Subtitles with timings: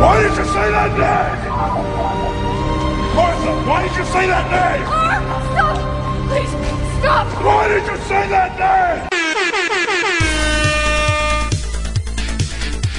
[0.00, 1.38] Why did you say that name?
[3.14, 4.86] Martha, why did you say that name?
[4.88, 5.76] Ah, stop!
[6.28, 6.52] Please,
[6.98, 7.26] stop!
[7.44, 9.08] Why did you say that name?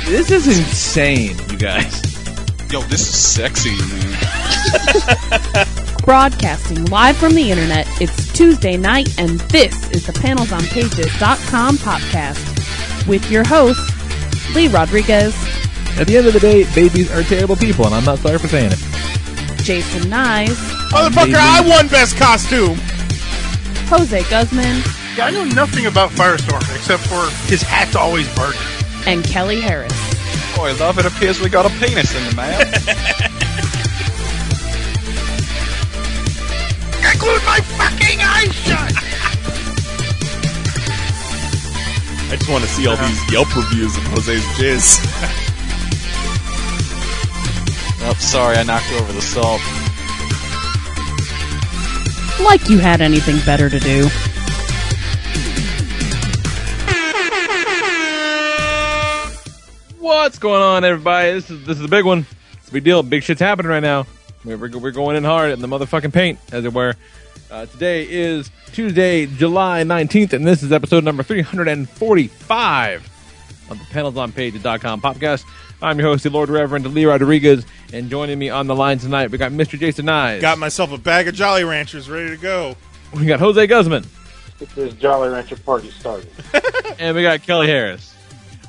[0.05, 2.01] This is insane, you guys.
[2.71, 4.17] Yo, this is sexy, man.
[6.03, 11.77] Broadcasting live from the internet, it's Tuesday night, and this is the Panels on panelsonpages.com
[11.77, 13.79] podcast with your host,
[14.55, 15.33] Lee Rodriguez.
[15.99, 18.47] At the end of the day, babies are terrible people, and I'm not sorry for
[18.47, 18.79] saying it.
[19.63, 20.55] Jason Nyes.
[20.89, 22.77] Motherfucker, I won best costume!
[23.87, 24.81] Jose Guzman.
[25.15, 28.59] Yeah, I know nothing about Firestorm except for his hat's always burning.
[29.05, 29.93] And Kelly Harris.
[30.57, 32.57] Boy, love, it appears we got a penis in the mail.
[37.05, 38.93] I glued my fucking eyes shut!
[42.31, 45.39] I just want to see all these Yelp reviews of Jose's jizz.
[48.05, 49.61] oh, sorry, I knocked over the salt.
[52.43, 54.07] Like you had anything better to do.
[59.99, 61.31] What's going on, everybody?
[61.33, 62.25] This is this is a big one.
[62.53, 63.03] It's a big deal.
[63.03, 64.05] Big shit's happening right now.
[64.43, 66.95] We're, we're, we're going in hard in the motherfucking paint, as it were.
[67.49, 73.09] Uh, today is Tuesday, July 19th, and this is episode number 345
[73.69, 75.43] of the panelsonpage.com podcast.
[75.83, 79.31] I'm your host, the Lord Reverend Lee Rodriguez, and joining me on the line tonight,
[79.31, 79.77] we got Mr.
[79.77, 80.39] Jason Nyes.
[80.39, 82.77] Got myself a bag of Jolly Ranchers ready to go.
[83.13, 84.05] We got Jose Guzman.
[84.59, 86.29] Get this Jolly Rancher party started.
[86.99, 88.15] and we got Kelly Harris.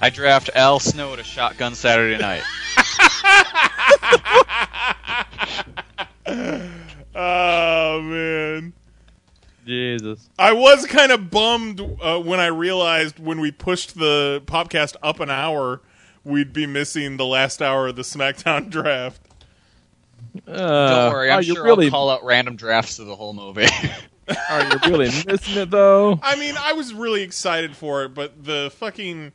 [0.00, 2.42] I draft Al Snow to Shotgun Saturday Night.
[7.14, 8.72] oh man.
[9.64, 10.28] Jesus.
[10.36, 15.20] I was kind of bummed uh, when I realized when we pushed the podcast up
[15.20, 15.80] an hour,
[16.24, 19.20] we'd be missing the last hour of the SmackDown draft.
[20.46, 23.14] Uh, Don't worry, I'm are you sure really, I'll call out random drafts of the
[23.14, 23.66] whole movie.
[24.48, 26.18] Are you really missing it though?
[26.22, 29.32] I mean, I was really excited for it, but the fucking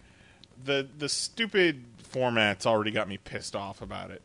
[0.65, 4.21] the the stupid format's already got me pissed off about it.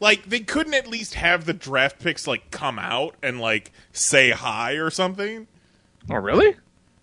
[0.00, 4.30] Like they couldn't at least have the draft picks like come out and like say
[4.30, 5.46] hi or something.
[6.10, 6.56] Oh, really?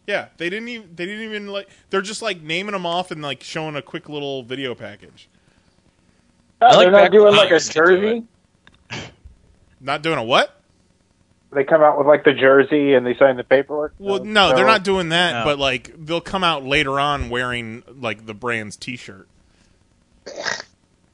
[0.07, 3.21] Yeah, they didn't even they didn't even like they're just like naming them off and
[3.21, 5.27] like showing a quick little video package.
[6.61, 8.23] I like they're not doing like a I used do jersey.
[9.81, 10.61] Not doing a what?
[11.51, 13.93] They come out with like the jersey and they sign the paperwork.
[13.97, 15.45] Well, no, they're not doing that, No.
[15.45, 19.27] but like they'll come out later on wearing like the brand's t-shirt.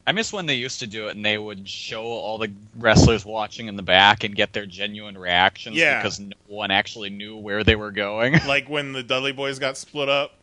[0.08, 3.24] I miss when they used to do it and they would show all the wrestlers
[3.24, 6.02] watching in the back and get their genuine reactions Yeah.
[6.02, 8.40] because no one actually knew where they were going.
[8.48, 10.34] Like when the Dudley Boys got split up.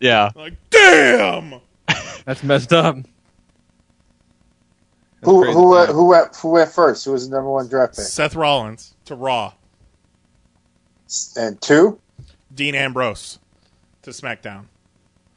[0.00, 0.30] yeah.
[0.34, 1.60] Like, damn!
[2.26, 2.96] That's messed up.
[2.96, 3.08] That's
[5.22, 7.04] Who who uh, who went who went first?
[7.04, 8.04] Who was the number one draft pick?
[8.04, 9.54] Seth Rollins to Raw.
[11.36, 11.98] And two?
[12.54, 13.38] Dean Ambrose
[14.02, 14.66] to SmackDown.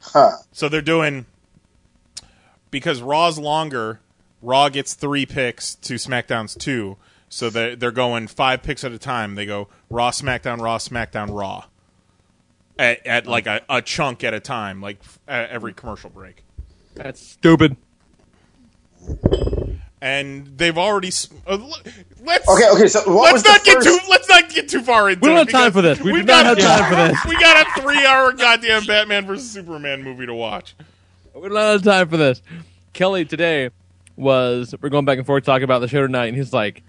[0.00, 0.32] Huh.
[0.52, 1.26] So they're doing
[2.70, 4.00] because Raw's longer.
[4.42, 6.96] Raw gets three picks to SmackDown's two,
[7.28, 9.34] so they're they're going five picks at a time.
[9.34, 11.64] They go Raw, SmackDown, Raw, SmackDown, Raw,
[12.78, 16.42] at, at like a, a chunk at a time, like f- every commercial break.
[16.94, 17.76] That's stupid.
[20.02, 21.58] And they've already s- uh,
[22.24, 22.86] let's Okay, okay.
[22.88, 23.86] So what let's not the get first?
[23.88, 26.00] too let's not get too far into We don't it have time because for this.
[26.00, 27.24] We we've do not got have time for this.
[27.28, 30.74] We got a three-hour goddamn Batman versus Superman movie to watch.
[31.34, 32.42] We don't have time for this.
[32.92, 33.70] Kelly today
[34.16, 36.82] was we're going back and forth talking about the show tonight, and he's like,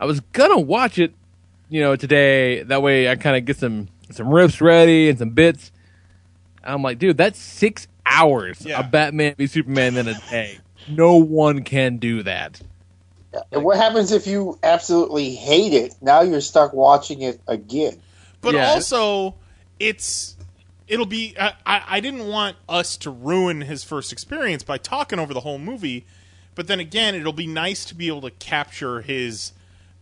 [0.00, 1.12] "I was gonna watch it,
[1.68, 2.62] you know, today.
[2.62, 5.70] That way, I kind of get some some riffs ready and some bits."
[6.64, 8.80] I'm like, "Dude, that's six hours Yeah.
[8.80, 10.58] of Batman v Superman in a day.
[10.88, 12.60] No one can do that."
[13.50, 15.94] And what happens if you absolutely hate it?
[16.02, 17.96] Now you're stuck watching it again.
[18.40, 18.68] But Yeah.
[18.70, 19.34] also,
[19.80, 20.36] it's
[20.88, 21.34] it'll be.
[21.38, 25.40] I, I I didn't want us to ruin his first experience by talking over the
[25.40, 26.04] whole movie.
[26.54, 29.52] But then again, it'll be nice to be able to capture his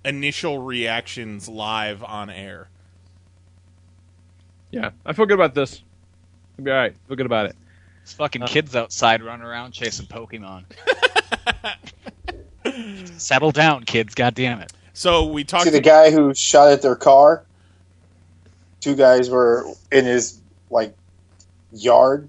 [0.05, 2.69] initial reactions live on air.
[4.71, 5.83] Yeah, I feel good about this.
[6.55, 6.95] It'll be all right.
[7.09, 7.57] Feel good about it.
[8.03, 10.65] It's fucking uh, kids outside running around chasing Pokemon.
[13.19, 14.15] Settle down, kids.
[14.15, 14.73] God damn it.
[14.93, 15.65] So we talked.
[15.65, 17.45] See the guy who shot at their car.
[18.81, 20.40] Two guys were in his
[20.71, 20.95] like
[21.73, 22.29] yard.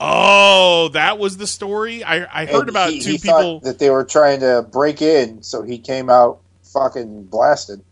[0.00, 2.04] Oh, that was the story.
[2.04, 3.60] I I heard and about he, two he people.
[3.60, 7.82] that they were trying to break in, so he came out fucking blasted.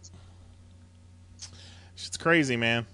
[1.94, 2.86] It's crazy, man.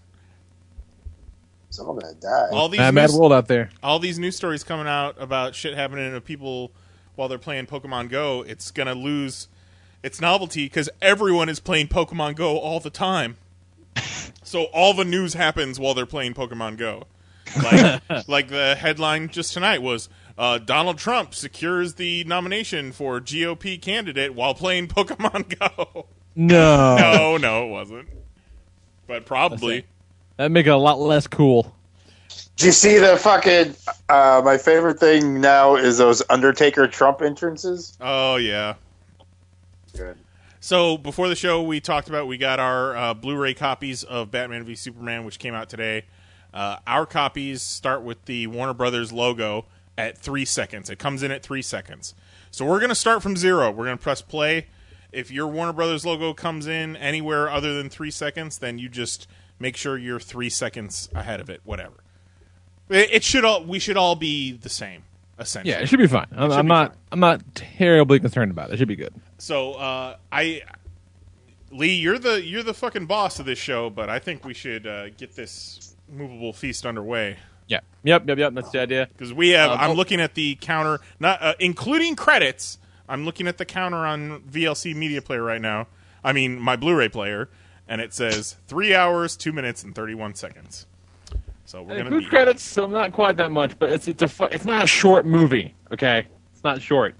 [1.70, 2.48] Someone gonna die.
[2.52, 3.70] All these Mad, mad news- world out there.
[3.82, 6.70] all these news stories coming out about shit happening to people
[7.14, 9.48] while they're playing Pokemon Go, it's gonna lose
[10.02, 13.36] its novelty because everyone is playing Pokemon Go all the time.
[14.52, 17.04] so all the news happens while they're playing Pokemon Go.
[17.56, 23.80] Like, like the headline just tonight was uh, Donald Trump secures the nomination for GOP
[23.80, 26.06] candidate while playing Pokemon Go.
[26.36, 26.96] No.
[26.96, 28.08] no, no, it wasn't.
[29.06, 29.86] But probably.
[30.36, 31.74] That'd make it a lot less cool.
[32.56, 33.74] Do you see the fucking?
[34.10, 37.96] Uh, my favorite thing now is those Undertaker Trump entrances.
[38.00, 38.74] Oh yeah.
[39.96, 40.18] Good.
[40.62, 44.62] So before the show, we talked about we got our uh, Blu-ray copies of Batman
[44.62, 46.04] v Superman, which came out today.
[46.54, 49.64] Uh, our copies start with the Warner Brothers logo
[49.98, 50.88] at three seconds.
[50.88, 52.14] It comes in at three seconds.
[52.52, 53.72] So we're going to start from zero.
[53.72, 54.68] We're going to press play.
[55.10, 59.26] If your Warner Brothers logo comes in anywhere other than three seconds, then you just
[59.58, 61.60] make sure you're three seconds ahead of it.
[61.64, 62.04] Whatever.
[62.88, 63.64] It, it should all.
[63.64, 65.02] We should all be the same.
[65.40, 65.72] Essentially.
[65.72, 66.28] Yeah, it should be fine.
[66.30, 66.94] I'm, I'm not.
[67.10, 68.74] I'm not terribly concerned about it.
[68.74, 69.12] It should be good.
[69.42, 70.62] So uh, I,
[71.72, 74.86] Lee, you're the you're the fucking boss of this show, but I think we should
[74.86, 77.80] uh, get this movable feast underway Yeah.
[78.04, 78.28] Yep.
[78.28, 78.38] Yep.
[78.38, 78.54] Yep.
[78.54, 79.08] That's the idea.
[79.12, 79.72] because we have.
[79.72, 79.94] Uh, I'm oh.
[79.94, 82.78] looking at the counter, not uh, including credits.
[83.08, 85.88] I'm looking at the counter on VLC Media Player right now.
[86.22, 87.48] I mean, my Blu-ray player,
[87.88, 90.86] and it says three hours, two minutes, and thirty-one seconds.
[91.64, 94.28] So we're gonna includes be credits, so not quite that much, but it's it's a
[94.28, 95.74] fu- it's not a short movie.
[95.90, 97.16] Okay, it's not short.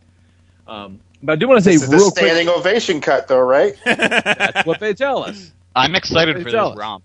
[0.69, 2.25] Um, but I do want to say This is the real quick.
[2.25, 3.75] standing ovation cut, though, right?
[3.85, 5.53] That's what they tell us.
[5.75, 6.75] I'm excited for jealous.
[6.75, 7.05] this romp.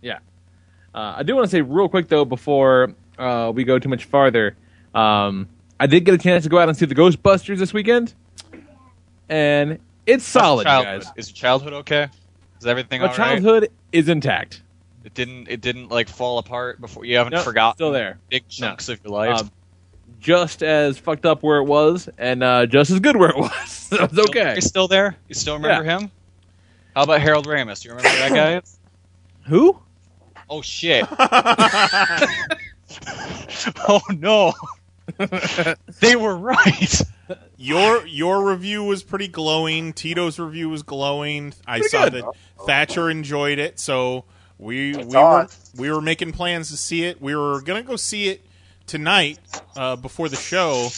[0.00, 0.18] Yeah.
[0.94, 4.04] Uh, I do want to say real quick though before uh, we go too much
[4.04, 4.56] farther.
[4.94, 5.48] Um,
[5.80, 8.12] I did get a chance to go out and see the Ghostbusters this weekend,
[9.28, 11.14] and it's solid, How's you your childhood?
[11.16, 11.24] guys.
[11.24, 12.08] Is your childhood okay?
[12.60, 13.16] Is everything My all right?
[13.16, 14.62] childhood is intact.
[15.04, 15.48] It didn't.
[15.48, 17.04] It didn't like fall apart before.
[17.04, 17.76] You haven't Nope, forgotten.
[17.76, 18.18] still there.
[18.30, 18.68] Big No.
[18.68, 19.40] chunks of your life.
[19.40, 19.50] Um,
[20.22, 23.68] just as fucked up where it was, and uh, just as good where it was.
[23.68, 24.52] so it's okay.
[24.52, 25.16] You're still there.
[25.28, 26.10] You still remember him?
[26.94, 27.82] How about Harold Ramis?
[27.82, 28.58] Do you remember that guy?
[28.58, 28.78] is?
[29.48, 29.78] Who?
[30.48, 31.04] Oh shit!
[33.88, 34.52] oh no!
[36.00, 37.02] they were right.
[37.56, 39.92] Your your review was pretty glowing.
[39.92, 41.54] Tito's review was glowing.
[41.66, 42.24] I Pretty saw good.
[42.24, 42.32] that
[42.66, 44.24] Thatcher enjoyed it, so
[44.58, 45.44] we we on.
[45.44, 47.20] were we were making plans to see it.
[47.20, 48.44] We were gonna go see it
[48.92, 49.38] tonight
[49.74, 50.88] uh, before the show,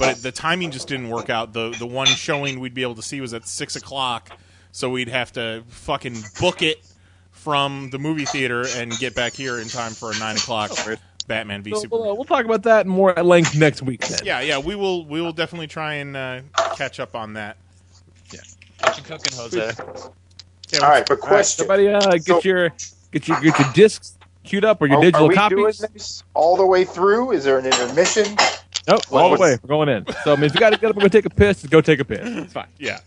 [0.00, 1.52] but the timing just didn't work out.
[1.52, 4.36] the The one showing we'd be able to see was at six o'clock,
[4.72, 6.84] so we'd have to fucking book it
[7.30, 10.72] from the movie theater and get back here in time for a nine o'clock
[11.28, 12.00] Batman v So Superman.
[12.02, 14.04] we'll, uh, we'll talk about that more at length next week.
[14.06, 14.18] Then.
[14.24, 15.06] Yeah, yeah, we will.
[15.06, 16.40] We will definitely try and uh,
[16.76, 17.56] catch up on that.
[18.80, 19.72] What you cooking, Jose?
[20.70, 22.70] Yeah, All right, but question: Somebody uh, get So- your
[23.12, 25.78] get your get your discs queued up or your are, digital are we copies.
[25.78, 27.32] doing this all the way through?
[27.32, 28.36] Is there an intermission?
[28.86, 29.58] Nope, all the way.
[29.62, 30.06] We're going in.
[30.22, 31.72] So I mean, if you got to get up and go take a piss, just
[31.72, 32.20] go take a piss.
[32.22, 32.68] It's fine.
[32.78, 33.00] Yeah,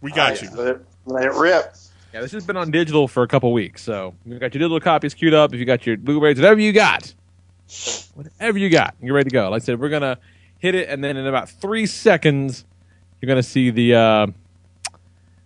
[0.00, 0.50] we got All right, you.
[0.50, 1.74] Let it, let it rip.
[2.12, 4.80] Yeah, this has been on digital for a couple weeks, so you got your digital
[4.80, 5.52] copies queued up.
[5.52, 7.12] If you got your Blu-rays, whatever you got,
[8.14, 9.50] whatever you got, you're ready to go.
[9.50, 10.18] Like I said, we're gonna
[10.58, 12.64] hit it, and then in about three seconds,
[13.20, 14.26] you're gonna see the uh,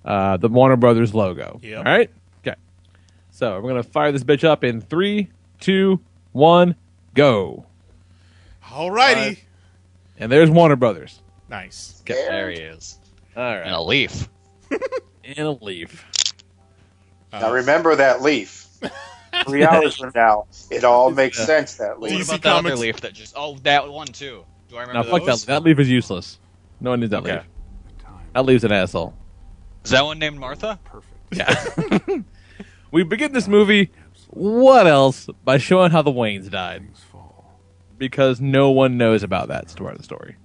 [0.05, 1.59] uh, the Warner Brothers logo.
[1.63, 1.79] Yep.
[1.79, 2.11] All right.
[3.43, 3.55] Okay.
[3.55, 5.31] So we're gonna fire this bitch up in three,
[5.61, 6.01] two,
[6.33, 6.75] one,
[7.15, 7.67] go.
[8.71, 9.39] All Alrighty,
[10.19, 11.21] And there's Warner Brothers.
[11.49, 12.03] nice.
[12.07, 12.99] There he is.
[13.37, 14.29] All And a leaf.
[15.25, 16.05] And a leaf.
[17.33, 18.67] Now remember that leaf.
[19.47, 21.45] Three hours from now, it all makes Yeah.
[21.45, 21.75] sense.
[21.77, 22.13] That leaf.
[22.13, 23.35] DC about that other Comics- leaf that just?
[23.37, 24.45] Oh, that one too.
[24.69, 25.27] Do I No, remember fuck that.
[25.27, 25.45] those?
[25.45, 26.39] That leaf is useless.
[26.81, 27.35] No one needs that Okay.
[27.35, 27.43] leaf.
[28.35, 29.15] That leaves an asshole.
[29.85, 30.79] Is that one named Martha?
[30.85, 31.15] Perfect.
[31.33, 32.19] Yeah.
[32.91, 33.91] we begin this movie,
[34.29, 36.89] what else, by showing how the Waynes died.
[37.99, 40.37] Because no one knows about that part of the story.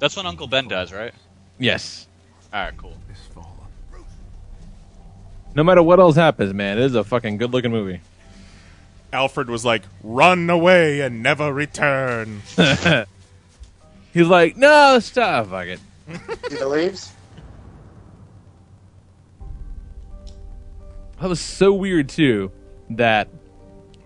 [0.00, 1.14] That's what Uncle Ben does, right?
[1.58, 2.08] Yes.
[2.52, 2.96] All right, cool.
[5.54, 8.00] No matter what else happens, man, it is a fucking good looking movie.
[9.12, 12.42] Alfred was like, "Run away and never return."
[14.14, 15.80] He's like, no, stop, fuck it.
[16.48, 16.68] See the
[21.24, 22.52] That was so weird too
[22.90, 23.30] that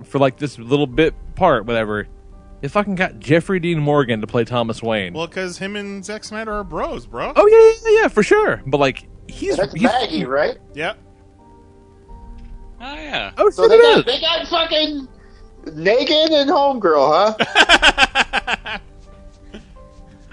[0.04, 2.06] for like this little bit part, whatever,
[2.60, 5.14] They fucking got Jeffrey Dean Morgan to play Thomas Wayne.
[5.14, 7.32] Well, because him and Zack Snyder are bros, bro.
[7.34, 8.62] oh yeah, yeah, yeah, for sure.
[8.64, 10.58] But like, he's That's he's, Maggie, right?
[10.74, 10.96] Yep.
[12.82, 13.32] Oh yeah.
[13.36, 15.08] Oh, So they it got they got fucking
[15.64, 18.78] Negan and Homegirl, huh?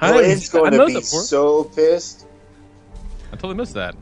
[0.01, 2.27] I, Glenn's I going to be so pissed.
[3.30, 3.96] I totally missed that.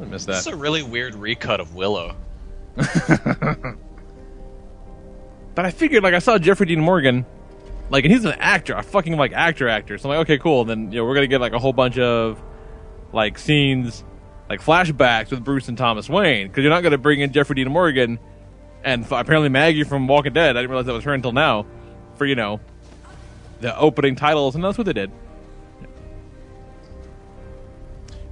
[0.00, 2.16] I missed This is a really weird recut of Willow.
[5.54, 7.26] But I figured, like, I saw Jeffrey Dean Morgan,
[7.90, 9.98] like, and he's an actor, a fucking like actor actor.
[9.98, 10.64] So I'm like, okay, cool.
[10.64, 12.40] Then you know we're gonna get like a whole bunch of
[13.12, 14.04] like scenes,
[14.48, 17.68] like flashbacks with Bruce and Thomas Wayne, because you're not gonna bring in Jeffrey Dean
[17.70, 18.18] Morgan
[18.84, 20.56] and f- apparently Maggie from Walking Dead.
[20.56, 21.66] I didn't realize that was her until now.
[22.14, 22.60] For you know
[23.60, 25.10] the opening titles, and that's what they did.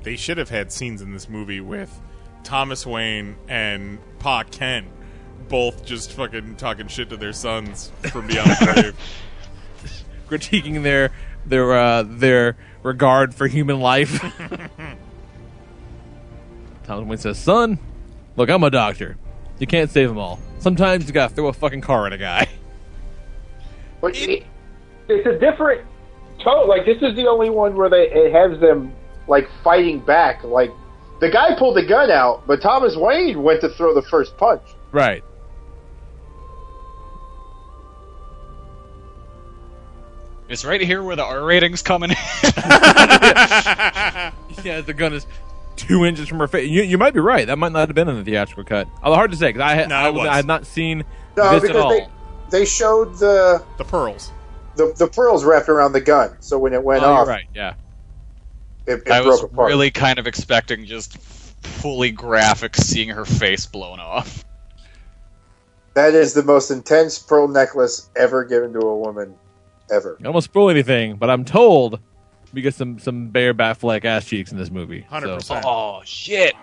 [0.02, 2.00] They should have had scenes in this movie with
[2.45, 4.87] Thomas Wayne and Pa Kent
[5.49, 8.97] both just fucking talking shit to their sons from beyond the grave.
[10.28, 11.11] critiquing their
[11.47, 14.21] their uh, their regard for human life.
[16.85, 17.78] Thomas Wayne says, "Son,
[18.37, 19.17] look, I'm a doctor.
[19.59, 20.38] You can't save them all.
[20.59, 22.49] Sometimes you gotta throw a fucking car at a guy."
[24.00, 24.45] But it,
[25.09, 25.85] It's a different
[26.45, 26.69] tone.
[26.69, 28.93] Like this is the only one where they it has them
[29.28, 30.42] like fighting back.
[30.44, 30.73] Like
[31.20, 34.62] the guy pulled the gun out, but Thomas Wayne went to throw the first punch.
[34.92, 35.23] Right.
[40.49, 42.16] It's right here where the R ratings coming in.
[44.64, 45.25] Yeah, the gun is
[45.76, 46.68] two inches from her face.
[46.68, 47.47] You, you might be right.
[47.47, 48.88] That might not have been in the theatrical cut.
[49.02, 50.28] Although hard to say because I, had No, I, it was, was.
[50.28, 51.04] I had not seen
[51.37, 51.90] No, this at because all.
[51.90, 52.08] they
[52.50, 54.32] they showed the the pearls.
[54.75, 56.37] the the pearls wrapped around the gun.
[56.40, 57.44] So when it went oh, you're off, right.
[57.54, 57.75] Yeah.
[58.88, 59.68] It, it I broke was apart.
[59.68, 64.45] really kind of expecting just fully graphic seeing her face blown off.
[65.95, 69.35] That is the most intense pearl necklace ever given to a woman,
[69.90, 70.16] ever.
[70.23, 71.99] I almost spoil anything, but I'm told
[72.52, 75.00] we get some some bare Batfleck ass cheeks in this movie.
[75.02, 75.64] Hundred So- percent.
[75.66, 76.54] Oh shit!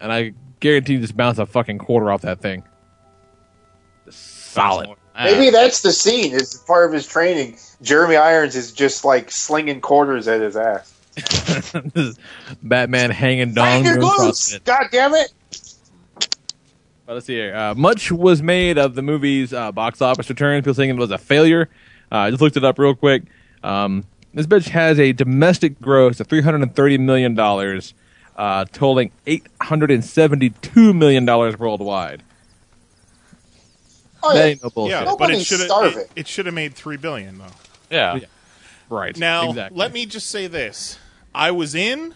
[0.00, 2.62] and I guarantee you just bounce a fucking quarter off that thing.
[4.10, 4.90] Solid.
[5.16, 6.32] Maybe that's the scene.
[6.32, 7.58] Is part of his training.
[7.82, 10.92] Jeremy Irons is just like slinging quarters at his ass.
[11.94, 12.18] This is
[12.62, 14.60] Batman hanging Find dong your doing.
[14.64, 15.32] God damn it!
[17.06, 17.56] Well, let's see here.
[17.56, 20.62] Uh, much was made of the movie's uh, box office returns.
[20.62, 21.68] People saying it was a failure.
[22.12, 23.22] Uh, I just looked it up real quick.
[23.62, 27.94] Um, this bitch has a domestic gross of three hundred and thirty million dollars,
[28.36, 32.22] uh, totaling eight hundred and seventy-two million dollars worldwide.
[34.22, 34.54] Oh, yeah.
[34.62, 34.88] no.
[34.88, 37.46] Yeah, but it should have it, it should have made three billion though.
[37.90, 38.20] Yeah.
[38.90, 39.16] Right.
[39.16, 39.78] Now, exactly.
[39.78, 40.98] let me just say this:
[41.38, 42.14] I was in.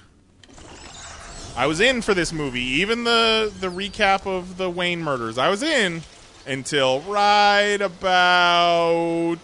[1.56, 5.38] I was in for this movie, even the the recap of the Wayne murders.
[5.38, 6.02] I was in
[6.44, 9.38] until right about.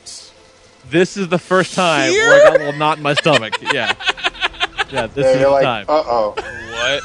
[0.90, 2.28] This is the first time Here?
[2.28, 3.54] where I got a little knot in my stomach.
[3.72, 3.94] Yeah.
[4.90, 5.86] Yeah, this Yeah, is the like, time.
[5.88, 7.02] uh oh, What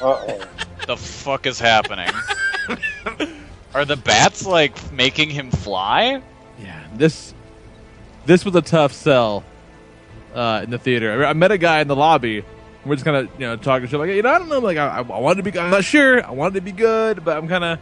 [0.00, 0.40] uh oh.
[0.86, 2.08] the fuck is happening?
[3.74, 6.22] Are the bats like making him fly?
[6.62, 7.34] Yeah, this
[8.24, 9.42] this was a tough sell
[10.36, 11.24] uh, in the theater.
[11.24, 12.44] I, I met a guy in the lobby.
[12.84, 14.76] We're just kind of you know talking shit like you know I don't know like
[14.76, 17.48] I, I wanted to be I'm not sure I wanted to be good but I'm
[17.48, 17.80] kind of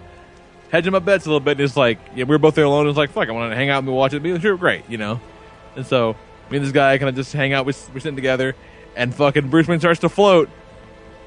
[0.70, 1.52] hedging my bets a little bit.
[1.52, 2.88] And it's like yeah, we were both there alone.
[2.88, 4.23] It's like fuck I want to hang out and watch it.
[4.23, 5.20] Be sure great you know.
[5.76, 6.16] And so
[6.50, 7.66] me and this guy kind of just hang out.
[7.66, 8.56] We're, we're sitting together
[8.96, 10.49] and fucking Bruce Wayne starts to float.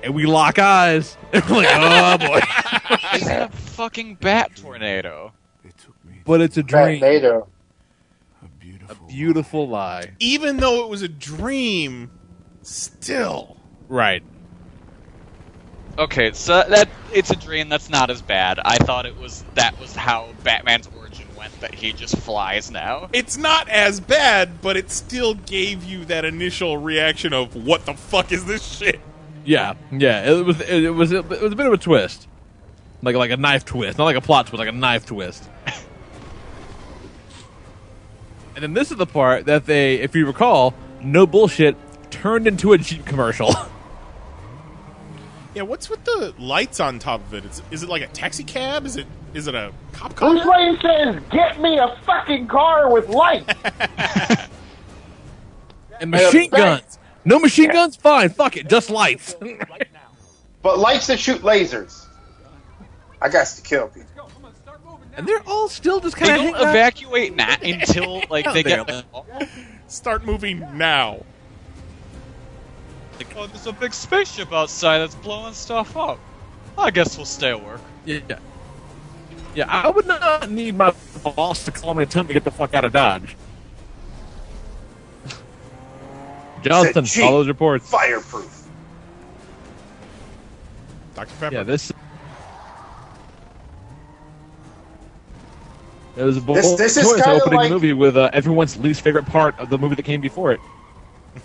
[0.02, 1.18] And we lock eyes.
[1.34, 2.40] And we're like, oh boy!
[3.14, 5.34] It's a fucking bat tornado.
[5.64, 7.48] It took me but it's a dream, Tornado.
[8.90, 10.12] A beautiful lie.
[10.20, 12.12] Even though it was a dream,
[12.62, 13.58] still.
[13.88, 14.24] Right.
[15.98, 17.70] Okay, so that it's a dream.
[17.70, 18.60] That's not as bad.
[18.64, 21.60] I thought it was that was how Batman's origin went.
[21.62, 23.10] That he just flies now.
[23.14, 27.94] It's not as bad, but it still gave you that initial reaction of what the
[27.96, 29.00] fuck is this shit?
[29.44, 30.30] Yeah, yeah.
[30.30, 32.28] It was it, was it was a bit of a twist,
[33.02, 35.50] like like a knife twist, not like a plot twist, like a knife twist.
[38.58, 41.78] And then this is the part that they, if you recall, no bullshit,
[42.10, 43.54] turned into a Jeep commercial.
[45.56, 47.44] Yeah, what's with the lights on top of it?
[47.44, 48.86] Is, is it like a taxi cab?
[48.86, 50.30] Is it is it a cop car?
[50.30, 53.52] Bruce Wayne says, "Get me a fucking car with lights."
[56.00, 57.00] and machine guns.
[57.26, 57.96] No machine guns.
[57.96, 58.30] Fine.
[58.30, 58.70] Fuck it.
[58.70, 59.36] Just lights.
[60.62, 62.06] But lights that shoot lasers.
[63.20, 64.17] I got to kill people.
[65.18, 66.38] And they're all still just kind of.
[66.38, 69.06] They don't of evacuate na- until like they get.
[69.88, 71.24] Start moving now.
[73.18, 76.20] Like, oh, there's a big spaceship outside that's blowing stuff up.
[76.78, 77.82] I guess we'll stay at work.
[78.06, 78.20] Yeah.
[79.56, 80.94] Yeah, I would not need my
[81.24, 83.36] boss to call me and tell me to get the fuck out of Dodge.
[86.62, 87.90] Johnson, Said, all those reports.
[87.90, 88.68] Fireproof.
[91.16, 91.32] Dr.
[91.40, 91.56] Pepper.
[91.56, 91.92] Yeah, this.
[96.18, 98.30] It was a bold This- this is choice kinda opening like- the movie with uh,
[98.34, 100.60] everyone's least favorite part of the movie that came before it.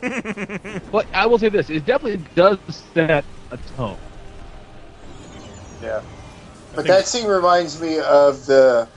[0.90, 2.58] but I will say this: it definitely does
[2.94, 3.98] set a tone.
[5.82, 6.00] Yeah.
[6.74, 8.88] But that scene reminds me of the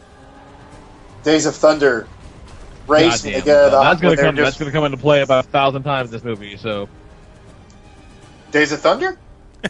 [1.24, 2.08] Days of Thunder
[2.88, 4.36] race when they Goddamn, get out of that's gonna when they're come.
[4.36, 6.55] That's gonna come into play about a thousand times in this movie.
[6.55, 6.88] So
[8.51, 9.20] Days of Thunder?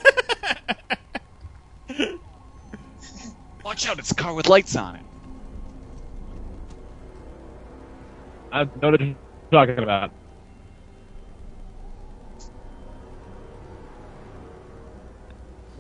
[3.64, 3.98] Watch out!
[3.98, 5.02] It's a car with lights on it.
[8.56, 9.16] I know what you're
[9.52, 10.12] talking about.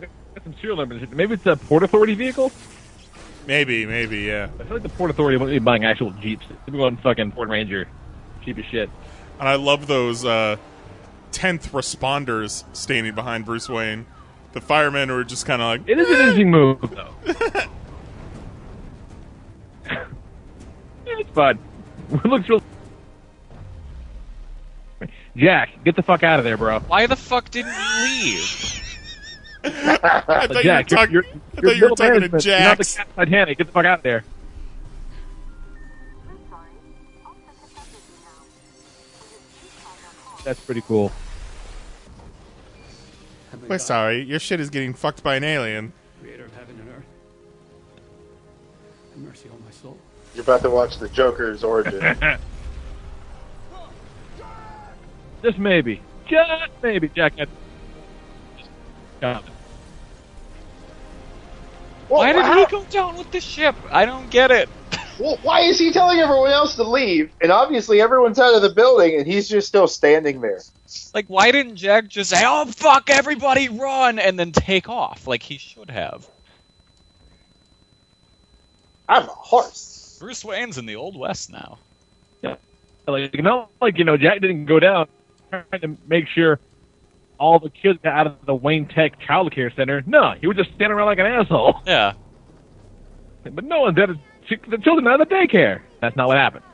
[0.01, 0.09] Got
[0.43, 1.09] some serial numbers.
[1.09, 2.51] Maybe it's a Port Authority vehicle.
[3.47, 4.49] Maybe, maybe, yeah.
[4.59, 6.45] I feel like the Port Authority won't be buying actual Jeeps.
[6.49, 7.87] They'll be going fucking Ford Ranger.
[8.43, 8.89] Cheap as shit.
[9.39, 10.57] And I love those uh,
[11.31, 14.05] 10th responders standing behind Bruce Wayne.
[14.51, 17.13] The firemen who are just kind of like, It is an interesting move, though.
[21.05, 21.57] it's fun.
[22.11, 22.61] It looks real.
[25.35, 26.79] Jack, get the fuck out of there, bro.
[26.79, 28.81] Why the fuck didn't you leave?
[29.65, 32.45] I thought Jack, you were, talk- you're, you're, thought you're you were talking to management.
[32.45, 32.95] You're not the Jax.
[32.95, 33.57] Captain Titanic.
[33.57, 34.23] Get the fuck out of there.
[40.43, 41.11] That's pretty cool.
[43.67, 45.93] We're sorry, your shit is getting fucked by an alien.
[50.35, 52.01] You're about to watch the Joker's origin.
[55.43, 56.01] Just maybe.
[56.27, 57.37] Just maybe, Jack.
[57.37, 57.49] Just
[59.21, 59.47] got.
[62.09, 63.75] Why did how- he go down with the ship?
[63.91, 64.69] I don't get it.
[65.17, 67.31] Well, why is he telling everyone else to leave?
[67.41, 70.59] And obviously everyone's out of the building, and he's just still standing there.
[71.13, 75.41] Like, why didn't Jack just say, "Oh fuck, everybody run," and then take off like
[75.41, 76.27] he should have?
[79.07, 79.94] I'm a horse.
[80.25, 81.77] Bruce Wayne's in the old west now.
[82.41, 82.55] Yeah.
[83.07, 85.07] Like, not like, you know, Jack didn't go down
[85.51, 86.59] trying to make sure
[87.37, 90.01] all the kids got out of the Wayne Tech Child Care Center.
[90.07, 91.79] No, he was just standing around like an asshole.
[91.85, 92.13] Yeah.
[93.43, 94.17] But no one did it.
[94.67, 95.81] The children out of the daycare.
[96.01, 96.65] That's not what happened.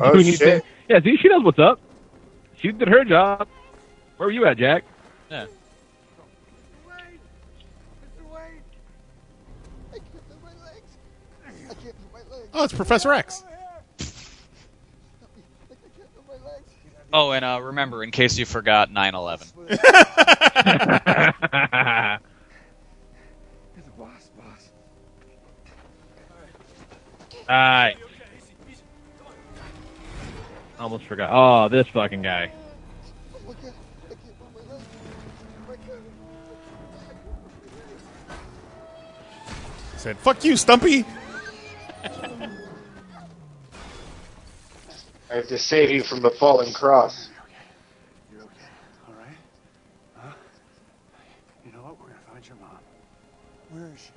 [0.00, 0.38] Oh, shit.
[0.38, 0.62] thing.
[0.88, 1.78] Yeah, see, she knows what's up.
[2.56, 3.46] She did her job.
[4.16, 4.84] Where were you at, Jack?
[5.30, 5.44] Yeah.
[12.58, 13.44] Oh, it's Professor X.
[17.12, 19.52] Oh, and uh, remember, in case you forgot, 9/11.
[27.48, 27.96] Alright.
[30.80, 31.30] Almost forgot.
[31.32, 32.50] Oh, this fucking guy.
[39.96, 41.04] Said, fuck you, Stumpy.
[45.30, 47.28] I have to save you from the fallen cross.
[47.28, 47.54] You're okay.
[48.32, 48.52] You're okay.
[49.08, 49.36] All right?
[50.16, 50.32] Huh?
[51.64, 52.00] You know what?
[52.00, 52.78] We're gonna find your mom.
[53.70, 54.10] Where is she?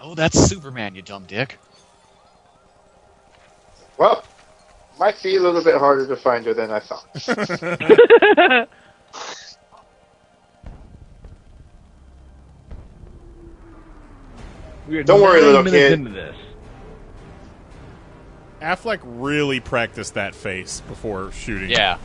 [0.00, 1.58] Oh, that's Superman, you dumb dick.
[3.96, 4.24] Well,
[4.98, 8.68] might be a little bit harder to find her than I thought.
[14.88, 15.92] We are Don't worry, nine little minutes kid.
[15.92, 16.36] Into this.
[18.60, 21.70] Affleck really practiced that face before shooting.
[21.70, 21.98] Yeah.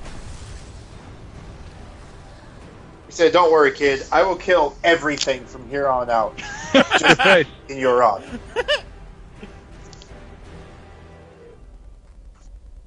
[3.05, 4.03] He said, "Don't worry, kid.
[4.11, 6.37] I will kill everything from here on out.
[6.73, 7.47] Just Face.
[7.69, 8.39] in your honor."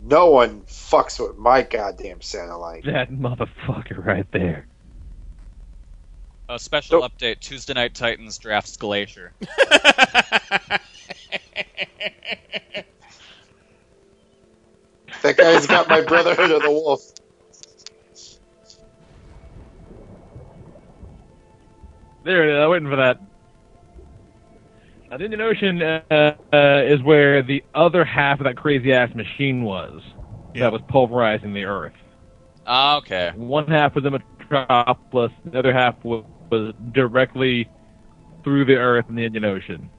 [0.05, 2.85] No one fucks with my goddamn satellite.
[2.85, 4.66] That motherfucker right there.
[6.52, 9.32] A special update: Tuesday Night Titans drafts Glacier.
[15.22, 17.00] That guy's got my Brotherhood of the Wolf.
[22.24, 22.60] There it is.
[22.60, 23.20] I'm waiting for that.
[25.08, 29.14] Now, the Indian Ocean uh, uh, is where the other half of that crazy ass
[29.14, 30.02] machine was
[30.56, 31.92] that was pulverizing the Earth.
[32.66, 33.30] Ah, okay.
[33.36, 37.68] One half was in Metropolis, the other half was, was directly
[38.44, 39.90] through the Earth in the Indian Ocean.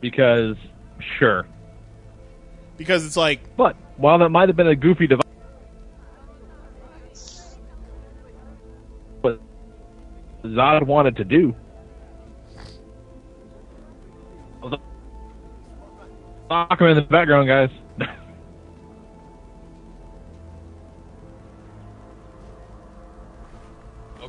[0.00, 0.56] Because,
[1.18, 1.46] sure.
[2.76, 5.24] Because it's like, But while that might have been a goofy device,
[10.44, 11.54] Zod wanted to do.
[16.50, 17.70] Aquaman in the background, guys.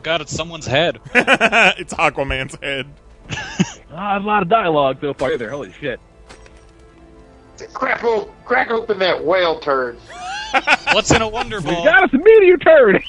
[0.05, 0.99] God, it's someone's head.
[1.15, 2.85] it's Aquaman's head.
[3.97, 5.49] Ah, a lot of dialogue so far there.
[5.51, 6.01] Holy shit.
[7.71, 9.97] Crack, o- crack open that whale turd.
[10.91, 11.85] What's in a Wonder We Ball?
[11.85, 13.01] got us a meteor turd.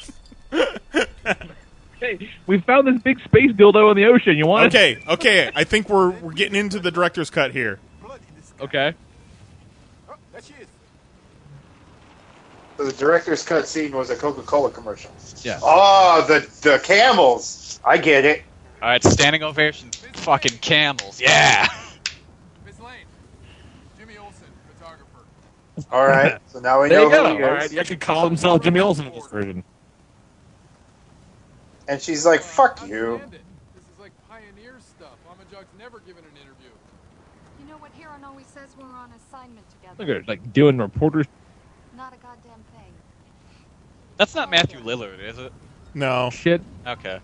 [1.99, 4.37] hey, we found this big space dildo in the ocean.
[4.37, 4.77] You want it?
[4.77, 5.51] Okay, okay.
[5.57, 7.81] I think we're we're getting into the director's cut here.
[8.61, 8.95] Okay.
[12.77, 15.11] The director's cut scene was a Coca-Cola commercial.
[15.43, 15.59] Yeah.
[15.63, 17.81] Oh, the the camels.
[17.85, 18.43] I get it.
[18.83, 19.91] Alright, standing ovation.
[20.15, 21.21] Fucking camels.
[21.21, 21.67] Yeah!
[22.67, 23.07] Miss Lane,
[23.99, 24.47] Jimmy Olsen,
[24.79, 25.25] photographer.
[25.91, 26.39] All right.
[26.49, 27.29] So now we There know you go.
[27.31, 27.63] who he All is.
[27.63, 29.63] right, you actually call himself Jimmy Olsen in this version.
[31.89, 33.21] And she's like, "Fuck you."
[37.61, 39.95] You know what Perry always says when we're on assignment together?
[39.99, 41.27] Look at her, like doing reporters.
[41.97, 42.93] Not a goddamn thing.
[44.17, 45.53] That's not Matthew Lillard, is it?
[45.95, 46.31] No.
[46.31, 46.63] Shit.
[46.87, 47.21] Okay.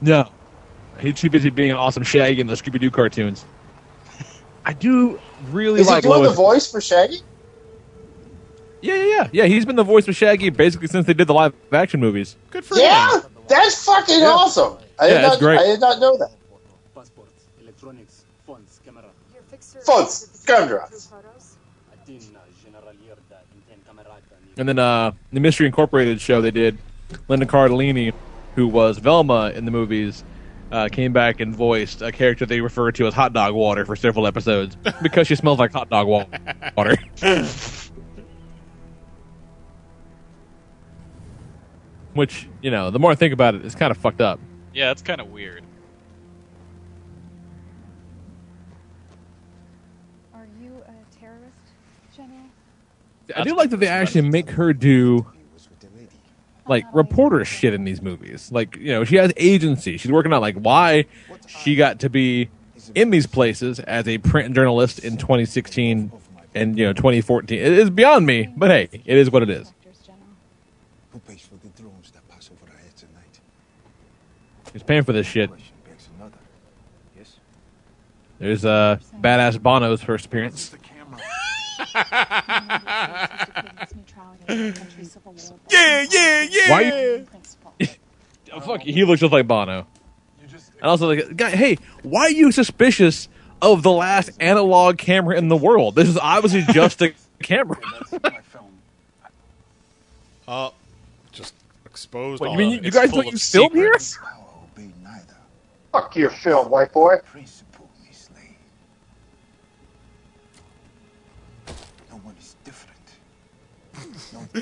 [0.00, 0.30] No.
[1.00, 3.44] He's too busy being an awesome Shaggy in the Scooby Doo cartoons.
[4.64, 6.30] I do really Is he like doing Lois.
[6.30, 7.20] the voice for Shaggy?
[8.80, 9.28] Yeah, yeah, yeah.
[9.32, 12.36] Yeah, he's been the voice of Shaggy basically since they did the live action movies.
[12.50, 12.82] Good for you.
[12.82, 14.78] Yeah, that's fucking awesome.
[14.98, 15.38] I did Yeah, not.
[15.38, 15.58] great.
[15.60, 16.30] I did not know that.
[16.94, 18.24] Passports, electronics,
[19.84, 21.05] Phones, cameras.
[24.56, 26.78] And then uh, the Mystery Incorporated show they did,
[27.28, 28.14] Linda Cardellini,
[28.54, 30.24] who was Velma in the movies,
[30.72, 33.94] uh, came back and voiced a character they referred to as Hot Dog Water for
[33.96, 36.24] several episodes because she smells like hot dog wa-
[36.76, 36.96] water.
[42.14, 44.40] Which, you know, the more I think about it, it's kind of fucked up.
[44.72, 45.65] Yeah, it's kind of weird.
[53.34, 55.26] I do like that they actually make her do
[56.68, 58.50] like reporter shit in these movies.
[58.52, 59.96] Like, you know, she has agency.
[59.96, 61.06] She's working out like why
[61.46, 62.48] she got to be
[62.94, 66.12] in these places as a print journalist in 2016
[66.54, 67.58] and you know 2014.
[67.58, 69.72] It is beyond me, but hey, it is what it is.
[71.12, 73.40] Who pays for the drones that pass over our heads at night?
[74.72, 75.50] She's paying for this shit.
[75.50, 76.38] Begs another.
[77.16, 77.36] Yes?
[78.38, 80.74] There's uh badass Bono's first appearance.
[84.48, 86.70] Yeah, yeah, yeah.
[86.70, 87.26] Why you-
[88.52, 89.86] Oh, fuck, he looks just like Bono.
[90.80, 93.28] And also, like, guy, hey, why are you suspicious
[93.60, 95.94] of the last analog camera in the world?
[95.94, 97.76] This is obviously just a camera.
[100.46, 100.70] Uh,
[101.32, 101.54] just
[101.84, 102.40] exposed.
[102.40, 102.84] What, you all mean you, it.
[102.84, 103.94] you guys don't use film here?
[105.92, 107.16] Fuck your film, white boy.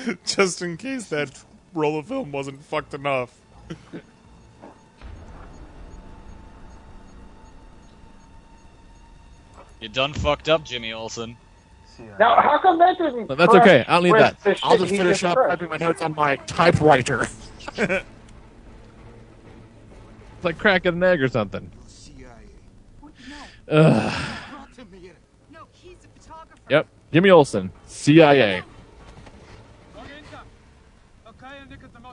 [0.25, 3.39] just in case that roll of film wasn't fucked enough.
[9.79, 11.37] You done fucked up, Jimmy Olsen.
[12.19, 13.27] Now, how come that didn't?
[13.27, 13.85] But that's crush okay.
[13.87, 14.59] I don't need that.
[14.63, 15.49] I'll just finish up crushed?
[15.49, 17.27] typing my notes on my typewriter.
[17.77, 17.83] it's
[20.43, 21.71] like cracking an egg or something.
[23.69, 24.37] Ugh.
[26.69, 26.87] Yep.
[27.13, 28.63] Jimmy Olsen, CIA.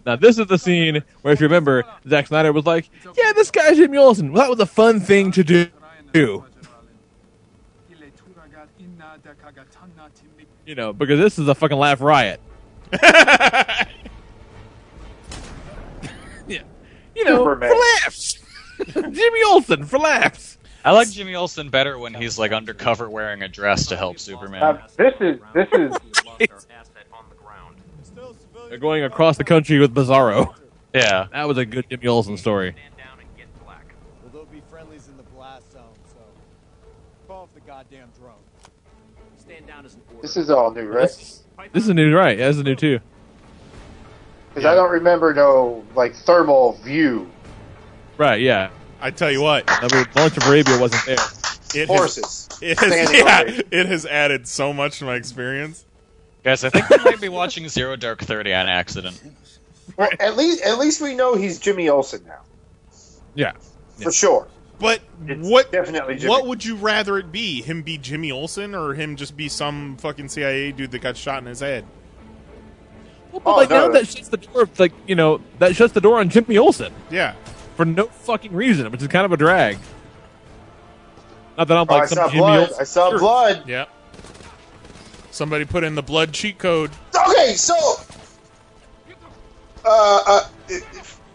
[0.04, 3.50] Now this is the scene where, if you remember, Zack Snyder was like, "Yeah, this
[3.50, 4.32] guy's Jimmy Olsen.
[4.32, 6.44] Well, that was a fun thing to do."
[10.64, 12.40] You know, because this is a fucking laugh riot.
[13.02, 13.84] yeah.
[17.14, 17.70] You know, Superman.
[17.70, 18.38] for laughs.
[18.94, 20.58] Jimmy Olsen for laughs.
[20.84, 24.60] I like Jimmy Olsen better when he's like undercover wearing a dress to help Superman.
[24.60, 25.96] Now, this is this is
[28.72, 30.54] They're going across the country with Bizarro.
[30.94, 31.26] Yeah.
[31.30, 32.74] That was a good Jimmy Olsen story.
[33.66, 33.76] Well,
[34.32, 36.20] there'll be friendlies in the blast zone, so
[37.28, 38.32] call off the goddamn drone.
[39.36, 40.22] Stand down as an order.
[40.22, 41.02] This is all new, right?
[41.74, 42.38] This is new, right?
[42.38, 43.00] Yeah, this is new too.
[44.48, 47.30] Because I don't remember no like thermal view.
[48.16, 48.40] Right?
[48.40, 48.70] Yeah.
[49.02, 51.82] I tell you what, I mean, Lawrence of Arabia wasn't there.
[51.82, 52.48] it Horses.
[52.52, 55.84] Has, it has, yeah, it has added so much to my experience.
[56.44, 59.20] Guys, I think we might be watching Zero Dark Thirty on accident.
[59.96, 62.40] Well, at least at least we know he's Jimmy Olsen now,
[63.34, 63.52] Yeah.
[64.02, 64.48] for sure.
[64.80, 65.00] But
[65.38, 66.30] what definitely Jimmy.
[66.30, 67.62] what would you rather it be?
[67.62, 71.38] Him be Jimmy Olsen or him just be some fucking CIA dude that got shot
[71.38, 71.84] in his head?
[73.30, 76.00] Well, Well, Oh, like now that shuts the door, like you know, that shuts the
[76.00, 77.34] door on Jimmy Olsen Yeah.
[77.76, 79.78] for no fucking reason, which is kind of a drag.
[81.56, 82.58] Not that I'm Oh, like I some saw Jimmy blood.
[82.60, 83.68] Olsen I saw blood.
[83.68, 83.88] Yep.
[85.32, 86.90] Somebody put in the blood cheat code.
[87.28, 87.74] Okay, so
[89.84, 90.48] uh, uh,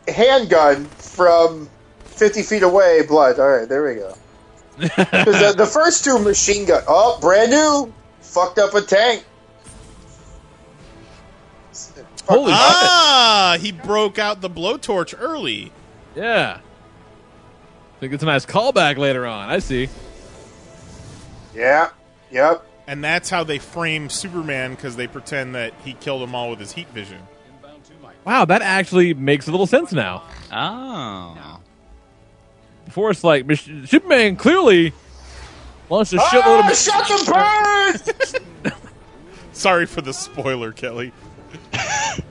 [0.07, 1.67] handgun from
[2.05, 3.39] fifty feet away, blood.
[3.39, 4.13] All right, there we go.
[4.79, 4.95] 'Cause
[5.39, 9.25] the, the first two machine gun, oh, brand new, fucked up a tank.
[12.27, 12.59] Holy shit.
[12.59, 15.71] Ah, he broke out the blowtorch early.
[16.15, 16.59] Yeah.
[17.99, 19.49] Think it's a nice callback later on.
[19.49, 19.89] I see.
[21.55, 21.89] Yeah.
[22.31, 22.66] Yep.
[22.87, 26.59] And that's how they frame Superman because they pretend that he killed them all with
[26.59, 27.19] his heat vision.
[28.25, 30.23] Wow, that actually makes a little sense now.
[30.51, 31.59] Oh.
[32.85, 34.93] Before it's like Mich- Superman clearly
[35.89, 36.77] launched a shitload Ah, of.
[36.77, 38.73] shut the bird!
[39.53, 41.11] Sorry for the spoiler, Kelly.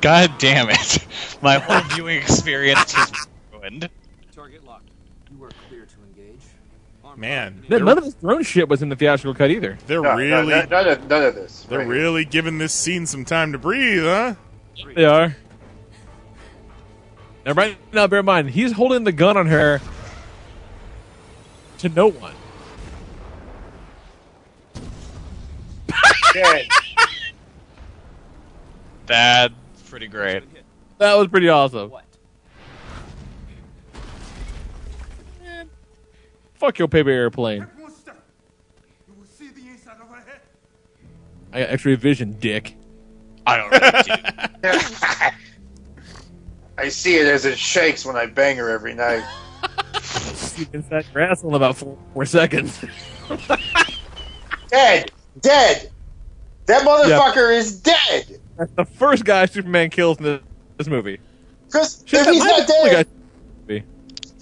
[0.00, 1.06] God damn it.
[1.42, 3.88] My whole viewing experience is ruined.
[4.34, 4.88] Target locked.
[5.36, 6.40] You are clear to engage.
[7.16, 9.78] Man, None of this drone shit was in the theatrical cut either.
[9.86, 11.62] they're No, no, really none, none of, none of this.
[11.68, 11.94] they're Right here.
[11.94, 14.34] really giving this scene some time to breathe, huh?
[14.94, 15.36] They are.
[17.46, 19.80] Now, right now, bear in mind, he's holding the gun on her
[21.78, 22.34] to no one.
[26.32, 26.66] Dead.
[29.06, 29.54] That's
[29.88, 30.42] pretty great.
[30.98, 31.90] That was pretty awesome.
[31.90, 32.04] What?
[36.58, 37.66] Fuck your paper airplane.
[41.52, 42.76] I got X-ray vision, dick.
[43.46, 44.02] I don't really
[44.78, 44.78] do.
[46.78, 49.24] I see it as it shakes when I bang her every night.
[50.58, 52.84] You can set your ass in about four, four seconds.
[54.68, 55.10] Dead.
[55.40, 55.90] Dead.
[56.66, 58.40] That motherfucker is dead.
[58.58, 60.40] That's the first guy Superman kills in this,
[60.76, 61.20] this movie.
[61.66, 63.12] Because if he's not be the only dead, guy-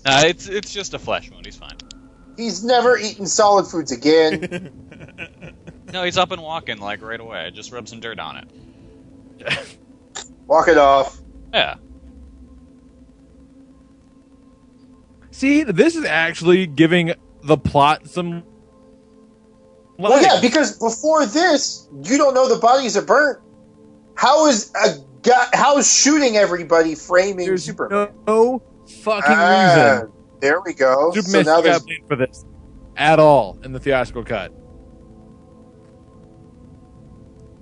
[0.06, 1.46] Nah, it's it's just a flesh wound.
[1.46, 1.76] He's fine.
[2.36, 4.70] He's never eaten solid foods again.
[5.92, 7.52] No, he's up and walking like right away.
[7.54, 9.78] Just rub some dirt on it.
[10.48, 11.20] Walk it off.
[11.52, 11.76] Yeah.
[15.30, 17.12] See, this is actually giving
[17.44, 18.42] the plot some.
[19.98, 20.22] Well, life.
[20.22, 23.40] yeah, because before this, you don't know the bodies are burnt.
[24.16, 25.46] How is a guy?
[25.52, 28.08] How is shooting everybody framing There's Superman?
[28.26, 28.62] no
[29.02, 30.12] fucking Ah, reason
[30.44, 31.10] There we go.
[31.14, 32.44] So now still got paid for this
[32.98, 34.52] at all in the theatrical cut.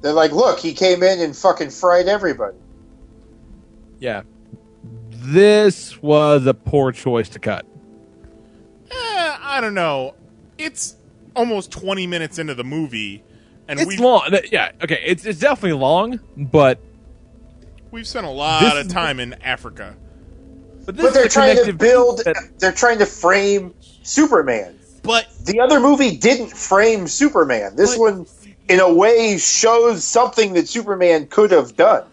[0.01, 2.57] they're like, look, he came in and fucking fried everybody.
[4.01, 4.23] Yeah,
[5.11, 7.64] this was a poor choice to cut.
[8.90, 10.16] Eh, I don't know.
[10.59, 10.97] It's
[11.37, 13.23] almost 20 minutes into the movie,
[13.68, 14.29] and It's we've, long.
[14.51, 16.81] Yeah, okay, it's it's definitely long, but
[17.92, 19.97] we've spent a lot This of is- time in Africa.
[20.85, 22.23] But this But they're is trying to build.
[22.25, 24.79] that- They're trying to frame Superman.
[25.03, 27.75] But The other movie didn't frame Superman.
[27.77, 28.27] This But- one,
[28.68, 32.05] in a way, shows something that Superman could have done.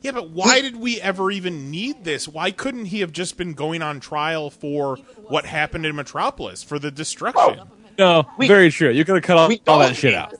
[0.00, 2.26] yeah, but why did we ever even need this?
[2.26, 4.96] Why couldn't he have just been going on trial for
[5.28, 7.60] what happened in Metropolis for the destruction?
[7.60, 7.66] Oh.
[7.98, 8.90] no, We- very true.
[8.90, 10.34] You could have cut all, all that shit out.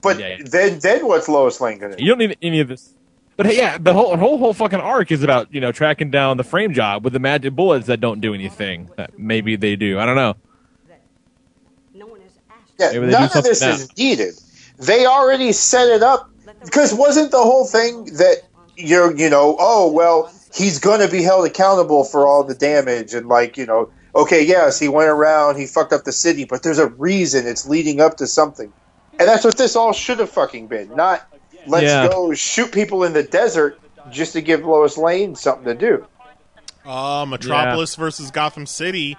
[0.00, 0.36] But Yeah, yeah.
[0.44, 2.02] then, then what's Lois Lane gonna do?
[2.02, 2.94] You don't need any of this.
[3.36, 6.36] But hey, yeah, the whole whole whole fucking arc is about you know tracking down
[6.36, 8.90] the frame job with the magic bullets that don't do anything.
[8.96, 9.98] That maybe they do.
[9.98, 10.36] I don't know.
[12.78, 13.70] Yeah, Maybe they do none of this now.
[13.70, 14.34] is needed.
[14.78, 16.30] They already set it up
[16.64, 18.42] because wasn't the whole thing that
[18.76, 23.14] you're, you know, oh well, he's going to be held accountable for all the damage
[23.14, 26.62] and like, you know, okay, yes, he went around, he fucked up the city, but
[26.62, 28.72] there's a reason it's leading up to something,
[29.18, 30.94] and that's what this all should have fucking been.
[30.96, 31.26] Not
[31.66, 32.08] let's Yeah.
[32.08, 36.06] go shoot people in the desert just to give Lois Lane something to do.
[36.84, 39.16] Uh, Metropolis versus Gotham City.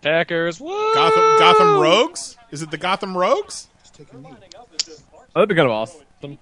[0.00, 0.60] Packers.
[0.60, 0.94] Woo!
[0.94, 2.36] Gotham Gotham Rogues?
[2.50, 3.68] Is it the Gotham Rogues?
[4.00, 6.38] Oh, that'd be kind of awesome.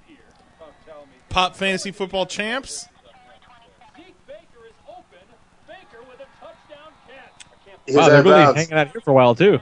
[1.28, 2.88] Pop Fantasy Football Champs?
[7.86, 9.60] He's Wow, out they're really hanging out here for a while too.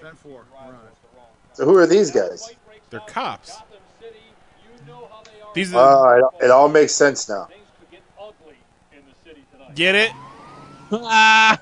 [0.00, 0.44] Ten four.
[0.52, 1.49] We're on it.
[1.60, 2.54] So who are these guys?
[2.88, 3.54] They're cops.
[5.52, 7.48] These Oh, are it, it all makes sense now.
[9.74, 10.10] get it?
[10.90, 11.60] Ah,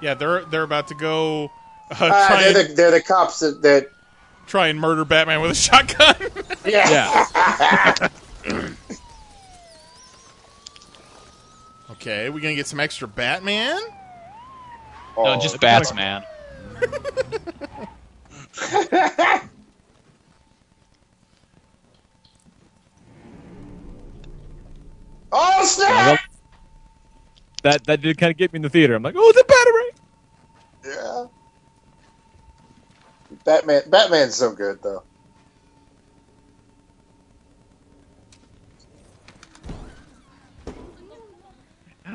[0.00, 1.44] Yeah, they're they're about to go
[1.92, 3.88] uh, Ah, try, they're and, the they're the cops that, that
[4.48, 6.16] try and murder Batman with a shotgun.
[6.66, 8.08] yeah.
[11.92, 13.80] okay, we gonna get some extra Batman?
[15.16, 16.24] No, just bats, man.
[25.32, 26.20] oh snap!
[27.64, 28.94] That that did kind of get me in the theater.
[28.94, 29.90] I'm like, oh, it's a battery.
[30.84, 31.26] Yeah.
[33.44, 33.82] Batman.
[33.90, 35.04] Batman's so good though.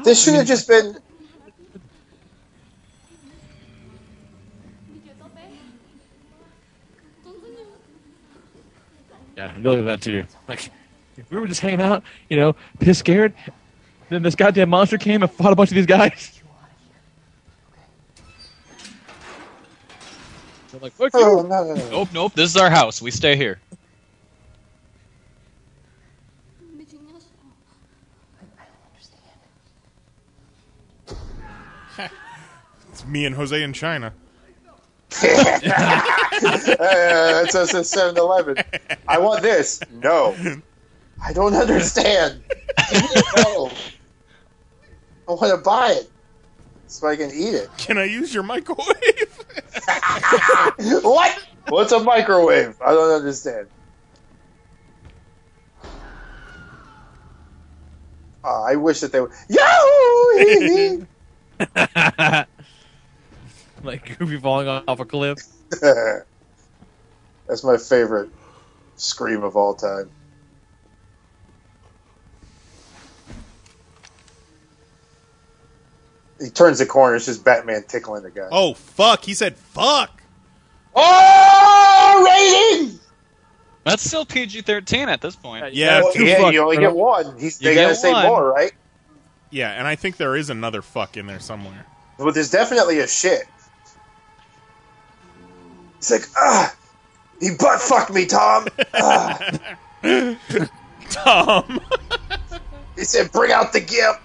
[0.04, 0.98] This should have just been.
[9.38, 10.26] Yeah, I look at that too.
[10.48, 10.72] Like,
[11.16, 13.34] if we were just hanging out, you know, piss scared,
[14.10, 16.42] then this goddamn monster came and fought a bunch of these guys.
[20.72, 21.48] They're like, fuck Oh you.
[21.48, 21.90] no no no!
[21.92, 22.34] Nope, nope.
[22.34, 23.02] This is our house.
[23.02, 23.60] We stay here.
[32.92, 34.14] It's me and Jose in China.
[36.44, 38.58] Uh, it's us at 7-Eleven.
[39.08, 39.80] I want this.
[39.92, 40.36] No.
[41.24, 42.44] I don't understand.
[43.38, 43.72] no.
[45.28, 46.10] I want to buy it
[46.88, 47.70] so I can eat it.
[47.78, 48.88] Can I use your microwave?
[51.04, 51.44] what?
[51.70, 52.80] What's a microwave?
[52.82, 53.68] I don't understand.
[58.44, 59.32] Uh, I wish that they would.
[59.50, 61.06] Yahoo!
[63.84, 65.38] like Goofy falling off a cliff.
[67.48, 68.30] That's my favorite
[68.96, 70.10] scream of all time.
[76.40, 77.16] He turns the corner.
[77.16, 78.48] It's just Batman tickling the guy.
[78.52, 79.24] oh fuck!
[79.24, 80.22] He said fuck.
[80.96, 83.00] Oh, rating!
[83.84, 85.74] That's still PG thirteen at this point.
[85.74, 86.88] Yeah, Well, yeah, fuck, you only bro.
[86.88, 87.40] get one.
[87.40, 88.26] He's, You they gotta say one.
[88.28, 88.72] more, right?
[89.50, 91.86] Yeah, and I think there is another fuck in there somewhere.
[92.20, 93.44] But there's definitely a shit.
[95.98, 96.76] It's like, ah,
[97.40, 98.68] he butt fucked me, Tom.
[98.94, 99.40] Ah.
[101.10, 101.80] Tom.
[102.96, 104.18] he said, bring out the gimp.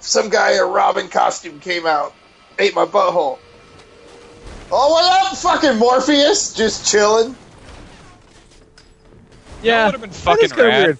[0.00, 2.14] Some guy in a Robin costume came out,
[2.58, 3.38] ate my butthole.
[4.72, 6.54] Oh, what up, fucking Morpheus?
[6.54, 7.36] Just chilling.
[9.62, 10.84] Yeah, would have been fucking is rad.
[10.86, 10.98] weird.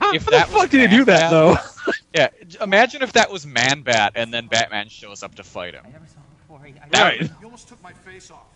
[0.00, 1.30] How, If how that the fuck did he do that Man-Bat.
[1.30, 1.56] though?
[2.14, 2.28] Yeah,
[2.62, 5.82] imagine if that was Man Bat and then Batman shows up to fight him.
[5.86, 6.04] i never
[6.90, 7.20] That Right.
[7.22, 8.46] would- You almost took my face off.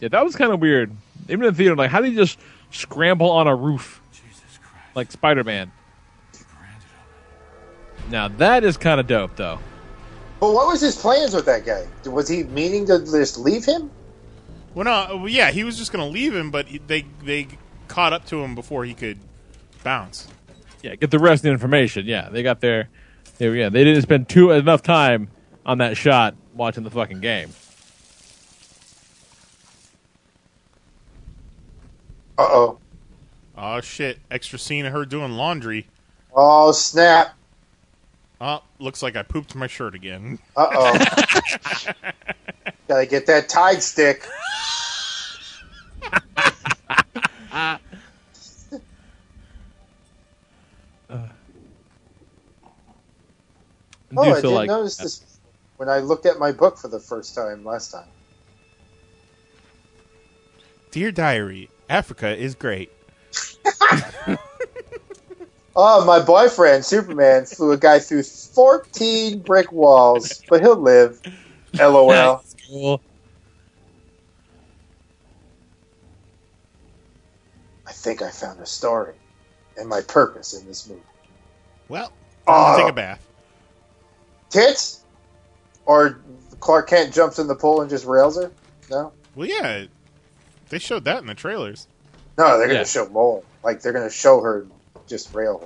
[0.00, 0.90] Yeah, that was kind of weird.
[1.28, 2.38] Even in the theater, like, how did he just
[2.70, 4.00] scramble on a roof
[4.94, 5.72] like Spider Man?
[8.10, 9.58] Now that is kind of dope, though.
[10.38, 11.86] But what was his plans with that guy?
[12.08, 13.90] Was he meaning to just leave him?
[14.74, 17.48] Well, no, well, yeah, he was just gonna leave him, but they they
[17.88, 19.18] caught up to him before he could
[19.82, 20.28] bounce.
[20.82, 22.06] Yeah, get the rest of the information.
[22.06, 22.90] Yeah, they got their.
[23.38, 25.28] They, yeah, they didn't spend too enough time
[25.64, 27.48] on that shot watching the fucking game.
[32.38, 32.78] Uh oh.
[33.56, 34.18] Oh shit!
[34.30, 35.86] Extra scene of her doing laundry.
[36.34, 37.34] Oh, snap.
[38.40, 40.38] Oh, looks like I pooped my shirt again.
[40.54, 40.98] Uh oh.
[42.88, 44.26] Gotta get that Tide stick.
[47.50, 47.78] I
[54.16, 55.38] Oh, I didn't like notice this
[55.76, 58.08] when I looked at my book for the first time last time.
[60.90, 62.90] Dear diary, Africa is great.
[65.78, 71.20] Oh, my boyfriend, Superman, flew a guy through 14 brick walls, but he'll live.
[71.78, 72.42] LOL.
[72.66, 73.02] Cool.
[77.86, 79.12] I think I found a story
[79.76, 81.02] and my purpose in this movie.
[81.88, 82.14] Well, time
[82.46, 82.76] Oh.
[82.78, 83.20] take a bath.
[83.20, 85.04] Uh, tits?
[85.84, 86.18] Or
[86.60, 88.50] Clark Kent jumps in the pool and just rails her?
[88.90, 89.12] No?
[89.34, 89.84] Well, yeah,
[90.68, 91.86] they showed that in the trailers.
[92.38, 92.84] No, they're going to Yeah.
[92.84, 93.42] show more.
[93.62, 94.66] Like, they're going to show her
[95.06, 95.58] just rail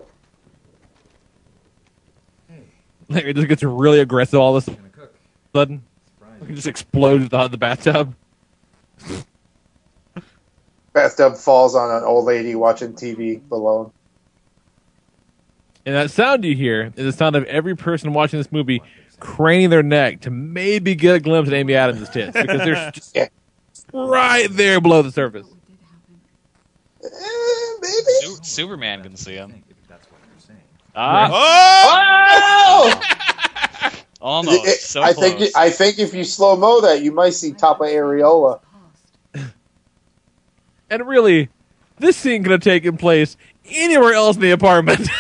[2.49, 2.55] her.
[2.55, 2.63] Hmm.
[3.09, 4.77] Like, it just gets really aggressive all of a
[5.55, 5.83] sudden.
[6.41, 8.15] Like, it just explodes the, the bathtub.
[10.93, 13.93] Bathtub falls on an old lady watching TV below.
[15.87, 18.83] And that sound you hear is the sound of every person watching this movie
[19.21, 23.17] craning their neck to maybe get a glimpse at Amy Adams' tits because they're just
[23.93, 25.47] right there below the surface.
[27.03, 29.63] Su- Superman can see him.
[30.95, 31.31] Ah,
[32.93, 33.01] Oh!
[34.21, 34.67] Almost.
[34.67, 35.33] It- so I close.
[35.39, 38.61] think I think if you slow mo that, you might see top of areola.
[40.91, 41.49] and really,
[41.99, 43.37] this scene could have taken place
[43.67, 45.09] anywhere else in the apartment.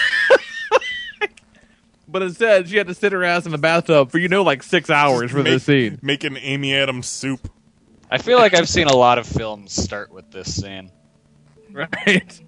[2.12, 4.64] But instead, she had to sit her ass in the bathtub for you know like
[4.64, 6.00] six hours for Make- this scene.
[6.02, 7.48] Making Amy Adams soup.
[8.10, 10.90] I feel like I've seen a lot of films start with this scene.
[11.72, 12.40] Right?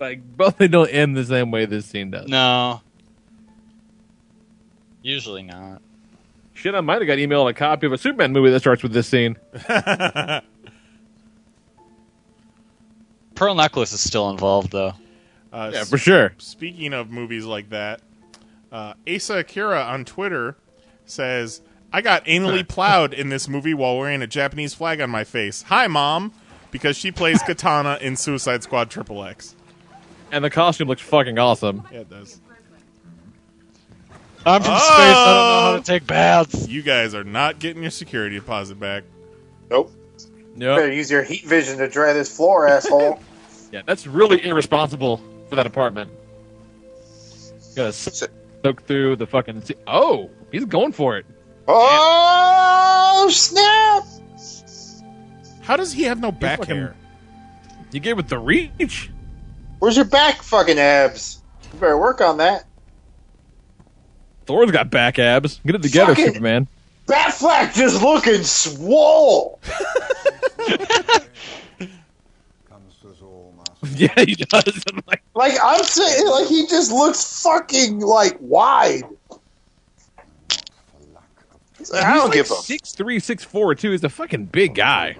[0.00, 2.26] Like both they don't end the same way this scene does.
[2.28, 2.80] No.
[5.02, 5.80] Usually not.
[6.52, 8.92] Shit, I might have got emailed a copy of a Superman movie that starts with
[8.92, 9.36] this scene.
[13.34, 14.94] Pearl Necklace is still involved, though.
[15.52, 16.34] Uh, Yeah, for sure.
[16.38, 18.00] Speaking of movies like that,
[18.72, 20.56] uh, Asa Akira on Twitter
[21.06, 21.62] says,
[21.92, 25.62] I got anally plowed in this movie while wearing a Japanese flag on my face.
[25.62, 26.32] Hi, Mom.
[26.70, 29.56] Because she plays Katana in Suicide Squad Triple X.
[30.32, 31.82] And the costume looks fucking awesome.
[31.90, 32.40] Yeah, it does.
[34.46, 34.78] I'm from oh!
[34.78, 34.88] space.
[34.88, 36.68] I don't know how to take baths.
[36.68, 39.04] You guys are not getting your security deposit back.
[39.70, 39.92] Nope.
[40.56, 40.76] Yep.
[40.76, 43.20] Better use your heat vision to dry this floor, asshole.
[43.72, 46.10] Yeah, that's really irresponsible for that apartment.
[47.76, 49.62] Gotta soak through the fucking.
[49.62, 51.24] Se- oh, he's going for it.
[51.72, 54.04] Oh snap!
[55.62, 56.94] How does he have no back fucking- hair?
[57.92, 59.10] You gave it the reach.
[59.78, 61.42] Where's your back fucking abs?
[61.72, 62.64] You better work on that.
[64.46, 65.60] Thor's got back abs.
[65.64, 66.68] Get it together, Fucking- Superman.
[67.06, 69.60] Batfleck just looking swole.
[73.96, 74.82] yeah, he does.
[74.92, 79.02] I'm like, Like I'm saying, like he just looks fucking like wide.
[81.80, 83.90] He's like, I don't give a six three, six four too.
[83.92, 85.16] He's a fucking big guy.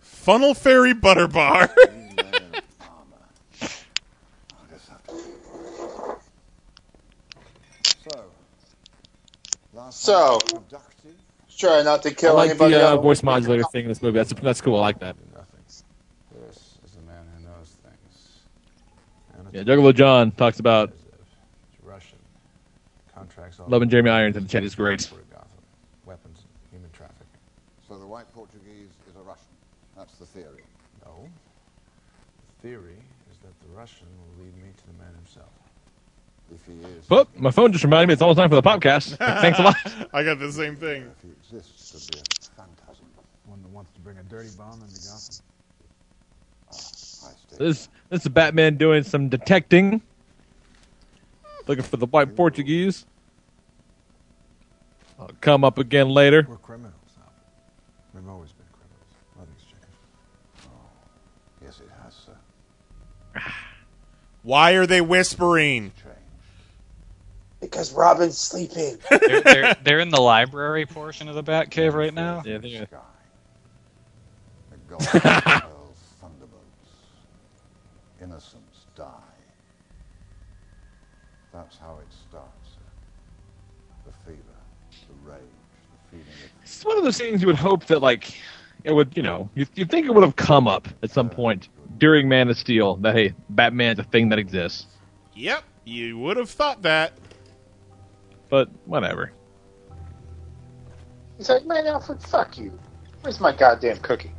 [0.00, 1.70] Funnel Fairy Butter Bar.
[9.90, 10.38] So,
[11.58, 12.74] try not to I kill like anybody.
[12.74, 14.16] the uh, voice modulator thing in this movie.
[14.16, 14.76] That's that's cool.
[14.76, 15.16] I like that.
[15.66, 18.40] This is a man who knows things.
[19.52, 20.92] Yeah, Juggalo John talks about Russian.
[20.92, 21.01] Contracts all
[23.68, 24.64] loving Jeremy Irons in the chat.
[24.64, 25.02] Is great.
[25.02, 25.48] for Gotham.
[26.06, 27.26] Weapons, human trafficking.
[27.88, 29.44] So the white Portuguese is a Russian.
[29.96, 30.62] That's the theory.
[31.04, 31.28] No.
[32.62, 32.96] The theory
[33.30, 35.50] is that the Russian will lead me to the man himself.
[36.54, 39.16] If he is, But my phone just reminded me it's almost time for the podcast.
[39.40, 39.76] Thanks a lot.
[40.12, 41.02] I got the same thing.
[41.04, 42.22] if he exists, to be a
[42.56, 43.06] phantasm.
[43.46, 45.44] One that wants to bring a dirty bomb into Gotham.
[46.68, 47.56] Ah, I stay.
[47.58, 50.02] This this is Batman doing some detecting,
[51.66, 53.06] looking for the white Portuguese.
[55.22, 56.44] I'll come up again later.
[56.48, 57.34] We're criminals, Alfred.
[58.14, 59.12] We've always been criminals.
[59.38, 60.66] Nothing's changed.
[60.66, 60.70] Oh,
[61.64, 63.52] Yes, it has, sir.
[64.42, 65.92] Why are they whispering?
[67.60, 68.98] because Robin's sleeping.
[69.08, 72.42] They're, they're, they're in the library portion of the Batcave right now.
[72.44, 72.88] Yeah, they're-
[86.82, 88.34] It's one of those things you would hope that like
[88.82, 91.68] it would, you know, you you think it would have come up at some point
[91.96, 94.86] during Man of Steel that hey, Batman's a thing that exists.
[95.36, 97.12] Yep, you would have thought that.
[98.48, 99.30] But whatever.
[101.38, 102.76] He's like, man, Alfred, fuck you.
[103.20, 104.32] Where's my goddamn cookie?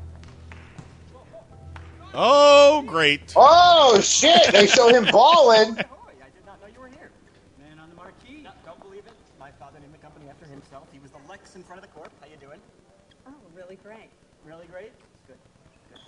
[2.13, 3.31] Oh, great.
[3.37, 4.51] Oh shit!
[4.51, 5.77] They show him balling.
[5.93, 7.09] Oh, I did not know you were here.
[7.57, 8.45] Man on the marquee.
[8.65, 9.13] Don't believe it.
[9.39, 10.87] My father named the company after himself.
[10.91, 12.11] He was the Lex in front of the corp.
[12.21, 12.59] How you doing?
[13.27, 13.33] Oh,
[13.73, 14.09] really great.
[14.45, 14.91] Really great?
[15.27, 15.37] Good.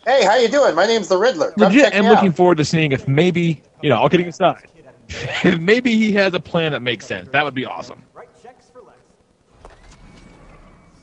[0.05, 0.75] Hey, how you doing?
[0.75, 1.53] My name's the Riddler.
[1.57, 2.35] Legit, I'm me looking out.
[2.35, 4.67] forward to seeing if maybe, you know, all kidding aside,
[5.09, 7.29] if maybe he has a plan that makes sense.
[7.29, 8.03] That would be awesome.
[8.13, 8.97] Write checks for Lex.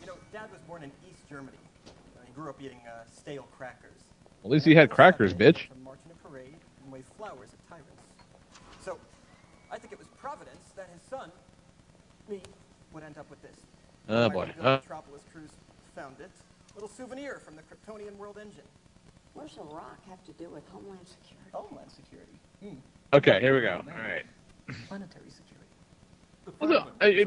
[0.01, 1.57] You know, Dad was born in East Germany.
[1.87, 4.03] Uh, he grew up eating uh, stale crackers.
[4.45, 5.69] At least he had crackers, bitch.
[5.83, 6.55] Marching a parade
[6.85, 7.89] and wave flowers at tyrants.
[8.85, 8.99] So,
[9.71, 11.31] I think it was providence that his son,
[12.29, 12.41] me,
[12.93, 13.57] would end up with this.
[14.09, 14.53] Oh, boy.
[14.61, 14.77] Uh.
[14.77, 15.51] Metropolis crews
[15.95, 16.31] found it.
[16.75, 18.65] Little souvenir from the Kryptonian world engine.
[19.35, 21.51] What does a rock have to do with Homeland Security?
[21.53, 22.33] Homeland Security.
[22.63, 23.17] Hmm.
[23.17, 23.83] Okay, here we go.
[23.87, 24.25] All right.
[24.89, 25.53] Planetary security.
[26.59, 27.25] What's a,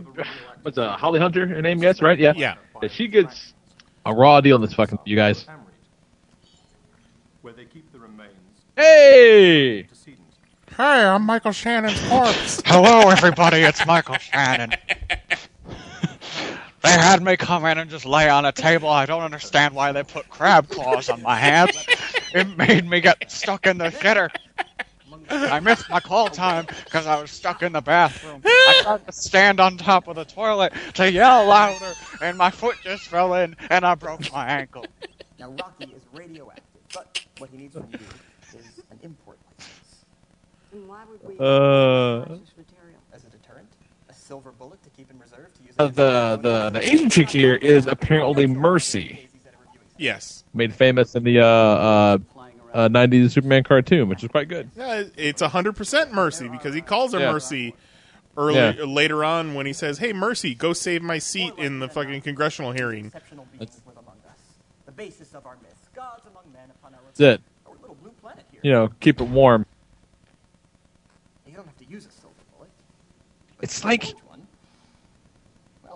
[0.64, 1.48] what's a Holly Hunter?
[1.48, 2.18] Her name, yes, right?
[2.20, 2.34] Yeah.
[2.36, 2.56] Yeah.
[2.82, 3.54] Yeah, she gets
[4.06, 5.00] a raw deal in this fucking.
[5.06, 5.46] You guys.
[7.42, 8.32] where they keep the remains.
[8.76, 9.88] Hey.
[10.76, 12.62] Hey, I'm Michael Shannon's corpse.
[12.66, 13.58] Hello, everybody.
[13.62, 14.72] It's Michael Shannon.
[16.86, 18.90] They had me come in and just lay on a table.
[18.90, 21.78] I don't understand why they put crab claws on my hands.
[22.34, 24.30] It made me get stuck in the shitter.
[25.32, 28.42] I missed my call time because I was stuck in the bathroom.
[28.46, 32.78] I tried to stand on top of the toilet to yell louder, and my foot
[32.84, 34.88] just fell in, and I broke my ankle.
[35.40, 36.64] Now, Rocky is radioactive,
[36.94, 38.00] but what he needs from you
[38.60, 40.06] is an import license.
[40.72, 42.26] And why would we Uh,
[43.14, 43.68] As a deterrent?
[44.10, 44.82] A silver bullet
[45.78, 49.28] the the the Asian chick here is apparently Mercy,
[49.98, 50.44] Yes.
[50.54, 52.18] made famous in the uh, uh,
[52.74, 54.70] uh, '90s Superman cartoon, which is quite good.
[54.76, 57.32] Yeah, it's hundred percent Mercy because he calls her Yeah.
[57.32, 57.76] Mercy
[58.38, 58.84] early Yeah.
[58.86, 62.72] later on when he says, "Hey, Mercy, go save my seat in the fucking congressional
[62.72, 64.40] hearing." exceptional beings live among us.
[64.86, 65.74] The basis of our myths.
[65.96, 67.42] Gods among men upon our That's it.
[67.66, 68.60] our little blue planet here.
[68.64, 69.66] You know, keep it warm.
[71.48, 72.70] You don't have to use a silver bullet.
[73.62, 74.14] It's like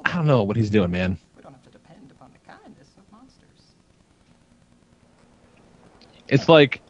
[0.10, 1.18] I don't know what he's doing, man.
[1.36, 3.46] We don't have to depend upon the kindness of monsters.
[6.28, 6.82] It's like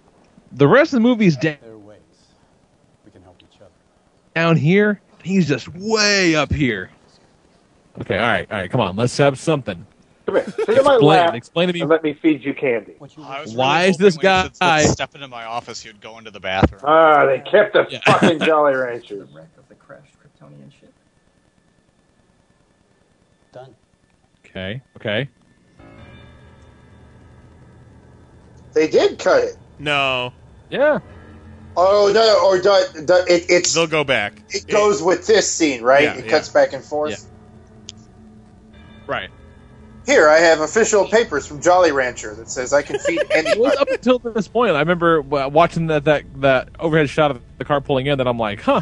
[0.53, 1.99] the rest of the movie's da- There are ways
[3.05, 3.71] we can help each other.
[4.35, 5.01] down here.
[5.23, 6.89] He's just way up here.
[8.01, 8.71] Okay, all right, all right.
[8.71, 9.85] Come on, let's have something.
[10.25, 10.45] Come here.
[10.45, 12.93] Sit in my Explain- lap explain to me- and let me feed you candy.
[13.21, 15.99] I was Why is this hoping when you guy- said step into my office, you'd
[15.99, 16.81] go into the bathroom.
[16.85, 19.29] Ah, they kept the fucking Jolly Ranchers.
[19.33, 20.93] Wreck of the crashed Kryptonian ship.
[23.51, 23.75] Done.
[24.49, 25.29] Okay, okay.
[28.73, 29.57] They did cut it.
[29.77, 30.33] No.
[30.69, 30.99] Yeah.
[31.75, 34.41] Oh no, or do, do, it, it's they'll go back.
[34.49, 36.03] It goes with this scene, right?
[36.03, 36.31] Yeah, it yeah.
[36.31, 37.11] cuts back and forth.
[37.11, 37.95] Yeah.
[39.07, 39.29] Right.
[40.05, 43.59] Here, I have official papers from Jolly Rancher that says I can feed It anybody.
[43.59, 44.75] was up until this point.
[44.75, 48.17] I remember watching that, that that overhead shot of the car pulling in.
[48.17, 48.81] That I'm like, huh.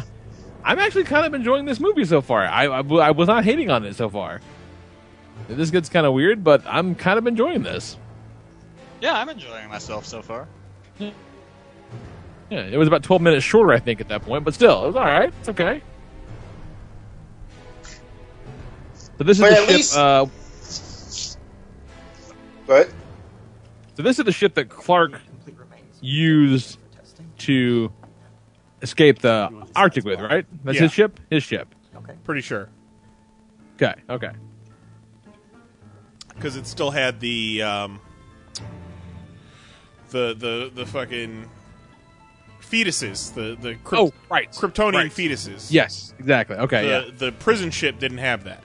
[0.64, 2.44] I'm actually kind of enjoying this movie so far.
[2.44, 4.40] I I was not hating on it so far.
[5.48, 7.96] This gets kind of weird, but I'm kind of enjoying this.
[9.00, 10.46] Yeah, I'm enjoying myself so far.
[10.98, 14.86] Yeah, it was about 12 minutes shorter, I think, at that point, but still, it
[14.88, 15.32] was all right.
[15.40, 15.82] It's okay.
[17.82, 19.68] So this is But the ship.
[19.68, 20.26] least- Uh,
[22.66, 22.90] What?
[23.96, 25.20] so this is the ship that Clark
[26.00, 26.78] used
[27.38, 27.90] to
[28.82, 30.46] escape the Arctic with, right?
[30.64, 30.82] That's Yeah.
[30.82, 31.20] his ship.
[31.30, 31.74] His ship.
[31.96, 32.14] Okay.
[32.24, 32.68] Pretty sure
[33.76, 33.94] Okay.
[34.10, 34.30] Okay.
[36.38, 38.00] Because it still had the um,
[40.10, 41.48] the the the fucking
[42.62, 44.50] fetuses, the the crypt- Oh, right.
[44.52, 45.10] Kryptonian Right.
[45.10, 45.70] fetuses.
[45.70, 46.14] Yes.
[46.18, 46.56] Exactly.
[46.56, 46.82] Okay.
[46.82, 47.10] the, yeah.
[47.16, 48.62] the prison ship didn't have that.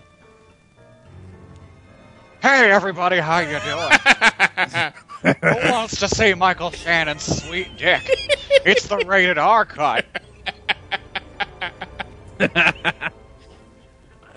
[2.41, 5.33] Hey, everybody, how you doing?
[5.63, 8.01] Who wants to see Michael Shannon's sweet dick?
[8.65, 10.05] It's the rated R cut.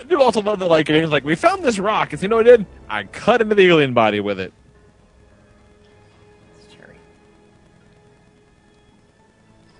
[0.07, 0.89] I do also love the like.
[0.89, 2.13] It's like we found this rock.
[2.13, 2.65] And you know what I did?
[2.87, 4.53] I cut into the alien body with it.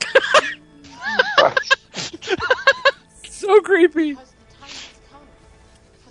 [3.23, 4.17] so creepy.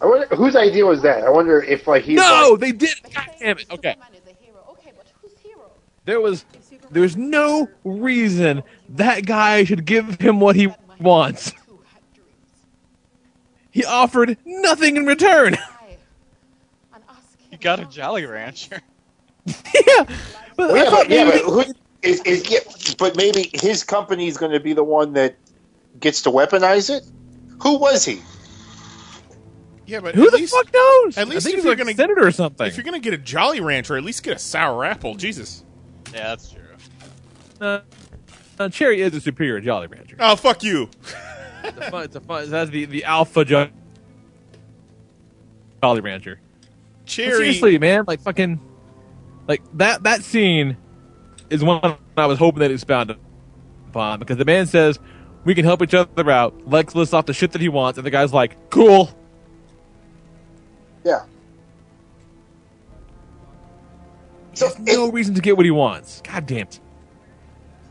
[0.00, 1.22] I wonder whose idea was that.
[1.22, 2.94] I wonder if like he's no, like, they did.
[3.14, 3.70] God damn it.
[3.70, 3.96] Okay.
[6.06, 6.46] There was
[6.90, 11.52] there's no reason that guy should give him what he wants.
[13.76, 15.56] He offered nothing in return.
[17.52, 18.82] You got a Jolly Rancher.
[19.46, 21.64] Well, yeah, but, yeah, but who
[22.02, 22.58] is, is yeah,
[22.98, 25.36] but maybe his company's going to be the one that
[26.00, 27.04] gets to weaponize it.
[27.62, 28.20] Who was he?
[29.86, 31.16] Yeah, but Who the least, fuck knows?
[31.16, 32.66] At I least think if he's you're like gonna a senator or something.
[32.66, 35.14] if you're gonna get a Jolly Rancher, at least get a sour apple.
[35.14, 35.64] Jesus.
[36.12, 36.62] Yeah, that's true.
[37.60, 37.80] Uh,
[38.58, 40.16] uh, Cherry is a superior Jolly Rancher.
[40.18, 40.90] Oh fuck you.
[41.66, 42.04] It's a fun.
[42.04, 42.50] It's a fun.
[42.50, 43.68] That's the the alpha jo-
[45.82, 46.40] Jolly Rancher.
[47.04, 48.60] But seriously, man, like fucking,
[49.46, 50.76] like that that scene
[51.50, 53.16] is one I was hoping they'd expound
[53.88, 54.98] upon because the man says
[55.44, 56.68] we can help each other out.
[56.68, 59.10] Lex lists off the shit that he wants, and the guy's like, "Cool."
[61.04, 61.24] Yeah.
[64.54, 66.22] So no reason to get what he wants.
[66.22, 66.80] God damn it.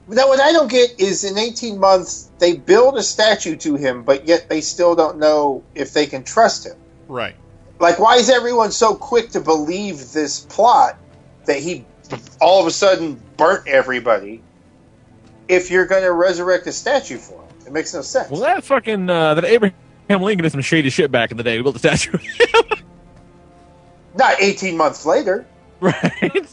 [0.08, 4.04] Now, what I don't get is in 18 months, they build a statue to him,
[4.04, 6.76] but yet they still don't know if they can trust him.
[7.08, 7.36] Right.
[7.80, 10.98] Like, why is everyone so quick to believe this plot
[11.46, 11.86] that he
[12.40, 14.44] all of a sudden burnt everybody
[15.48, 17.50] if you're going to resurrect a statue for him?
[17.66, 18.30] It makes no sense.
[18.30, 19.76] Well, that fucking uh, that Abraham
[20.10, 21.58] Lincoln did some shady shit back in the day.
[21.58, 22.18] We built a statue.
[24.16, 25.46] Not 18 months later.
[25.80, 26.48] right.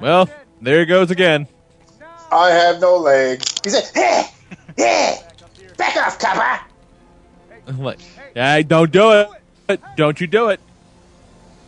[0.00, 0.28] Well,
[0.60, 1.46] there he goes again.
[2.30, 3.54] I have no legs.
[3.64, 4.26] He said, hey,
[4.76, 5.18] hey,
[5.76, 6.64] back off, copper.
[7.66, 7.96] I'm
[8.34, 9.26] hey, don't do
[9.68, 9.80] it.
[9.96, 10.60] Don't you do it.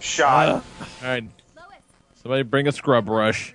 [0.00, 0.48] Shot.
[0.48, 0.62] all
[1.02, 1.24] right.
[2.22, 3.54] Somebody bring a scrub brush.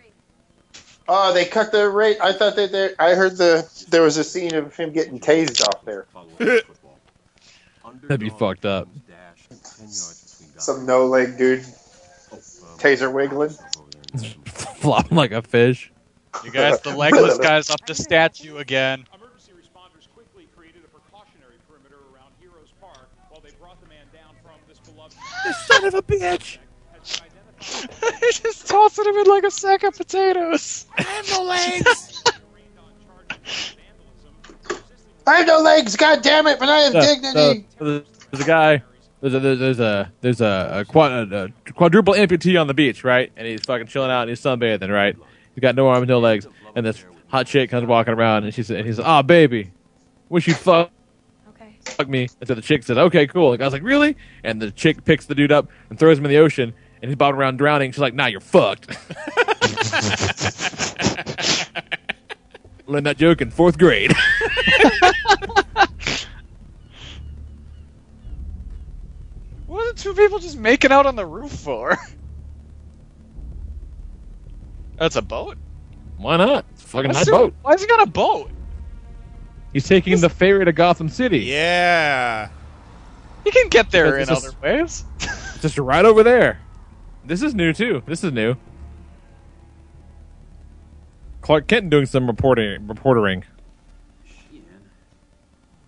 [1.07, 2.17] Oh, they cut the rate.
[2.21, 2.93] I thought that there.
[2.97, 6.07] I heard the there was a scene of him getting tased off there.
[8.03, 8.87] That'd be fucked up.
[10.57, 11.61] Some no leg dude,
[12.77, 13.53] taser wiggling.
[14.77, 15.91] Flopping like a fish.
[16.43, 19.05] You guys, the legless guy's up to statue again.
[19.15, 24.05] Emergency responders quickly created a precautionary perimeter around Heroes Park while they brought the man
[24.13, 25.15] down from this beloved.
[25.67, 26.57] son of a bitch!
[28.43, 30.85] just tossing him in like a sack of potatoes.
[30.97, 32.23] I have no legs.
[35.27, 37.65] I have no legs, god damn it, but I have So- dignity.
[37.79, 38.83] so there's a guy.
[39.21, 42.73] There's a there's, there's a there's a, a, quad, a, a quadruple amputee on the
[42.73, 43.31] beach, right?
[43.35, 45.15] And he's fucking chilling out and he's sunbathing, right?
[45.53, 48.69] He's got no arms, no legs, and this hot chick comes walking around, and she's
[48.69, 49.71] and he's like, ah baby,
[50.29, 50.89] wish you'd okay.
[51.85, 52.27] Fuck me.
[52.39, 55.05] And so the chick says, "Okay, cool." And the guy's like, "Really?" And the chick
[55.05, 57.91] picks the dude up and throws him in the ocean, and he's bobbing around drowning.
[57.91, 58.87] She's like, "Nah, you're fucked."
[62.87, 64.13] Learned that joke in fourth grade.
[70.05, 71.97] two people just making out on the roof for?
[74.97, 75.57] That's a boat.
[76.17, 76.65] Why not?
[76.71, 77.55] It's a fucking nice boat.
[77.63, 78.51] Why has he got a boat?
[79.73, 81.39] He's taking the ferry to Gotham City.
[81.39, 82.49] Yeah.
[83.43, 85.05] He can get there in just- other ways.
[85.61, 86.59] Just right over there.
[87.23, 88.03] This is new too.
[88.05, 88.55] This is new.
[91.41, 92.85] Clark Kent doing some reporting.
[92.85, 93.43] Reportering.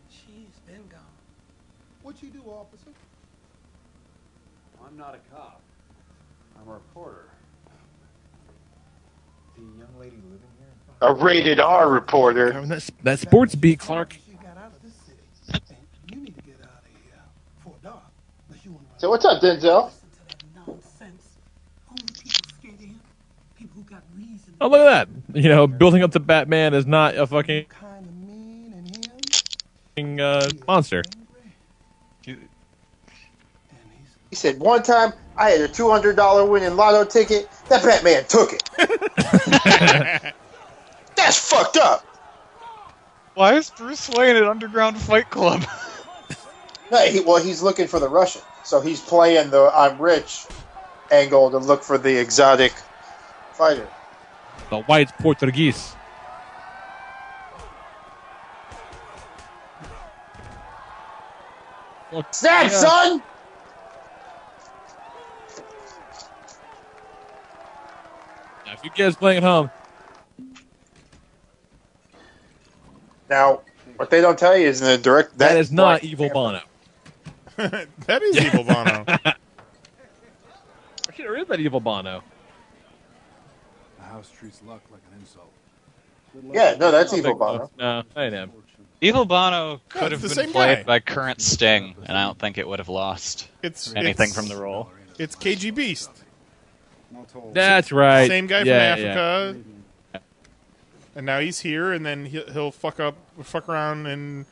[0.10, 1.02] She's been gone.
[2.02, 2.90] What you do, officer?
[4.98, 5.62] I'm not a cop.
[6.60, 7.28] I'm a reporter.
[9.56, 10.74] The young lady living here?
[11.02, 12.54] A rated R reporter.
[12.54, 14.18] I mean, that's, that sports beat, Clark.
[18.98, 19.92] So what's up, Denzel?
[24.60, 25.40] Oh, look at that.
[25.40, 27.68] You know, building up to Batman is not a fucking
[30.20, 31.04] uh, monster.
[32.24, 32.36] He
[34.36, 37.50] said one time I had a two hundred dollar winning lotto ticket.
[37.70, 40.34] That Batman took it.
[41.28, 42.08] That's fucked up.
[43.34, 45.62] Why is Bruce Wayne at Underground Fight Club?
[46.90, 50.46] No, he, well, he's looking for the Russian, so he's playing the "I'm rich"
[51.12, 52.82] angle to look for the exotic
[53.52, 53.92] fighter.
[54.70, 55.98] The white Portuguese.
[62.32, 62.70] Snap, Yeah.
[62.70, 63.24] son!
[68.66, 69.72] Now, if you guys playing at home,
[73.30, 73.62] Now,
[73.98, 76.62] what they don't tell you is in the direct that is not evil Bono.
[77.58, 79.04] that is evil Bono.
[81.08, 82.24] Actually, there is that evil Bono.
[83.98, 85.52] The house treats luck like an insult.
[86.54, 87.36] Yeah, no, that's evil.
[87.36, 87.72] Bono.
[87.78, 88.52] No, I ain't him.
[89.02, 90.84] Evil Bono could it's have been played guy.
[90.84, 94.48] by current Sting, and I don't think it would have lost It's anything it's- from
[94.48, 94.90] the role.
[95.20, 96.12] It's KG Beast.
[97.54, 98.28] That's right.
[98.28, 99.60] Same guy Yeah, from Africa.
[101.18, 104.46] And now he's here, and then he'll, he'll fuck up, fuck around, and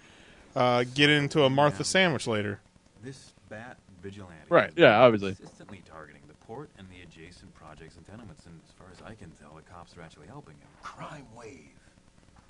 [0.55, 2.59] uh, get into a Martha sandwich later.
[3.03, 5.36] This bat vigilante Right, is yeah, obviously.
[5.36, 9.13] consistently targeting the port and the adjacent projects and tenements, and as far as I
[9.13, 10.68] can tell, the cops are actually helping him.
[10.82, 11.70] Crime wave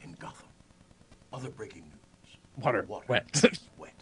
[0.02, 0.48] in Gotham.
[1.34, 2.38] Other breaking news.
[2.64, 2.86] Water.
[2.88, 3.06] Water.
[3.10, 3.44] Wet.
[3.78, 3.94] Wet.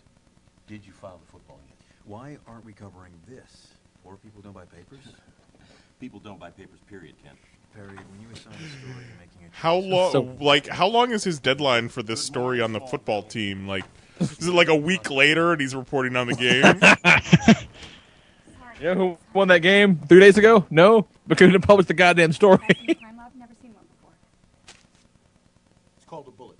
[0.67, 1.77] Did you file the football yet?
[2.05, 3.69] Why aren't we covering this?
[4.03, 4.99] Poor people don't buy papers?
[5.99, 7.31] People don't buy papers, period, Ken.
[7.73, 10.11] Perry, when you assign a story, you're making a How long?
[10.11, 13.67] So- like, how long is his deadline for this story on the football team?
[13.67, 13.85] Like,
[14.19, 17.55] is it like a week later, and he's reporting on the game?
[18.81, 20.65] You know who won that game three days ago?
[20.69, 22.57] No, because he didn't publish the goddamn story.
[22.57, 24.11] Crime lab, never seen one before.
[25.95, 26.57] It's called a bullet.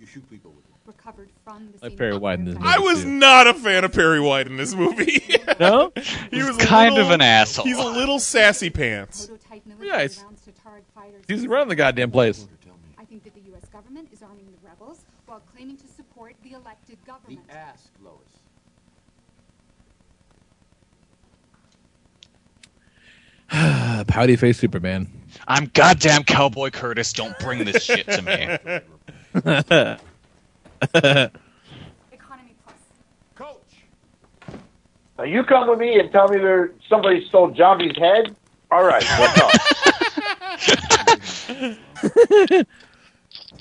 [0.00, 0.70] You shoot people with it.
[0.86, 2.74] Recovered from the Like Perry White in this fire.
[2.76, 5.22] I was not a fan of Perry White in this movie.
[5.60, 5.92] no,
[6.32, 7.64] he was kind little- of an asshole.
[7.64, 9.30] He's a little sassy pants.
[9.80, 10.35] Yeah, he's- rounds to target
[11.06, 11.24] fighters.
[11.28, 12.46] he's around the goddamn place.
[12.98, 13.64] I think that the U.S.
[13.68, 17.40] government is arming the rebels while claiming to support the elected The government.
[17.50, 18.16] ass, Lois.
[24.08, 25.08] Pouty face Superman.
[25.46, 27.12] I'm goddamn Cowboy Curtis.
[27.12, 28.58] Don't bring this shit to me.
[32.12, 32.76] Economy Plus.
[33.34, 34.58] Coach.
[35.18, 38.34] Now you come with me and tell me there somebody stole Zombie's head.
[38.70, 39.52] All right, what's up?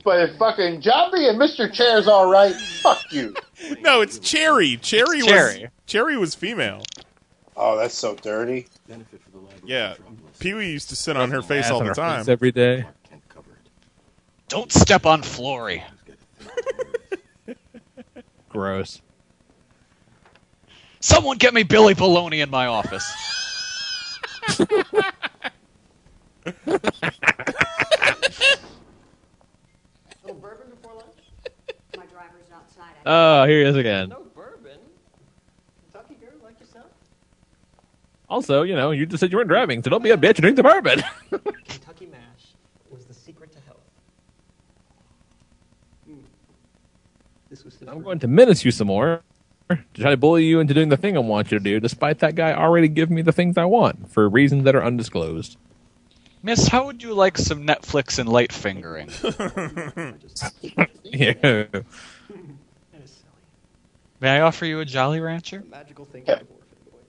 [0.04, 1.72] But if fucking Zombie and Mr.
[1.72, 3.34] Chair's all right, fuck you.
[3.80, 4.78] No, it's Cherry.
[4.78, 5.70] Cherry was Cherry.
[5.88, 6.84] Cherry was female.
[7.58, 8.68] Oh, that's so dirty.
[8.88, 9.62] Benefit for the library.
[9.66, 9.96] Yeah,
[10.40, 12.26] Pee Wee used to sit on her face all the time.
[12.28, 12.86] every day.
[13.10, 13.70] Can't cover it.
[14.48, 15.84] Don't step on Flory.
[18.50, 19.02] Gross.
[21.00, 23.12] Someone get me Billy Baloney in my office.
[26.46, 26.80] little
[30.40, 31.18] bourbon before lunch?
[31.98, 32.94] My driver's outside.
[33.06, 34.10] Oh, here he is again.
[34.10, 34.80] No bourbon.
[35.92, 36.88] Kentucky girl like yourself?
[38.30, 40.42] Also, you know, you just said you weren't driving, so don't be a bitch and
[40.42, 41.04] drink the bourbon.
[41.68, 42.54] Kentucky mash
[42.92, 43.80] was the secret to health.
[46.10, 46.20] Mm.
[47.50, 49.24] This was I'm going to menace you some more
[49.70, 52.20] to try to bully you into doing the thing I want you to do, despite
[52.20, 55.58] that guy already giving me the things I want for reasons that are undisclosed.
[56.46, 59.10] Miss, how would you like some Netflix and light fingering?
[61.04, 61.66] yeah.
[64.22, 65.64] May I offer you a Jolly Rancher?
[65.72, 66.24] Magical thing.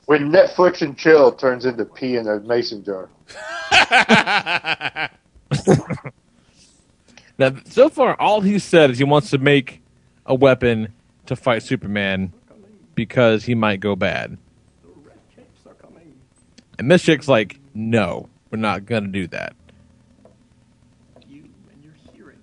[0.06, 3.10] When Netflix and chill turns into pee in a mason jar.
[7.38, 9.82] Now, so far, all he said is he wants to make
[10.24, 10.94] a weapon
[11.26, 12.32] to fight Superman
[12.94, 14.38] because he might go bad.
[16.78, 19.54] And this chick's like, no, we're not going to do that.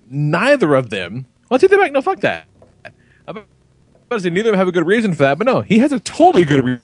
[0.10, 1.26] Neither of them.
[1.50, 1.92] Well, take that back.
[1.92, 2.46] No, fuck that.
[3.28, 3.48] I'm about
[4.12, 5.92] to say neither of them have a good reason for that, but no, he has
[5.92, 6.80] a totally good re-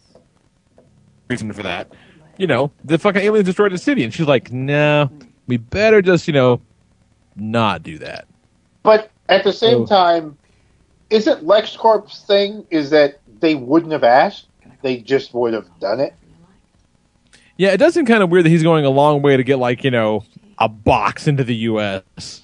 [1.30, 1.92] reason for that.
[2.38, 5.12] You know, the fucking aliens destroyed the city, and she's like, no,
[5.46, 6.60] we better just, you know,
[7.36, 8.26] not do that.
[8.82, 9.86] But at the same Oh.
[9.86, 10.38] time,
[11.12, 14.48] isn't LexCorp's thing is that they wouldn't have asked,
[14.82, 16.16] they just would have done it?
[17.60, 19.60] Yeah, it does seem kind of weird that he's going a long way to get
[19.60, 20.24] like you know
[20.60, 22.42] a box into the U.S.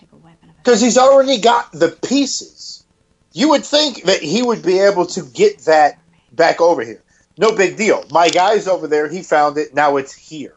[0.58, 2.84] Because he's already got the pieces.
[3.32, 6.02] You would think that he would be able to get that
[6.34, 7.02] back over here.
[7.38, 8.04] No big deal.
[8.12, 9.08] My guy's over there.
[9.08, 9.74] He found it.
[9.74, 10.56] Now it's here.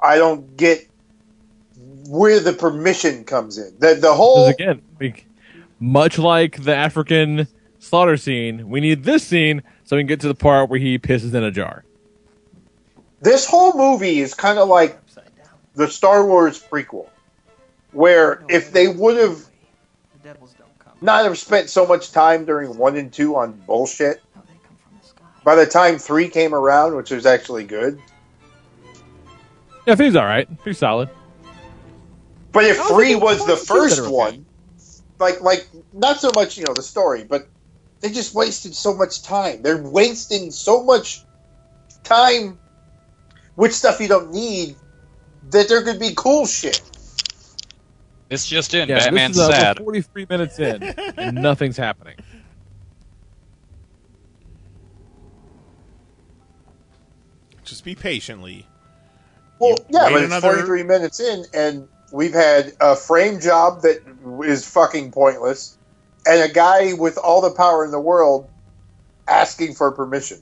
[0.00, 0.88] I don't get
[2.06, 3.74] where the permission comes in.
[3.80, 5.26] The the whole again, like,
[5.80, 7.48] much like the African
[7.80, 11.00] slaughter scene, we need this scene so we can get to the part where he
[11.00, 11.84] pisses in a jar.
[13.22, 14.98] This whole movie is kind of like
[15.74, 17.08] the Star Wars prequel,
[17.92, 20.68] where if they would have The devils don't
[21.08, 24.22] have spent so much time during one and two on bullshit,
[25.44, 28.00] by the time three came around, which was actually good,
[29.86, 31.08] Yeah, three's all right, pretty solid.
[32.50, 34.44] but if three was the it's good that first one,
[35.20, 37.48] like like not so much you know the story, but
[38.00, 39.62] they just wasted so much time.
[39.62, 41.22] They're wasting so much
[42.02, 42.58] time
[43.56, 44.76] with stuff you don't need
[45.50, 46.80] that there could be cool shit.
[48.28, 49.78] This just in, Yeah, Batman's this is, uh, sad.
[49.80, 50.82] we're 43 minutes in,
[51.18, 52.16] and nothing's happening.
[57.64, 58.66] Just be patiently.
[59.58, 63.82] Well, yeah, wait but it's another- 43 minutes in, and we've had a frame job
[63.82, 64.00] that
[64.44, 65.78] is fucking pointless,
[66.26, 68.48] and a guy with all the power in the world
[69.28, 70.38] asking for permission.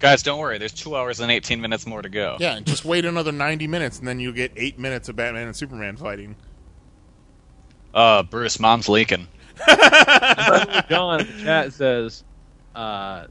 [0.00, 0.56] Guys, don't worry.
[0.58, 2.36] There's two hours and 18 minutes more to go.
[2.40, 5.46] Yeah, and just wait another 90 minutes, and then you'll get eight minutes of Batman
[5.46, 6.36] and Superman fighting.
[7.94, 9.28] Uh, Bruce, mom's leaking.
[9.68, 12.24] John in the chat says,
[12.74, 13.26] uh,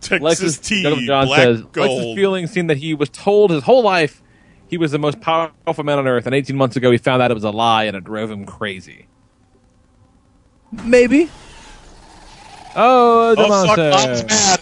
[0.00, 1.88] Texas Lexus, tea, Jacob John black says, gold.
[2.02, 4.22] Lexus feeling seemed that he was told his whole life
[4.68, 7.30] he was the most powerful man on earth, and 18 months ago he found out
[7.30, 9.06] it was a lie, and it drove him crazy.
[10.84, 11.30] Maybe.
[12.74, 13.90] Oh, the Oh, fuck, monster.
[13.90, 14.60] mom's mad.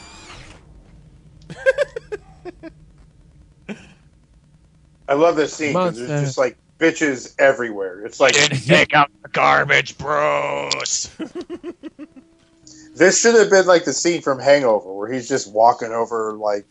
[5.09, 6.07] I love this scene because Monster.
[6.07, 8.05] there's just like bitches everywhere.
[8.05, 11.07] It's like Take out the garbage, Bruce.
[12.95, 16.67] this should have been like the scene from Hangover where he's just walking over like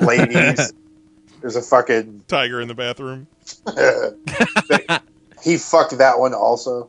[0.00, 0.72] ladies.
[1.40, 3.26] There's a fucking Tiger in the bathroom.
[5.42, 6.88] he fucked that one also,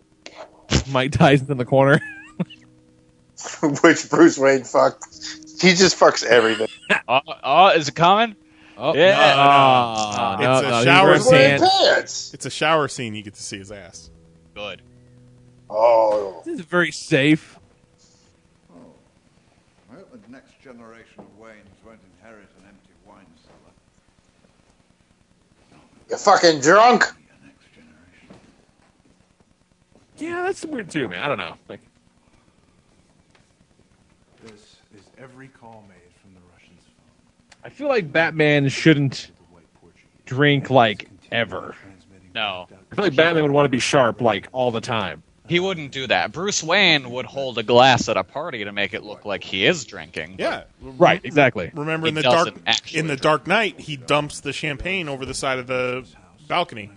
[0.90, 2.02] Mike Tyson in the corner.
[3.82, 5.06] which Bruce Wayne fucked.
[5.60, 6.70] He just fucks everything.
[7.08, 8.36] Oh, oh, is it coming?
[8.78, 9.12] Oh, Yeah.
[9.12, 11.32] no, no, ah, it's no, a he's shower scene.
[11.32, 11.78] Pants.
[11.80, 12.34] pants.
[12.34, 13.16] It's a shower scene.
[13.16, 14.10] You get to see his ass.
[14.54, 14.82] Good.
[15.70, 17.58] Oh, This is very safe.
[18.72, 18.76] Oh.
[19.92, 23.74] I hope the next generation of Waynes won't inherit an empty wine cellar.
[26.10, 27.06] You're fucking drunk.
[30.18, 31.22] Yeah, that's weird too, man.
[31.24, 31.56] I don't know.
[31.68, 31.82] Like,
[34.44, 37.55] This is every call made from the Russians' phone.
[37.66, 39.32] I feel like Batman shouldn't
[40.26, 41.76] drink like ever.
[42.34, 42.68] No.
[42.92, 45.24] I feel like Batman would want to be sharp like all the time.
[45.48, 46.32] He wouldn't do that.
[46.32, 49.66] Bruce Wayne would hold a glass at a party to make it look like he
[49.66, 50.36] is drinking.
[50.40, 50.64] Yeah.
[50.82, 51.72] Right, exactly.
[51.74, 55.34] Remember in the dark actually in the Dark Knight, he dumps the champagne over the
[55.36, 56.08] side of the
[56.48, 56.92] balcony.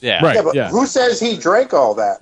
[0.00, 0.24] Yeah.
[0.24, 0.36] Right.
[0.36, 0.68] Yeah, but yeah.
[0.70, 2.20] who says he drank all that?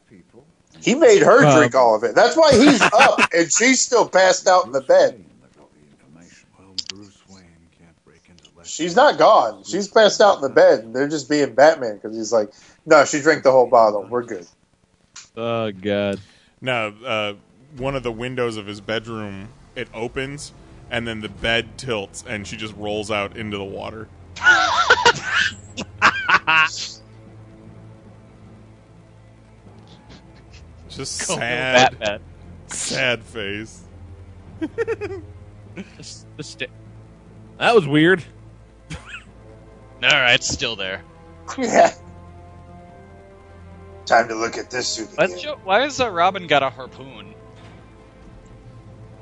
[0.81, 2.15] He made her Uh, drink all of it.
[2.15, 5.25] That's why he's up and she's still passed out in the bed.
[6.59, 7.45] Well, Bruce Wayne
[7.77, 8.62] can't break into Lex.
[8.73, 9.65] She's not gone.
[9.65, 12.51] She's passed out in the bed, and they're just being Batman because he's like,
[12.87, 14.07] no, she drank the whole bottle.
[14.09, 14.47] We're good.
[15.37, 16.19] Oh god.
[16.63, 17.35] No, uh,
[17.77, 20.53] one of the windows of his bedroom it opens
[20.91, 24.09] and then the bed tilts and she just rolls out into the water.
[30.89, 32.21] Just sad, Batman.
[32.67, 33.83] sad face.
[35.97, 36.67] Just- just sta-
[37.59, 38.23] that was weird.
[40.05, 41.03] All right, it's still there.
[41.59, 41.93] Yeah.
[44.07, 47.35] Time to look at this suit Let's why has uh, Robin got a harpoon?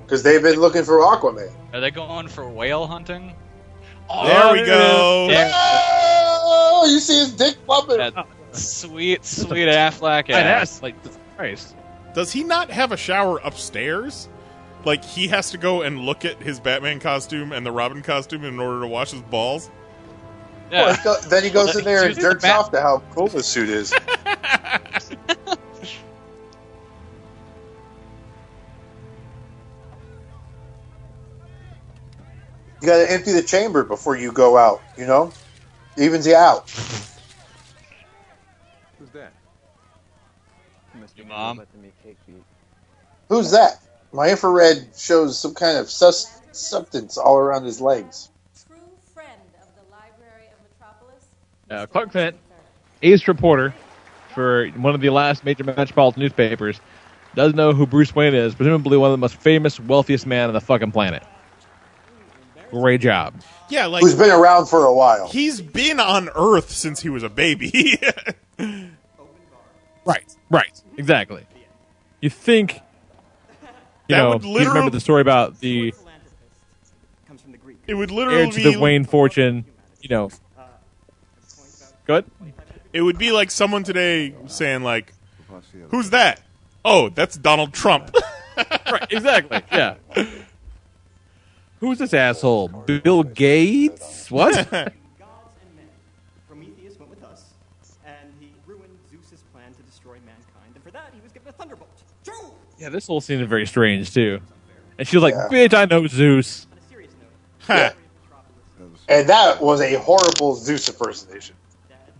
[0.04, 1.52] because they've been looking for Aquaman.
[1.72, 3.32] Are they going for whale hunting?
[4.08, 5.28] There we go.
[5.28, 7.98] There- Oh, you see his dick bumping.
[7.98, 10.62] that sweet, sweet Affleck ass.
[10.72, 10.94] ass, like
[11.36, 11.76] Christ.
[12.14, 14.28] Does he not have a shower upstairs?
[14.84, 18.44] Like he has to go and look at his Batman costume and the Robin costume
[18.44, 19.70] in order to wash his balls?
[20.70, 22.80] Well, he go- then he goes Well, in there and using the jerks off to
[22.80, 23.92] how cool the suit is.
[32.80, 34.84] you got to empty the chamber before you go out.
[34.96, 35.32] You know,
[35.98, 36.70] evens you out.
[38.98, 39.32] Who's that?
[41.16, 41.62] Your mom.
[43.28, 43.74] Who's that?
[44.12, 48.29] My infrared shows some kind of sus- substance all around his legs.
[51.70, 52.36] Uh, Clark Kent,
[53.02, 53.72] ace reporter
[54.34, 56.80] for one of the last major metropolitan newspapers,
[57.34, 60.54] does know who Bruce Wayne is, presumably one of the most famous, wealthiest man on
[60.54, 61.22] the fucking planet.
[62.70, 63.34] Great job.
[63.68, 65.28] Yeah, like Who's been around for a while?
[65.28, 67.98] he's been on Earth since he was a baby.
[70.06, 71.46] Right, right, exactly.
[72.20, 72.80] You think, you
[74.08, 75.92] That know, would you remember the story about the
[77.86, 79.66] it would literally heir literally to be the Wayne fortune,
[80.00, 80.30] you know.
[82.10, 82.24] Good?
[82.92, 85.12] It would be like someone today saying like,
[85.90, 86.40] "Who's that?"
[86.84, 88.12] Oh, that's Donald Trump.
[88.56, 89.62] right, exactly.
[89.70, 89.94] Yeah.
[91.78, 92.66] Who's this asshole?
[92.66, 94.28] Bill Gates?
[94.28, 94.54] What?
[96.48, 97.44] Prometheus went with us,
[98.04, 101.52] and he ruined Zeus's plan to destroy mankind, and for that he was given a
[101.52, 101.90] thunderbolt.
[102.24, 102.50] True!
[102.76, 104.40] yeah, this whole scene is very strange too.
[104.98, 106.66] And she's like, "Bitch, I know Zeus."
[109.08, 111.56] And that was a horrible Zeus impersonation.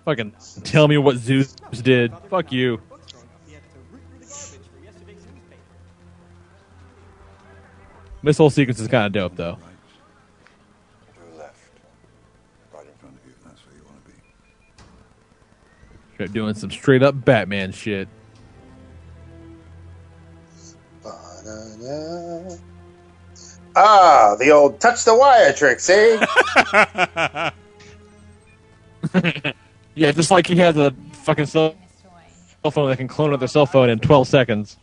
[0.05, 0.35] Fucking
[0.65, 2.13] tell me what Zeus did.
[2.31, 2.81] Fuck you.
[8.23, 9.59] This whole sequence is kind of dope, though.
[12.73, 13.33] Right in front of you.
[13.45, 14.17] That's where you want to be.
[16.15, 18.09] Straight doing some straight up Batman shit.
[23.77, 27.51] Ah, the old touch the wire trick, eh?
[29.95, 31.75] Yeah, just like he has a fucking cell
[32.63, 34.77] cell phone that can clone another cell phone in 12 seconds.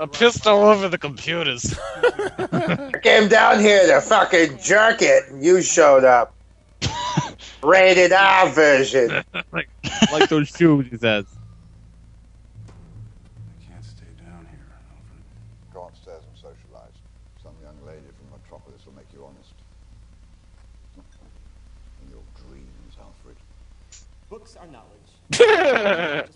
[0.00, 1.78] I'm pissed all over the computers.
[2.02, 6.34] I came down here to fucking jerk it, and you showed up.
[7.62, 9.22] Rated R version.
[9.52, 9.68] like,
[10.10, 11.26] like those shoes, he says.
[13.68, 15.22] Can't stay down here, Alfred.
[15.74, 16.96] Go upstairs and socialize.
[17.42, 19.52] Some young lady from Metropolis will make you honest.
[22.02, 23.36] In your dreams, Alfred.
[24.30, 25.19] Books are knowledge.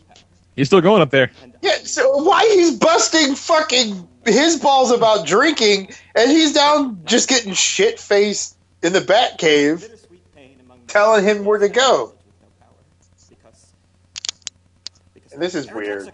[0.57, 1.31] He's still going up there.
[1.63, 7.53] Yeah, so why he's busting fucking his balls about drinking, and he's down just getting
[7.55, 9.89] shit faced in the Bat Cave,
[10.87, 12.15] telling him where to go.
[15.33, 16.13] And this is weird.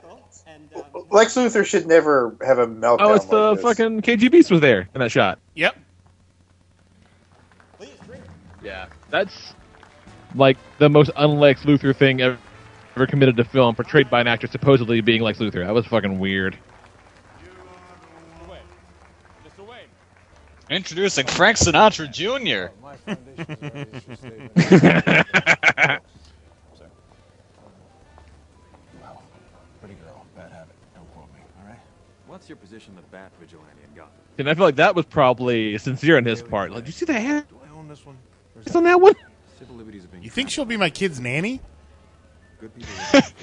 [1.11, 2.97] Lex Luthor should never have a meltdown.
[3.01, 3.63] Oh, it's the like this.
[3.63, 5.39] fucking KG Beast was there in that shot.
[5.55, 5.77] Yep.
[8.63, 9.53] Yeah, that's
[10.35, 12.39] like the most unlex Luthor thing ever,
[12.97, 15.65] ever committed to film, portrayed by an actor supposedly being Lex Luthor.
[15.65, 16.59] That was fucking weird.
[20.71, 22.73] Introducing Frank Sinatra Jr.
[22.81, 22.97] Well,
[29.81, 30.77] pretty girl, bad habit.
[30.95, 31.79] Don't quote me, all right?
[32.29, 34.13] What's your position of Bat Vigilante in Gotham?
[34.39, 36.71] And I feel like that was probably sincere on his part.
[36.71, 37.47] Like, did you see the hand?
[37.49, 38.17] Do I own this one?
[38.65, 39.15] It's on that one.
[39.59, 40.23] Civil liberties have been.
[40.23, 41.61] You think she'll be my kid's nanny?
[42.61, 43.21] Good people.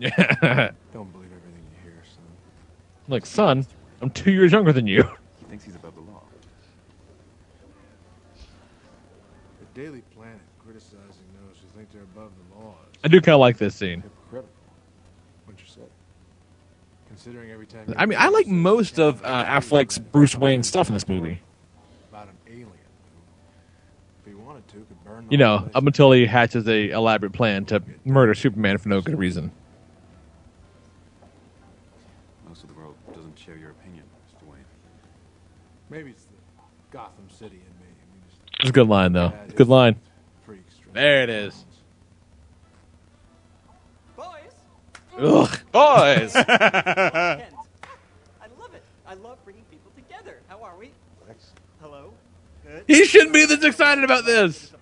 [0.00, 0.70] Yeah.
[0.94, 2.24] Don't believe everything you hear, son.
[3.08, 3.66] like, son,
[4.00, 5.02] I'm two years younger than you.
[5.38, 6.22] he thinks he's above the law.
[9.60, 12.74] The Daily Planet criticizing those who think they're above the law.
[13.04, 14.00] I do kind of like this scene.
[14.00, 14.48] Hypocritical.
[15.44, 15.90] What you said.
[17.08, 17.92] Considering every time.
[17.98, 21.42] I mean, I like most of uh, Affleck's Bruce Wayne stuff in this movie.
[25.30, 29.18] you know, up until he hatches a elaborate plan to murder Superman for no good
[29.18, 29.52] reason.
[32.48, 34.50] Most of the world doesn't share your opinion, Mr.
[34.50, 34.64] Wayne.
[35.88, 36.34] Maybe it's the
[36.90, 37.92] Gotham City in me.
[38.58, 39.32] It's, a good line, though.
[39.44, 39.96] It's a good line.
[40.92, 41.64] There it is.
[44.16, 44.26] Boys.
[45.16, 45.60] Ugh.
[45.70, 46.34] Boys.
[46.36, 47.46] I
[48.58, 48.82] love it.
[49.06, 50.38] I love bringing people together.
[50.48, 50.90] How are we?
[51.80, 52.12] Hello.
[52.66, 52.84] Good.
[52.88, 54.72] He shouldn't be this excited about this.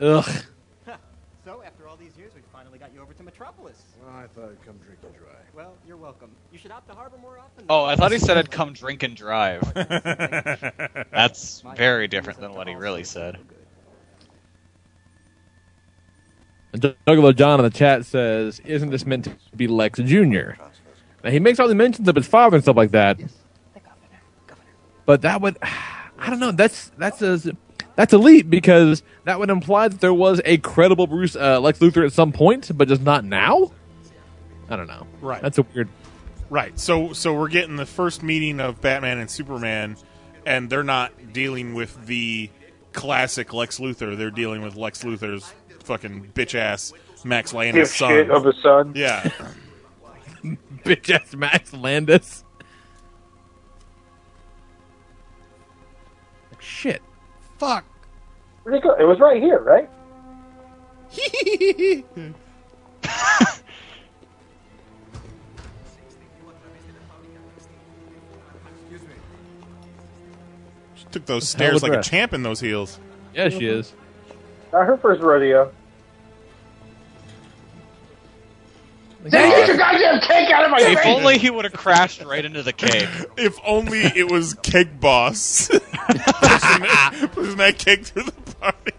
[0.00, 0.24] Ugh.
[1.44, 3.82] so, after all these years, we finally got you over to Metropolis.
[4.02, 5.36] Well, I thought I'd come drink and dry.
[5.54, 6.30] Well, you're welcome.
[6.52, 7.66] You should opt to harbor more often.
[7.68, 9.62] Oh, I thought he said I'd come drink and drive.
[9.74, 13.38] That's very different than what he really said.
[16.74, 20.52] Juggalo John in the chat says, "Isn't this meant to be Lex Jr.?"
[21.22, 23.20] Now he makes all the mentions of his father and stuff like that.
[25.04, 25.58] But that would,
[26.18, 26.52] I don't know.
[26.52, 27.56] That's that's a
[28.00, 31.80] that's a leap because that would imply that there was a credible Bruce uh, Lex
[31.80, 33.72] Luthor at some point, but just not now.
[34.70, 35.06] I don't know.
[35.20, 35.42] Right.
[35.42, 35.90] That's a weird.
[36.48, 36.80] Right.
[36.80, 39.98] So so we're getting the first meeting of Batman and Superman,
[40.46, 42.48] and they're not dealing with the
[42.94, 44.16] classic Lex Luthor.
[44.16, 45.52] They're dealing with Lex Luthor's
[45.84, 48.12] fucking bitch ass Max Landis son.
[48.12, 48.92] Dipshit of a son.
[48.96, 49.30] Yeah.
[50.86, 52.44] Bitch ass Max Landis.
[56.58, 57.02] Shit.
[57.58, 57.84] Fuck.
[58.70, 59.88] Where'd it was right here, right?
[70.96, 72.98] She took those Hell stairs like a champ in those heels.
[73.34, 73.92] Yeah, she is.
[74.72, 75.72] Not her first rodeo.
[79.22, 81.06] Then get your goddamn cake out of my If face!
[81.06, 83.08] only he would have crashed right into the cake.
[83.36, 88.92] If only it was Cake Boss pushing, that, pushing that cake through the party.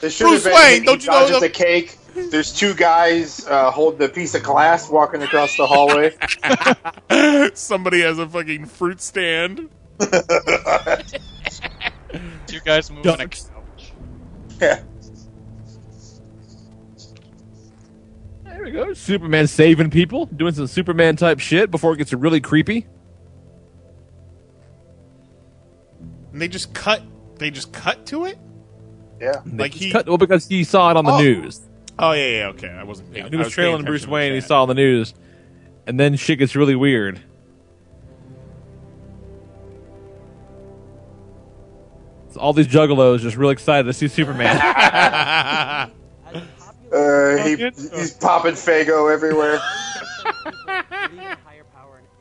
[0.00, 1.96] This should Bruce have been Wayne, don't you know dodges the- the cake?
[2.14, 6.12] There's two guys uh, holding a piece of glass walking across the hallway.
[7.54, 9.68] Somebody has a fucking fruit stand.
[12.48, 13.28] Two guys moving a
[14.60, 14.82] Yeah.
[18.44, 18.92] There we go.
[18.92, 22.88] Superman saving people, doing some Superman type shit before it gets really creepy.
[26.32, 27.02] And they just cut.
[27.36, 28.36] They just cut to it.
[29.20, 29.42] Yeah.
[29.46, 29.90] Like he.
[29.92, 31.20] Cut, well, because he saw it on the Oh.
[31.20, 31.60] news.
[31.98, 32.46] Oh yeah, yeah.
[32.48, 33.14] Okay, I wasn't.
[33.14, 34.30] Yeah, he was was trailing Bruce Wayne.
[34.30, 34.48] the He chat.
[34.48, 35.12] saw on the news,
[35.86, 37.20] and then shit gets really weird.
[42.30, 44.56] So all these juggalos just real excited to see Superman.
[46.92, 49.60] Uh, he, he's popping Fago everywhere.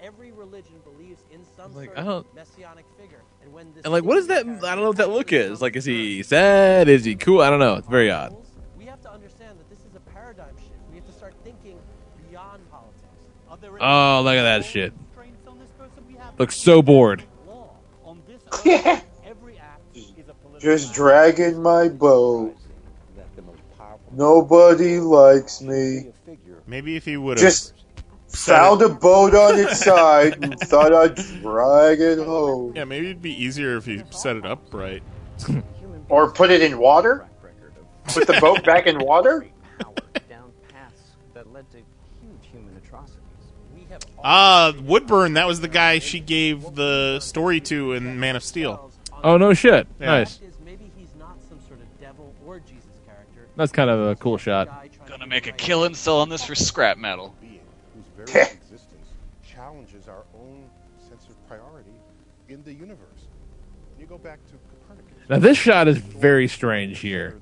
[0.03, 2.88] Every religion believes in some Like, I of don't- messianic figure.
[3.83, 4.45] And when this and like, what is that?
[4.65, 5.61] I don't know what that look is.
[5.61, 6.89] Like, is he sad?
[6.89, 7.41] Is he cool?
[7.41, 7.75] I don't know.
[7.75, 8.35] It's very odd.
[8.77, 10.71] we have to understand that this is a paradigm shift.
[10.91, 11.77] We have to start thinking
[12.29, 13.03] beyond politics.
[13.49, 14.93] Are there any Oh, look at that shit.
[14.95, 16.03] constraints on this person?
[16.07, 17.23] We have Looks so bored.
[17.47, 17.71] law
[18.05, 19.01] on this Yeah.
[19.25, 22.55] every act is a political Just dragging my boat.
[24.11, 26.07] Nobody likes me.
[26.65, 27.73] Maybe if he would have Just
[28.29, 32.75] found a boat on its side and thought I'd drag it home.
[32.75, 35.03] Yeah, maybe it'd be easier if you set it up right.
[36.09, 37.27] Or put it in water?
[38.05, 39.45] Put the boat back in water?
[40.27, 41.01] down paths
[41.35, 43.19] that led to huge human atrocities.
[43.75, 45.33] We have Ah, Woodburn.
[45.33, 48.89] That was the guy she gave the story to in Man of Steel.
[49.23, 49.85] Oh no shit.
[49.99, 50.05] Yeah.
[50.07, 50.41] Nice.
[50.41, 53.47] is maybe he's not some sort of devil or Jesus character.
[53.55, 54.87] That's kind of a cool shot.
[55.05, 57.35] Gonna make a killing selling this for scrap metal.
[58.23, 59.07] Whose very existence
[59.43, 60.69] challenges our own
[61.07, 61.91] sense of priority
[62.47, 63.27] in the universe.
[63.91, 64.53] When you go back to
[64.87, 67.39] Copernicus, Now this shot is very strange here.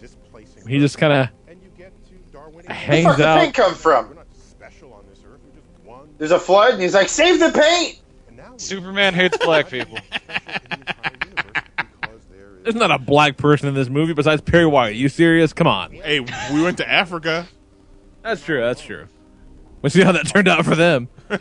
[0.00, 3.74] displacing He just kind of and you get to Darwinian Where the the paint come
[3.74, 4.18] from?
[4.32, 5.40] special on this earth.
[5.44, 8.00] We're just one There's a flood, and he's like, "Save the paint!"
[8.58, 9.98] Superman hates black people.
[12.62, 14.96] There's not a black person in this movie besides Perry White.
[14.96, 15.52] you serious?
[15.52, 15.92] Come on.
[15.92, 17.46] Hey, we went to Africa.
[18.22, 18.60] That's true.
[18.60, 19.06] That's true.
[19.86, 21.08] We'll see how that turned out for them.
[21.30, 21.38] You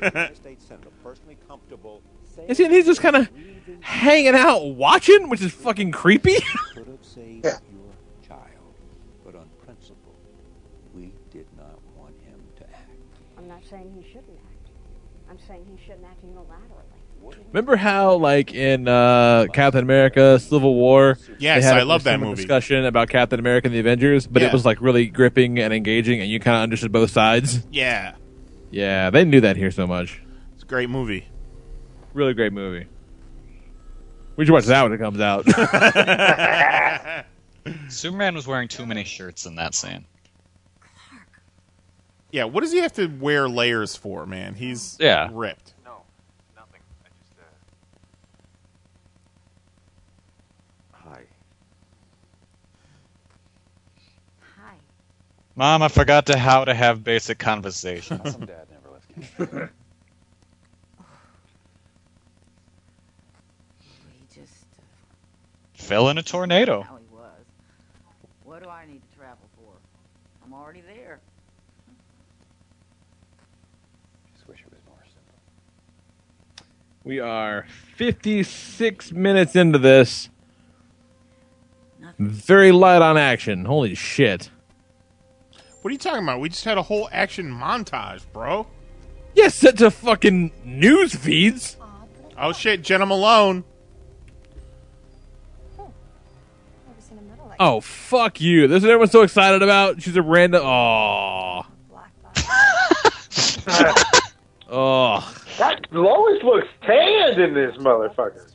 [2.54, 3.28] see, and he's just kind of
[3.80, 6.36] hanging out, watching, which is fucking creepy.
[6.76, 7.58] could have saved your
[8.28, 8.76] child,
[9.26, 10.14] but on principle,
[10.93, 12.91] we did not want him to act.
[13.39, 14.70] I'm not saying he shouldn't act.
[15.28, 17.34] I'm saying he shouldn't act unilaterally.
[17.48, 22.04] Remember how, like in uh, Captain America: Civil War, Yes, they had I a love
[22.04, 22.36] that movie.
[22.36, 24.50] Discussion about Captain America and the Avengers, but Yeah.
[24.50, 27.66] it was like really gripping and engaging, and you kind of understood both sides.
[27.72, 28.14] Yeah,
[28.76, 30.20] Yeah, they knew that here so much.
[30.54, 31.26] it's a great movie.
[32.14, 32.88] Really great movie.
[34.36, 35.46] We should watch that when it comes out.
[37.90, 40.06] Superman was wearing too many shirts in that scene.
[42.32, 44.56] Yeah, what does he have to wear layers for, man?
[44.56, 45.30] He's Yeah.
[45.32, 45.74] ripped.
[45.86, 46.02] No,
[46.54, 46.82] nothing.
[47.06, 47.44] I just, uh...
[51.12, 51.22] Hi.
[54.58, 54.74] Hi.
[55.56, 58.20] Mom, I forgot to how to have basic conversation.
[58.30, 59.70] Some dad never left Canada.
[64.20, 64.82] He just uh,
[65.74, 66.82] Fell in a tornado.
[66.82, 67.30] how he was.
[68.43, 69.72] What do I need to travel for?
[70.43, 71.20] I'm already there.
[74.36, 76.66] Just wish it was more simple.
[77.03, 80.30] We are 56 minutes into this.
[82.20, 83.66] Very light on action.
[83.66, 84.49] Holy shit.
[85.86, 86.40] What are you talking about?
[86.40, 88.66] We just had a whole action montage, bro.
[89.36, 91.78] Yeah, set to fucking news feeds.
[92.36, 93.64] Oh shit, Jena Malone.
[97.60, 98.68] Oh, fuck you.
[98.68, 100.02] This is what everyone's so excited about.
[100.02, 100.64] She's a random.
[100.66, 101.68] Oh.
[104.68, 105.36] oh.
[105.60, 108.52] That Lois looks tanned in this motherfucker.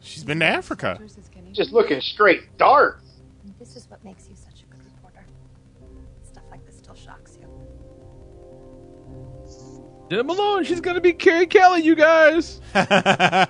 [0.00, 0.98] She's been to Africa.
[1.52, 3.02] Just looking straight dark.
[3.58, 4.29] This is what makes
[10.10, 12.60] Jena Malone, she's gonna be Carrie Kelly, you guys.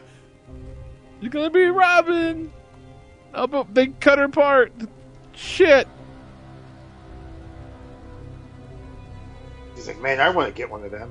[1.20, 2.52] she's gonna be Robin.
[3.32, 4.70] Oh, but they cut her part.
[5.32, 5.88] Shit.
[9.74, 11.10] He's like, man, I want to get one of them.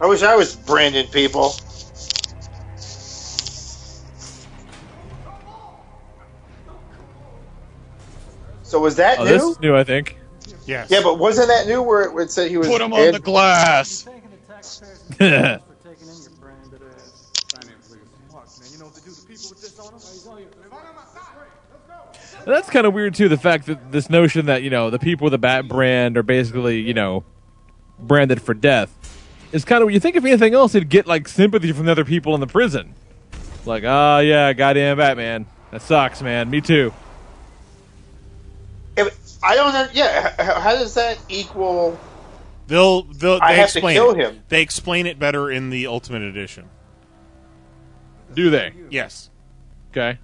[0.00, 1.54] I wish I was Brandon, people.
[8.62, 9.30] So was that Oh, new?
[9.30, 10.16] this is new, I think.
[10.66, 10.90] Yes.
[10.90, 12.68] Yeah, but wasn't that new where it, it said he was?
[12.68, 14.06] Put him on Ed- the glass.
[22.44, 23.28] That's kind of weird too.
[23.28, 26.22] The fact that this notion that you know the people with the bat brand are
[26.22, 27.24] basically you know
[27.98, 28.90] branded for death
[29.52, 29.90] is kind of.
[29.90, 32.46] You think if anything else, it'd get like sympathy from the other people in the
[32.46, 32.94] prison.
[33.64, 36.50] Like, oh yeah, goddamn Batman, that sucks, man.
[36.50, 36.92] Me too.
[38.96, 39.08] Yeah,
[39.42, 39.86] I don't know.
[39.92, 41.98] Yeah, how does that equal?
[42.72, 44.16] They'll they'll I they have to explain kill it.
[44.16, 44.42] him.
[44.48, 46.70] They explain it better in the Ultimate Edition.
[48.32, 48.72] Do they?
[48.88, 49.28] Yes.
[49.90, 50.18] Okay.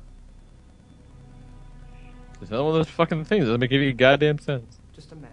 [2.41, 3.45] It's another one of those fucking things.
[3.45, 4.79] Doesn't make any goddamn sense.
[4.95, 5.29] Just a man.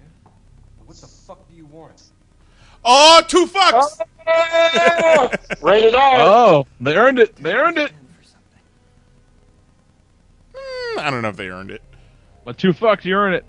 [0.00, 0.30] Yeah?
[0.84, 2.02] What the fuck do you want?
[2.84, 4.00] Oh, two fucks.
[5.62, 6.16] Rated R.
[6.22, 7.36] Oh, they earned it.
[7.36, 7.92] They earned it.
[10.52, 11.82] Hmm, I don't know if they earned it.
[12.44, 13.44] But two fucks, you earn it.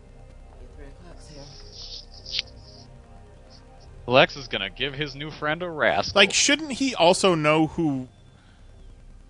[4.06, 6.20] Lex is gonna give his new friend a rascal.
[6.20, 8.08] Like, shouldn't he also know who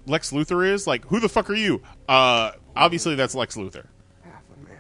[0.07, 0.87] Lex Luthor is?
[0.87, 1.81] Like, who the fuck are you?
[2.09, 3.85] Uh, obviously that's Lex Luthor.
[4.23, 4.77] Half a man.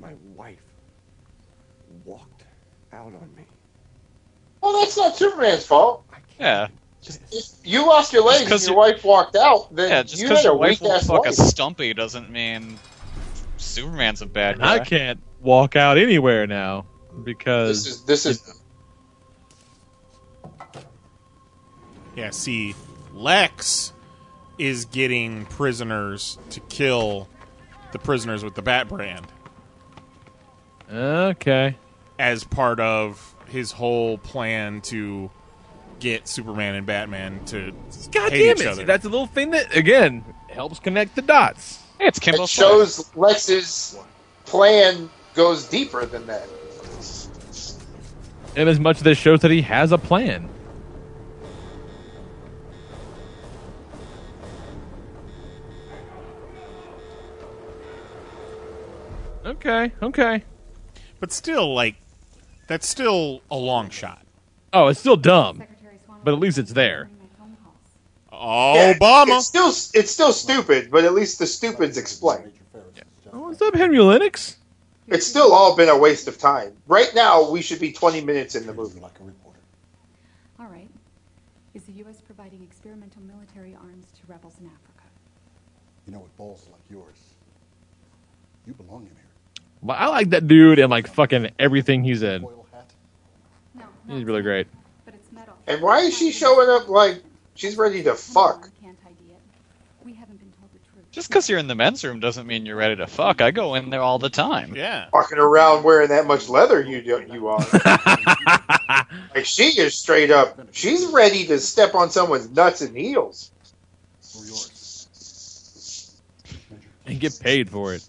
[0.00, 0.58] My wife
[2.04, 2.42] walked
[2.92, 3.44] out on me.
[4.60, 6.04] Well, that's not Superman's fault.
[6.38, 6.68] yeah,
[7.64, 9.74] You lost your legs and 'cause your wife walked out.
[9.74, 10.02] Then yeah.
[10.02, 12.78] Just you because had a your wife weak will ass fuck a stumpy doesn't mean
[13.56, 14.74] Superman's a bad guy.
[14.74, 16.86] I can't walk out anywhere now
[17.24, 18.60] because This is this is
[22.16, 22.74] Yeah, see,
[23.14, 23.92] Lex
[24.58, 27.28] is getting prisoners to kill
[27.92, 29.26] the prisoners with the Bat brand
[30.92, 31.76] okay.
[32.18, 35.30] as part of his whole plan to
[36.00, 37.72] get Superman and Batman to
[38.10, 38.66] God hate damn each it!
[38.66, 38.84] other.
[38.84, 41.78] That's a little thing that again helps connect the dots.
[42.00, 43.98] It's Kimbo it shows Lex's
[44.44, 46.48] plan goes deeper than that.
[48.54, 50.48] And as much as this shows that he has a plan.
[59.44, 60.42] Okay, okay.
[61.20, 61.96] but still, like,
[62.68, 64.24] that's still a long shot.
[64.72, 65.62] Oh, it's still dumb,
[66.24, 67.10] but at least it's there.
[68.30, 69.36] Oh, Yeah, Obama.
[69.36, 72.52] It's still it's still stupid, but at least the stupid's explained.
[73.32, 74.56] Oh, what's up, Henry Lennox?
[75.12, 76.72] It's still all been a waste of time.
[76.86, 79.00] Right now, we should be 20 minutes in the movie.
[79.00, 79.58] Like a reporter.
[80.58, 80.88] All right.
[81.74, 82.20] Is the U.S.
[82.20, 85.04] providing experimental military arms to rebels in Africa?
[86.06, 87.16] You know, with balls like yours,
[88.66, 89.16] you belong in here.
[89.82, 92.42] But I like that dude and like fucking everything he's in.
[93.74, 94.66] No, He's really great.
[95.04, 95.54] but it's metal.
[95.66, 97.22] And why is she showing up like
[97.54, 98.68] she's ready to fuck?
[98.82, 99.40] Can't ID it.
[100.04, 101.01] We haven't been told the truth.
[101.12, 103.42] Just because you're in the men's room doesn't mean you're ready to fuck.
[103.42, 104.74] I go in there all the time.
[104.74, 105.08] Yeah.
[105.12, 107.58] Walking around wearing that much leather, you you are.
[109.34, 110.58] like she is straight up.
[110.72, 113.50] She's ready to step on someone's nuts and heels.
[114.34, 116.18] Or yours.
[117.04, 118.08] And get paid for it.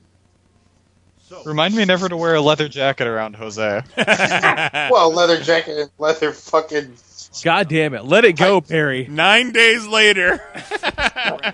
[1.45, 3.81] Remind me never to wear a leather jacket around Jose.
[3.97, 6.95] well, leather jacket and leather fucking.
[7.43, 8.05] God damn it!
[8.05, 9.07] Let it go, Perry.
[9.09, 10.39] Nine days later.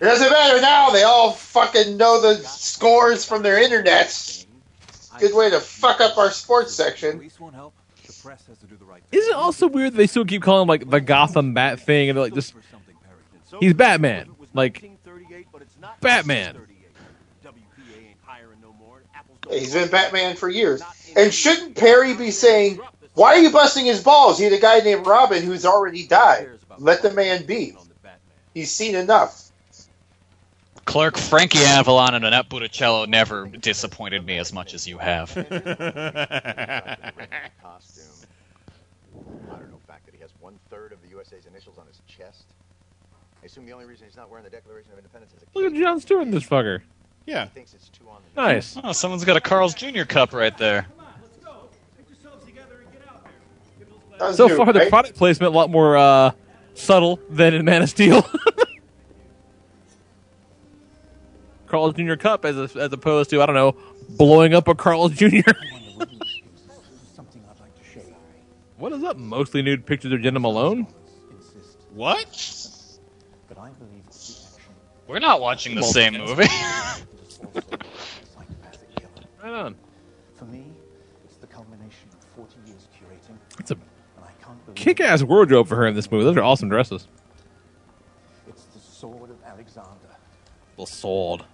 [0.00, 0.90] It doesn't matter now.
[0.90, 4.46] They all fucking know the scores from their internets.
[5.18, 7.20] Good way to fuck up our sports section.
[7.20, 7.42] Isn't
[9.12, 12.16] it also weird that they still keep calling him like the Gotham Bat thing and
[12.16, 12.54] they're like this?
[13.60, 14.82] he's Batman, like
[16.00, 16.56] Batman.
[19.50, 20.80] He's been Batman for years.
[21.16, 22.80] And shouldn't Perry be saying,
[23.14, 24.38] "Why are you busting his balls?
[24.38, 26.48] He had a guy named Robin who's already died.
[26.78, 27.76] Let the man be.
[28.54, 29.39] He's seen enough."
[30.90, 35.32] Clerk Frankie Avalon and Annette Funicello never disappointed me as much as you have.
[35.32, 35.46] costume.
[39.14, 42.00] I don't know, fact that he has one third of the USA's initials on his
[42.08, 42.46] chest.
[43.40, 45.78] I assume the only reason he's not wearing the Declaration of Independence is Look at
[45.78, 46.82] Jon Stewart in this fucker.
[47.24, 47.44] Yeah.
[47.44, 48.76] he thinks it's too on the Nice.
[48.82, 50.02] Oh, someone's got a Carl's Jr.
[50.02, 50.88] cup right there.
[54.32, 56.32] So far, the product placement a lot more uh,
[56.74, 58.28] subtle than in Man of Steel.
[61.70, 62.16] Carl's Jr.
[62.16, 63.76] Cup as a, as opposed to I don't know
[64.10, 65.26] blowing up a Carl's Jr.
[68.76, 69.16] what is up?
[69.16, 70.86] Mostly nude pictures of Jena Malone.
[71.94, 72.56] What?
[75.06, 76.44] We're not watching the same movie.
[79.42, 79.74] Right on.
[80.36, 80.66] For me,
[81.24, 83.38] it's the culmination of 40 years curating.
[83.58, 83.82] It's a and
[84.22, 86.24] I can't believe kick-ass wardrobe for her in this movie.
[86.24, 87.08] Those are awesome dresses.
[88.46, 89.88] It's the sword of Alexander.
[90.76, 91.44] The sword.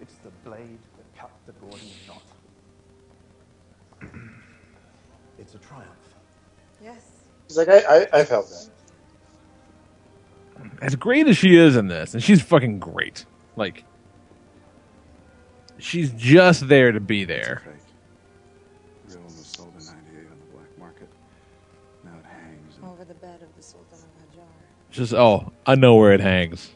[0.00, 2.22] It's the blade that cut the Gordian knot.
[5.38, 5.88] it's a triumph.
[6.82, 7.02] Yes.
[7.48, 8.68] He's like, I, I, I felt that.
[10.82, 13.24] As great as she is in this, and she's fucking great.
[13.56, 13.84] Like,
[15.78, 17.62] she's just there to be there.
[19.08, 21.08] Real was sold in 98 on the black market.
[22.04, 22.74] Now it hangs.
[22.82, 24.44] Over the bed of the Sultan of Hajar.
[24.90, 26.70] Just oh, I know where it hangs.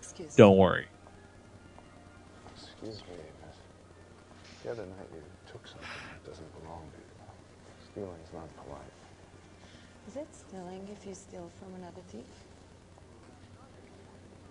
[0.00, 0.87] Excuse Don't worry.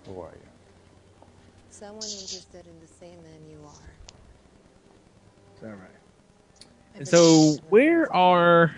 [0.08, 0.48] Who are you?
[1.70, 3.92] Someone interested in the same man you are.
[5.56, 5.90] Is that right?
[6.96, 8.76] And so, where are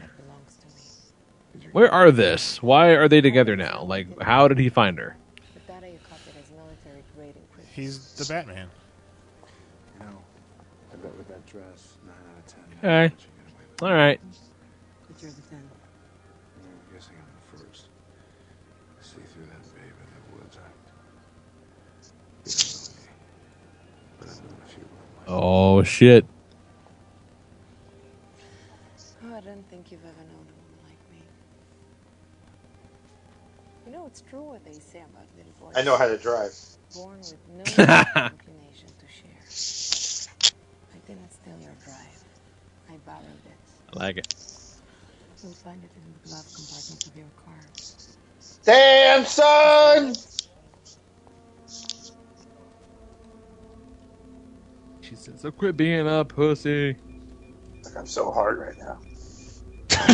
[1.72, 2.62] where are this?
[2.62, 3.84] Why are they together now?
[3.84, 5.16] Like, how did he find her?
[5.54, 7.74] The data you copied as military grade encryption.
[7.74, 8.68] He's the Batman.
[10.00, 10.18] You know,
[10.92, 13.10] I bet with that dress, 9 out of 10.
[13.10, 13.16] Okay.
[13.82, 14.20] All right.
[25.30, 26.26] Oh shit.
[29.24, 31.22] Oh, I don't think you've ever known a woman like me.
[33.86, 35.74] You know, it's true what they say about little boys.
[35.76, 36.56] I know how to drive.
[36.96, 37.64] Born with no
[38.26, 39.46] inclination to share.
[40.96, 42.24] I didn't steal your drive.
[42.90, 43.60] I borrowed it.
[43.94, 44.34] I like it.
[45.44, 47.60] You'll find it in the glove compartment of your car.
[48.66, 50.16] Damn, son!
[55.30, 56.96] She said, "So quit being a pussy."
[57.84, 59.00] Like, I'm so hard right now.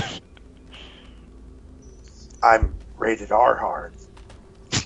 [2.43, 3.93] I'm rated R hard.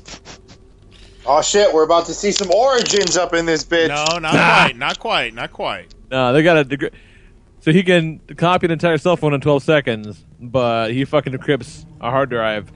[1.25, 3.89] Oh shit, we're about to see some origins up in this bitch.
[3.89, 4.77] No, not quite.
[4.77, 5.33] Not quite.
[5.35, 5.93] Not quite.
[6.09, 6.89] No, they got a degree.
[7.59, 11.85] So he can copy an entire cell phone in 12 seconds, but he fucking decrypts
[12.01, 12.71] a hard drive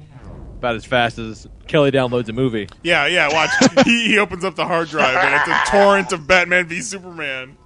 [0.64, 2.70] about as fast as Kelly downloads a movie.
[2.84, 3.28] Yeah, yeah.
[3.34, 3.50] Watch.
[3.86, 7.58] he, he opens up the hard drive and it's a torrent of Batman v Superman.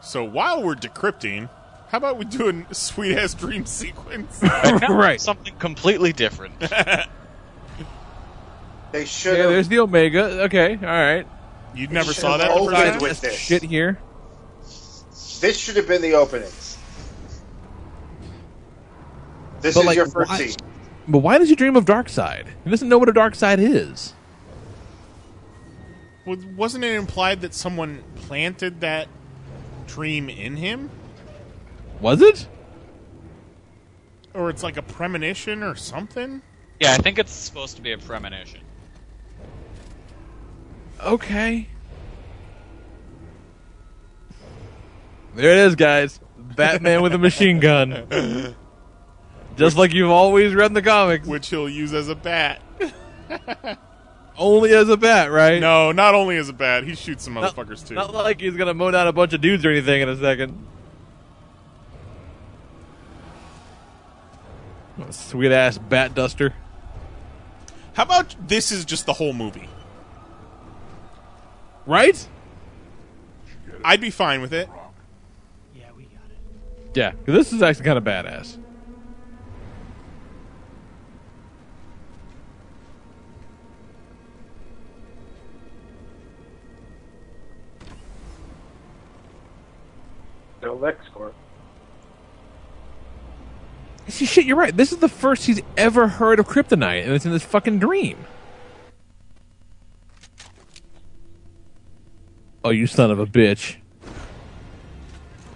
[0.00, 1.50] so while we're decrypting,
[1.88, 4.40] how about we do a sweet ass dream sequence?
[4.88, 5.20] right.
[5.20, 6.54] Something completely different.
[8.92, 10.44] They should Yeah, there's the Omega.
[10.44, 11.26] Okay, all right.
[11.74, 13.34] You never saw that the first opened with this.
[13.34, 13.98] Shit here.
[15.40, 16.48] This should have been the opening.
[19.66, 20.56] This But, is like, your first why- scene.
[21.08, 22.46] But why does he dream of Darkseid?
[22.62, 24.12] He doesn't know what a Darkseid is.
[26.24, 29.08] Well, Wasn't it implied that someone planted that
[29.88, 30.88] dream in him?
[32.00, 32.46] Was it?
[34.34, 36.42] Or it's like a premonition or something?
[36.78, 38.60] Yeah, I think it's supposed to be a premonition.
[41.02, 41.66] Okay.
[45.34, 46.20] There it is, guys.
[46.38, 48.54] Batman with a machine gun.
[49.56, 51.26] Just like you've always read in the comics.
[51.26, 52.60] Which he'll use as a bat.
[54.38, 55.60] Only as a bat, right?
[55.60, 56.84] No, not only as a bat.
[56.84, 57.94] he shoots some motherfuckers too.
[57.94, 60.66] Not like he's gonna mow down a bunch of dudes or anything in a second.
[65.10, 66.52] Sweet ass bat duster.
[67.94, 69.70] How about this is just the whole movie?
[71.86, 72.28] Right?
[73.82, 74.68] I'd be fine with it.
[76.94, 78.58] Yeah, this is actually kind of badass.
[90.66, 91.32] No LexCorp.
[94.08, 94.76] See, shit, you're right.
[94.76, 98.24] This is the first he's ever heard of kryptonite, and it's in this fucking dream.
[102.64, 103.76] Oh, you son of a bitch.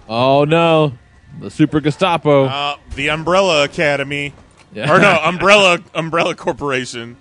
[0.07, 0.93] Oh, no.
[1.41, 2.45] The Super Gestapo.
[2.45, 4.33] Uh, the Umbrella Academy.
[4.71, 4.95] Yeah.
[4.95, 7.17] Or no, Umbrella Umbrella Corporation.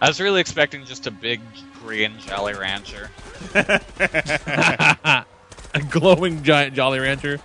[0.00, 1.40] I was really expecting just a big
[1.84, 3.10] green Jolly Rancher.
[5.74, 7.40] a glowing giant Jolly Rancher.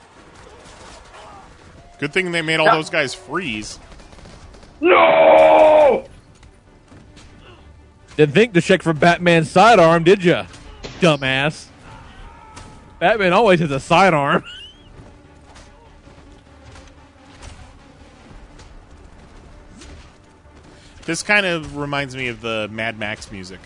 [1.99, 3.79] Good thing they made all those guys freeze.
[4.81, 6.05] No!
[8.17, 10.45] Didn't think to check for Batman's sidearm, did ya?
[10.99, 11.67] Dumbass.
[12.99, 14.43] Batman always has a sidearm.
[21.05, 23.59] This kind of reminds me of the Mad Max music.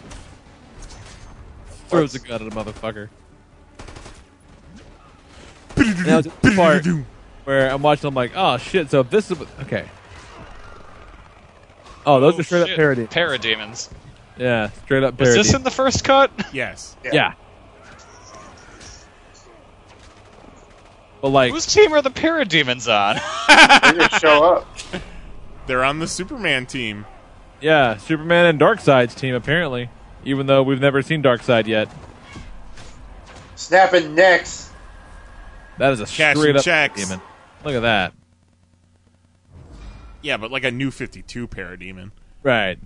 [1.88, 3.08] Throws a gun at a motherfucker.
[6.06, 6.86] Now, it's the part
[7.46, 9.38] where I'm watching, I'm like, oh shit, so if this is.
[9.62, 9.88] Okay.
[12.06, 12.72] Oh, those Oh, are straight shit.
[12.72, 13.06] up parody.
[13.08, 13.90] Parademons.
[14.38, 15.44] Yeah, straight up Was parody.
[15.44, 16.32] this in the first cut?
[16.54, 16.96] Yes.
[17.04, 17.34] Yeah.
[21.22, 23.18] But like, Whose team are the Parademons on?
[23.94, 24.68] They just show up.
[25.68, 27.06] They're on the Superman team.
[27.62, 29.90] yeah, Superman and Darkseid's team apparently,
[30.24, 31.90] even though we've never seen Darkseid yet.
[33.56, 34.69] Snapping necks.
[35.80, 37.02] That is a Cashing straight up checks.
[37.02, 37.22] demon.
[37.66, 38.14] Look at that.
[40.22, 42.12] Yeah, but like a new 52 Parademon.
[42.44, 42.78] Right.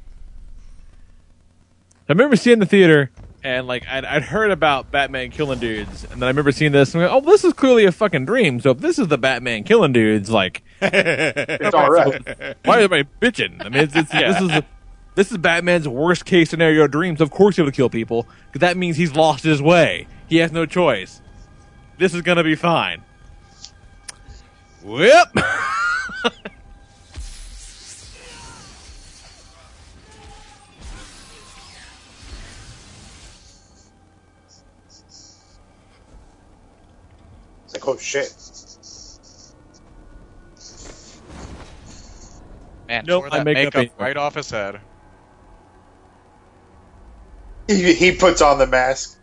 [2.07, 3.11] I remember seeing the theater,
[3.44, 6.94] and like I'd, I'd heard about Batman killing dudes, and then I remember seeing this,
[6.94, 8.60] and I'm like, oh, this is clearly a fucking dream.
[8.60, 12.56] So if this is the Batman killing dudes, like, It's all right.
[12.65, 13.65] why am I bitching?
[13.65, 14.61] I mean, it's, it's, this is
[15.15, 17.22] this is Batman's worst case scenario dreams.
[17.22, 20.07] Of course, he would kill people because that means he's lost his way.
[20.28, 21.22] He has no choice.
[21.98, 23.03] This is gonna be fine.
[24.84, 25.28] Whip.
[37.65, 38.34] It's like, oh shit.
[42.88, 43.91] Man, Nope, tore I that make makeup anything.
[43.98, 44.82] right off his head.
[47.68, 49.18] He, he puts on the mask.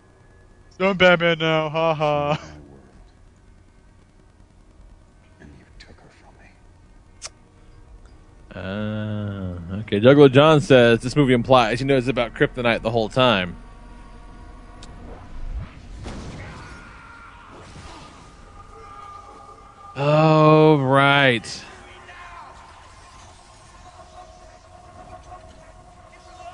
[0.81, 2.37] I'm Batman now, haha.
[8.55, 13.57] Uh, okay, Juggalo John says this movie implies he knows about kryptonite the whole time.
[19.97, 21.65] Oh, right.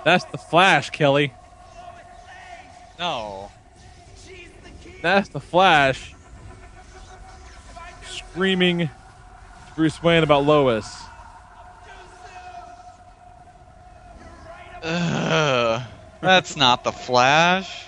[0.05, 1.33] That's the Flash, Kelly.
[2.99, 3.51] No.
[5.03, 6.15] That's the Flash.
[8.05, 8.91] Screaming
[9.75, 11.06] Bruce Wayne about Lois.
[14.87, 15.83] Ugh,
[16.21, 17.85] that's not the Flash.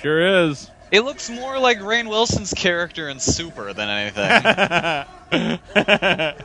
[0.00, 0.70] Sure is.
[0.90, 5.06] It looks more like Rainn Wilson's character in Super than anything.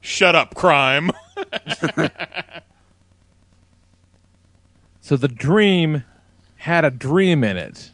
[0.00, 1.10] Shut up, crime.
[5.06, 6.02] So the dream
[6.56, 7.92] had a dream in it.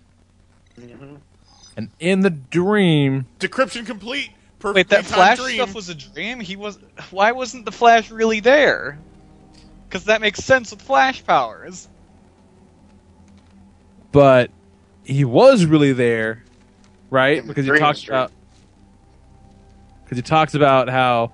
[0.81, 1.16] Mm-hmm.
[1.77, 4.31] And in the dream, Decryption complete.
[4.63, 5.57] Perfectly Wait, that Flash dream.
[5.57, 6.39] stuff was a dream?
[6.39, 6.79] He was.
[7.11, 8.97] Why wasn't the Flash really there?
[9.89, 11.89] Because that makes sense with Flash powers.
[14.13, 14.53] but
[15.03, 16.45] he was really there,
[17.11, 17.45] right?
[17.45, 18.31] Because he talks about
[20.05, 21.33] because he talks about how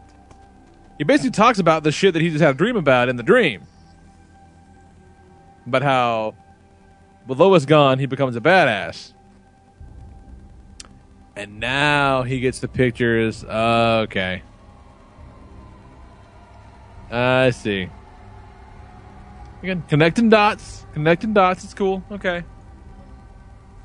[0.97, 3.23] he basically talks about the shit that he just had a dream about in the
[3.23, 3.63] dream.
[5.67, 6.35] But how
[7.27, 9.13] with Lois gone, he becomes a badass.
[11.39, 13.45] And now he gets the pictures.
[13.45, 14.43] Uh, okay.
[17.13, 17.15] Uh,
[17.47, 17.89] I see.
[19.63, 20.85] Again, connecting dots.
[20.95, 21.63] Connecting dots.
[21.63, 22.03] It's cool.
[22.11, 22.43] Okay.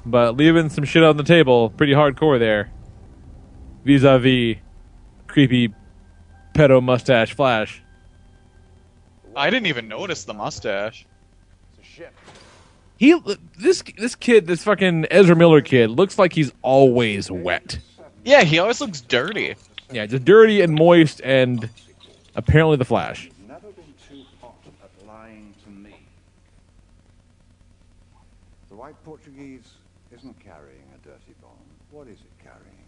[0.04, 2.72] But leaving some shit on the table, pretty hardcore there.
[3.86, 4.58] Vis a vis
[5.28, 5.76] creepy
[6.56, 7.84] pedo mustache Flash.
[9.36, 11.06] I didn't even notice the mustache.
[13.04, 13.20] He
[13.60, 17.80] this this kid, this fucking Ezra Miller kid, looks like he's always wet.
[18.24, 19.56] Yeah, he always looks dirty.
[19.92, 21.70] Yeah, just dirty and moist, and
[22.38, 23.30] apparently the Flash.
[23.46, 25.98] Never been too hot at lying to me.
[28.70, 29.74] The white Portuguese
[30.18, 31.52] isn't carrying a dirty bomb.
[31.92, 32.86] What is it carrying?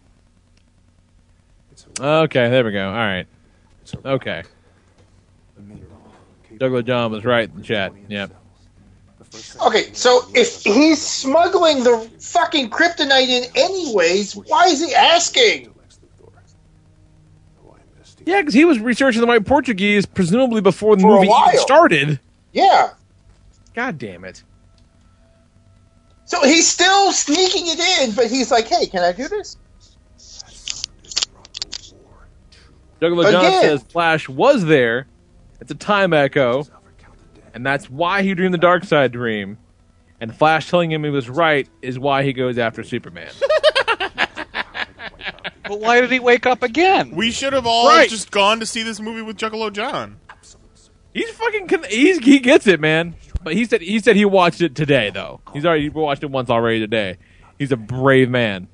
[2.00, 2.88] Uh, okay, there we go.
[2.88, 3.26] All right.
[4.02, 4.44] Okay.
[6.56, 7.92] Douglas John was right in the chat.
[8.08, 8.32] Yep.
[9.64, 15.72] Okay, so if he's smuggling the fucking kryptonite in anyways, why is he asking?
[18.24, 22.20] Yeah, because he was researching the white Portuguese presumably before the For movie even started.
[22.52, 22.90] Yeah.
[23.74, 24.42] God damn it.
[26.24, 29.56] So he's still sneaking it in, but he's like, "Hey, can I do this?"
[32.98, 35.06] Douglas John says Flash was there.
[35.60, 36.64] It's a time echo,
[37.56, 39.56] and that's why he dreamed the Darkseid dream.
[40.20, 43.30] And Flash telling him he was right is why he goes after Superman.
[45.68, 47.10] But why did he wake up again?
[47.10, 48.08] We should have all Right.
[48.08, 50.20] just gone to see this movie with Juggalo John.
[51.12, 53.16] He's fucking con- he's, he gets it, man.
[53.42, 55.40] But he said he said he watched it today though.
[55.52, 57.16] He's already watched it once already today.
[57.58, 58.68] He's a brave man.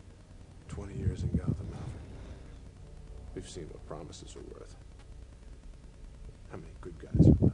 [0.69, 1.93] 20 years in Gotham, Alfred.
[3.37, 4.75] We've seen what promises are worth.
[6.51, 7.52] How many good guys are left?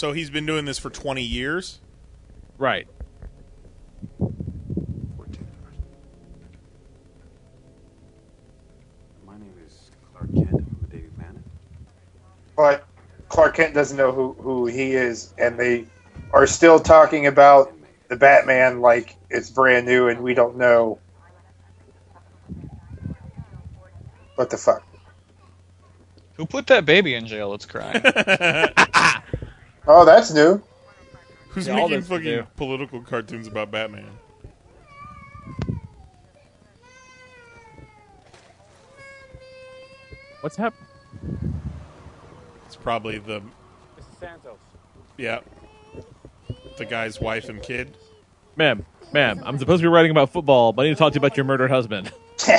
[0.00, 1.78] So he's been doing this for 20 years?
[2.56, 2.88] Right.
[9.26, 10.54] My name is Clark Kent.
[10.54, 11.44] I'm a David Bannon.
[12.56, 12.86] But
[13.28, 15.84] Clark Kent doesn't know who who he is, and they
[16.32, 17.70] are still talking about
[18.08, 20.98] the Batman like it's brand new, and we don't know
[24.36, 24.82] what the fuck.
[26.36, 27.52] Who put that baby in jail?
[27.52, 28.02] It's crying.
[29.86, 30.62] Oh, that's new.
[31.50, 32.46] Who's Yeah, making fucking do.
[32.56, 34.06] political cartoons about Batman?
[40.40, 40.86] What's happening?
[42.66, 43.42] It's probably the
[44.18, 44.58] Santos.
[45.18, 45.40] yeah,
[46.78, 47.96] the guy's wife and kid.
[48.56, 51.16] Ma'am, ma'am, I'm supposed to be writing about football, but I need to talk to
[51.16, 52.12] you about your murdered husband.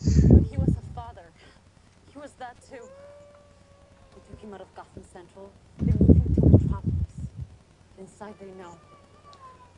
[0.00, 1.22] He was a father.
[2.12, 2.78] He was that too.
[2.82, 5.52] They took him out of Gotham Central.
[5.78, 6.94] They moved him to Metropolis.
[8.20, 8.76] Inside they know.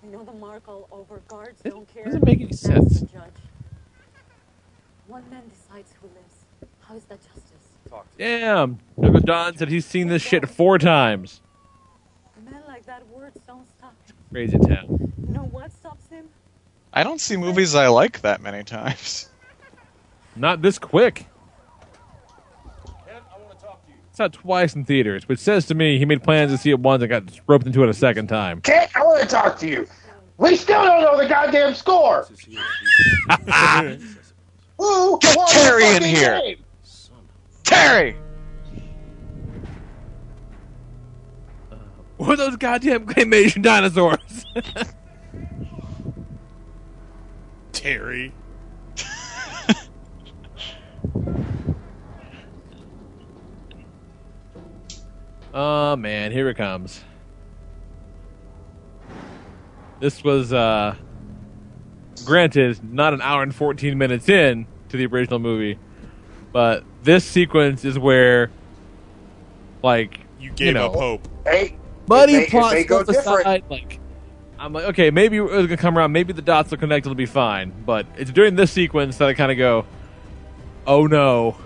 [0.03, 1.21] They know the mark all over.
[1.29, 2.07] Guards don't care.
[2.07, 3.01] doesn't make any sense.
[3.03, 3.35] judge.
[5.09, 6.71] One man decides who lives.
[6.81, 8.07] How is that justice?
[8.17, 8.79] Damn.
[8.99, 11.43] Douglas John said he's seen this shit four times.
[12.39, 13.95] A man like that, words don't stop.
[14.33, 15.13] Crazy town.
[15.29, 16.27] You know what stops him?
[16.95, 19.29] I don't see movies I like that many times.
[20.35, 21.27] Not this quick.
[24.21, 26.79] It's out twice in theaters, which says to me he made plans to see it
[26.79, 28.61] once and got roped into it a second time.
[28.61, 29.87] Kent, I want to talk to you.
[30.37, 32.27] We still don't know the goddamn score.
[34.79, 36.39] Who Get Terry in here.
[36.39, 36.59] game?
[37.65, 38.15] Terry!
[42.19, 44.45] What are those goddamn claymation dinosaurs?
[47.73, 48.35] Terry.
[55.55, 57.03] oh man, here it comes.
[60.01, 60.95] This was uh
[62.25, 65.79] granted not an hour and 14 minutes in to the original movie,
[66.53, 68.51] but this sequence is where
[69.83, 71.29] like You gave know, up hope.
[71.45, 73.41] Hey, Buddy if they, plot they go stuff different.
[73.41, 73.99] aside, like
[74.59, 77.15] I'm like, okay, maybe it was gonna come around, maybe the dots will connect, it'll
[77.15, 77.73] be fine.
[77.87, 79.87] But it's during this sequence that I kind of go,
[80.87, 81.57] oh no,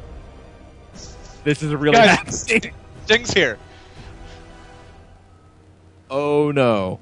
[1.45, 2.73] this is a really Guys, happening.
[3.05, 3.59] Sting's here.
[6.17, 7.01] Oh no.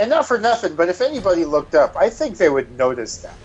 [0.00, 3.36] And not for nothing, but if anybody looked up, I think they would notice that.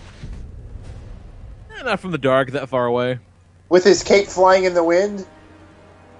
[1.78, 3.20] Eh, Not from the dark, that far away.
[3.68, 5.24] With his cape flying in the wind.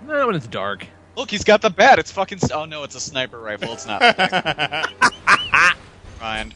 [0.07, 0.87] No, when it's dark.
[1.17, 1.99] Look, he's got the bat.
[1.99, 2.39] It's fucking.
[2.41, 3.73] s oh no, it's a sniper rifle.
[3.73, 4.01] It's not.
[6.21, 6.55] Mind.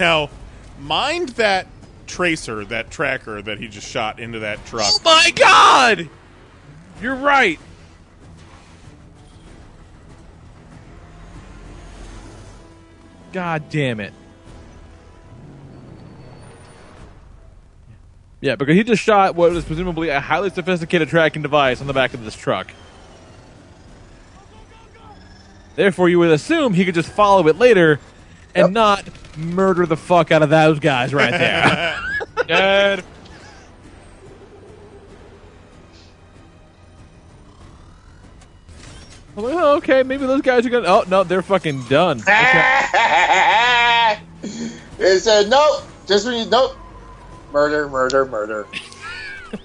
[0.00, 0.30] Now,
[0.78, 1.66] mind that
[2.06, 4.86] tracer, that tracker that he just shot into that truck.
[4.90, 6.08] Oh my god!
[7.02, 7.60] You're right.
[13.36, 14.14] God damn it.
[18.40, 21.92] Yeah, because he just shot what was presumably a highly sophisticated tracking device on the
[21.92, 22.72] back of this truck.
[25.74, 28.00] Therefore, you would assume he could just follow it later
[28.54, 29.04] and not
[29.36, 32.00] murder the fuck out of those guys right there.
[32.46, 33.04] Dead.
[39.36, 40.88] I'm like, oh, okay, maybe those guys are gonna.
[40.88, 42.22] Oh no, they're fucking done.
[44.98, 45.82] They said nope.
[46.06, 46.76] Just when you nope.
[47.52, 48.66] Murder, murder, murder.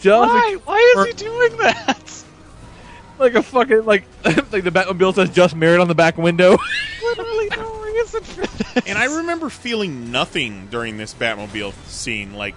[0.00, 0.56] Just Why?
[0.64, 2.24] Why is he doing that?
[3.18, 6.58] like a fucking like like the Batmobile says "just married" on the back window.
[7.02, 8.86] Literally no reason for this.
[8.86, 12.34] And I remember feeling nothing during this Batmobile scene.
[12.34, 12.54] Like,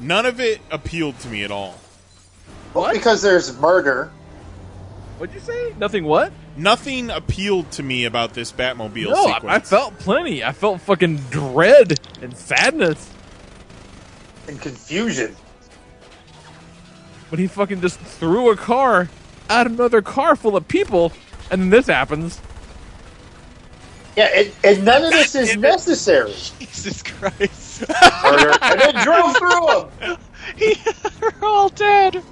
[0.00, 1.78] none of it appealed to me at all.
[2.74, 4.10] Well, because there's murder.
[5.18, 5.74] What'd you say?
[5.78, 6.04] Nothing.
[6.04, 6.32] What?
[6.56, 9.44] Nothing appealed to me about this Batmobile no, I, sequence.
[9.44, 10.42] I felt plenty.
[10.44, 13.10] I felt fucking dread and sadness
[14.48, 15.36] And confusion.
[17.30, 19.08] But he fucking just threw a car
[19.48, 21.12] at another car full of people,
[21.50, 22.40] and then this happens.
[24.16, 26.32] Yeah, and, and none of this is necessary.
[26.58, 27.88] Jesus Christ.
[28.22, 28.58] Murder.
[28.62, 29.66] And then drove through
[30.00, 30.18] them.
[31.20, 32.22] They're all dead.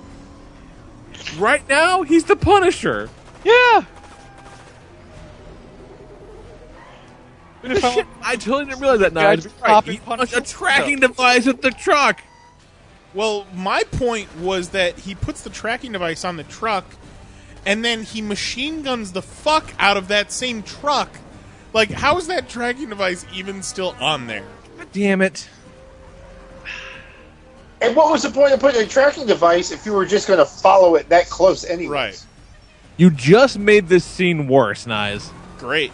[1.38, 3.08] Right now, he's the Punisher.
[3.44, 3.84] Yeah.
[7.64, 9.12] Shit- I totally didn't realize that.
[9.12, 11.08] Now, Guys, pop and He punch launched a tracking window.
[11.08, 12.20] device at the truck.
[13.14, 16.84] Well, my point was that he puts the tracking device on the truck,
[17.64, 21.10] and then he machine guns the fuck out of that same truck.
[21.72, 24.44] Like, how is that tracking device even still on there?
[24.92, 25.48] Damn it!
[27.82, 30.38] And what was the point of putting a tracking device if you were just going
[30.38, 31.92] to follow it that close anyway?
[31.96, 32.26] Right.
[32.96, 35.30] You just made this scene worse, Nice.
[35.58, 35.92] Great.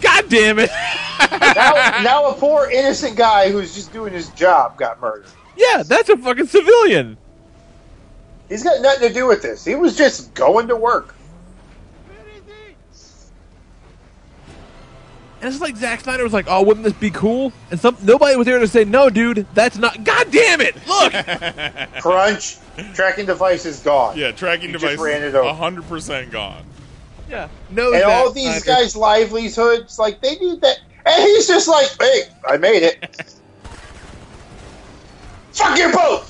[0.00, 0.70] God damn it!
[1.30, 1.72] now,
[2.02, 5.26] now a poor innocent guy who's just doing his job got murdered.
[5.56, 7.18] yeah, that's a fucking civilian.
[8.48, 9.64] He's got nothing to do with this.
[9.64, 11.14] He was just going to work.
[15.42, 18.36] And it's like Zack Snyder was like, "Oh, wouldn't this be cool?" And some nobody
[18.36, 20.76] was there to say, "No, dude, that's not." God damn it!
[20.86, 21.12] Look,
[22.02, 22.58] Crunch.
[22.94, 24.16] Tracking device is gone.
[24.18, 26.64] Yeah, tracking He device just ran it hundred percent gone.
[27.28, 27.92] yeah, no.
[27.92, 28.80] and Zack all these Snyder.
[28.82, 30.78] guys' livelihoods, like they need that.
[31.06, 33.34] And he's just like, "Hey, I made it.
[35.52, 36.24] Fuck your boat."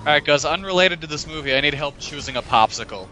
[0.00, 3.08] Alright, guys, unrelated to this movie, I need help choosing a popsicle.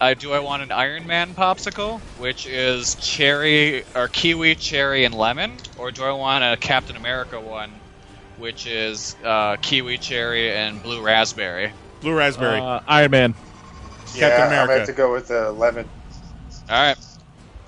[0.00, 5.14] Uh, do I want an Iron Man popsicle, which is cherry, or kiwi, cherry, and
[5.14, 5.56] lemon?
[5.76, 7.72] Or do I want a Captain America one,
[8.36, 11.72] which is uh, kiwi, cherry, and blue raspberry?
[12.00, 12.60] Blue raspberry.
[12.60, 13.34] Uh, Iron Man.
[14.14, 15.88] yeah, Captain I'm gonna have to go with uh, lemon.
[16.70, 16.98] Alright.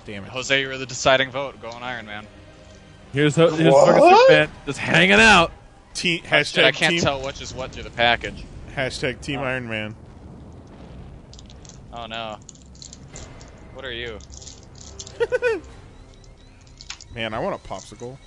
[0.05, 0.29] Damn it.
[0.29, 1.61] Jose, you're the deciding vote.
[1.61, 2.25] Going Iron Man.
[3.11, 4.27] Here's here's fucking What?
[4.27, 5.51] Superman just hanging out.
[5.93, 8.45] Te- Shit, hashtag I can't team, tell which is what through the package.
[8.73, 9.95] Hashtag Team Iron Man.
[11.93, 12.37] Oh no.
[13.73, 14.17] What are you?
[17.15, 18.17] Man, I want a popsicle.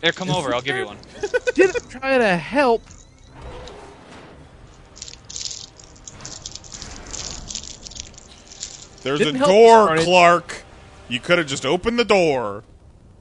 [0.00, 0.54] Here, come over.
[0.54, 0.98] I'll give you one.
[1.54, 2.82] Didn't try to help.
[9.02, 10.00] There's Didn't a help door, start.
[10.00, 10.64] Clark.
[11.08, 12.64] You could have just opened the door.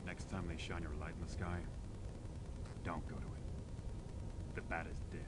[0.05, 1.57] Next time they shine your light in the sky,
[2.85, 4.55] don't go to it.
[4.55, 5.25] The bat is dead.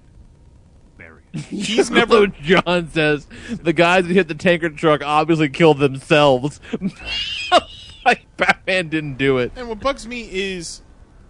[0.97, 1.21] Bury it.
[1.49, 2.27] He's So never.
[2.27, 6.59] John says the guys that hit the tanker truck obviously killed themselves.
[8.05, 9.51] like Batman didn't do it.
[9.55, 10.81] And what bugs me is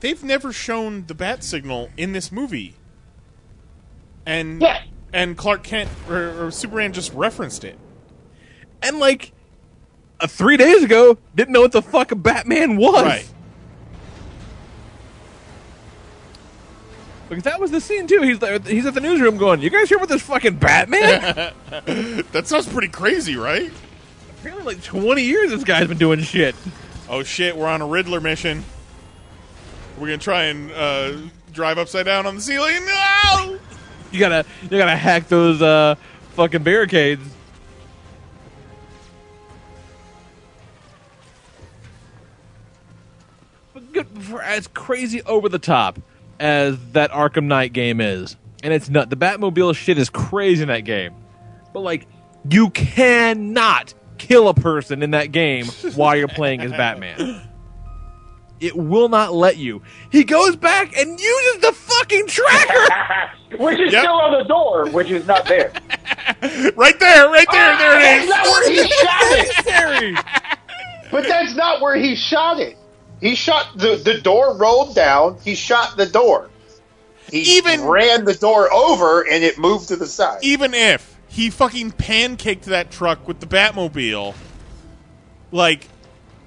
[0.01, 2.75] they've never shown the bat signal in this movie.
[4.25, 4.81] And Yeah.
[5.13, 7.77] and Clark Kent or, or Superman just referenced it.
[8.81, 9.31] And like
[10.19, 13.03] uh, three days ago, didn't know what the fuck a Batman was.
[13.03, 13.29] Right.
[17.29, 18.21] Because that was the scene too.
[18.21, 21.53] He's there, he's at the newsroom going, "You guys hear about this fucking Batman?"
[22.31, 23.71] that sounds pretty crazy, right?
[24.39, 26.55] Apparently, like twenty years this guy's been doing shit.
[27.09, 28.63] Oh shit, we're on a Riddler mission.
[29.97, 31.13] We're gonna try and uh,
[31.51, 32.85] drive upside down on the ceiling.
[32.85, 33.59] No!
[34.11, 35.95] You gotta you gotta hack those uh,
[36.31, 37.23] fucking barricades.
[43.73, 45.99] But good for as crazy over the top
[46.39, 50.67] as that Arkham Knight game is, and it's not the Batmobile shit is crazy in
[50.69, 51.13] that game.
[51.73, 52.07] But like,
[52.49, 55.65] you cannot kill a person in that game
[55.95, 57.41] while you're playing as Batman.
[58.59, 59.81] It will not let you.
[60.09, 63.33] He goes back and uses the fucking tracker.
[63.57, 64.01] which is Yep.
[64.03, 65.71] still on the door, which is not there.
[66.75, 68.29] Right there, right there, ah, there it is.
[68.29, 68.29] That's is.
[68.29, 70.25] not where he shot it.
[71.11, 72.77] But that's not where he shot it.
[73.23, 75.37] He shot the the door rolled down.
[75.45, 76.49] He shot the door.
[77.31, 80.39] He Even- ran the door over and it moved to the side.
[80.43, 84.35] Even if he fucking pancaked that truck with the Batmobile,
[85.53, 85.87] like,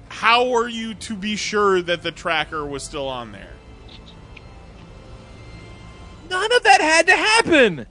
[0.09, 3.53] how are you to be sure that the tracker was still on there?
[6.29, 7.87] None of that had to happen.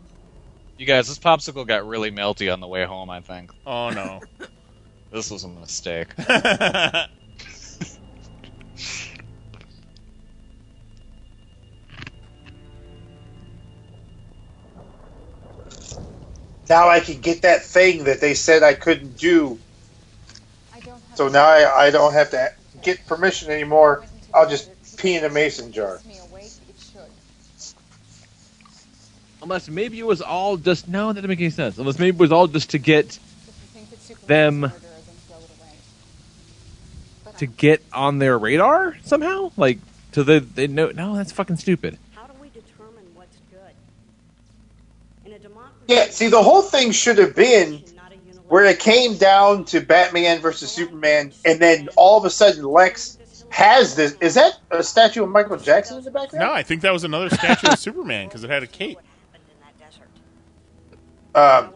[0.79, 3.11] You guys, this popsicle got really melty on the way home.
[3.11, 3.51] I think.
[3.67, 4.21] Oh no.
[5.11, 6.09] this was a mistake.
[16.69, 19.59] Now I can get that thing that they said I couldn't do.
[21.15, 24.05] So now I, I don't have to get permission anymore.
[24.35, 26.01] I'll just pee in a mason jar.
[29.43, 31.79] Unless maybe it was all just no, that doesn't make any sense.
[31.79, 33.19] Unless maybe it was all just to get
[34.27, 34.73] them
[37.39, 39.79] to get on their radar somehow, like
[40.13, 40.91] to the they know.
[40.91, 41.99] No, that's fucking stupid.
[42.15, 43.61] How do we determine what's good?
[45.25, 47.83] In a democracy, Yeah, see, the whole thing should have been
[48.49, 53.19] where it came down to Batman versus Superman, and then all of a sudden Lex
[53.49, 54.17] has this.
[54.21, 56.47] Is that a statue of Michael Jackson in the background?
[56.47, 58.99] No, I think that was another statue of Superman because it had a cape.
[61.35, 61.71] Um,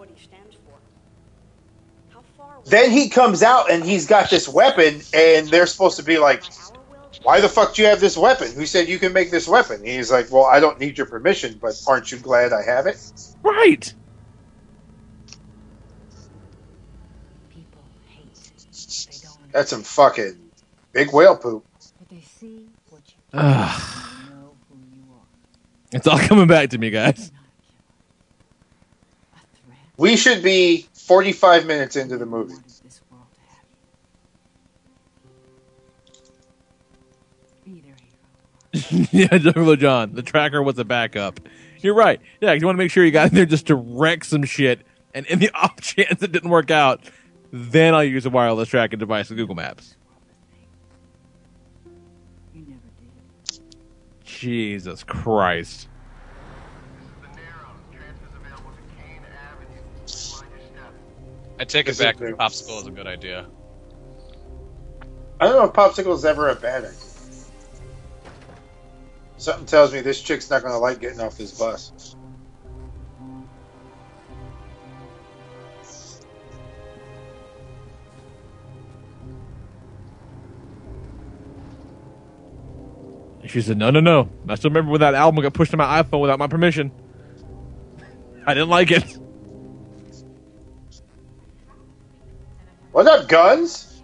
[2.70, 6.44] then he comes out and he's got this weapon, and they're supposed to be like,
[7.22, 8.52] "Why the fuck do you have this weapon?
[8.52, 11.06] Who said you can make this weapon?" And he's like, "Well, I don't need your
[11.06, 12.98] permission, but aren't you glad I have it?"
[13.42, 13.92] Right.
[19.52, 20.38] That's some fucking
[20.92, 21.64] big whale poop.
[25.92, 27.32] It's all coming back to me, guys.
[29.96, 32.54] We should be 45 minutes into the movie.
[39.10, 40.14] yeah, Jungle John.
[40.14, 41.40] The tracker was a backup.
[41.80, 42.20] You're right.
[42.40, 44.82] Yeah, you want to make sure you got in there just to wreck some shit,
[45.12, 47.00] and in the off chance it didn't work out,
[47.50, 49.96] then I'll use a wireless tracking device with Google Maps.
[54.24, 55.89] Jesus Christ.
[61.60, 62.16] I take it back.
[62.16, 63.46] Popsicle is a good idea.
[65.38, 66.94] I don't know if popsicle is ever a bad idea.
[69.36, 72.16] Something tells me this chick's not going to like getting off this bus.
[83.46, 84.30] She said, no, no, no.
[84.48, 86.90] I still remember when that album got pushed to my iPhone without my permission.
[88.46, 89.04] I didn't like it.
[92.92, 94.02] What up, guns?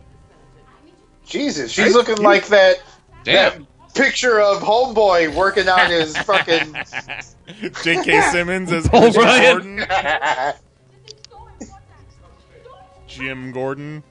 [1.26, 2.80] Jesus, she's looking like that.
[3.24, 3.66] Damn.
[3.66, 6.76] that picture of Homeboy working on his fucking.
[7.82, 8.20] J.K.
[8.30, 9.86] Simmons as Paul Commissioner Gordon.
[13.08, 14.04] Jim Gordon.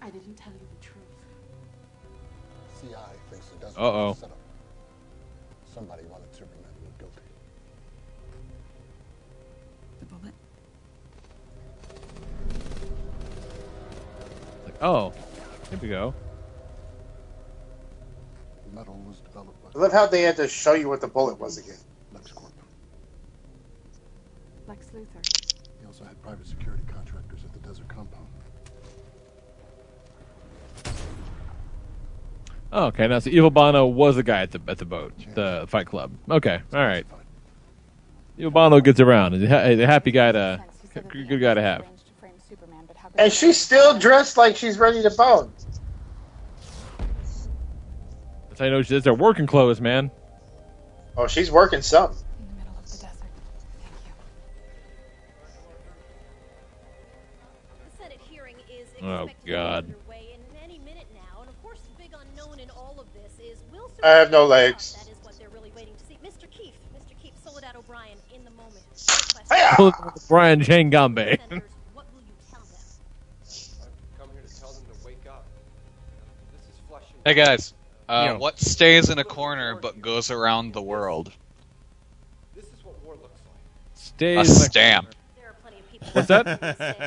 [0.00, 1.04] I didn't tell you the truth.
[2.80, 2.96] CI
[3.30, 3.50] thinks
[14.80, 15.12] oh,
[15.70, 16.14] here we go.
[18.72, 21.38] Metal was developed by I love how they had to show you what the bullet
[21.38, 21.76] was again.
[22.14, 22.50] LexCorp.
[24.66, 25.64] Lex Luthor.
[25.80, 28.26] He also had private security contractors at the desert compound.
[32.72, 33.08] Oh, okay.
[33.08, 36.12] Now, so Evil Bono was the guy at the at the boat, the Fight Club.
[36.30, 37.04] Okay, all right.
[38.38, 39.32] Evil Bono gets around.
[39.32, 40.64] He's a, he's a happy guy to,
[41.10, 41.84] good guy to have.
[43.20, 45.52] And she's still dressed like she's ready to bone.
[48.48, 50.10] That's how you know she's their working clothes, man.
[51.18, 52.12] Oh, she's working some.
[52.12, 53.08] The
[57.98, 59.84] Senate oh, hearing is Oh God.
[59.84, 63.38] underway in any minute now, and of course, the big unknown in all of this
[63.38, 64.94] is will I have no legs.
[64.94, 66.16] That is what they're really waiting to see.
[66.24, 66.50] Mr.
[66.50, 67.22] Keefe, Mr.
[67.22, 68.86] Keefe, Soledad O'Brien in the moment.
[70.26, 70.88] Brian Jane
[77.22, 77.74] Hey guys,
[78.08, 78.38] uh, Yo.
[78.38, 81.30] what stays in a corner but goes around the world?
[82.54, 83.60] This is what war looks like.
[83.94, 85.14] Stays A stamp.
[86.12, 86.46] What's that?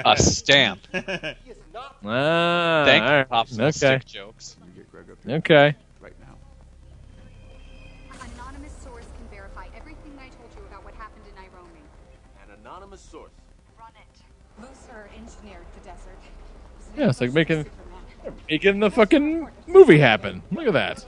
[0.05, 0.81] A stamp.
[2.05, 3.29] Ah, Thank you, all right.
[3.29, 3.71] Popsicle Okay.
[3.71, 4.57] Stick jokes.
[5.27, 5.73] Okay.
[6.01, 6.35] Right now.
[8.11, 11.79] An anonymous source can verify everything I told you about what happened in Nairomi.
[12.43, 13.31] An anonymous source.
[13.79, 14.61] Run it.
[14.61, 16.19] Luthor engineered the desert.
[16.97, 17.65] Yeah, it's like making
[18.53, 20.43] making the fucking movie happen.
[20.51, 21.03] Look at that.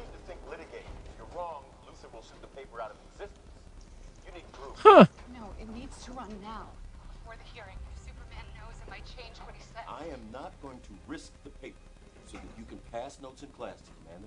[4.77, 5.05] Huh.
[5.31, 6.65] No, it needs to run now.
[7.13, 9.83] Before the hearing, Superman knows it might change what he said.
[9.87, 11.75] I am not going to risk the paper.
[12.25, 13.75] So so that you can pass notes in class,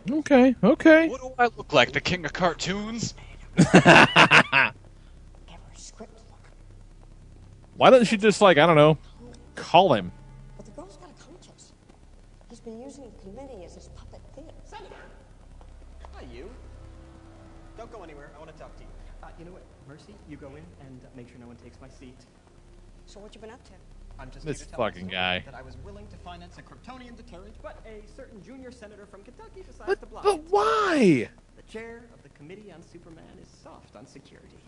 [0.07, 0.21] Commander.
[0.21, 1.09] Okay, okay.
[1.09, 3.15] What do I look like, the king of cartoons?
[7.77, 8.97] Why doesn't she just like I don't know,
[9.57, 10.13] call him?
[23.39, 23.73] You been up to?
[24.19, 25.43] I'm just This here to tell fucking guy.
[25.45, 29.23] That I was willing to finance a Kryptonian deterrent, but a certain junior senator from
[29.23, 31.29] Kentucky decides But, to block but why?
[31.57, 34.59] The chair of the Committee on Superman is soft on security.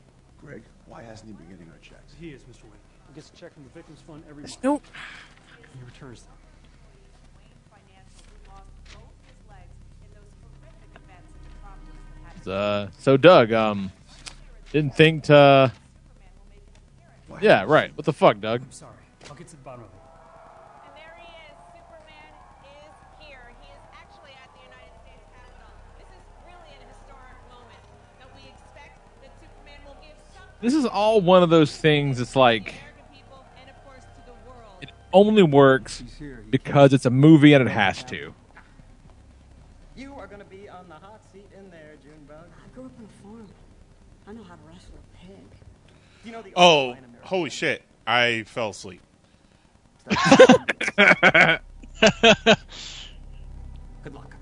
[0.41, 2.15] Greg, why hasn't he been getting our checks?
[2.21, 2.63] He is, Mr.
[2.65, 2.73] Wayne.
[3.09, 4.65] He gets a check from the Victims Fund every There's month.
[4.65, 5.79] no.
[5.79, 6.33] He returns them.
[12.47, 13.93] Uh, so Doug, um,
[14.73, 15.71] didn't think to.
[17.43, 17.91] Yeah, right.
[17.97, 18.61] What the fuck, Doug?
[18.63, 18.93] I'm sorry.
[19.29, 19.97] I'll get to the bottom of it.
[20.85, 21.57] And there he is.
[21.73, 22.33] Superman
[22.65, 23.41] is here.
[23.61, 25.73] He is actually at the United States Capitol.
[30.61, 32.21] This is all one of those things.
[32.21, 32.75] It's like
[34.83, 36.03] it only works
[36.51, 38.35] because it's a movie and it has to.
[39.97, 42.45] You are going to be on the hot seat in there, Junebug.
[42.63, 43.47] I grew up on a farm.
[44.27, 45.37] I know how to wrestle a pig.
[46.25, 46.95] You know the Oh,
[47.31, 47.83] holy shit!
[48.09, 49.01] I fell asleep.
[50.09, 50.19] Good
[54.13, 54.35] luck.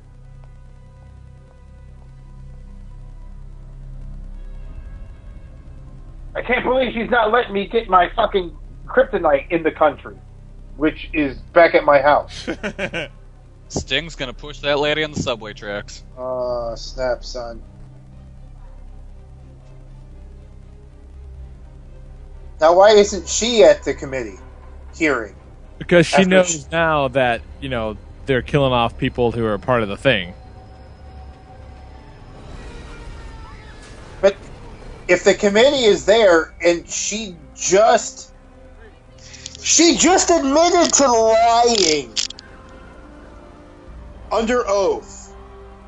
[6.35, 8.57] I can't believe she's not letting me get my fucking
[8.87, 10.17] kryptonite in the country,
[10.79, 12.49] which is back at my house.
[13.69, 16.05] Sting's gonna push that lady on the subway tracks.
[16.17, 17.63] Uh, snap, son.
[22.61, 24.39] Now, why isn't she at the committee
[24.95, 25.35] hearing?
[25.79, 29.59] Because she After knows she- now that you know they're killing off people who are
[29.59, 30.35] part of the thing.
[34.21, 34.37] But
[35.07, 38.33] if the committee is there and she just
[39.63, 42.13] she just admitted to lying
[44.33, 45.33] under oath,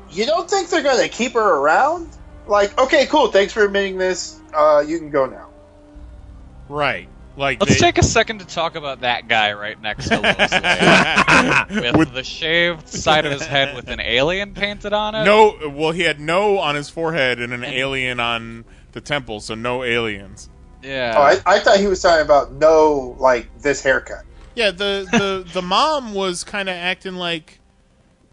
[0.09, 2.17] you don't think they're going to keep her around?
[2.47, 4.39] Like, okay, cool, thanks for admitting this.
[4.53, 5.50] Uh, you can go now.
[6.71, 7.09] Right.
[7.37, 10.51] Like Let's they- take a second to talk about that guy right next to Lois
[11.81, 11.93] Lane.
[11.97, 15.23] with, the shaved side of his head with an alien painted on it.
[15.23, 15.69] no.
[15.69, 19.83] Well, he had no on his forehead and an alien on the temple, so no
[19.83, 20.49] aliens.
[20.83, 21.15] Yeah.
[21.17, 24.23] Oh, I, I thought he was talking about no, like this haircut.
[24.55, 27.59] Yeah, the the the mom was kind of acting like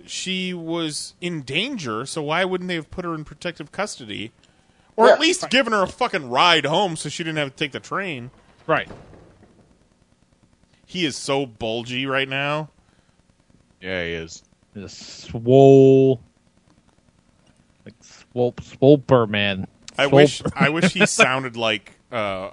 [0.06, 4.32] she was in danger, so why wouldn't they have put her in protective custody,
[4.98, 5.12] or Yeah.
[5.12, 7.78] at least given her a fucking ride home so she didn't have to take the
[7.78, 8.32] train?
[8.66, 8.88] Right.
[10.86, 12.70] He is so bulgy right now.
[13.80, 14.42] Yeah, he is.
[14.74, 16.20] Just swole,
[17.84, 19.68] like swole, swolper man.
[19.96, 20.52] I wish Swolper.
[20.56, 22.50] I wish he sounded like uh,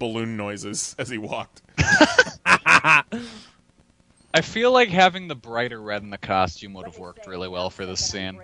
[0.00, 1.62] balloon noises as he walked.
[2.44, 3.04] I
[4.42, 7.86] feel like having the brighter red in the costume would have worked really well for
[7.86, 8.40] this scene.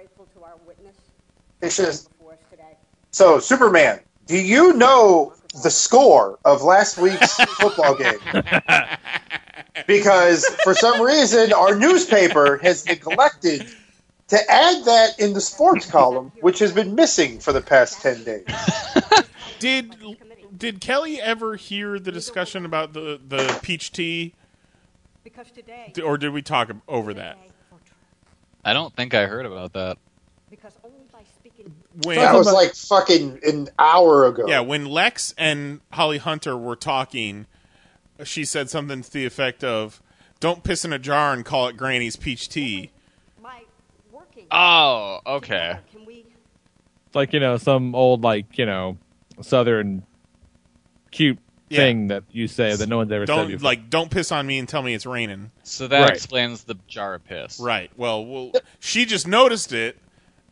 [1.60, 2.08] It's just
[3.12, 4.00] so Superman.
[4.26, 8.18] Do you know the score of last week's football game?
[9.86, 13.66] Because for some reason our newspaper has neglected
[14.28, 18.22] to add that in the sports column, which has been missing for the past ten
[18.24, 18.44] days.
[19.58, 19.94] Did
[20.56, 24.34] did Kelly ever hear the discussion about the the peach tea,
[25.24, 27.38] Because today, or did we talk over that?
[28.64, 29.98] I don't think I heard about that.
[30.50, 31.72] because only by speaking
[32.04, 34.46] When, That was like fucking an hour ago.
[34.48, 37.46] Yeah, when Lex and Holly Hunter were talking,
[38.24, 40.00] she said something to the effect of,
[40.40, 42.90] "Don't piss in a jar and call it Granny's peach tea."
[43.42, 43.60] my
[44.10, 44.46] working.
[44.50, 45.78] Oh, okay.
[45.92, 46.24] Can we?
[47.14, 48.96] like you know some old like you know
[49.42, 50.02] southern
[51.10, 51.38] cute
[51.68, 51.76] Yeah.
[51.80, 53.64] thing that you say that no one's ever said Don't before.
[53.64, 55.50] like, don't piss on me and tell me it's raining.
[55.62, 56.10] So that Right.
[56.10, 57.60] explains the jar of piss.
[57.60, 57.90] Right.
[57.98, 59.98] Well, well, she just noticed it,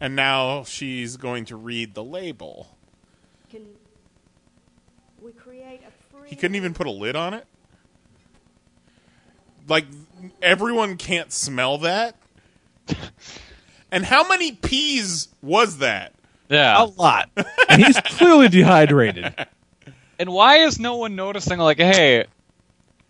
[0.00, 2.76] and now she's going to read the label.
[3.50, 3.66] Can
[5.22, 6.28] we create a free?
[6.28, 7.46] He couldn't even put a lid on it.
[9.68, 9.84] Like
[10.42, 12.16] everyone can't smell that.
[13.92, 16.12] And how many peas was that?
[16.48, 16.80] Yeah.
[16.80, 17.28] a lot,
[17.68, 19.34] and he's clearly dehydrated.
[20.18, 21.58] And why is no one noticing?
[21.58, 22.26] Like, hey,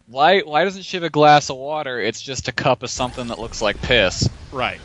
[0.06, 2.00] why why doesn't she have a glass of water?
[2.00, 4.28] It's just a cup of something that looks like piss.
[4.52, 4.80] Right.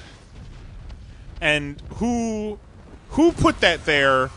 [1.41, 2.57] And who
[3.10, 4.30] who put that there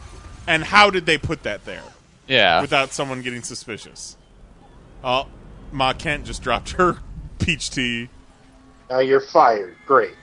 [0.47, 1.83] and how did they put that there
[2.27, 2.61] Yeah.
[2.61, 4.16] without someone getting suspicious?
[5.05, 5.27] Oh,
[5.73, 6.99] Ma Kent just dropped her
[7.39, 8.09] peach tea.
[8.91, 9.77] Now you're fired.
[9.87, 10.15] Great.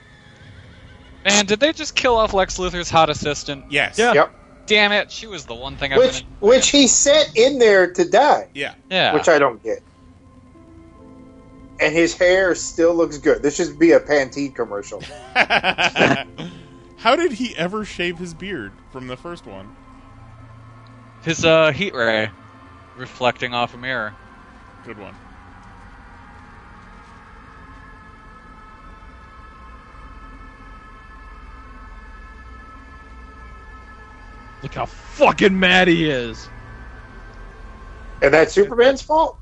[1.24, 3.64] Man, did they just kill off Lex Luthor's hot assistant?
[3.70, 3.98] Yes.
[3.98, 4.12] Yeah.
[4.12, 4.32] Yep.
[4.66, 6.48] Damn it, she was the one thing I've Which been.
[6.48, 8.48] which he set in there to die.
[8.54, 8.74] Yeah.
[8.90, 9.14] Yeah.
[9.14, 9.78] Which I don't get.
[11.80, 13.42] And his hair still looks good.
[13.42, 15.02] This should be a Pantene commercial.
[16.98, 19.70] How did he ever shave his beard from the first one?
[21.22, 22.30] His uh, heat ray
[22.96, 24.14] reflecting off a mirror.
[24.84, 25.14] Good one.
[34.62, 36.48] Look how fucking mad he is.
[38.22, 39.38] And that's Superman's fault?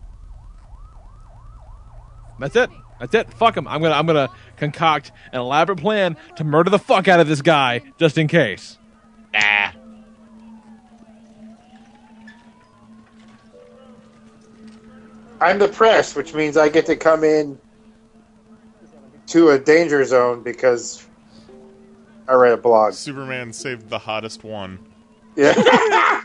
[2.39, 2.71] That's it.
[3.01, 3.33] That's it.
[3.35, 3.67] Fuck him.
[3.69, 7.43] I'm gonna I'm gonna concoct an elaborate plan to murder the fuck out of this
[7.43, 8.79] guy just in case.
[9.33, 9.71] Nah.
[15.41, 17.59] I'm the press, which means I get to come in
[19.27, 21.07] to a danger zone because
[22.29, 22.95] I read a blog.
[22.95, 24.79] Superman saved the hottest one.
[25.37, 25.53] Yeah.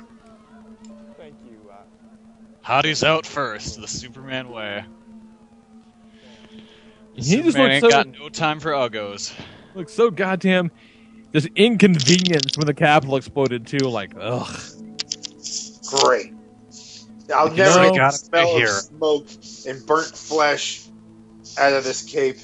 [1.17, 1.59] Thank you.
[1.69, 1.75] Uh,
[2.65, 4.85] Hotties out first, the Superman way.
[7.15, 9.33] He just Superman looks ain't so got no time for uggos.
[9.75, 10.71] looks so goddamn
[11.33, 13.79] just inconvenienced when the capital exploded too.
[13.89, 14.59] Like ugh.
[16.01, 16.33] Great.
[17.35, 18.67] I'll You never know- get the Gotta smell of here.
[18.67, 19.27] smoke
[19.67, 20.81] and burnt flesh
[21.59, 22.37] out of this cape.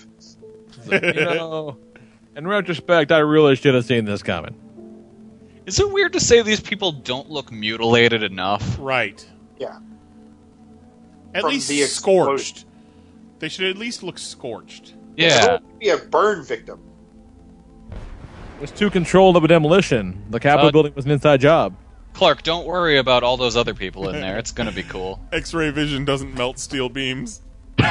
[0.92, 1.78] you know,
[2.36, 4.54] in retrospect, I really should have seen this coming.
[5.66, 8.78] Is it weird to say these people don't look mutilated enough?
[8.80, 9.26] Right.
[9.58, 9.80] Yeah.
[11.34, 12.65] At From least the scorched.
[13.40, 14.94] They should at least look scorched.
[15.18, 15.60] Yeah.
[15.80, 16.80] Be a burn victim.
[17.92, 20.24] It was too controlled of a demolition.
[20.30, 21.76] The Capitol Uh, building was an inside job.
[22.14, 24.38] Clark, don't worry about all those other people in there.
[24.38, 25.20] It's gonna be cool.
[25.34, 27.42] X-ray vision doesn't melt steel beams.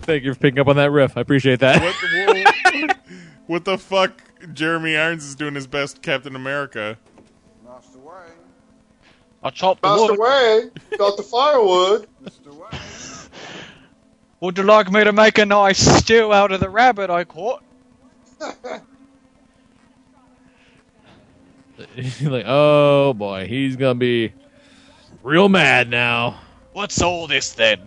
[0.00, 1.16] Thank you for picking up on that riff.
[1.16, 1.82] I appreciate that.
[1.82, 2.96] What,
[3.46, 4.22] what the fuck?
[4.54, 6.96] Jeremy Irons is doing his best Captain America.
[9.40, 10.20] Master Wayne, I'll chop the Master wood.
[10.20, 12.06] Wayne, got the firewood.
[12.24, 12.54] Mr.
[12.54, 12.80] Wayne.
[14.40, 17.62] Would you like me to make a nice stew out of the rabbit I caught?
[22.22, 24.32] like, oh boy, he's gonna be
[25.22, 26.40] real mad now.
[26.72, 27.80] What's all this then?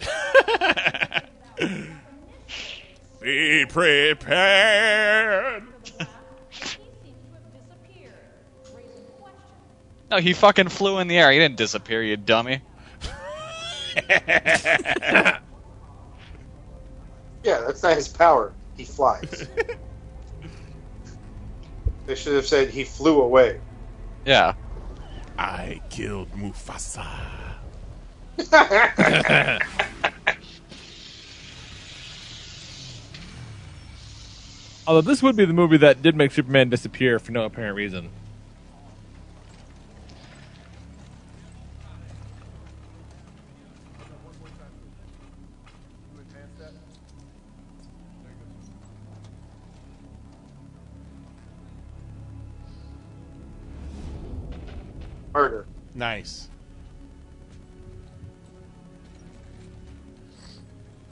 [3.20, 5.62] Be prepared.
[10.10, 11.30] No, he fucking flew in the air.
[11.30, 12.62] He didn't disappear, you dummy.
[17.42, 18.52] Yeah, that's not his power.
[18.76, 19.48] He flies.
[22.06, 23.60] they should have said he flew away.
[24.26, 24.54] Yeah.
[25.38, 27.06] I killed Mufasa.
[34.86, 38.10] Although this would be the movie that did make Superman disappear for no apparent reason.
[55.32, 55.66] Murder.
[55.94, 56.48] Nice.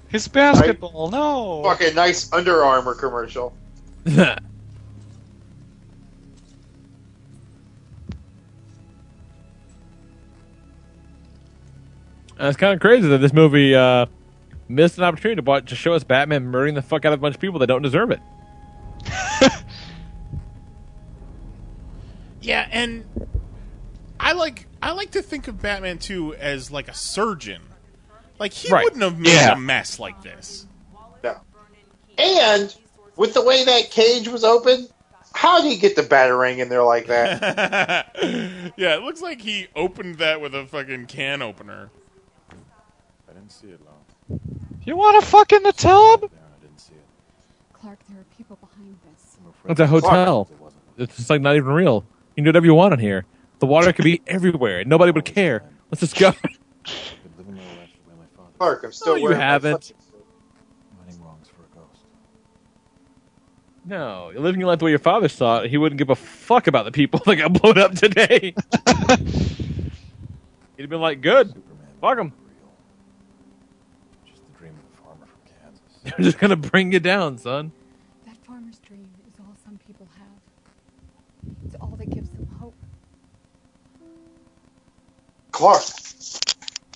[0.08, 1.62] His basketball, no.
[1.64, 3.52] Fucking nice Under Armour commercial.
[4.06, 4.38] And
[12.40, 14.06] it's kind of crazy that this movie uh,
[14.68, 17.22] missed an opportunity to, watch, to show us Batman murdering the fuck out of a
[17.22, 18.20] bunch of people that don't deserve it.
[22.40, 23.04] Yeah, and
[24.20, 27.62] I like I like to think of Batman 2 as like a surgeon.
[28.38, 28.84] Like he Right.
[28.84, 29.52] wouldn't have made Yeah.
[29.54, 30.66] a mess like this.
[31.24, 31.36] No.
[32.16, 32.74] And
[33.16, 34.88] with the way that cage was open,
[35.34, 38.12] how did he get the batarang in there like that?
[38.76, 41.90] yeah, it looks like he opened that with a fucking can opener.
[43.28, 44.40] I didn't see it long.
[44.84, 46.24] You want to fuck in the tub?
[46.24, 47.04] I didn't see it.
[47.72, 49.36] Clark, there are people behind this.
[49.68, 50.48] It's a hotel.
[50.96, 52.04] It's just like not even real.
[52.30, 53.24] You can do whatever you want in here.
[53.58, 54.80] The water could be everywhere.
[54.80, 55.64] And Nobody would care.
[55.90, 56.32] Let's just go.
[58.58, 59.84] Clark, I'm still No, you wearing my haven't.
[59.84, 62.02] fucking- wrongs for a ghost.
[63.84, 65.70] No, you're living your life the way your father saw it.
[65.70, 68.54] He wouldn't give a fuck about the people that got blown up today.
[70.76, 71.60] He'd have been like, "Good,
[72.00, 72.32] fuck them."
[74.26, 75.82] Just the dream of a farmer from Kansas.
[76.04, 77.72] They're just gonna bring you down, son.
[85.58, 85.82] Clark,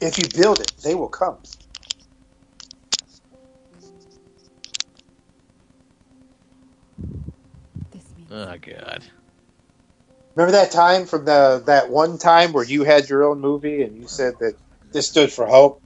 [0.00, 1.36] if you build it, they will come.
[8.30, 9.02] Oh God.
[10.36, 13.96] Remember that time from the that one time where you had your own movie and
[13.96, 14.54] you said that
[14.92, 15.82] this stood for hope?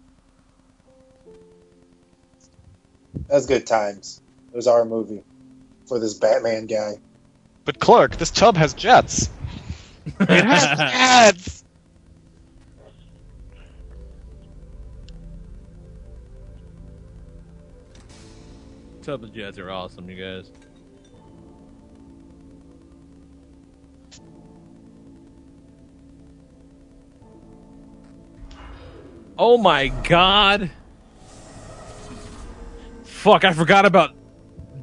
[3.15, 4.20] That was good times.
[4.53, 5.23] It was our movie
[5.86, 6.97] for this Batman guy.
[7.65, 9.31] But Clark, this tub has jets.
[10.20, 11.56] it has jets.
[19.07, 20.51] Tub and Jets are awesome, you guys.
[29.39, 30.73] Oh my god.
[33.05, 34.12] Fuck, I forgot about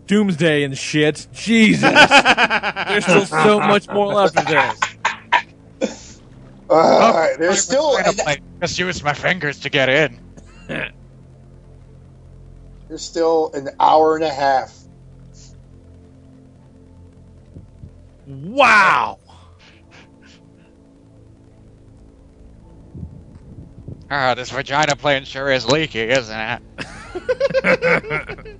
[0.08, 1.28] Doomsday and shit.
[1.34, 1.82] Jesus.
[2.88, 6.22] There's still so much more left of this.
[6.70, 10.18] Uh, there's still I just used my fingers to get in.
[12.94, 14.86] there's still an hour and a half.
[18.28, 19.18] Wow.
[24.11, 26.61] Ah, this vagina plane sure is leaky, isn't it?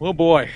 [0.00, 0.50] Oh boy.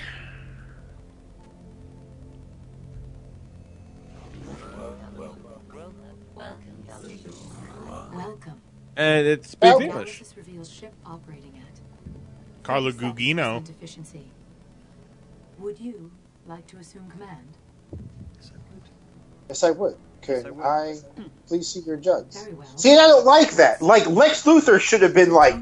[8.99, 10.21] And it speaks Well- English.
[10.21, 13.65] Analysis reveals ship operating at Carla Gugino.
[13.65, 14.27] deficiency.
[15.61, 16.11] Would you
[16.49, 17.57] like to assume command?
[19.49, 19.97] Yes, I would.
[20.21, 20.97] Can I
[21.47, 22.35] please see your judge?
[22.35, 22.67] Very well.
[22.77, 23.81] See, and I don't like that.
[23.81, 25.55] Like Lex Luthor should have been like,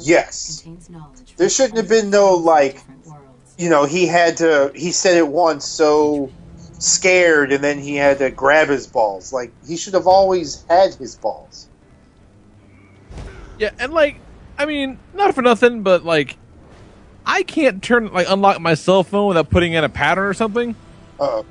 [0.00, 0.64] yes.
[1.36, 2.80] There shouldn't have been no like,
[3.58, 4.70] you know, he had to.
[4.74, 6.30] He said it once, so
[6.78, 9.32] scared, and then he had to grab his balls.
[9.32, 11.68] Like he should have always had his balls.
[13.58, 14.16] Yeah, and like,
[14.58, 16.36] I mean, not for nothing, but like,
[17.26, 20.74] I can't turn like unlock my cell phone without putting in a pattern or something.
[21.18, 21.42] Uh,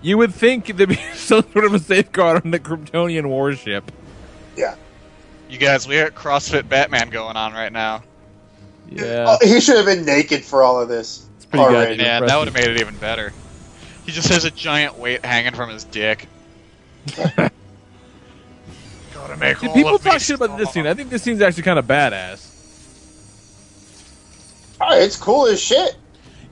[0.00, 3.90] You would think there'd be some sort of a safeguard on the Kryptonian warship.
[4.56, 4.74] yeah.
[5.48, 8.02] You guys, we got CrossFit Batman going on right now.
[8.90, 9.26] Yeah.
[9.28, 11.26] Oh, he should have been naked for all of this.
[11.36, 11.96] It's pretty already.
[11.98, 13.34] goddamn Yeah, that would have made it even better.
[14.06, 16.26] He just has a giant weight hanging from his dick.
[19.22, 20.86] Gotta make See, all people of me talk shit about this scene.
[20.86, 22.48] I think this scene's actually kind of badass.
[24.80, 25.96] Oh, it's cool as shit.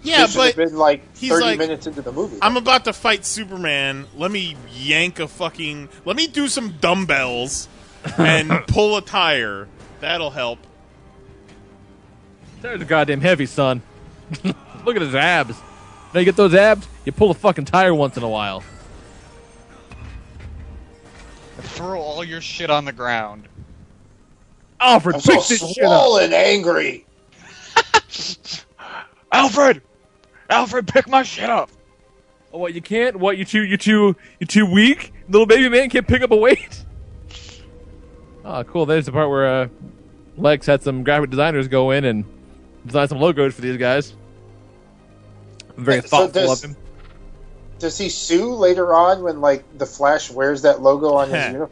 [0.03, 2.39] Yeah, It should have but been like he's thirty like- minutes into the movie.
[2.41, 4.07] I'm about to fight Superman.
[4.17, 5.89] Let me yank a fucking.
[6.05, 7.69] Let me do some dumbbells
[8.17, 9.69] and pull a tire.
[10.01, 10.59] That'll help.
[12.63, 13.83] There's a goddamn heavy, son.
[14.45, 15.57] Look at his abs.
[16.15, 18.63] Now you get those abs, you pull a fucking tire once in a while.
[21.61, 23.49] Throw all your shit on the ground.
[24.81, 25.91] Alfred, I'm so pick this shit up.
[25.91, 27.05] swollen, angry.
[29.33, 29.83] Alfred!
[30.49, 31.71] Alfred, pick my shit up!
[32.53, 33.17] Oh, what you can't?
[33.17, 33.63] What you too?
[33.63, 34.17] You too?
[34.41, 35.13] You too weak?
[35.29, 36.85] Little baby man can't pick up a weight.
[38.45, 38.87] Oh, cool.
[38.87, 39.69] There's the part where uh,
[40.37, 42.25] Lex had some graphic designers go in and
[42.87, 44.15] design some logos for these guys.
[45.77, 46.77] Very thoughtful does- of him.
[47.81, 51.71] Does he sue later on when like the Flash wears that logo on his uniform?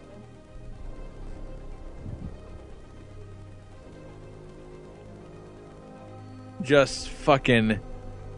[6.63, 7.79] Just fucking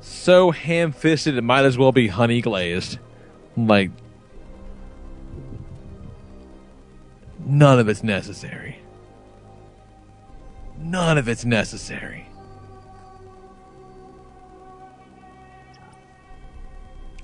[0.00, 2.98] so ham-fisted it might as well be honey glazed.
[3.56, 3.92] Like
[7.38, 8.80] none of it's necessary.
[10.76, 12.29] None of it's necessary.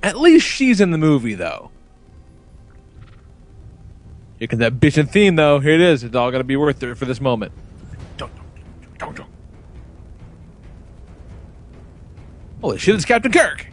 [0.07, 1.73] At least she's in the movie, though.
[4.39, 5.59] Here comes that bitchin' theme, though.
[5.59, 6.05] Here it is.
[6.05, 7.51] It's all gonna be worth it for this moment.
[12.61, 12.95] Holy shit!
[12.95, 13.67] It's Captain Kirk.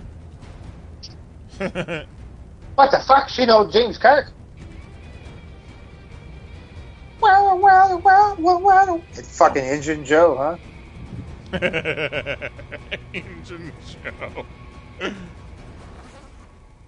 [2.76, 3.30] What the fuck?
[3.30, 4.32] She know James Kirk?
[7.22, 9.04] Well, well, well, well, well.
[9.12, 10.58] It's fucking Engine Joe,
[11.52, 11.60] huh?
[13.14, 13.72] Engine
[14.04, 14.46] Joe.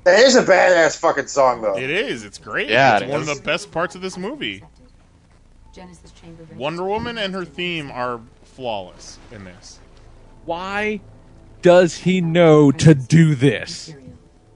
[0.05, 1.77] That is a badass fucking song, though.
[1.77, 2.23] It is.
[2.23, 2.69] It's great.
[2.69, 3.29] Yeah, it's it one is.
[3.29, 4.63] of the best parts of this movie.
[5.73, 6.45] Genesis chamber.
[6.55, 9.79] Wonder Woman and her theme are flawless in this.
[10.45, 11.01] Why
[11.63, 13.93] does he know to do this?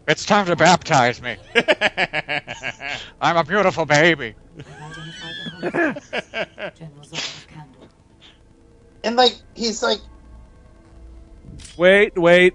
[0.07, 1.35] It's time to baptize me.
[3.21, 4.35] I'm a beautiful baby.
[9.03, 9.99] And like, he's like,
[11.77, 12.53] Wait, wait.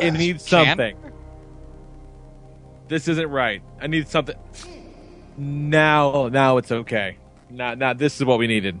[0.00, 0.66] It needs Can?
[0.66, 1.05] something.
[2.88, 3.62] This isn't right.
[3.80, 4.36] I need something.
[5.36, 7.18] Now, now it's okay.
[7.50, 8.78] Now, now this is what we needed.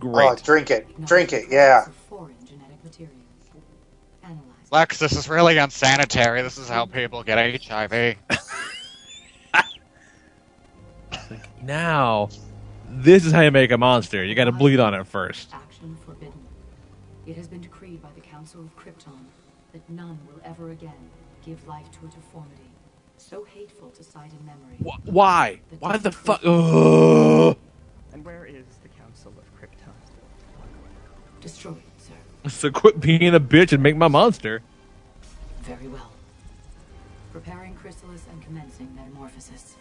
[0.00, 0.28] Great.
[0.30, 0.86] Oh, drink it.
[1.04, 1.88] Drink it, yeah.
[4.70, 6.42] Lex, this is really unsanitary.
[6.42, 8.16] This is how people get HIV.
[11.62, 12.28] Now,
[12.88, 14.24] this is how you make a monster.
[14.24, 15.50] You got to bleed on it first.
[15.52, 16.32] Action forbidden.
[17.26, 19.18] It has been decreed by the Council of Krypton
[19.72, 21.10] that none will ever again
[21.44, 22.57] give life to a deformity
[23.28, 24.76] so hateful to sight and memory.
[25.04, 25.60] Why?
[25.80, 26.42] Why the fuck?
[26.42, 29.92] And where is the Council of Krypton?
[31.40, 32.14] Destroyed, sir.
[32.48, 34.62] So quit being a bitch and make my monster.
[35.62, 36.10] Very well.
[37.32, 39.74] Preparing chrysalis and commencing metamorphosis.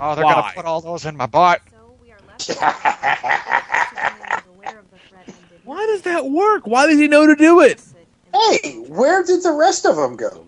[0.00, 0.34] Oh, they're Why?
[0.34, 1.60] gonna put all those in my butt.
[5.64, 6.66] Why does that work?
[6.66, 7.80] Why does he know to do it?
[8.34, 10.44] Hey, where did the rest of them go?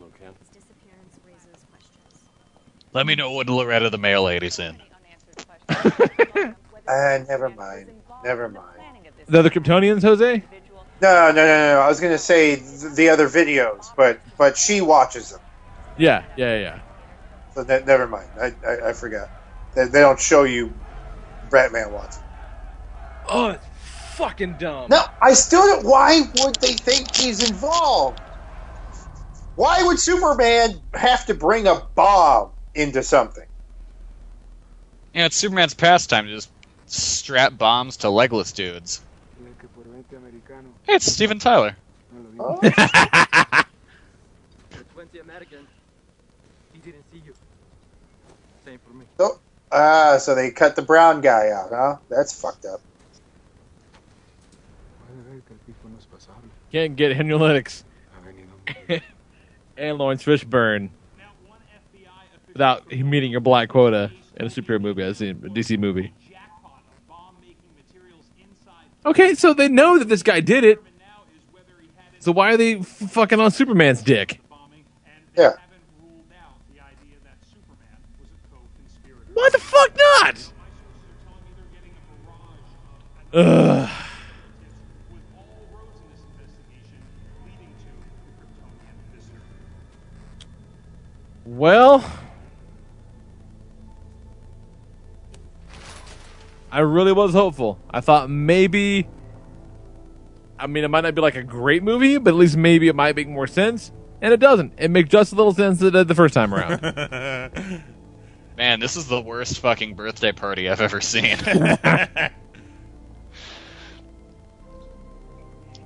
[2.95, 4.81] Let me know when Loretta the mail lady's in.
[6.87, 7.91] Uh, never mind.
[8.23, 8.79] Never mind.
[9.27, 10.43] The other Kryptonians, Jose?
[11.01, 11.45] No, no, no,
[11.75, 11.81] no.
[11.81, 15.41] I was going to say th- the other videos, but but she watches them.
[15.97, 16.81] Yeah, yeah, yeah.
[17.55, 18.29] So ne- never mind.
[18.39, 19.31] I, I, I forgot.
[19.75, 20.75] They, they don't show you
[21.51, 22.23] Batman watching.
[23.31, 23.67] Oh, it's
[24.17, 24.89] fucking dumb.
[24.91, 25.87] No, I still don't.
[25.87, 28.21] Why would they think he's involved?
[29.55, 33.47] Why would Superman have to bring a bomb into something?
[35.15, 36.51] Yeah, it's Superman's pastime to just
[36.87, 39.01] strap bombs to legless dudes.
[40.83, 41.77] Hey, it's Steven Tyler.
[42.37, 42.59] Oh.
[42.63, 42.73] You're
[44.93, 45.67] 20 American.
[46.73, 47.33] He didn't see you.
[48.65, 49.05] Same for me.
[49.19, 49.39] So,
[49.71, 51.97] ah, so they cut the brown guy out, huh?
[52.09, 52.81] That's fucked up.
[56.73, 57.85] Can't get Henry Lennox
[59.77, 60.91] and Laurence Fishburne
[62.55, 65.05] without meeting your black quota in a superhero movie.
[65.05, 66.13] I've seen a DC movie.
[69.07, 70.83] Okay, so they know that this guy did it.
[72.21, 74.41] So why are they f- fucking on Superman's dick?
[75.37, 75.53] Yeah.
[79.35, 79.91] Why the fuck
[80.23, 80.53] not?
[83.35, 83.91] Ugh.
[91.45, 92.05] Well,
[96.75, 97.79] I really was hopeful.
[97.89, 99.07] I thought maybe.
[100.59, 102.97] I mean, it might not be like a great movie, but at least maybe it
[102.97, 103.93] might make more sense.
[104.21, 104.73] And it doesn't.
[104.77, 106.83] It makes just a little sense as it did the first time around.
[108.59, 111.37] Man, this is the worst fucking birthday party I've ever seen.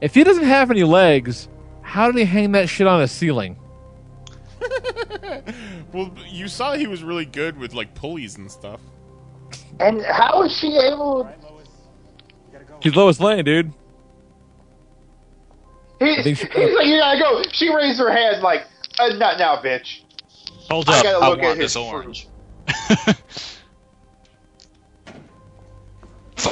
[0.00, 1.50] if he doesn't have any legs,
[1.82, 3.58] how did he hang that shit on a ceiling?
[5.92, 8.80] well, you saw he was really good with like pulleys and stuff.
[9.80, 11.28] And how is she able?
[12.80, 13.72] He's Lois Lane, dude.
[16.00, 16.56] He, he's like,
[16.86, 17.42] you gotta go.
[17.52, 18.62] She raised her hand like,
[19.00, 20.02] uh, not now, bitch.
[20.70, 22.28] Hold I up, gotta I look at want his this orange.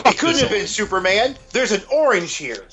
[0.05, 1.37] It couldn't have been Superman.
[1.53, 2.67] There's an orange here.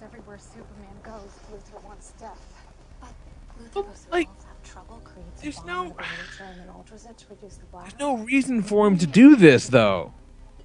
[0.00, 2.38] The hearings, everywhere Superman goes, Luthor wants death.
[3.00, 3.10] But
[3.62, 6.68] Luthor goes through like, all that trouble, creates there's no- with a wheelchair and then
[6.70, 7.98] alters it to reduce the blast.
[7.98, 10.12] No reason for him to do this, though.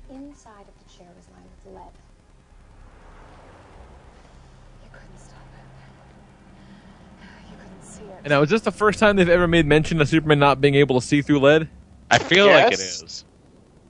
[0.09, 1.91] The inside of the chair was lined with lead.
[4.83, 7.51] You couldn't stop it.
[7.51, 8.19] You couldn't see it.
[8.23, 10.75] And now, is this the first time they've ever made mention of Superman not being
[10.75, 11.69] able to see through lead?
[12.11, 13.25] I feel like it is.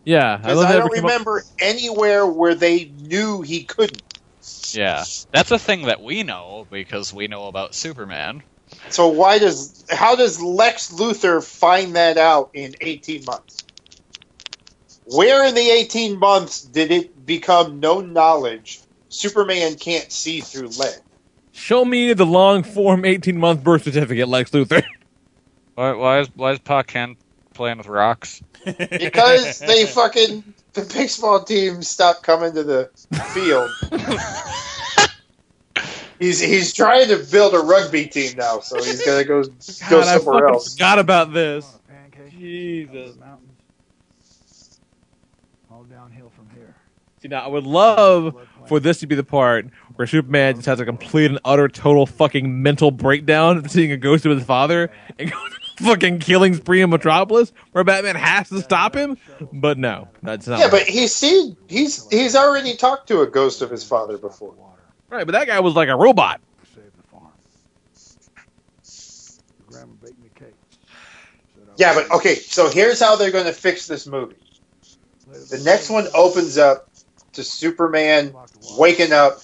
[0.05, 4.01] Yeah, Because love I don't ever come up- remember anywhere where they knew he couldn't.
[4.73, 8.43] Yeah, that's a thing that we know because we know about Superman.
[8.89, 13.63] So why does how does Lex Luthor find that out in 18 months?
[15.05, 20.99] Where in the 18 months did it become known knowledge Superman can't see through lead?
[21.51, 24.83] Show me the long form 18 month birth certificate, Lex Luthor.
[25.75, 27.17] Why, why is why is Pa Kent
[27.53, 28.41] playing with rocks?
[28.63, 30.41] Because they fucking
[30.75, 32.89] the baseball team stopped coming to the
[33.33, 33.69] field.
[36.19, 39.49] he's he's trying to build a rugby team now, so he's gonna go go
[39.89, 40.73] God, I somewhere fucking else.
[40.73, 41.65] forgot about this.
[41.65, 43.17] Oh, Jesus.
[45.71, 46.75] All downhill from here.
[47.21, 48.35] See, now I would love
[48.67, 52.05] for this to be the part where Superman just has a complete and utter total
[52.05, 56.53] fucking mental breakdown seeing a ghost of his father and goes on a fucking killing
[56.53, 59.17] spree in Metropolis where Batman has to stop him.
[59.51, 60.59] But no, that's not.
[60.59, 64.53] Yeah, but he's seen he's he's already talked to a ghost of his father before.
[65.09, 66.41] Right, but that guy was like a robot.
[71.77, 74.35] Yeah, but okay, so here's how they're going to fix this movie.
[75.27, 76.89] The next one opens up
[77.33, 78.33] to Superman
[78.77, 79.41] waking up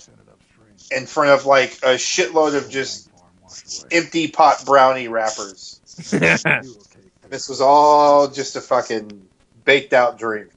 [0.96, 3.10] in front of like a shitload of just
[3.92, 5.81] empty pot brownie wrappers.
[7.30, 9.28] this was all just a fucking
[9.66, 10.50] baked out dream.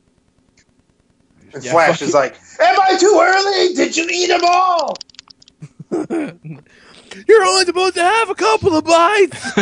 [1.52, 3.74] And Yeah, Flash is like, Am I too early?
[3.74, 4.96] Did you eat them all?
[7.28, 9.52] You're only supposed to have a couple of bites.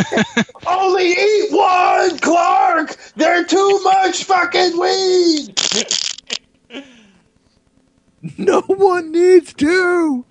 [0.67, 2.97] Only eat one, Clark!
[3.15, 5.59] They're too much fucking weed!
[8.37, 10.25] no one needs to.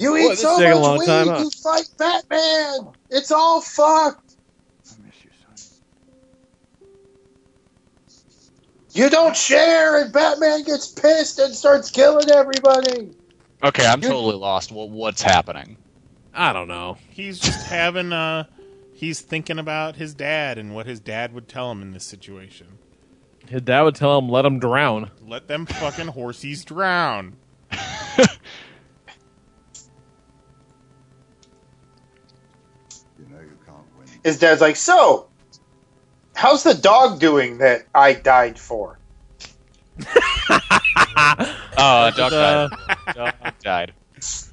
[0.00, 1.38] You eat this so is taking a much weed, time, huh?
[1.40, 2.94] you fight Batman!
[3.10, 4.36] It's all fucked!
[4.86, 5.78] I miss you son.
[8.92, 13.10] You don't share, and Batman gets pissed and starts killing everybody.
[13.62, 14.72] Okay, I'm totally lost.
[14.72, 15.76] Well, what's happening?
[16.32, 16.96] I don't know.
[17.10, 18.44] He's just having uh
[18.94, 22.78] he's thinking about his dad and what his dad would tell him in this situation.
[23.50, 27.36] His dad would tell him, "Let him drown." Let them fucking horsies drown.
[34.24, 35.28] His dad's like, So,
[36.34, 38.98] how's the dog doing that I died for?
[41.82, 42.70] Oh, dog died.
[43.14, 43.92] Dog died.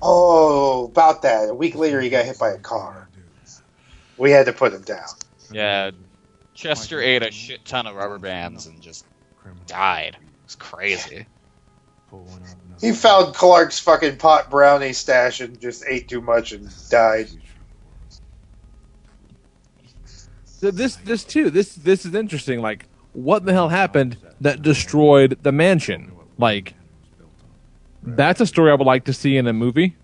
[0.01, 1.49] Oh, about that.
[1.49, 3.09] A week later, he got hit by a car.
[4.17, 5.07] We had to put him down.
[5.51, 5.91] Yeah,
[6.53, 9.05] Chester ate a shit ton of rubber bands and just
[9.67, 10.17] died.
[10.45, 11.25] It's crazy.
[12.79, 17.27] He found Clark's fucking pot brownie stash and just ate too much and died.
[20.59, 21.49] This, this too.
[21.49, 22.61] This, this is interesting.
[22.61, 26.11] Like, what the hell happened that destroyed the mansion?
[26.37, 26.73] Like,
[28.03, 29.95] that's a story I would like to see in a movie.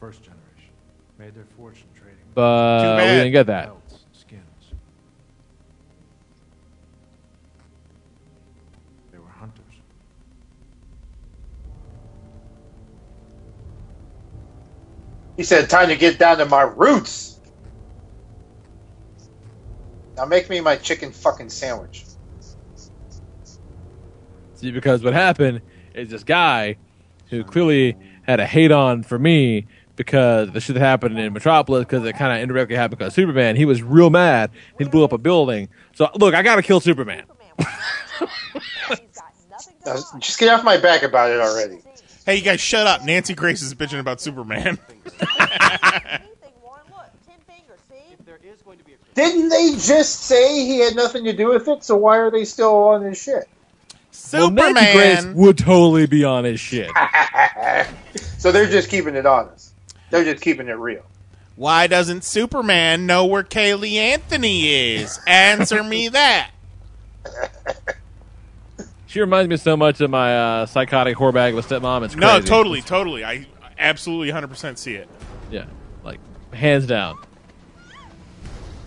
[0.00, 0.72] First generation
[1.18, 2.16] made their fortune trading.
[2.34, 3.72] But we didn't get that.
[9.12, 9.64] They were hunters.
[15.36, 17.29] He said, Time to get down to my roots.
[20.20, 22.04] Now make me my chicken fucking sandwich.
[24.56, 25.62] See, because what happened
[25.94, 26.76] is this guy
[27.30, 29.66] who clearly had a hate on for me
[29.96, 33.56] because the shit that happened in Metropolis because it kind of indirectly happened because Superman.
[33.56, 34.50] He was real mad.
[34.76, 35.70] He blew up a building.
[35.94, 37.24] So look, I gotta kill Superman.
[40.18, 41.78] Just get off my back about it already.
[42.26, 43.06] Hey, you guys, shut up.
[43.06, 44.78] Nancy Grace is bitching about Superman.
[49.14, 51.84] Didn't they just say he had nothing to do with it?
[51.84, 53.48] So why are they still on his shit?
[54.32, 56.90] Well, Grace would totally be on his shit.
[58.38, 59.72] so they're just keeping it honest.
[60.10, 61.02] They're just keeping it real.
[61.56, 65.18] Why doesn't Superman know where Caylee Anthony is?
[65.26, 66.50] Answer me that.
[69.10, 72.04] She reminds me so much of my uh, psychotic whore whorebag with stepmom.
[72.04, 73.24] It's No, totally, totally.
[73.24, 73.44] I
[73.76, 75.08] absolutely 100% see it.
[75.50, 75.64] Yeah,
[76.04, 76.20] like
[76.54, 77.16] hands down.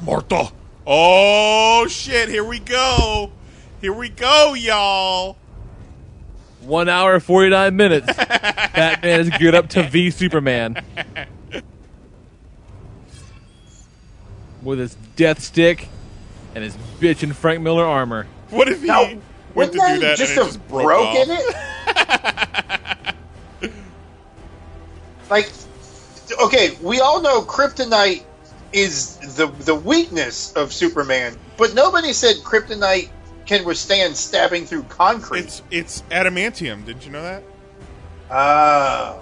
[0.04, 0.50] Martha.
[0.86, 2.30] Oh, shit.
[2.30, 3.32] Here we go.
[3.82, 5.38] Here we go, y'all.
[6.62, 8.08] One hour forty nine minutes.
[8.18, 10.82] Batman is geared up to V Superman
[14.62, 15.90] with his death stick
[16.56, 18.28] and his bitch and Frank Miller armor.
[18.50, 19.24] What if he went
[19.56, 21.40] Wouldn't to do that that just and it have just broke broken off?
[23.62, 23.74] it?
[25.30, 25.52] like,
[26.42, 28.24] okay, we all know kryptonite
[28.74, 33.10] is the the weakness of Superman, but nobody said kryptonite
[33.46, 35.42] can withstand stabbing through concrete.
[35.46, 36.86] It's it's adamantium.
[36.86, 37.44] Didn't you know that?
[38.30, 39.20] Ah.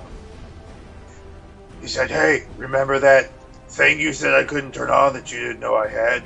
[1.81, 3.31] He said, "Hey, remember that
[3.69, 6.23] thing you said I couldn't turn on that you didn't know I had?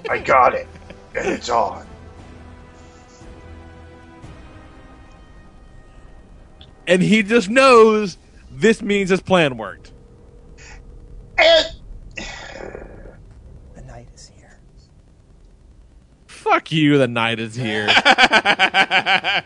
[0.10, 0.66] I got it,
[1.14, 1.86] and it's on."
[6.86, 8.18] And he just knows
[8.50, 9.92] this means his plan worked.
[11.38, 11.66] And
[13.74, 14.60] The night is here.
[16.44, 17.88] Fuck you, the night is here.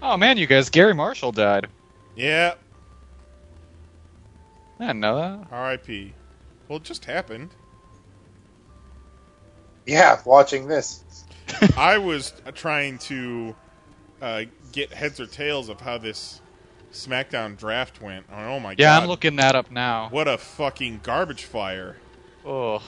[0.00, 1.66] Oh man, you guys, Garry Marshall died.
[2.14, 2.54] Yeah.
[4.78, 5.48] I didn't know that.
[5.50, 6.12] R.I.P.
[6.68, 7.50] Well, it just happened.
[9.86, 11.02] Yeah, watching this.
[11.76, 13.56] I was trying to
[14.22, 16.40] uh, get heads or tails of how this
[16.92, 18.26] SmackDown draft went.
[18.32, 18.78] Oh my Yeah, god!
[18.78, 20.10] Yeah, I'm looking that up now.
[20.10, 21.96] What a fucking garbage fire!
[22.46, 22.82] Ugh.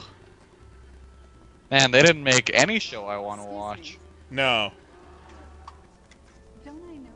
[1.70, 3.96] Man, they didn't make any show I want to watch.
[4.28, 4.72] No.
[6.64, 7.10] Don't I know?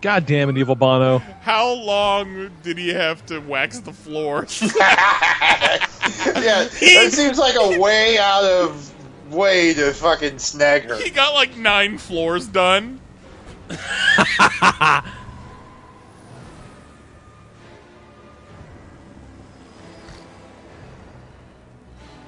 [0.00, 1.18] God damn it, evil Bono.
[1.18, 4.62] How long did he have to wax the floors?
[4.76, 8.94] yeah, that seems like a way out of
[9.32, 10.96] way to fucking snag her.
[10.96, 13.00] he got like nine floors done.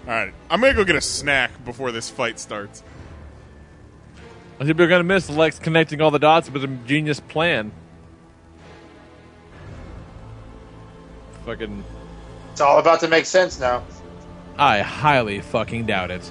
[0.07, 2.83] All right, I'm gonna go get a snack before this fight starts.
[4.61, 7.73] I think we're gonna miss Lex connecting all the dots with a genius plan.
[11.47, 11.83] Fucking,
[12.53, 13.83] It's all about to make sense now.
[14.59, 16.31] I highly fucking doubt it.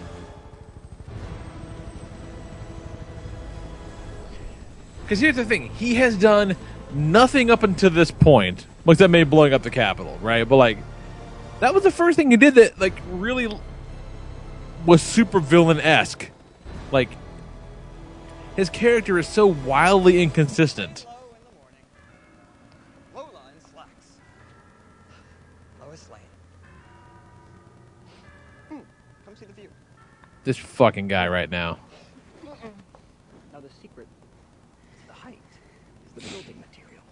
[5.03, 6.55] Because here's the thing: he has done
[6.93, 10.47] nothing up until this point, except maybe blowing up the Capitol, right?
[10.47, 10.77] But like,
[11.64, 13.48] that was the first thing he did that like really
[14.85, 16.30] was super villain esque.
[16.91, 17.10] Like,
[18.57, 21.06] his character is so wildly inconsistent.
[23.15, 24.07] Lola in slacks.
[25.81, 26.19] Lois Lane.
[28.68, 28.84] Hmm.
[29.26, 29.69] Come see the view.
[30.44, 31.49] This fucking guy right.
[31.49, 31.80] Now
[32.44, 34.07] the secret
[34.99, 35.40] is the height,
[36.06, 37.03] is the building material.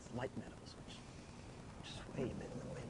[0.00, 0.96] It's light metals which
[1.92, 2.86] sway amid the wind.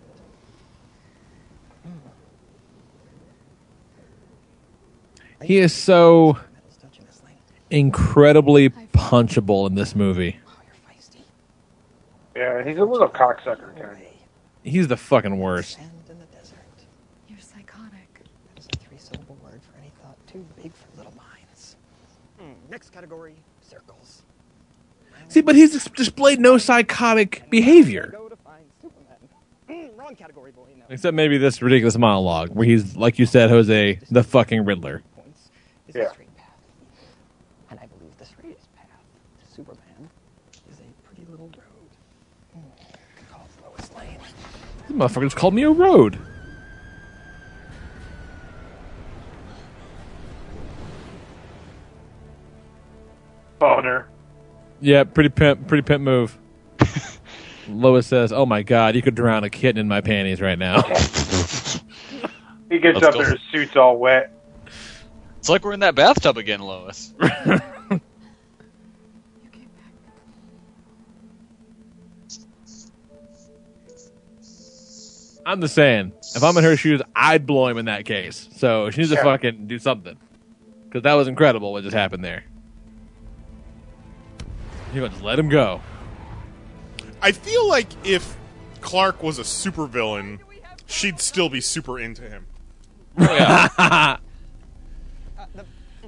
[5.43, 6.39] He is so
[7.71, 10.39] incredibly punchable in this movie.
[12.37, 14.01] Yeah, he's a little cocksucker guy.
[14.63, 15.79] He's the fucking worst.
[17.29, 18.23] You're psychotic.
[18.55, 21.77] That is a three-syllable word for any thought too big for little minds.
[22.39, 22.53] Hmm.
[22.71, 24.23] Next category, circles.
[25.29, 28.11] See, but he's displayed no psychotic behavior.
[28.13, 29.17] Go to find Superman.
[29.69, 30.69] Hmm, wrong category, boy.
[30.79, 30.85] No.
[30.91, 35.03] Except maybe this ridiculous monologue where he's, like you said, Jose, the fucking Riddler.
[35.89, 36.47] Is a straight path.
[37.71, 38.87] And I believe the straightest path
[39.41, 40.11] to Superman
[40.71, 42.55] is a pretty little road.
[42.55, 43.33] Hmm.
[43.33, 44.19] Called Lois Lane.
[44.87, 46.19] This motherfucker just called me a road.
[53.59, 54.09] Boner.
[54.81, 56.39] Yeah, pretty pimp, pretty pimp move.
[57.69, 60.83] Lois says, "Oh my god, you could drown a kitten in my panties right now."
[62.71, 63.23] He gets Let's up go.
[63.23, 64.31] there, his suit's all wet.
[65.49, 67.15] It's like we're in that bathtub again, Lois.
[75.47, 78.51] I'm just saying, if I'm in her shoes, I'd blow him in that case.
[78.57, 80.19] So she needs to fucking do something.
[80.85, 82.45] Because that was incredible what just happened there.
[84.93, 85.81] You gonna just let him go.
[87.23, 88.37] I feel like if
[88.83, 90.41] Clark was a supervillain,
[90.85, 92.45] she'd still be super into him.
[93.17, 94.19] Oh,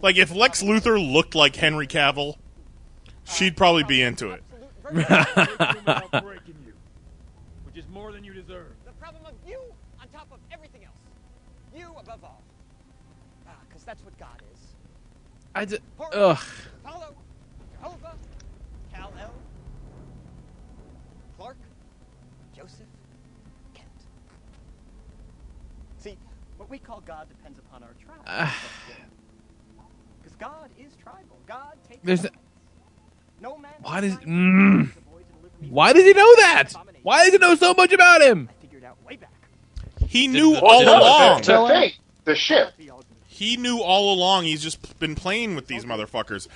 [0.02, 2.36] like if Lex Luthor looked like Henry Cavill,
[3.24, 4.42] she'd probably be into it.
[7.64, 8.72] Which is more than you deserve.
[8.84, 9.60] The problem of you
[10.00, 10.96] on top of everything else.
[11.76, 12.42] You above all.
[13.46, 14.58] Ah, because that's what God is.
[15.54, 15.82] I just,
[16.12, 16.38] ugh.
[16.84, 17.14] Apollo,
[17.72, 18.14] Jehovah,
[18.92, 19.34] Kal-El,
[21.36, 21.56] Clark,
[22.56, 22.86] Joseph,
[23.74, 23.88] Kent.
[25.98, 26.16] See,
[26.56, 28.50] what we call God depends upon our tribe.
[30.22, 31.36] Because God is tribal.
[31.46, 32.26] God takes There's,
[33.40, 34.90] no man why does, mm,
[35.68, 36.72] why does he know that?
[37.02, 38.48] Why does he know so much about him?
[38.60, 39.32] figured out way back.
[40.06, 41.36] He knew the- all the along.
[41.38, 41.90] fifth tell him?
[42.24, 42.72] The ship.
[43.26, 44.44] He knew all along.
[44.44, 46.46] He's just been playing with these motherfuckers.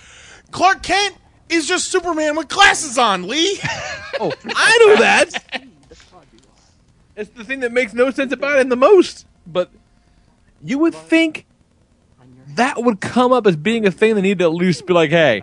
[0.51, 1.17] Clark Kent
[1.49, 3.59] is just Superman with glasses on, Lee.
[4.21, 5.65] oh, I know that.
[7.17, 9.25] It's the thing that makes no sense about him the most.
[9.47, 9.71] But
[10.63, 11.47] you would think
[12.57, 15.11] that would come up as being a thing they need to at least be like,
[15.11, 15.43] hey.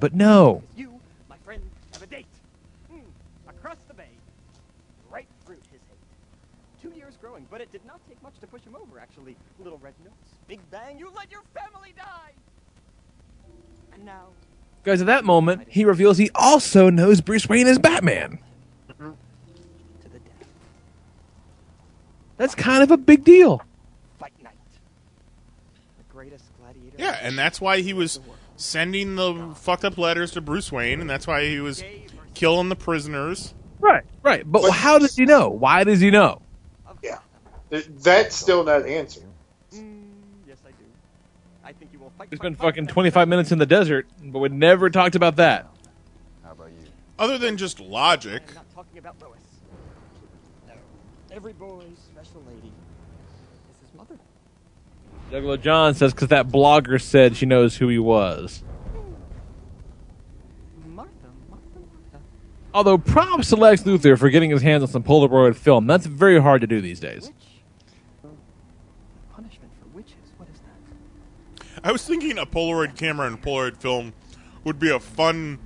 [0.00, 0.62] But no.
[0.76, 1.60] You, my friend,
[1.92, 2.26] have a date.
[2.90, 3.00] Hmm,
[3.48, 4.10] across the bay.
[5.10, 6.90] Right fruit his hate.
[6.90, 9.34] Two years growing, but it did not take much to push him over, actually.
[9.58, 10.12] Little red nose,
[10.46, 12.32] big bang, you let your family die!
[13.92, 14.26] And now,
[14.84, 18.38] Guys, at that moment, he reveals he also knows Bruce Wayne is Batman.
[22.38, 23.60] That's kind of a big deal.
[24.18, 24.54] fight night.
[25.98, 26.87] The greatest gladiator.
[26.98, 28.20] Yeah, and that's why he was
[28.56, 31.82] sending the fucked up letters to Bruce Wayne, and that's why he was
[32.34, 33.54] killing the prisoners.
[33.80, 34.42] Right, right.
[34.50, 35.48] But, how does he know?
[35.48, 36.42] Why does he know?
[37.02, 37.18] Yeah.
[37.70, 39.24] That's still not answered.
[39.72, 40.02] Mm,
[40.46, 40.84] yes, I do.
[41.64, 42.30] I think you will fight.
[42.30, 45.66] We spent fucking 25 minutes in the desert, but we never talked about that.
[46.42, 46.88] How about you?
[47.18, 48.42] Other than just logic.
[48.48, 49.38] I'm not talking about Lois.
[50.66, 50.74] No.
[51.30, 52.77] Every boy's special lady is his mother.
[55.30, 58.62] Juggalo John says because that blogger said she knows who he was.
[62.74, 65.86] Although props to Lex Luthor for getting his hands on some Polaroid film.
[65.86, 67.32] That's very hard to do these days.
[69.34, 70.14] Punishment for witches?
[70.36, 71.80] What is that?
[71.82, 74.12] I was thinking a Polaroid camera and Polaroid film
[74.64, 75.58] would be a fun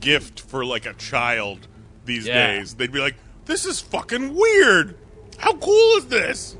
[0.00, 1.68] gift for like a child
[2.04, 2.58] these Yeah.
[2.58, 2.74] days.
[2.74, 3.16] They'd be like,
[3.46, 4.96] "This is fucking weird.
[5.38, 6.56] How cool is this?"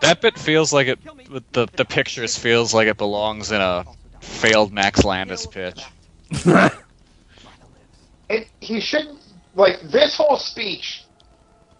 [0.00, 0.98] That bit feels like it.
[1.30, 3.84] With the the pictures feels like it belongs in a
[4.20, 5.82] failed Max Landis pitch.
[8.30, 9.20] And he shouldn't
[9.54, 11.04] like this whole speech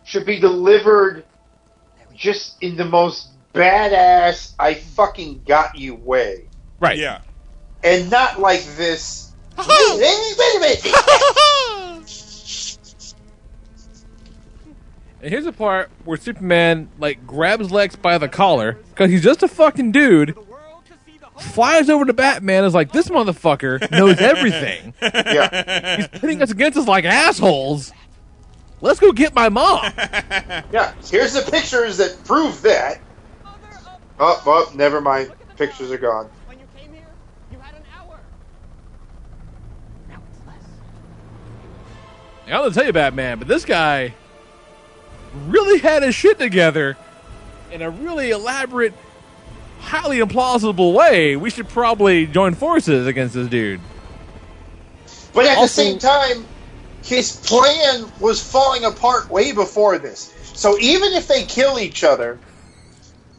[0.04, 1.24] should be delivered
[2.14, 6.48] just in the most badass I fucking got you way.
[6.80, 6.96] Right.
[6.96, 7.20] Yeah.
[7.84, 11.74] And not like this wait, wait, wait a minute.
[15.20, 19.42] And here's the part where Superman like grabs Lex by the collar because he's just
[19.42, 20.36] a fucking dude.
[21.38, 24.92] Flies over to Batman is like, this motherfucker knows everything.
[25.02, 25.96] yeah.
[25.96, 27.92] He's pitting us against us like assholes.
[28.80, 29.92] Let's go get my mom.
[30.70, 33.00] Yeah, here's the pictures that prove that.
[34.20, 35.32] Oh, oh, never mind.
[35.56, 36.28] Pictures are gone.
[42.46, 44.14] I don't tell you, Batman, but this guy
[45.46, 46.96] really had his shit together
[47.70, 48.94] in a really elaborate,
[49.80, 51.36] highly implausible way.
[51.36, 53.80] We should probably join forces against this dude.
[55.34, 56.44] But at the same time,
[57.04, 60.34] his plan was falling apart way before this.
[60.54, 62.38] So even if they kill each other,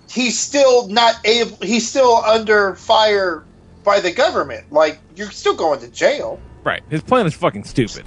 [0.10, 1.58] he's still not able.
[1.62, 3.44] He's still under fire
[3.84, 4.72] by the government.
[4.72, 6.40] Like you're still going to jail.
[6.64, 6.84] Right.
[6.90, 8.06] His plan is fucking stupid.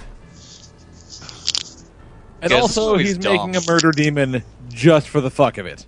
[2.43, 3.51] And Yeah, this also, movie's he's dumb.
[3.51, 5.85] making a murder demon just for the fuck of it.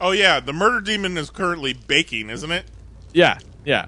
[0.00, 2.64] Oh yeah, the murder demon is currently baking, isn't it?
[3.12, 3.86] Yeah, yeah.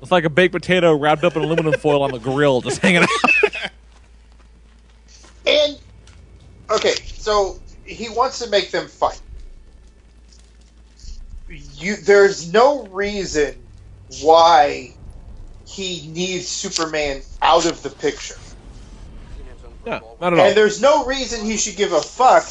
[0.00, 3.02] It's like a baked potato wrapped up in aluminum foil on the grill, just hanging
[3.02, 3.08] out.
[5.44, 5.76] And
[6.70, 9.20] okay, so he wants to make them fight.
[11.48, 13.56] You, there's no reason
[14.22, 14.94] why
[15.66, 18.36] he needs Superman out of the picture.
[19.84, 20.46] Yeah, not at all.
[20.46, 22.46] And there's no reason he should give a fuck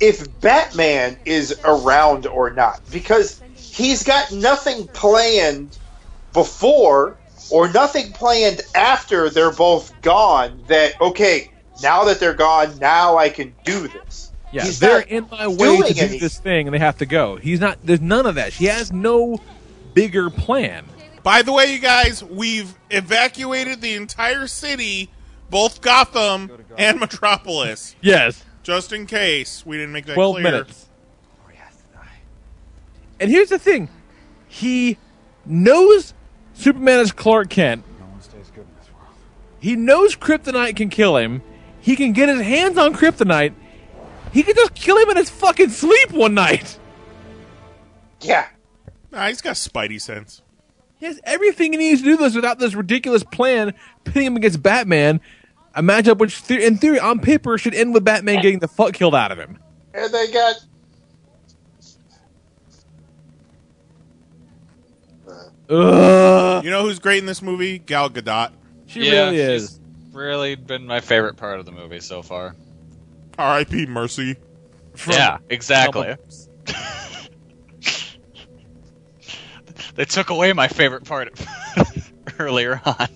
[0.00, 2.80] if Batman is around or not.
[2.90, 5.78] Because he's got nothing planned
[6.32, 7.16] before
[7.50, 11.50] or nothing planned after they're both gone that, okay,
[11.82, 14.32] now that they're gone, now I can do this.
[14.52, 16.20] Yeah, He's they're in my way doing to do anything.
[16.20, 17.36] this thing, and they have to go.
[17.36, 17.78] He's not.
[17.82, 18.52] There's none of that.
[18.52, 19.40] He has no
[19.94, 20.84] bigger plan.
[21.24, 25.10] By the way, you guys, we've evacuated the entire city,
[25.54, 27.94] both Gotham and Metropolis.
[28.02, 28.42] Yes.
[28.64, 30.42] Just in case we didn't make that Twelve clear.
[30.42, 30.88] minutes.
[33.20, 33.88] And here's the thing:
[34.48, 34.98] he
[35.46, 36.12] knows
[36.54, 37.84] Superman is Clark Kent.
[38.00, 39.14] No one stays good in this world.
[39.60, 41.40] He knows Kryptonite can kill him.
[41.80, 43.54] He can get his hands on Kryptonite.
[44.32, 46.78] He can just kill him in his fucking sleep one night.
[48.20, 48.48] Yeah.
[49.12, 50.42] Nah, he's got Spidey sense.
[50.96, 54.62] He has everything he needs to do this without this ridiculous plan pitting him against
[54.62, 55.20] Batman.
[55.76, 58.92] A matchup which, the- in theory, on paper, should end with Batman getting the fuck
[58.94, 59.58] killed out of him.
[59.92, 60.56] And they got.
[65.68, 66.64] Ugh.
[66.64, 67.78] You know who's great in this movie?
[67.78, 68.52] Gal Gadot.
[68.86, 69.80] She really she's is.
[70.12, 72.54] Really been my favorite part of the movie so far.
[73.38, 73.86] R.I.P.
[73.86, 74.36] Mercy.
[75.08, 76.14] yeah, exactly.
[79.96, 81.32] they took away my favorite part
[82.38, 83.08] earlier on.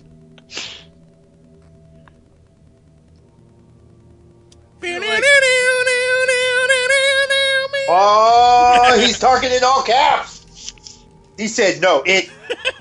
[7.91, 11.05] Oh, he's talking in all caps.
[11.37, 12.29] He said, "No, it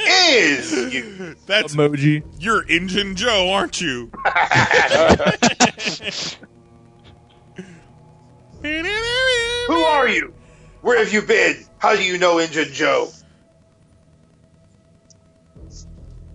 [0.00, 2.22] is you." That's emoji.
[2.38, 4.10] You're Engine Joe, aren't you?
[8.62, 10.34] Who are you?
[10.82, 11.64] Where have you been?
[11.78, 13.10] How do you know Engine Joe?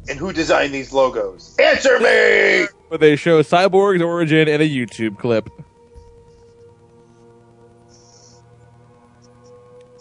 [0.09, 1.55] And who designed these logos?
[1.59, 2.65] Answer me!
[2.93, 5.49] Where they show Cyborg's origin in a YouTube clip.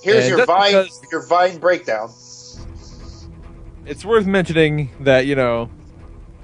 [0.02, 2.10] Here's And your Vine, because- your Vine breakdown.
[3.86, 5.70] It's worth mentioning that, you know,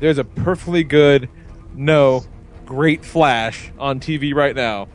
[0.01, 1.29] there's a perfectly good,
[1.75, 2.25] no,
[2.65, 4.89] great Flash on TV right now.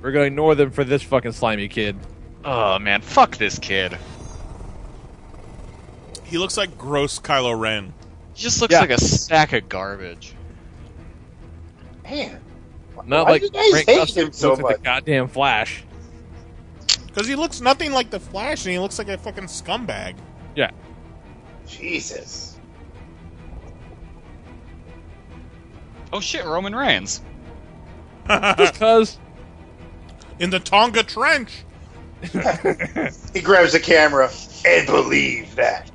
[0.00, 1.96] We're going to ignore them for this fucking slimy kid.
[2.44, 3.98] Oh man, fuck this kid.
[6.22, 7.92] He looks like gross Kylo Ren.
[8.38, 8.78] He just looks Yeah.
[8.82, 10.32] like a sack of garbage.
[12.04, 12.38] Man,
[13.04, 14.76] Not Why like do you guys Frank hate Custom him so looks like much?
[14.78, 15.82] the goddamn Flash.
[17.08, 20.14] Because he looks nothing like the Flash, and he looks like a fucking scumbag.
[20.54, 20.70] Yeah.
[21.66, 22.56] Jesus.
[26.12, 27.20] Oh shit, Roman Reigns.
[28.28, 29.18] Cause.
[30.38, 31.64] In the Tonga Trench.
[33.34, 34.30] He grabs the camera
[34.64, 35.90] and believe that.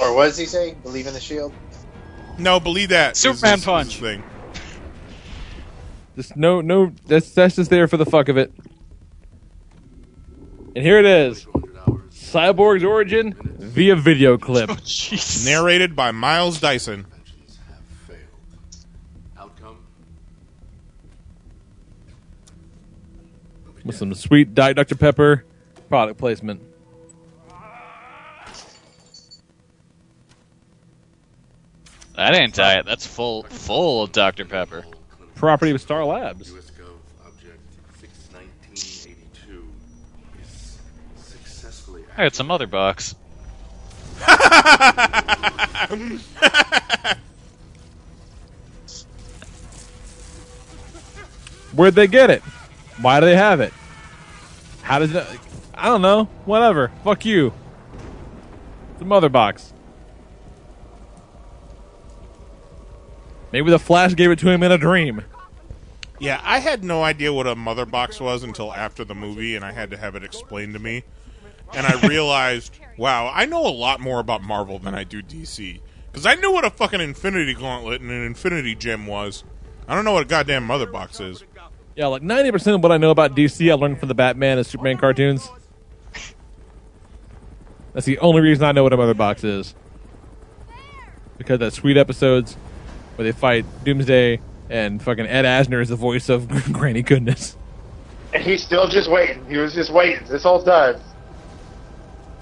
[0.00, 0.74] Or what does he say?
[0.82, 1.52] Believe in the shield?
[2.38, 3.16] No, believe that.
[3.16, 3.96] Superman is- is punch.
[3.96, 4.22] the Thing.
[6.16, 6.92] Just no, no.
[7.06, 8.52] That's that's just there for the fuck of it.
[10.74, 11.46] And here it is,
[12.10, 14.70] Cyborg's origin via video clip.
[14.80, 17.06] Oh, Narrated by Miles Dyson.
[23.84, 25.44] With some sweet Diet Dr Pepper
[25.88, 26.62] product placement.
[32.18, 32.84] That ain't diet.
[32.84, 34.84] That's full full Dr Pepper.
[35.36, 36.50] Property of Star Labs.
[36.52, 37.60] US Gov Object
[38.00, 39.64] 61982
[40.42, 40.80] is
[41.16, 43.14] successfully Hey, it's a mother box.
[51.72, 52.42] Where'd they get it?
[53.00, 53.72] Why do they have it?
[54.82, 55.24] How does it?
[55.72, 56.24] I don't know.
[56.46, 56.90] Whatever.
[57.04, 57.52] Fuck you.
[58.94, 59.72] It's a mother box.
[63.52, 65.24] Maybe the Flash gave it to him in a dream.
[66.20, 69.64] Yeah, I had no idea what a mother box was until after the movie, and
[69.64, 71.04] I had to have it explained to me.
[71.74, 75.80] And I realized, wow, I know a lot more about Marvel than I do DC.
[76.10, 79.44] Because I knew what a fucking Infinity Gauntlet and an Infinity Gem was.
[79.86, 81.44] I don't know what a goddamn mother box is.
[81.94, 84.58] Yeah, like ninety percent of what I know about DC, I learned from the Batman
[84.58, 85.48] and Superman cartoons.
[87.92, 89.74] That's the only reason I know what a mother box is.
[91.36, 92.56] Because that sweet episodes
[93.18, 94.38] where they fight Doomsday
[94.70, 97.56] and fucking Ed Asner is the voice of Granny Goodness.
[98.32, 99.44] And he's still just waiting.
[99.46, 101.00] He was just waiting this whole time.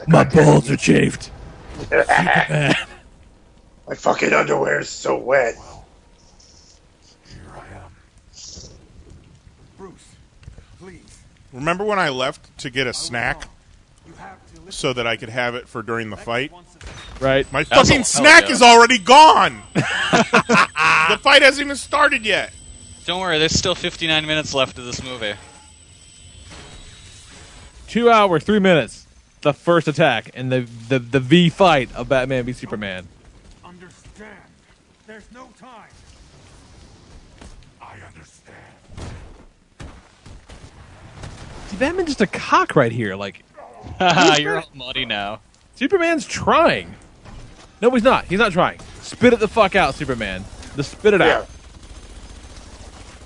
[0.06, 1.30] My balls are chafed.
[1.90, 2.74] My
[3.94, 5.54] fucking underwear is so wet.
[7.26, 7.90] Here I am.
[9.78, 10.14] Bruce,
[10.78, 11.22] please.
[11.54, 13.48] Remember when I left to get a snack
[14.68, 16.52] so that I could have it for during the fight?
[17.20, 17.50] Right.
[17.52, 18.54] My That's fucking a- snack hell yeah.
[18.56, 19.62] is already gone.
[19.74, 22.52] the fight hasn't even started yet.
[23.06, 25.34] Don't worry, there's still 59 minutes left of this movie.
[27.88, 29.06] Two hours, three minutes.
[29.42, 33.06] The first attack and the the, the V fight of Batman v Superman.
[33.64, 34.36] Understand.
[35.06, 35.88] There's no time.
[37.80, 38.56] I understand.
[41.68, 43.14] See, Batman's just a cock right here.
[43.14, 43.44] Like,
[44.38, 45.40] You're all muddy now.
[45.76, 46.94] Superman's trying.
[47.80, 48.24] No, he's not.
[48.24, 48.80] He's not trying.
[49.02, 50.44] Spit it the fuck out, Superman.
[50.74, 51.48] Just spit it out.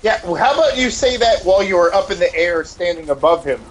[0.03, 3.09] Yeah, well, how about you say that while you are up in the air standing
[3.09, 3.61] above him?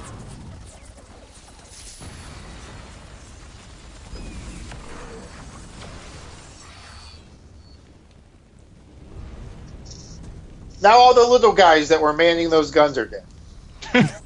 [10.83, 13.25] Now all the little guys that were manning those guns are dead.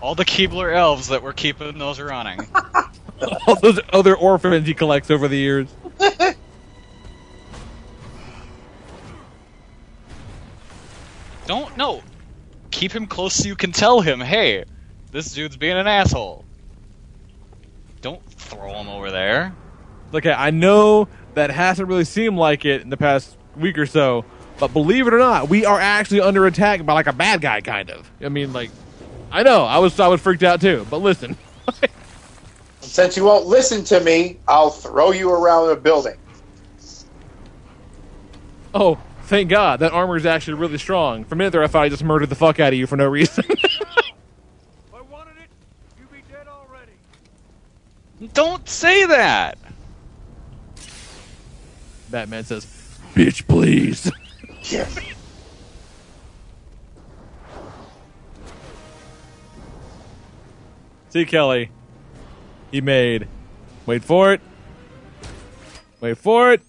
[0.00, 2.40] All the Keebler elves that were keeping those running.
[3.46, 5.68] All those other orphans he collects over the years.
[11.46, 12.02] Don't no.
[12.70, 14.64] Keep him close so you can tell him, hey,
[15.10, 16.44] this dude's being an asshole.
[18.00, 19.54] Don't throw him over there.
[20.10, 24.24] Look, I know that hasn't really seemed like it in the past week or so,
[24.58, 27.60] but believe it or not, we are actually under attack by like a bad guy,
[27.60, 28.10] kind of.
[28.22, 28.70] I mean, like,
[29.30, 31.36] I know I was I was freaked out too, but listen,
[32.92, 36.18] Since you won't listen to me, I'll throw you around a building.
[38.74, 41.24] oh, thank God that armor is actually really strong.
[41.24, 42.98] For a minute there, I thought I just murdered the fuck out of you for
[42.98, 43.44] no reason.
[48.34, 49.56] Don't say that.
[52.10, 52.66] Batman says,
[53.14, 54.12] "Bitch, please."
[54.64, 54.86] Yeah.
[61.08, 61.70] See, Kelly,
[62.72, 63.28] he made.
[63.86, 64.40] Wait for it.
[66.00, 66.62] Wait for it.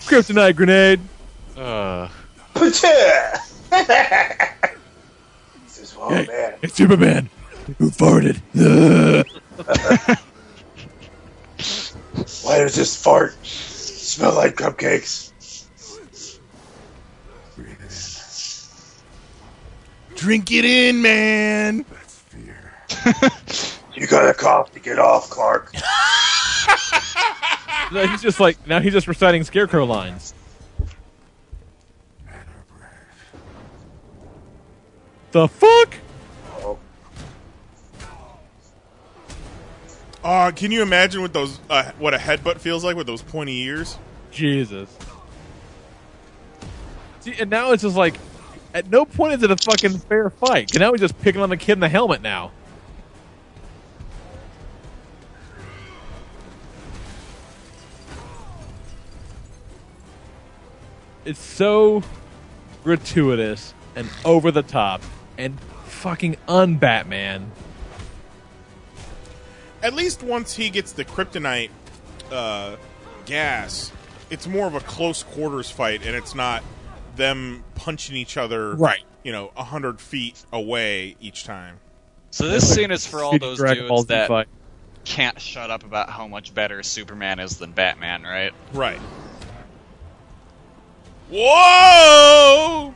[0.00, 1.00] Kryptonite grenade.
[1.56, 2.08] Uh,
[2.54, 2.82] this
[5.78, 6.54] is oh Hey, man.
[6.62, 7.30] It's Superman.
[7.78, 8.40] Who farted?
[12.42, 15.30] Why does this fart smell like cupcakes?
[20.16, 21.84] Drink it in, man.
[23.94, 25.72] You got a cough to get off, Clark.
[27.92, 28.80] No, he's just like now.
[28.80, 30.32] He's just reciting scarecrow lines.
[35.32, 35.94] The fuck?
[40.24, 43.60] Uh, can you imagine what those uh, what a headbutt feels like with those pointy
[43.62, 43.98] ears?
[44.32, 44.88] Jesus.
[47.20, 48.14] See, and now it's just like,
[48.72, 50.72] at no point is it a fucking fair fight.
[50.72, 52.50] 'Cause now he's just picking on the kid in the helmet now.
[61.24, 62.02] It's so
[62.82, 65.02] gratuitous and over the top
[65.38, 67.50] and fucking un-Batman.
[69.82, 71.70] At least once he gets the kryptonite
[72.32, 72.76] uh,
[73.26, 73.92] gas,
[74.30, 76.62] it's more of a close quarters fight, and it's not
[77.16, 79.02] them punching each other, Right.
[79.22, 81.78] You know, a hundred feet away each time.
[82.30, 84.48] So this scene is for all those Dragon dudes that fight.
[85.04, 88.52] can't shut up about how much better Superman is than Batman, right?
[88.72, 89.00] Right.
[91.34, 92.94] Whoa!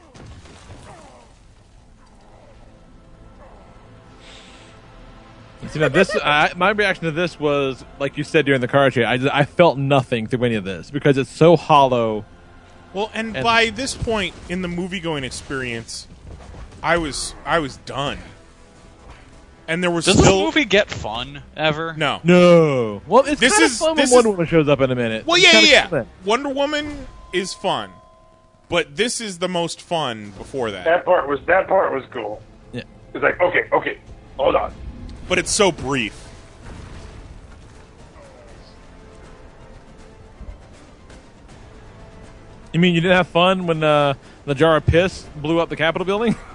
[5.69, 8.91] See, now this, I, my reaction to this was, like you said during the car
[8.91, 12.25] chase, I, just- I felt nothing through any of this because it's so hollow.
[12.95, 16.07] Well, and, And- by this point in the movie going experience,
[16.83, 18.19] I was I was done.
[19.67, 21.93] And there was Does still the movie get fun ever?
[21.99, 22.21] no.
[22.25, 23.03] No.
[23.07, 24.91] Well, it's This kind of is- fun when this Wonder is- Woman shows up in
[24.91, 25.27] a minute.
[25.27, 26.05] Well, It's yeah, yeah, yeah.
[26.25, 27.91] Wonder Woman is fun,
[28.69, 30.85] but this is the most fun before that.
[30.85, 32.43] That part was that part was cool.
[32.73, 32.83] Yeah.
[33.15, 33.99] It's like okay, okay,
[34.37, 34.73] hold on.
[35.29, 36.25] But it's so brief.
[42.73, 44.15] You mean you didn't have fun when uh,
[44.45, 46.37] the jar of piss blew up the Capitol building?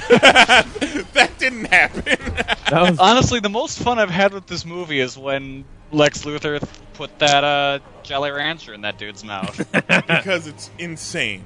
[0.08, 2.04] that didn't happen.
[2.68, 6.62] That was Honestly, the most fun I've had with this movie is when Lex Luthor
[6.92, 9.56] put that uh, Jolly Rancher in that dude's mouth.
[9.72, 11.44] because it's insane.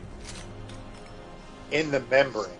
[1.70, 2.50] In the membrane.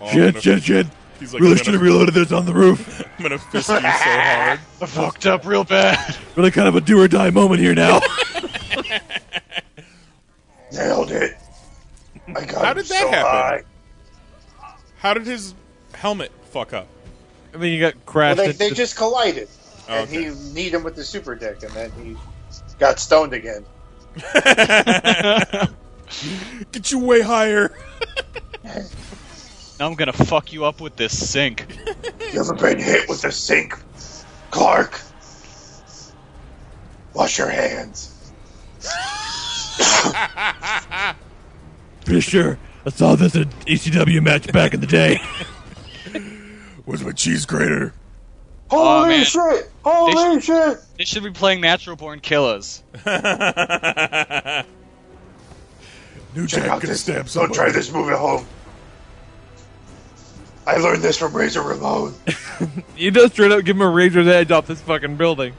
[0.00, 0.86] Oh, I'm shit, gonna- shit, shit.
[1.20, 3.00] He's like, really should have reloaded this on the roof.
[3.16, 4.58] I'm gonna fist you so hard.
[4.82, 6.16] I fucked up real bad.
[6.34, 8.00] really kind of a do or die moment here now.
[10.72, 11.36] Nailed it.
[12.28, 13.30] I got How did that so happen?
[13.30, 13.62] high.
[14.98, 15.54] How did his
[15.94, 16.86] helmet fuck up?
[17.52, 18.38] I mean, you got Well, crashed.
[18.38, 19.48] they, they just collided,
[19.88, 20.30] Oh, and okay.
[20.30, 22.16] he kneed him with the super dick, and then he
[22.78, 23.64] got stoned again.
[26.72, 27.70] Get you way higher.
[29.78, 31.66] Now I'm gonna fuck you up with this sink.
[32.32, 33.76] You ever been hit with a sink,
[34.50, 35.00] Clark?
[37.12, 38.10] Wash your hands.
[42.04, 45.16] Pretty sure I saw this at ECW match back in the day.
[46.84, 47.94] Where's my cheese grater?
[48.70, 49.24] Holy oh, man.
[49.24, 49.70] shit!
[49.84, 50.78] Holy shit!
[50.98, 52.82] They should be playing Natural Born Killers.
[56.34, 57.02] New Check Jack out gonna this.
[57.02, 58.46] stab Don't try this move at home.
[60.66, 62.14] I learned this from Razor Ramon.
[62.96, 65.54] you just straight up give him a razor's edge off this fucking building.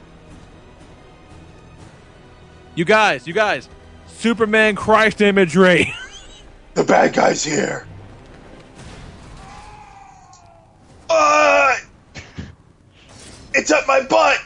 [2.74, 3.68] You guys, you guys,
[4.06, 5.94] Superman Christ imagery.
[6.76, 7.86] The bad guy's here.
[11.08, 11.74] Uh,
[13.54, 14.36] it's up my butt.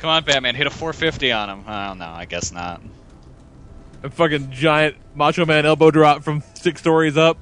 [0.00, 1.64] Come on, Batman, hit a 450 on him.
[1.68, 2.10] I don't know.
[2.10, 2.82] I guess not.
[4.02, 7.38] a fucking giant Macho Man elbow drop from six stories up.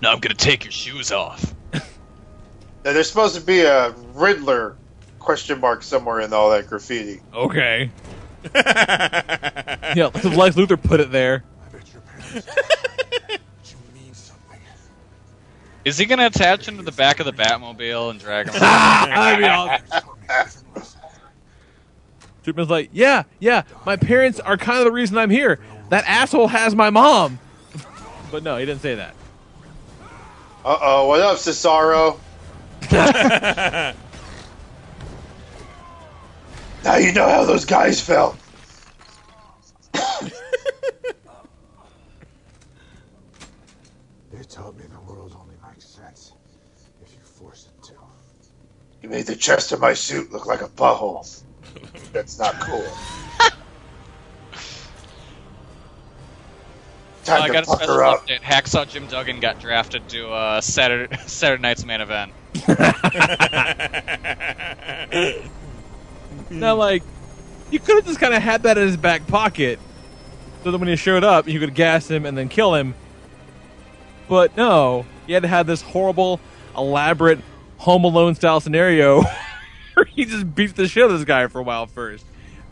[0.00, 1.52] No, I'm gonna take your shoes off.
[2.84, 4.76] Now, there's supposed to be a Riddler
[5.24, 7.22] question mark somewhere in all that graffiti.
[7.32, 7.90] Okay.
[8.54, 11.42] yeah, Lex Luthor put it there.
[15.84, 18.54] Is he gonna attach him to the back of the Batmobile and drag him?
[18.60, 20.62] That'd be awesome.
[22.42, 25.58] Superman's like, yeah, yeah, my parents are kind of the reason I'm here.
[25.88, 27.38] That asshole has my mom.
[28.30, 29.14] but no, he didn't say that.
[30.64, 32.18] Uh oh, what up, Cesaro?
[36.84, 38.36] now you know how those guys felt.
[44.32, 46.32] They taught me the world only makes sense
[47.02, 47.92] if you force it to.
[49.02, 51.42] You made the chest of my suit look like a butthole.
[52.12, 52.84] That's not cool.
[57.24, 58.26] Time I to got a special up.
[58.26, 58.40] update.
[58.40, 62.32] Hacksaw Jim Duggan got drafted to uh, Saturday Saturday night's main event.
[66.60, 66.78] Now, mm.
[66.78, 67.02] like,
[67.70, 69.78] you could have just kind of had that in his back pocket,
[70.62, 72.94] so that when he showed up, you could gas him and then kill him.
[74.28, 76.40] But no, you had to have this horrible,
[76.76, 77.40] elaborate
[77.78, 79.22] Home Alone style scenario
[79.94, 82.24] where he just beats the shit out of this guy for a while first.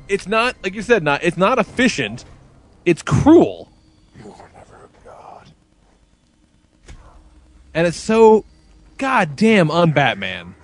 [0.08, 2.24] It's not, like you said, not it's not efficient.
[2.84, 3.70] It's cruel.
[4.18, 5.52] You were never a god.
[7.74, 8.44] and it's so
[8.98, 10.54] goddamn un-Batman.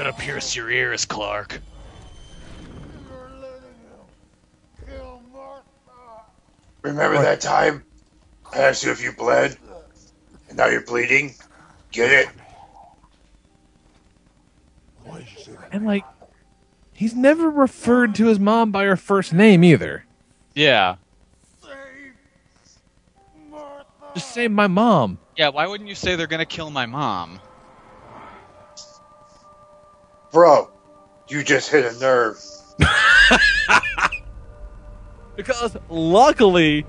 [0.00, 1.60] Gonna pierce your ears, Clark.
[6.80, 7.84] Remember that time
[8.50, 9.58] I asked you if you bled,
[10.48, 11.34] and now you're bleeding?
[11.92, 12.28] Get it?
[15.70, 16.06] And like,
[16.94, 20.06] he's never referred to his mom by her first name either.
[20.54, 20.96] Yeah.
[24.14, 25.18] Just say my mom.
[25.36, 27.38] Yeah, why wouldn't you say they're gonna kill my mom?
[30.32, 30.70] Bro,
[31.28, 32.38] you just hit a nerve.
[35.36, 36.84] Because luckily,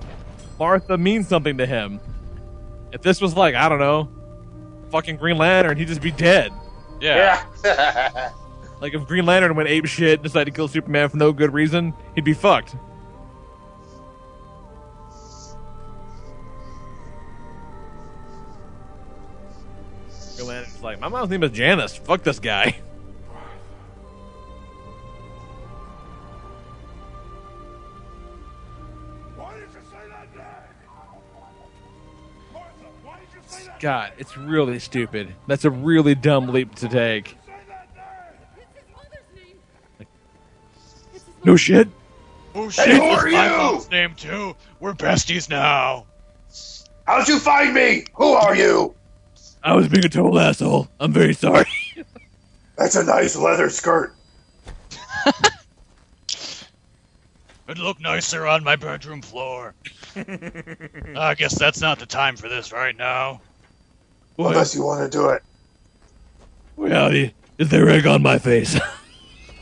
[0.59, 2.01] Martha means something to him.
[2.91, 4.09] If this was like, I don't know,
[4.89, 6.51] fucking Green Lantern, he'd just be dead.
[6.99, 7.45] Yeah.
[8.81, 11.53] Like if Green Lantern went ape shit and decided to kill Superman for no good
[11.53, 12.75] reason, he'd be fucked.
[20.35, 21.95] Green Lantern's like, my mom's name is Janice.
[21.95, 22.79] Fuck this guy.
[33.81, 35.33] God, it's really stupid.
[35.47, 37.35] That's a really dumb leap to take.
[41.43, 41.87] No shit.
[42.53, 43.57] Oh shit, Hey, who are my you?
[43.57, 44.55] mom's name too.
[44.79, 46.05] We're besties now.
[47.07, 48.05] How'd you find me?
[48.13, 48.93] Who are you?
[49.63, 50.87] I was being a total asshole.
[50.99, 51.65] I'm very sorry.
[52.77, 54.15] That's a nice leather skirt.
[57.67, 59.73] It'd look nicer on my bedroom floor.
[60.15, 63.41] I guess that's not the time for this right now.
[64.49, 65.43] Unless you want to do it.
[66.77, 68.79] Reality is there egg on my face.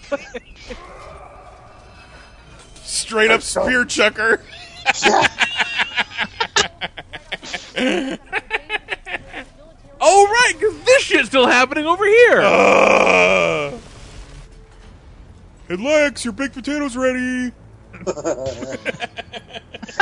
[2.75, 4.41] Straight up spear chucker.
[9.99, 12.41] oh right, because this shit's still happening over here.
[12.41, 13.71] Uh,
[15.67, 17.51] hey Lex, your baked potatoes ready.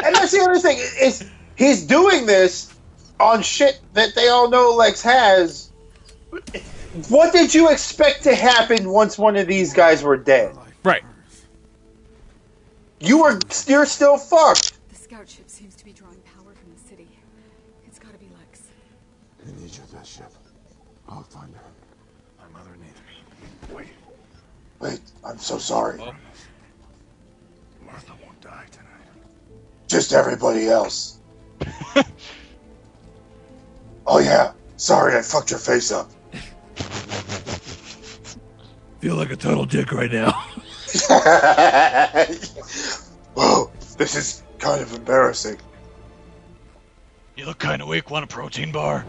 [0.03, 2.73] And that's the other thing is he's doing this
[3.19, 5.71] on shit that they all know Lex has.
[7.09, 10.55] What did you expect to happen once one of these guys were dead?
[10.83, 11.03] Right.
[12.99, 14.73] You were you're still fucked.
[14.89, 17.07] The scout ship seems to be drawing power from the city.
[17.85, 18.63] It's gotta be Lex.
[19.45, 20.31] I need you at that ship.
[21.07, 21.61] I'll find her.
[22.39, 23.75] My mother needs me.
[23.75, 23.87] Wait.
[24.79, 25.97] Wait, I'm so sorry.
[27.85, 28.87] Martha won't die tonight.
[29.87, 31.19] Just everybody else.
[34.87, 36.09] yeah, sorry I fucked your face up.
[38.99, 40.31] Feel like a total dick right now.
[43.35, 45.57] Whoa, this is kind of embarrassing.
[47.35, 48.09] You look kind of weak.
[48.09, 49.05] Want a protein bar?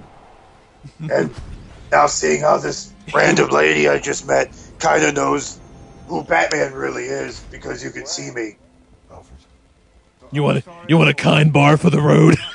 [1.11, 1.35] And
[1.91, 5.59] now seeing how this random lady I just met kind of knows
[6.07, 8.57] who Batman really is because you can see me.
[10.31, 12.37] You want a, you want a kind bar for the road?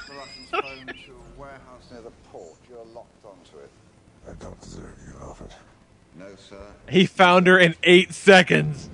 [1.94, 3.70] Near the port, you're locked onto it.
[4.28, 5.52] I don't deserve you, Alfred.
[6.18, 6.58] No, sir.
[6.90, 8.90] he found her in eight seconds.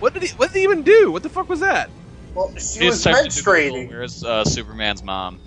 [0.00, 0.28] What did he?
[0.36, 1.12] What did he even do?
[1.12, 1.90] What the fuck was that?
[2.34, 3.88] Well, she He's was typed into Google, menstruating.
[3.90, 5.38] Where's uh, Superman's mom?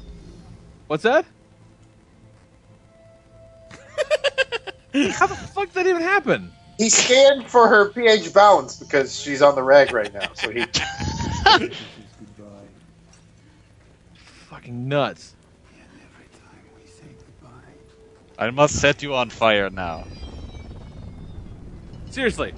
[0.88, 1.26] What's that?
[5.14, 6.52] How the fuck did that even happen?
[6.78, 10.32] He scanned for her pH balance because she's on the rag right now.
[10.34, 10.66] So he
[14.50, 15.34] Fucking nuts.
[18.38, 20.06] I must set you on fire now.
[22.10, 22.54] Seriously.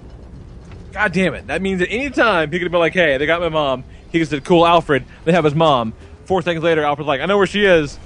[0.91, 1.47] God damn it.
[1.47, 4.19] That means at any time he could be like, hey, they got my mom, he
[4.19, 5.93] could say, cool, Alfred, they have his mom.
[6.25, 7.99] Four seconds later, Alfred's like, I know where she is.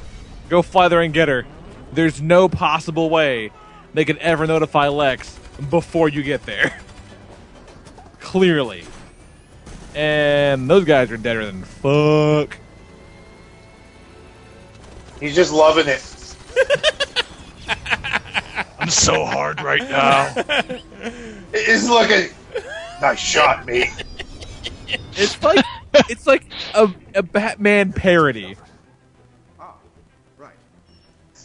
[0.50, 1.46] Go fly there and get her.
[1.94, 3.52] There's no possible way
[3.94, 5.38] they could ever notify Lex
[5.70, 6.80] before you get there.
[8.20, 8.84] Clearly.
[9.96, 12.58] And those guys are deader than fuck.
[15.20, 16.36] he's just loving it.
[18.80, 20.34] I'm so hard right now.
[21.54, 22.30] He's looking.
[23.02, 23.90] Nice shot, mate.
[25.16, 25.66] It's like
[26.10, 28.56] it's like a, a Batman parody.
[29.60, 29.74] Ah.
[30.38, 30.54] Right.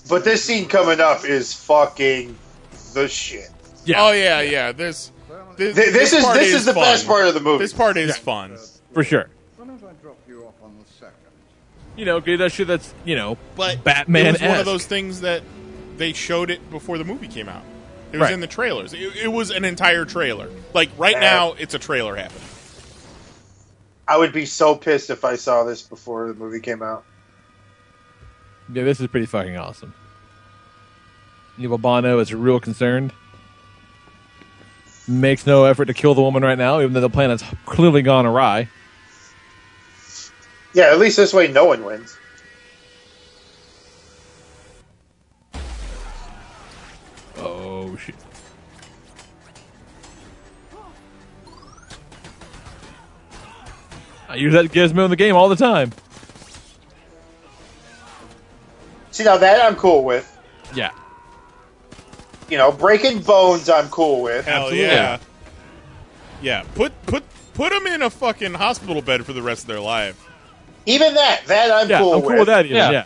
[0.09, 2.37] But this scene coming up is fucking
[2.95, 3.51] the shit.
[3.85, 4.03] Yeah.
[4.03, 4.73] Oh yeah, yeah.
[4.73, 5.13] This
[5.57, 6.83] this, Th- this is- part this is the fun.
[6.85, 7.65] best part of the movie.
[7.65, 8.57] This part is fun.
[8.93, 9.29] For sure.
[9.57, 11.15] Why don't I drop you off on the second?
[11.97, 14.87] You know, get that shit that's, you know, But Batman it was one of those
[14.87, 15.43] things that
[15.97, 17.63] they showed it before the movie came out.
[18.13, 18.33] It was Right.
[18.35, 18.93] in the trailers.
[18.93, 20.49] It, it was an entire trailer.
[20.73, 22.43] Like right now, it's a trailer happening.
[24.07, 27.05] I would be so pissed if I saw this before the movie came out.
[28.73, 29.95] Yeah, this is pretty fucking awesome.
[31.59, 33.13] Evil Bono is real concerned.
[35.07, 38.03] Makes no effort to kill the woman right now, even though the plan has clearly
[38.03, 38.69] gone awry.
[40.73, 42.17] Yeah, at least this way no one wins.
[54.35, 55.93] I use that gizmo in the game all the time.
[59.13, 60.29] See, now that I'm cool with.
[60.75, 60.91] Yeah.
[62.51, 64.45] You know, breaking bones, I'm cool with.
[64.45, 65.19] Hell yeah.
[66.43, 67.23] Yeah, put put
[67.55, 70.21] put them in a fucking hospital bed for the rest of their life.
[70.85, 72.29] Even that, that I'm Yeah, cool I'm with.
[72.29, 72.65] cool with that.
[72.67, 72.91] Even, Yeah.
[72.91, 73.05] yeah.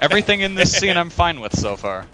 [0.00, 2.06] Everything in this scene I'm fine with so far.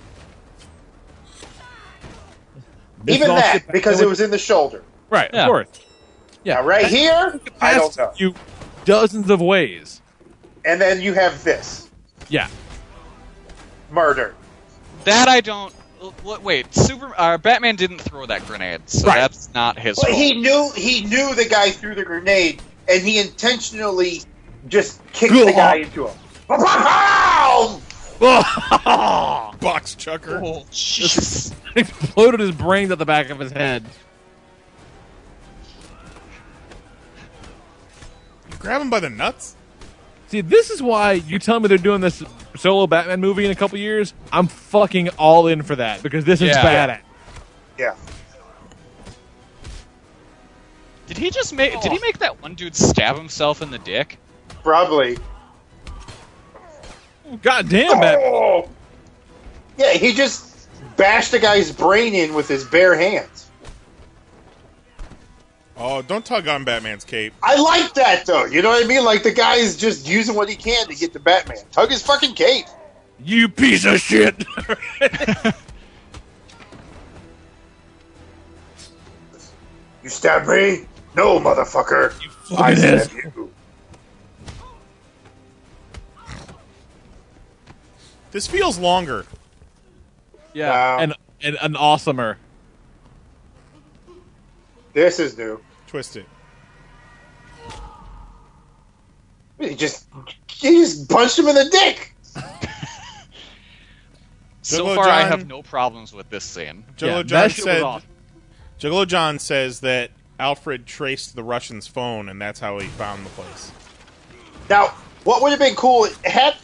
[3.05, 4.83] This Even that, because it was in the shoulder.
[5.11, 5.31] right.
[5.33, 5.43] Yeah.
[5.43, 5.69] Of course.
[6.47, 6.55] Yeah.
[6.55, 8.13] Now, right here, I don't know.
[8.17, 8.33] You
[8.85, 10.01] dozens of ways.
[10.65, 11.91] And then you have this
[12.29, 12.47] Yeah.
[13.91, 14.33] murder.
[15.05, 15.75] That I don't.
[16.43, 19.17] Wait, Super uh, Batman didn't throw that grenade, so Right.
[19.17, 20.17] that's not his But fault.
[20.19, 24.23] he knew he knew the guy threw the grenade, and he intentionally
[24.69, 26.17] just kicked Good the guy into him.
[29.59, 30.41] Box chucker.
[30.45, 31.53] Oh, Jesus.
[31.75, 33.85] Exploded his brains at the back of his head.
[38.59, 39.55] Grab him by the nuts.
[40.29, 42.23] See, this is why you tell me they're doing this
[42.57, 44.13] solo Batman movie in a couple years.
[44.33, 46.65] I'm fucking all in for that because this is Yeah.
[46.65, 47.01] badass.
[47.79, 47.95] Yeah.
[51.07, 51.81] Did he just make?
[51.81, 54.19] Did he make that one dude stab himself in the dick?
[54.65, 55.17] Probably.
[57.43, 58.19] God damn, Batman.
[58.25, 58.69] Oh!
[59.79, 63.46] Yeah, he just bashed the guy's brain in with his bare hands.
[65.79, 67.35] Oh, don't tug on Batman's cape.
[67.43, 68.47] I like that though.
[68.47, 69.05] You know what I mean?
[69.05, 71.59] Like the guy's just using what he can to get to Batman.
[71.71, 72.65] Tug his fucking cape.
[73.23, 74.45] You piece of shit.
[80.03, 80.87] You stab me?
[81.17, 82.13] No, motherfucker.
[82.57, 83.15] I fucking stab ass.
[83.15, 83.53] you.
[88.31, 89.25] This feels longer.
[90.53, 90.99] Yeah, Wow.
[91.01, 92.37] and, and an awesomer.
[94.93, 95.61] This is new.
[95.87, 96.27] Twist it.
[99.59, 100.07] He just
[100.49, 102.15] he just punched him in the dick.
[104.63, 106.85] So Juggalo far, I have no problems with this scene.
[106.97, 107.83] Juggalo Yeah, John that shit was said.
[107.83, 108.09] awesome.
[108.81, 113.31] Juggalo John says that Alfred traced the Russian's phone, and that's how he found the
[113.31, 113.71] place.
[114.69, 114.89] Now,
[115.23, 116.57] what would have been cool had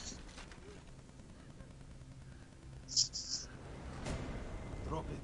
[4.88, 5.18] Drop it.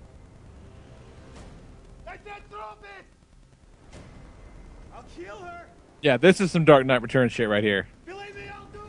[2.06, 4.00] I said drop it!
[4.94, 5.66] I'll kill her!
[6.00, 7.88] Yeah, this is some Dark Knight Returns shit right here.
[8.06, 8.80] Believe me, I'll do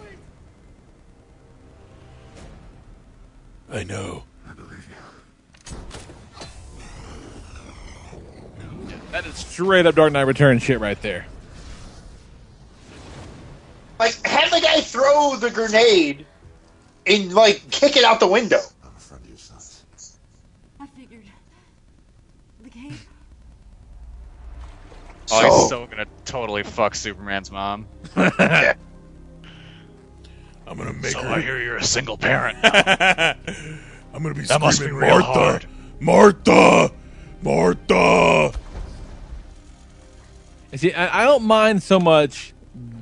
[3.71, 3.79] it!
[3.79, 4.23] I know.
[4.47, 4.87] I believe
[8.89, 8.95] you.
[9.11, 11.25] That is straight up Dark Knight Returns shit right there.
[13.99, 16.25] like have the guy throw the grenade
[17.05, 18.59] and like kick it out the window.
[18.83, 19.83] I'm a friend of your son's.
[20.79, 21.23] I figured.
[22.63, 22.93] The cape.
[25.31, 27.87] Oh, So- he's so gonna totally fuck Superman's mom.
[28.17, 28.73] Yeah.
[30.67, 31.29] I'm gonna make So her.
[31.29, 32.57] I hear you're a single parent.
[32.63, 35.65] I'm gonna be That must screaming, be real Martha, hard."
[35.99, 36.91] Martha,
[37.41, 38.51] Martha.
[40.71, 42.53] You See, I, I don't mind so much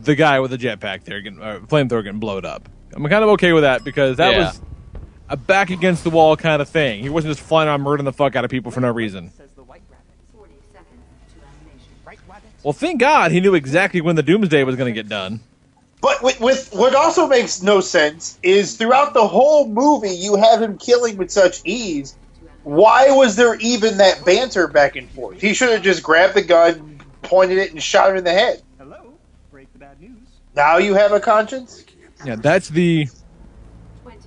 [0.04, 2.70] the guy with the jetpack there, getting, uh, flamethrower getting blowed up.
[2.94, 4.46] I'm kind of okay with that because that Yeah.
[4.46, 4.62] was
[5.30, 7.02] a back against the wall kind of thing.
[7.04, 9.30] He wasn't just flying around murdering the fuck out of people for no reason.
[9.36, 10.06] Says the white rabbit.
[10.34, 10.88] 40 seconds
[11.34, 11.92] to animation.
[12.06, 12.50] Right rabbit?
[12.68, 15.40] Well, thank God he knew exactly when the Doomsday was going to get done.
[16.02, 20.62] But with, with what also makes no sense is throughout the whole movie you have
[20.62, 22.18] him killing with such ease.
[22.64, 25.40] Why was there even that banter back and forth?
[25.40, 28.62] He should have just grabbed the gun, pointed it, and shot him in the head.
[28.78, 29.14] Hello?
[29.50, 30.18] Break the bad news.
[30.54, 31.86] Now you have a conscience.
[32.26, 33.08] Yeah, that's the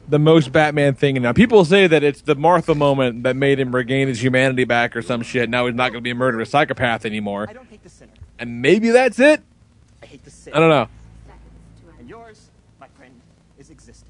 [0.08, 1.18] the most Batman thing.
[1.18, 4.64] And now people say that it's the Martha moment that made him regain his humanity
[4.64, 5.50] back or some shit.
[5.50, 7.48] Now he's not going to be a murderous psychopath anymore.
[8.40, 8.60] I don't hate the sinner.
[8.60, 9.42] And maybe that's it.
[10.02, 10.54] I hate the sin.
[10.54, 10.88] I don't know.
[11.98, 12.48] And yours,
[12.80, 13.12] my friend,
[13.58, 14.06] is existing.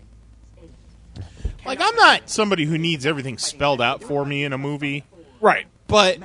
[1.67, 5.05] Like, I'm not somebody who needs everything spelled out for me in a movie,
[5.41, 5.67] Right.
[5.89, 6.19] but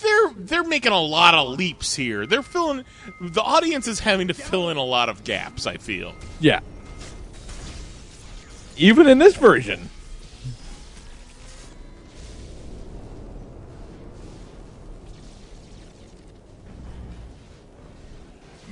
[0.00, 2.26] they're they're making a lot of leaps here.
[2.26, 2.84] They're filling
[3.20, 5.66] the audience is having to fill in a lot of gaps.
[5.66, 6.14] I feel.
[6.40, 6.60] Yeah.
[8.76, 9.90] Even in this version.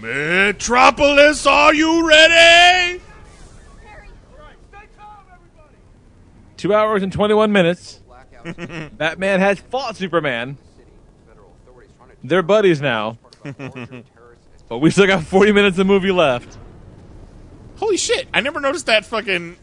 [0.00, 3.00] Metropolis, are you ready?
[6.56, 8.00] Two hours and 21 minutes.
[8.92, 10.56] Batman has fought Superman.
[12.22, 13.18] They're buddies now.
[14.68, 16.58] but we still got 40 minutes of movie left.
[17.76, 18.28] Holy shit!
[18.34, 19.56] I never noticed that fucking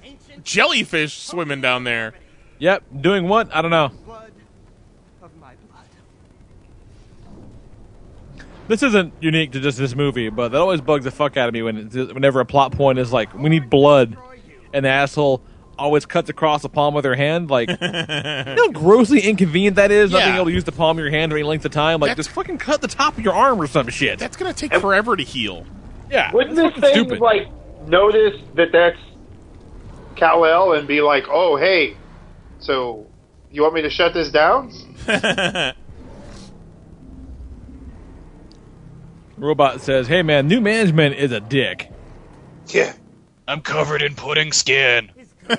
[0.43, 2.14] jellyfish swimming down there.
[2.57, 3.53] Yep, doing what?
[3.56, 3.91] I don't know.
[8.68, 11.54] This isn't unique to just this movie, but that always bugs the fuck out of
[11.54, 14.18] me when it's, whenever a plot point is like, we need blood,
[14.74, 15.42] and the asshole
[15.80, 17.50] always cuts across the palm of their hand.
[17.50, 20.98] Like, you know how grossly inconvenient that is, not being able to use the palm
[20.98, 22.00] of your hand for any length of time?
[22.00, 24.20] Like, just fucking cut the top of your arm or some shit.
[24.20, 25.66] That's gonna take forever to heal.
[26.10, 27.20] Yeah, Wouldn't that's this fucking thing stupid.
[27.22, 27.48] like
[27.88, 28.98] notice that that's
[30.16, 31.96] Kal El and be like, "Oh, hey,
[32.60, 33.06] so
[33.52, 34.72] you want me to shut this down?"
[39.38, 41.91] Robot says, hey man, new management is a dick.
[42.67, 42.93] Yeah.
[43.48, 45.11] I'm covered in pudding skin.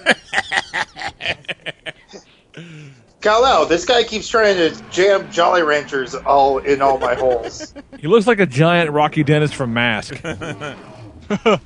[3.21, 7.73] Kal El, this guy keeps trying to jam Jolly Ranchers all in all my holes.
[7.99, 10.21] He looks like a giant Rocky Dennis from Mask.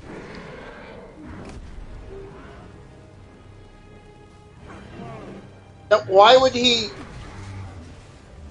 [5.91, 6.87] Now, why would he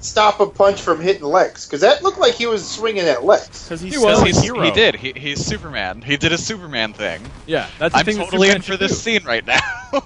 [0.03, 1.67] stop a punch from hitting Lex?
[1.67, 3.65] Because that looked like he was swinging at Lex.
[3.65, 4.23] Because He was.
[4.23, 4.95] He's, he did.
[4.97, 6.03] He, he's Superman.
[6.03, 7.23] He did a Superman thing.
[7.47, 8.97] Yeah, that's the I'm thing that totally in for this do.
[8.99, 9.59] scene right now.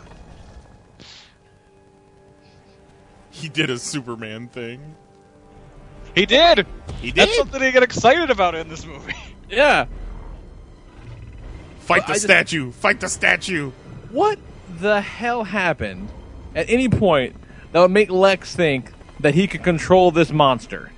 [3.31, 4.94] he did a Superman thing.
[6.15, 6.66] he did.
[7.00, 7.16] He did.
[7.16, 7.39] That's did?
[7.39, 9.15] something to get excited about in this movie.
[9.49, 9.86] Yeah.
[11.78, 12.73] Fight Well, the I just- statue!
[12.73, 13.70] Fight the statue!
[14.10, 14.41] What
[14.81, 16.08] the hell happened
[16.52, 17.36] at any point
[17.70, 20.93] that would make Lex think that he could control this monster?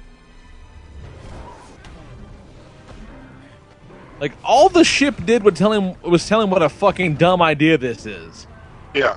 [4.20, 7.40] Like all the ship did would tell him was tell him what a fucking dumb
[7.40, 8.46] idea this is.
[8.94, 9.16] Yeah.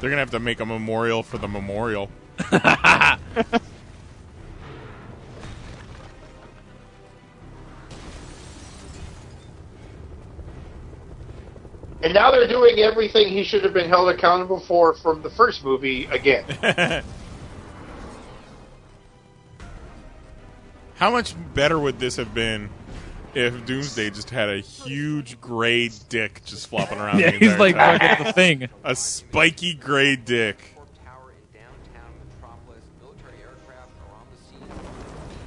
[0.00, 2.10] They're gonna have to make a memorial for the memorial.
[12.02, 15.62] And now they're doing everything he should have been held accountable for from the first
[15.62, 16.44] movie again.
[21.00, 22.68] How much better would this have been
[23.32, 27.20] if Doomsday just had a huge gray dick just flopping around?
[27.20, 27.98] Yeah, the he's like time?
[27.98, 28.68] fucking the thing.
[28.84, 30.58] A spiky gray dick.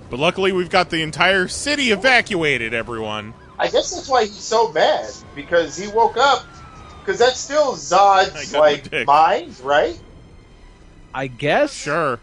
[0.09, 2.73] But luckily, we've got the entire city evacuated.
[2.73, 3.35] Everyone.
[3.59, 6.45] I guess that's why he's so mad because he woke up
[6.99, 9.99] because that's still Zod's like the mind, right?
[11.13, 11.73] I guess.
[11.73, 12.19] Sure.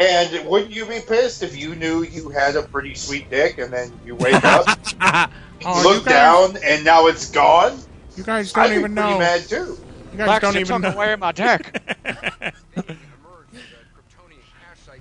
[0.00, 3.70] And wouldn't you be pissed if you knew you had a pretty sweet dick and
[3.70, 4.66] then you wake up,
[5.64, 7.78] Oh, look guys- down, and now it's gone?
[8.16, 9.18] You guys don't I'd be even pretty know.
[9.18, 9.78] mad too.
[10.12, 10.98] You guys Lex, don't you even took know.
[11.00, 11.82] away my dick.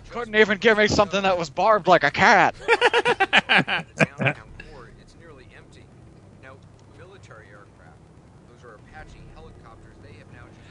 [0.09, 2.55] Couldn't even give me something that was barbed like a cat.
[4.99, 5.83] It's nearly empty.
[6.43, 6.53] Now,
[6.97, 7.97] military aircraft,
[8.51, 9.95] those are Apache helicopters.
[10.03, 10.67] They have now just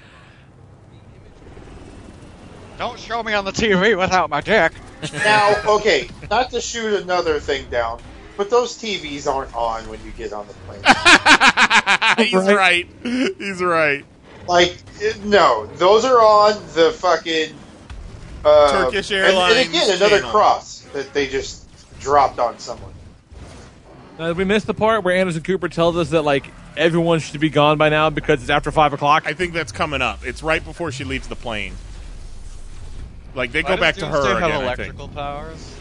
[2.78, 4.72] Don't show me on the TV without my dick.
[5.12, 8.00] Now, okay, not to shoot another thing down,
[8.36, 10.82] but those TVs aren't on when you get on the plane.
[12.28, 12.86] He's right.
[13.02, 14.04] He's right.
[14.46, 14.76] Like,
[15.24, 17.54] no, those are on the fucking
[18.44, 20.30] uh, Turkish and- And, again, another channel.
[20.30, 21.66] cross that they just
[22.00, 22.92] dropped on someone.
[24.18, 27.50] Uh, we missed the part where Anderson Cooper tells us that like everyone should be
[27.50, 29.24] gone by now because it's after five o'clock.
[29.26, 30.24] I think that's coming up.
[30.24, 31.74] It's right before she leaves the plane.
[33.38, 34.64] Like they Why go does back to Doomsday her have again.
[34.64, 34.94] I think.
[34.94, 35.76] electrical powers?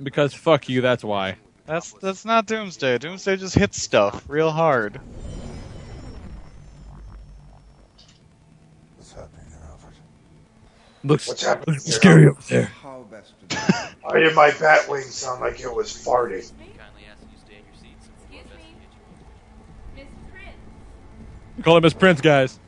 [0.00, 1.38] Because fuck you, that's why.
[1.66, 2.98] That's that's not Doomsday.
[2.98, 5.00] Doomsday just hits stuff real hard.
[8.96, 9.94] What's happening there, Alfred?
[11.02, 12.36] Looks, What's happening looks here, scary Alfred?
[12.38, 12.64] up there.
[12.82, 13.56] How best to?
[14.02, 16.48] Why did my bat wing sound like it was farting?
[21.64, 22.60] Call him Miss Prince, guys.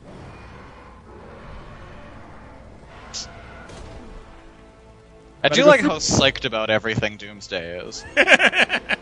[5.43, 8.05] I Better do like how psyched about everything Doomsday is.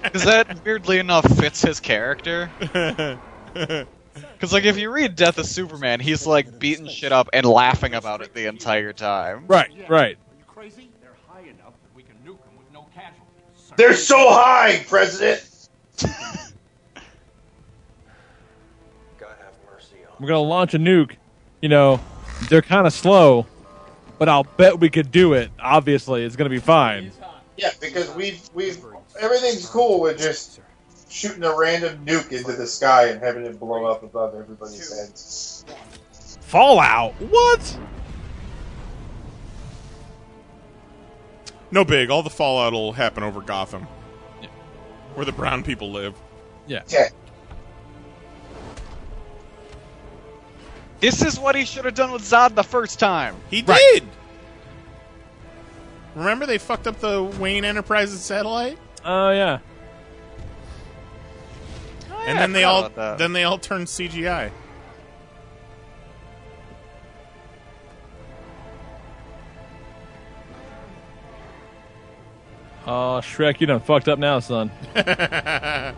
[0.09, 2.49] Because that, weirdly enough, fits his character.
[3.53, 7.93] Because, like, if you read Death of Superman, he's, like, beating shit up and laughing
[7.93, 9.45] about it the entire time.
[9.47, 10.17] Right, right.
[10.47, 10.89] Crazy?
[11.01, 13.71] They're high enough that we can nuke them with no casualties.
[13.77, 15.69] They're so high, President.
[20.19, 21.15] We're gonna launch a nuke.
[21.61, 21.99] You know,
[22.49, 23.45] they're kind of slow,
[24.19, 25.49] but I'll bet we could do it.
[25.59, 27.11] Obviously, it's gonna be fine.
[27.57, 28.77] Yeah, because we've we've
[29.19, 30.59] everything's cool with just
[31.09, 35.65] shooting a random nuke into the sky and having it blow up above everybody's heads.
[36.41, 37.13] Fallout.
[37.13, 37.79] What?
[41.71, 42.09] No big.
[42.09, 43.87] All the fallout will happen over Gotham,
[45.13, 46.15] where the brown people live.
[46.67, 46.83] Yeah.
[46.87, 47.09] Yeah.
[50.99, 53.35] This is what he should have done with Zod the first time.
[53.49, 54.03] He did.
[56.15, 59.59] Remember they fucked up the Wayne Enterprises satellite, Oh yeah.
[62.11, 64.51] Oh, and I then they all then they all turned CGI.
[72.85, 74.71] Oh, Shrek, you done fucked up now, son.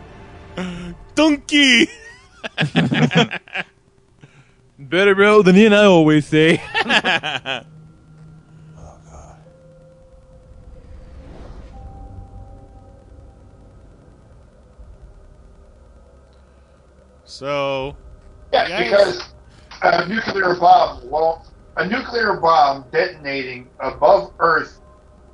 [1.14, 1.88] Donkey.
[4.88, 6.62] Better bro than you and I always say.
[8.76, 9.36] Oh,
[17.24, 17.96] so
[18.52, 19.34] Yeah, Yeah, because
[19.82, 21.40] a nuclear bomb won't.
[21.76, 24.80] A nuclear bomb detonating above Earth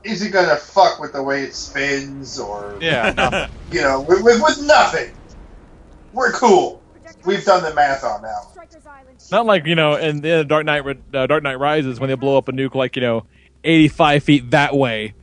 [0.05, 2.79] isn't going to fuck with the way it spins or.
[2.83, 3.49] Yeah.
[3.71, 5.13] You know, with, with, with nothing.
[6.11, 6.85] We're cool.
[7.25, 8.67] We've done the math on that one.
[9.31, 12.39] Not like you know, in the Dark Knight, uh, Dark Knight Rises, when they blow
[12.39, 13.27] up a nuke like you know,
[13.65, 15.15] eighty-five feet that way,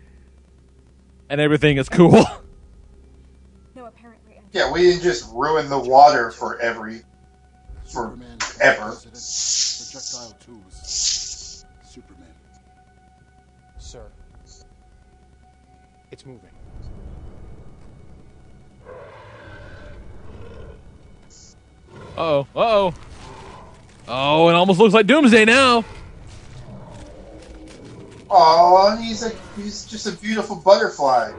[1.30, 2.26] and everything is cool.
[3.76, 4.40] No, apparently.
[4.54, 7.02] Yeah, we didn't just ruin the water for every.
[7.86, 8.18] for
[8.62, 8.92] ever.
[8.92, 10.65] Projectile tools.
[22.18, 22.48] Uh oh.
[22.56, 22.94] Uh oh.
[24.08, 25.84] Oh, it almost looks like Doomsday now.
[28.30, 31.32] Oh, he's a he's just a beautiful butterfly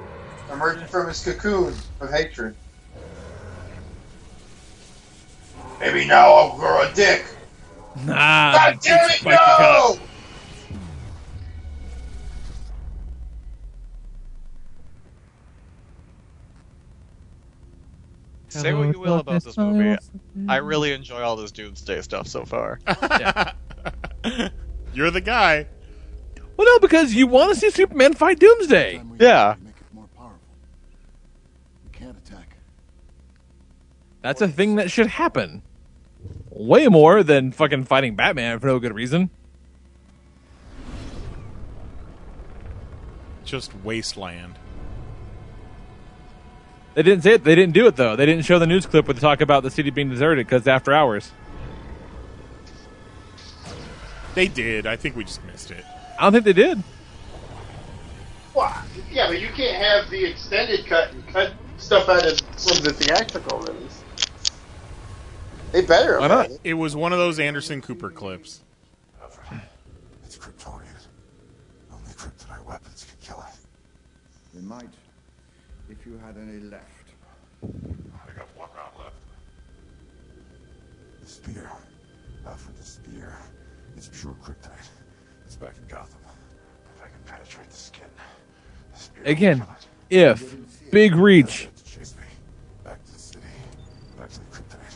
[0.52, 2.54] emerging from his cocoon of hatred.
[5.80, 7.26] Maybe now I'll grow a dick.
[8.04, 8.52] Nah.
[8.52, 9.98] God damn it, no!
[18.60, 19.96] Say what you will about this movie.
[20.48, 22.80] I really enjoy all this Doomsday stuff so far.
[24.94, 25.66] You're the guy.
[26.56, 29.02] Well, no, because you want to see Superman fight Doomsday.
[29.18, 29.56] Yeah.
[34.22, 35.62] That's a thing that should happen.
[36.50, 39.30] Way more than fucking fighting Batman for no good reason.
[43.44, 44.58] Just wasteland.
[46.96, 47.44] They didn't say it.
[47.44, 48.16] They didn't do it though.
[48.16, 50.66] They didn't show the news clip where they talk about the city being deserted because
[50.66, 51.30] after hours.
[54.34, 54.86] They did.
[54.86, 55.84] I think we just missed it.
[56.18, 56.82] I don't think they did.
[58.54, 58.74] Well,
[59.10, 62.94] yeah, but you can't have the extended cut and cut stuff out of from the
[62.94, 64.02] theatrical release.
[65.72, 66.18] They better.
[66.18, 66.58] Why have not?
[66.64, 68.62] It was one of those Anderson Cooper clips.
[70.24, 70.86] It's Kryptonian.
[71.92, 73.54] Only kryptonite weapons can kill it.
[74.54, 74.95] They might, if
[76.16, 76.84] you had any left.
[77.62, 79.16] I got one round left.
[81.20, 81.70] The spear.
[82.46, 83.36] Alfred, the spear.
[83.96, 84.88] It's pure kryptonite.
[85.44, 86.20] It's back in Gotham.
[86.96, 88.06] If I can penetrate the skin.
[88.92, 89.64] The spear Again,
[90.10, 90.56] if
[90.90, 91.68] big reach.
[91.84, 92.24] Chase me.
[92.84, 93.40] Back to the city.
[94.18, 94.94] Back to the kryptonite.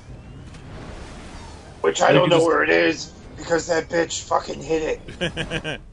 [1.82, 5.80] Which I don't know where it is because that bitch fucking hit it.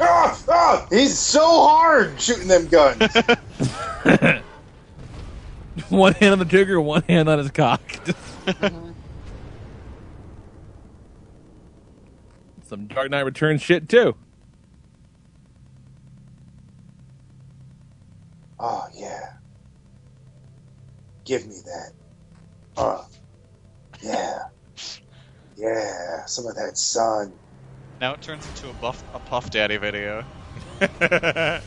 [0.00, 3.00] ah, ah, he's so hard shooting them guns.
[5.88, 7.80] one hand on the trigger, one hand on his cock.
[12.64, 14.14] Some Dark Knight Returns shit too.
[18.60, 19.32] oh yeah,
[21.24, 21.92] give me that.
[22.76, 23.06] Oh.
[24.02, 24.38] yeah,
[25.56, 27.32] yeah, some of that sun.
[28.00, 30.24] Now it turns into a buff a Puff Daddy video.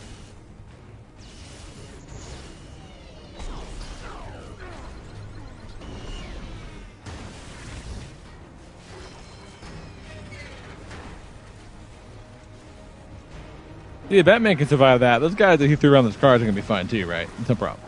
[14.09, 15.19] Yeah, Batman can survive that.
[15.19, 17.29] Those guys that he threw around those cars are gonna be fine too, right?
[17.47, 17.79] No problem.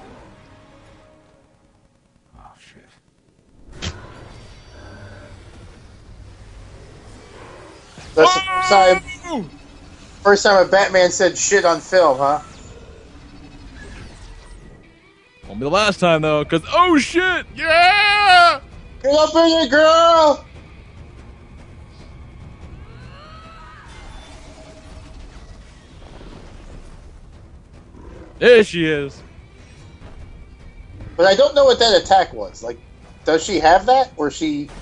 [8.16, 9.51] That's the first time,
[10.22, 12.42] first time a Batman said shit on film, huh?
[15.48, 17.48] Won't be the last time, though, because oh shit!
[17.56, 18.59] Yeah!
[19.01, 20.45] Get up in here, girl!
[28.40, 29.24] There she is.
[31.16, 32.64] But I don't know what that attack was.
[32.64, 32.80] Like,
[33.25, 34.14] does she have that?
[34.16, 34.74] Where she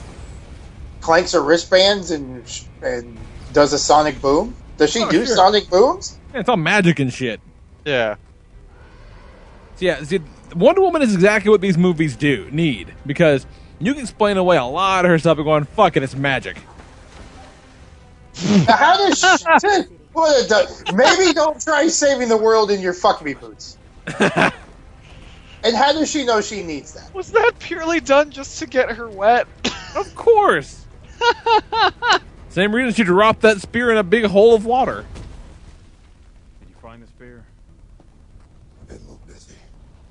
[1.02, 2.48] clanks her wristbands and
[2.82, 3.18] and
[3.54, 4.56] does a sonic boom?
[4.78, 5.36] Does she Oh, do sure.
[5.36, 6.18] sonic booms?
[6.34, 7.40] Yeah, it's all magic and shit.
[7.86, 8.16] Yeah.
[9.76, 10.20] So yeah, see,
[10.56, 13.46] Wonder Woman is exactly what these movies do need because
[13.80, 16.58] you can explain away a lot of her stuff and going, "Fuck it, it's magic."
[18.68, 19.68] How does she?
[20.14, 23.78] what a maybe don't try saving the world in your fuck me boots.
[24.20, 27.14] and how does she know she needs that?
[27.14, 29.48] Was that purely done just to get her wet?
[29.96, 30.86] Of course.
[32.52, 35.06] Same reason she dropped that spear in a big hole of water.
[36.60, 37.46] Did you find the spear?
[38.88, 39.56] Been a little busy.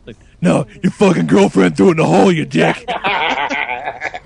[0.07, 2.83] Like, no, your fucking girlfriend threw it in the hole, you dick.
[2.89, 4.21] I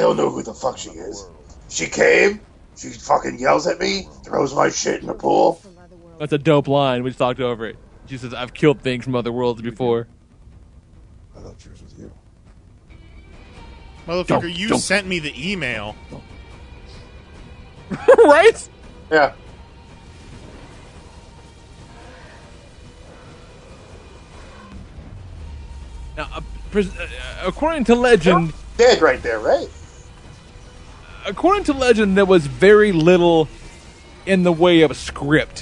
[0.00, 1.28] don't know who the fuck she is.
[1.68, 2.40] She came.
[2.76, 5.60] She fucking yells at me, throws my shit in the pool.
[6.18, 7.02] That's a dope line.
[7.02, 7.76] We just talked over it.
[8.06, 10.06] She says, "I've killed things from other worlds before."
[11.36, 12.12] I thought yours was with you.
[14.06, 15.94] Motherfucker, Don't- you don't- sent me the email.
[18.18, 18.68] right?
[19.10, 19.32] Yeah.
[26.16, 27.06] Now, uh, pres- uh,
[27.44, 29.68] according to legend, Dead right there, right?
[31.26, 33.48] according to legend, there was very little
[34.26, 35.60] in the way of a script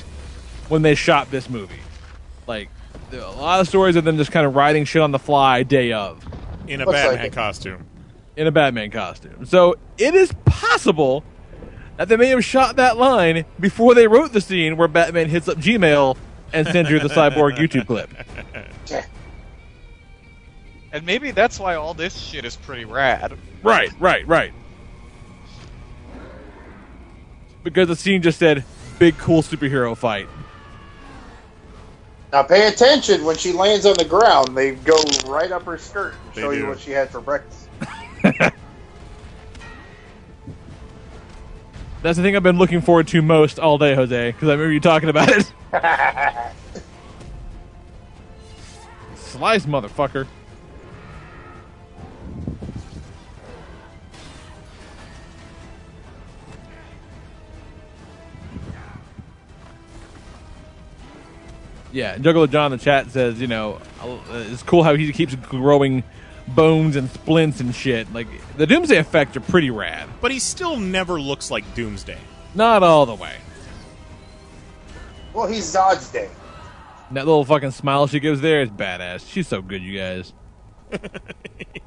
[0.69, 1.81] when they shot this movie.
[2.47, 2.71] Like
[3.13, 5.93] a lot of stories of them just kind of writing shit on the fly day
[5.93, 6.25] of
[6.67, 7.33] In a Looks Batman it.
[7.33, 7.87] costume.
[8.37, 9.47] in a Batman costume.
[9.47, 11.25] So it is possible
[11.99, 15.49] that they may have shot that line before they wrote the scene where Batman hits
[15.49, 16.17] up Gmail
[16.53, 18.11] and sends you the cyborg YouTube clip.
[20.91, 23.37] And maybe that's why all this shit is pretty rad.
[23.63, 24.53] Right, right, right.
[27.63, 28.65] Because the scene just said
[28.99, 30.29] big cool superhero fight.
[32.33, 34.57] Now pay attention when she lands on the ground.
[34.57, 34.97] They go
[35.27, 37.69] right up her skirt and They show you what she had for breakfast.
[42.01, 44.73] That's the thing I've been looking forward to most all day, Jose, because I remember
[44.73, 45.53] you talking about it.
[49.17, 50.29] Slice, motherfucker.
[61.91, 65.35] Yeah, Juggalo John in the chat says, you know, uh, it's cool how he keeps
[65.35, 66.05] growing
[66.55, 68.13] bones and splints and shit.
[68.13, 70.09] Like, the Doomsday effects are pretty rad.
[70.21, 72.19] But he still never looks like Doomsday.
[72.55, 73.37] Not all the way.
[75.33, 76.31] well, he's Zod's Day.
[77.13, 79.31] That little fucking smile she gives there is badass.
[79.31, 80.33] She's so good, you guys.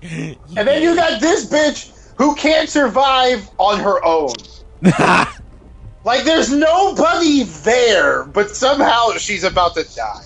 [0.04, 4.34] And then you got this bitch who can't survive on her own.
[6.04, 10.26] like there's nobody there, but somehow she's about to die.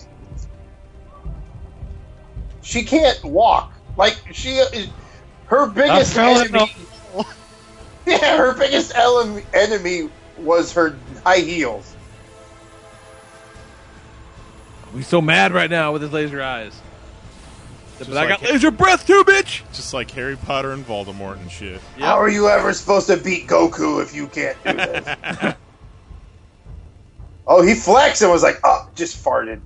[2.61, 3.73] She can't walk.
[3.97, 4.89] Like she, is
[5.45, 6.73] her biggest enemy.
[8.07, 11.95] Yeah, her biggest ele- enemy was her high heels.
[14.93, 16.79] He's so mad right now with his laser eyes.
[17.97, 19.61] But Just I got laser breath too, bitch.
[19.73, 21.81] Just like Harry Potter and Voldemort and shit.
[21.97, 25.55] How are you ever supposed to beat Goku if you can't do this?
[27.47, 29.61] oh, he flexed and was like, "Oh, just farted."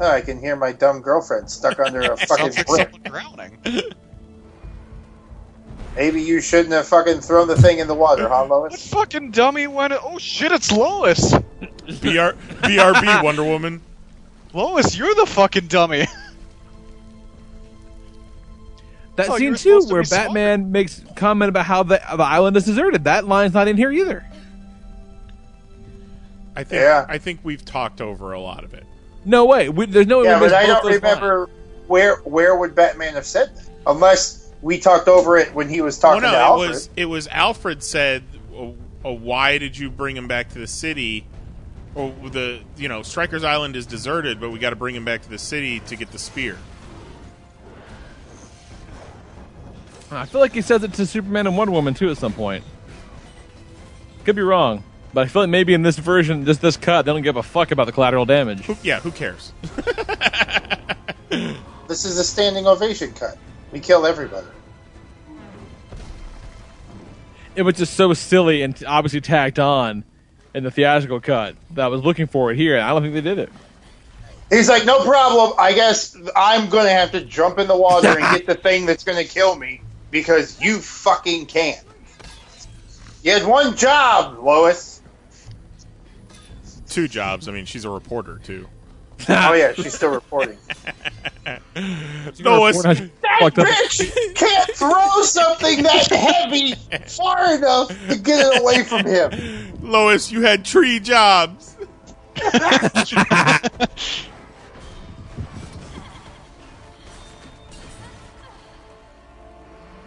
[0.00, 3.04] Oh, I can hear my dumb girlfriend stuck under a fucking Sounds like brick.
[3.04, 3.58] drowning.
[5.94, 8.88] Maybe you shouldn't have fucking thrown the thing in the water, huh, What Lois?
[8.88, 9.92] fucking dummy went?
[9.92, 10.52] Oh shit!
[10.52, 11.32] It's Lois.
[11.32, 13.82] BR, BRB Wonder Woman.
[14.54, 16.06] Lois, you're the fucking dummy.
[19.16, 20.26] That Oh, scene too, supposed to where be smart.
[20.28, 23.04] Batman makes comment about how the the island is deserted.
[23.04, 24.24] That line's not in here either.
[26.56, 27.04] I think Yeah.
[27.08, 28.84] I think we've talked over a lot of it.
[29.24, 29.68] No way.
[29.68, 30.24] We, there's no way.
[30.26, 31.50] Yeah, but I both don't those remember
[31.86, 35.98] where where would Batman have said that unless we talked over it when he was
[35.98, 36.68] Oh talking no, to it Alfred.
[36.70, 38.22] was it was Alfred said,
[38.54, 41.26] oh, oh, "Why did you bring him back to the city?"
[41.94, 45.22] Or the you know Stryker's Island is deserted, but we got to bring him back
[45.22, 46.56] to the city to get the spear.
[50.12, 52.64] I feel like he says it to Superman and Wonder Woman too at some point.
[54.24, 54.82] Could be wrong,
[55.12, 57.42] but I feel like maybe in this version, just this cut, they don't give a
[57.42, 58.64] fuck about the collateral damage.
[58.64, 59.52] Who, yeah, who cares?
[61.90, 63.36] This is a standing ovation cut.
[63.72, 64.46] We kill everybody.
[67.56, 70.04] It was just so silly and obviously tacked on
[70.54, 73.14] in the theatrical cut that I was looking for it here, and I don't think
[73.14, 73.50] they did it.
[74.50, 75.54] He's like, no problem.
[75.58, 78.86] I guess I'm going to have to jump in the water and get the thing
[78.86, 79.80] that's going to kill me
[80.12, 81.84] because you fucking can't.
[83.24, 84.99] You had one job, Lois.
[86.90, 87.48] Two jobs.
[87.48, 88.68] I mean, she's a reporter too.
[89.28, 90.58] oh yeah, she's still reporting.
[91.76, 96.74] no, Lois, That bitch can't throw something that heavy
[97.06, 99.78] far enough to get it away from him.
[99.82, 101.76] Lois, you had tree jobs.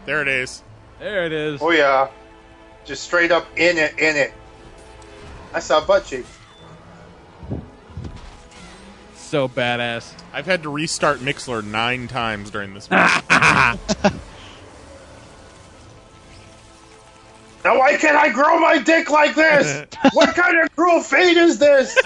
[0.05, 0.63] there it is.
[0.99, 1.61] There it is.
[1.61, 2.09] Oh yeah,
[2.83, 4.33] just straight up in it, in it.
[5.53, 6.39] I saw butt cheeks.
[9.33, 10.13] So badass.
[10.31, 12.87] I've had to restart Mixlr nine times during this.
[17.65, 19.87] Now why can't I grow my dick like this?
[20.13, 21.97] what kind of cruel fate is this?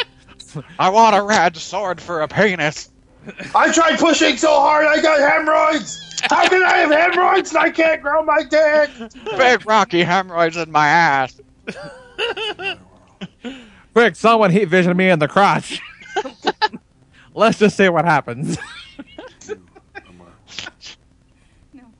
[0.80, 2.90] I want a red sword for a penis.
[3.54, 6.18] I tried pushing so hard I got hemorrhoids.
[6.22, 8.90] How can I have hemorrhoids and I can't grow my dick?
[9.36, 11.40] Big rocky hemorrhoids in my ass.
[13.92, 15.80] Quick, someone heat vision me in the crotch.
[17.36, 18.58] Let's just see what happens.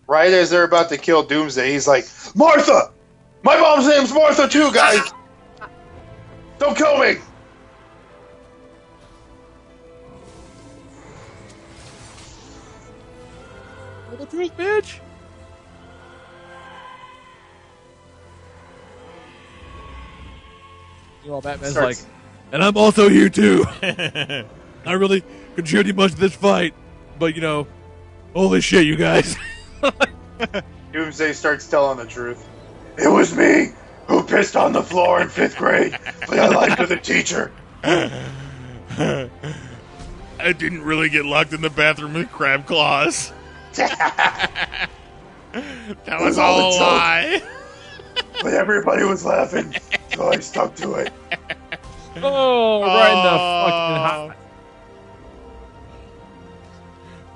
[0.09, 2.07] Right as they're about to kill Doomsday, he's like,
[2.37, 2.93] Martha!
[3.43, 5.01] My mom's name's Martha too, guys!
[6.61, 7.17] Don't kill me!
[14.17, 15.01] the truth, bitch.
[21.25, 22.13] You know, Batman's Starts- like,
[22.53, 23.65] and I'm also here too.
[24.87, 25.25] Not really
[25.57, 26.73] contributing much to this fight,
[27.19, 27.67] but you know,
[28.35, 29.37] holy shit, you guys.
[30.93, 32.49] Doomsday starts telling the truth.
[32.97, 33.73] It was me
[34.07, 35.99] who pissed on the floor in fifth grade,
[36.29, 37.51] but I lied to the teacher.
[37.83, 39.29] I
[40.39, 43.33] didn't really get locked in the bathroom with crab claws.
[43.75, 44.89] that
[46.09, 46.81] was all a joke.
[46.81, 47.43] lie.
[48.41, 49.75] But everybody was laughing,
[50.15, 51.13] so I stuck to it.
[52.23, 54.37] oh, right in the fucking hot.
[54.41, 54.46] Oh.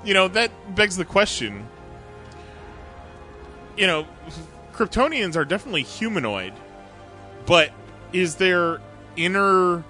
[0.03, 1.67] You know, that begs the question.
[3.77, 4.07] You know,
[4.73, 6.53] Kryptonians are definitely humanoid,
[7.45, 7.71] but
[8.13, 8.81] is their
[9.15, 9.83] inner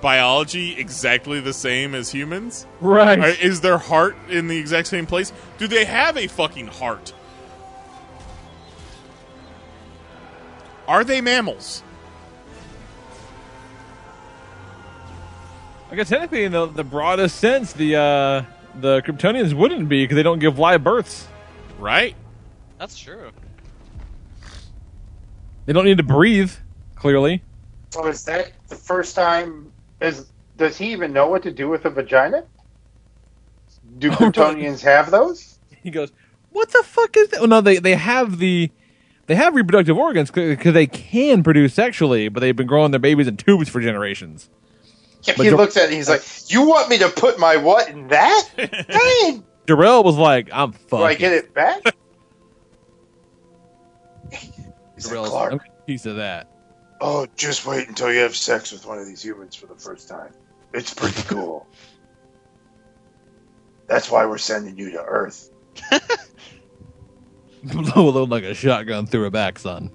[0.00, 2.66] biology exactly the same as humans?
[2.80, 3.18] Right.
[3.18, 5.32] Or Is their heart in the exact same place?
[5.58, 7.12] Do they have a fucking heart?
[10.88, 11.82] Are they mammals?
[15.90, 18.42] I guess technically, in the, the broadest sense, the uh,
[18.80, 21.26] the Kryptonians wouldn't be because they don't give live births.
[21.78, 22.14] Right.
[22.78, 23.30] That's true.
[25.66, 26.52] They don't need to breathe.
[26.94, 27.42] Clearly,
[27.90, 29.72] So is that the first time?
[30.00, 32.44] Is does he even know what to do with a vagina?
[33.98, 35.58] Do Kryptonians have those?
[35.82, 36.12] he goes,
[36.50, 38.70] "What the fuck is that?" Well, no, they they have the
[39.26, 43.26] they have reproductive organs because they can produce sexually, but they've been growing their babies
[43.26, 44.48] in tubes for generations.
[45.24, 45.94] Yeah, he Jor- looks at it.
[45.94, 48.48] He's like, "You want me to put my what in that?
[48.56, 51.82] Dang, Jor-El was like, "I'm do I get it back?"
[54.98, 55.52] Jor-El's Clark.
[55.52, 56.48] I'm a piece of that.
[57.00, 60.08] Oh, just wait until you have sex with one of these humans for the first
[60.08, 60.32] time.
[60.72, 61.66] It's pretty cool.
[63.88, 65.50] That's why we're sending you to Earth.
[67.64, 69.90] Blow a little like a shotgun through her back, son.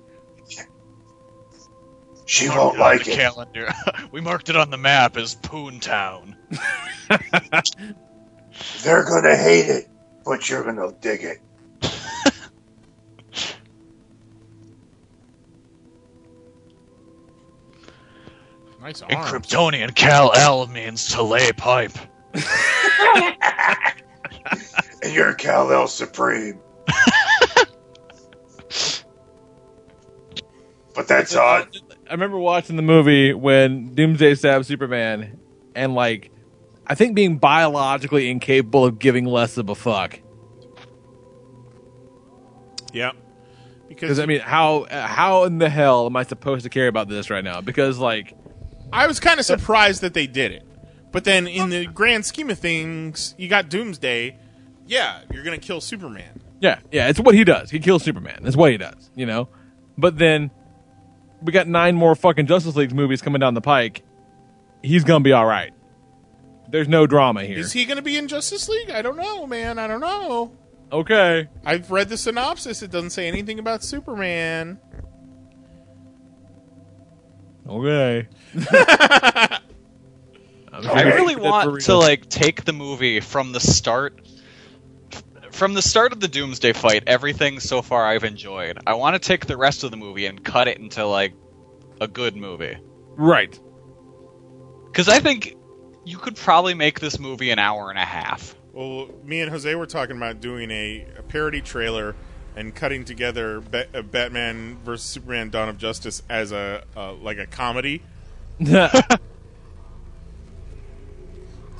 [2.28, 3.16] She Marked won't it like the it.
[3.16, 3.74] calendar.
[4.12, 6.36] we marked it on the map as Poontown.
[8.84, 9.88] They're gonna hate it,
[10.26, 11.38] but you're gonna dig it.
[18.82, 19.32] Nice In arms.
[19.32, 21.98] Kryptonian, Kal El means to lay pipe.
[25.02, 26.60] And you're Kal El Supreme.
[30.94, 31.70] but that's odd.
[32.10, 35.40] I remember watching the movie when Doomsday stabbed Superman,
[35.76, 36.32] and like,
[36.86, 40.20] I think being biologically incapable of giving less of a fuck.
[42.94, 43.12] Yeah.
[43.88, 47.30] Because I mean, how how in the hell am I supposed to care about this
[47.30, 47.62] right now?
[47.62, 48.34] Because like,
[48.92, 50.64] I was kind of surprised that they did it.
[51.12, 54.38] But then in the grand scheme of things, you got Doomsday.
[54.86, 56.42] Yeah, you're going to kill Superman.
[56.60, 57.72] yeah, yeah, it's what he does.
[57.72, 58.40] He kills Superman.
[58.44, 59.10] That's what he does.
[59.16, 59.50] You know.
[59.98, 60.52] But then
[61.42, 64.04] we got nine more fucking Justice League movies coming down the pike.
[64.82, 65.74] He's gonna be all right.
[66.70, 67.60] There's no drama here.
[67.60, 68.90] Is he going to be in Justice League?
[68.90, 69.80] I don't know, man.
[69.80, 70.52] I don't know.
[70.92, 71.48] okay.
[71.66, 72.84] I've read the synopsis.
[72.84, 74.80] It doesn't say anything about Superman.
[77.68, 78.28] Okay.
[80.74, 84.22] I really want to like take the movie from the start
[85.58, 88.78] from the start of the Doomsday fight, everything so far I've enjoyed.
[88.86, 91.34] I want to take the rest of the movie and cut it into like
[92.00, 92.78] a good movie.
[93.16, 93.60] Right.
[94.86, 95.56] Because I think
[96.06, 98.56] you could probably make this movie an hour and a half.
[98.72, 102.16] Well, me and Jose were talking about doing a, a parody trailer
[102.56, 107.40] and cutting together Ba- uh, Batman versus Superman: Dawn of Justice as a uh, like
[107.40, 108.04] a comedy.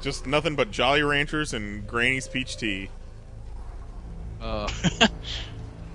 [0.02, 2.90] Just nothing but Jolly Ranchers and Granny's peach tea.
[4.42, 4.70] Uh.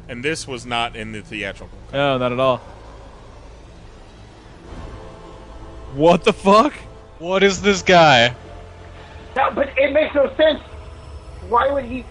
[0.09, 1.79] and this was not in the theatrical.
[1.93, 2.59] No, not at all.
[5.95, 6.73] What the fuck?
[7.19, 8.35] What is this guy?
[9.37, 10.61] No, but it makes no sense.
[11.49, 12.05] Why would he?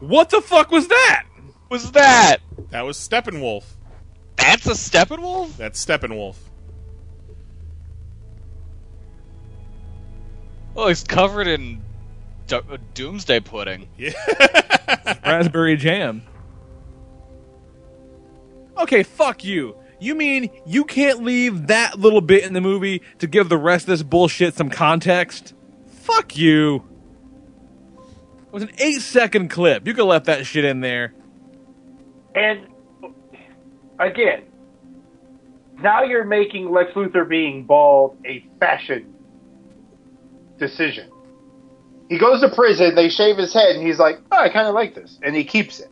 [0.00, 1.26] What the fuck was that?
[1.68, 2.38] Was that?
[2.70, 3.64] That was Steppenwolf.
[4.36, 5.56] That's a Steppenwolf?
[5.56, 6.36] That's Steppenwolf.
[10.76, 11.83] Oh, he's covered in
[12.62, 13.88] do- doomsday pudding.
[13.96, 14.12] Yeah.
[15.24, 16.22] Raspberry jam.
[18.76, 19.76] Okay, fuck you.
[20.00, 23.84] You mean you can't leave that little bit in the movie to give the rest
[23.84, 25.54] of this bullshit some context?
[25.86, 26.84] Fuck you.
[28.46, 29.86] It was an eight second clip.
[29.86, 31.14] You could have left that shit in there.
[32.34, 32.66] And
[33.98, 34.44] again,
[35.80, 39.14] now you're making Lex Luthor being bald a fashion
[40.58, 41.10] decision.
[42.14, 44.74] He goes to prison, they shave his head, and he's like, oh, I kind of
[44.74, 45.18] like this.
[45.20, 45.90] And he keeps it.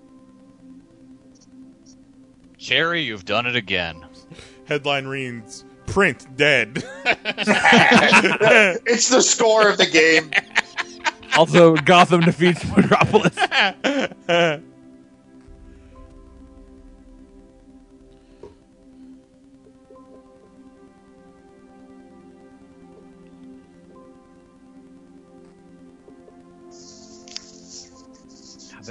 [2.65, 4.05] Perry, you've done it again.
[4.67, 7.49] Headline reads: "Print dead." it's
[9.09, 10.31] the score of the game.
[11.37, 13.37] Also, Gotham defeats Metropolis.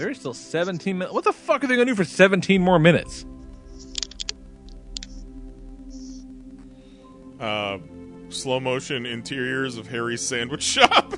[0.02, 1.14] There's still 17 minutes.
[1.14, 3.26] What the fuck are they going to do for 17 more minutes?
[7.40, 7.78] uh,
[8.30, 11.14] slow motion interiors of Harry's sandwich shop.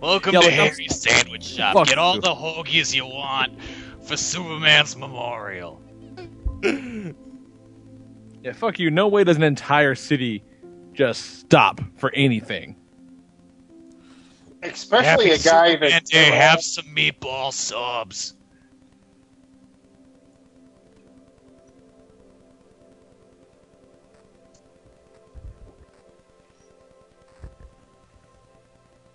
[0.00, 1.74] Welcome Yeah, to like, I'm- Harry's Sandwich Shop.
[1.74, 2.20] Fuck Get all you.
[2.20, 3.58] the hoagies you want
[4.02, 5.80] for Superman's memorial.
[8.42, 8.90] Yeah, fuck you.
[8.90, 10.44] No way does an entire city
[10.92, 12.76] just stop for anything.
[14.64, 15.92] Especially a guy that.
[15.92, 18.34] And they have some meatball subs.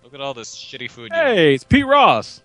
[0.02, 1.10] Look at all this shitty food.
[1.12, 2.42] you- Hey, it's Pete Ross.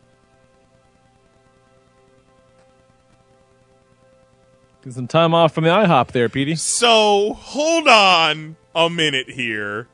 [4.83, 6.55] Get some time off from the IHOP there, Petey.
[6.55, 9.87] so hold on a minute here.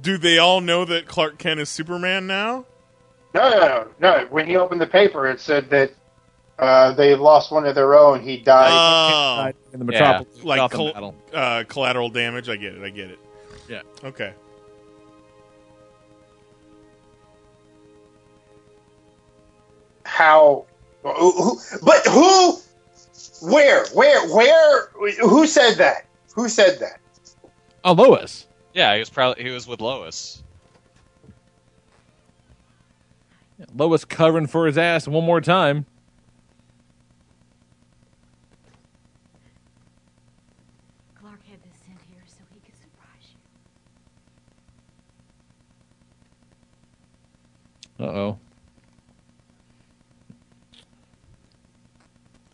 [0.00, 2.64] Do they all know that Clark Kent is Superman now?
[3.34, 4.26] No, no, no, no.
[4.30, 5.92] When he opened the paper, it said that
[6.58, 8.20] uh, they lost one of their own.
[8.22, 8.70] He died.
[8.72, 12.48] Oh, in the Metropolis like col- uh, collateral damage.
[12.48, 12.82] I get it.
[12.82, 13.18] I get it.
[13.68, 13.82] Yeah.
[14.04, 14.32] Okay.
[20.04, 20.66] How?
[21.02, 22.56] Who, who- but who?
[23.42, 23.86] Where?
[23.94, 24.28] Where?
[24.34, 24.86] Where?
[25.20, 26.06] Who said that?
[26.34, 27.00] Who said that?
[27.84, 28.46] Oh, Lois.
[28.72, 30.42] Yeah, he was probably he was with Lois.
[33.74, 35.84] Lois covering for his ass one more time.
[41.20, 43.34] Clark had this sent here so he could surprise
[47.98, 48.04] you.
[48.06, 48.38] Uh oh.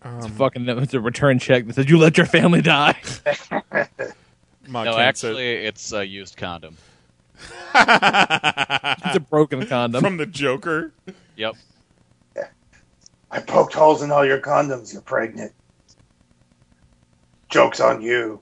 [0.03, 2.97] Um, It's a fucking it's a return check that says you let your family die.
[4.69, 6.77] Ma no, Kent said- actually, it's a used condom.
[7.75, 10.93] it's a broken condom from the Joker.
[11.37, 11.55] Yep.
[13.31, 14.93] I poked holes in all your condoms.
[14.93, 15.53] You're pregnant.
[17.51, 18.41] Joke's on you.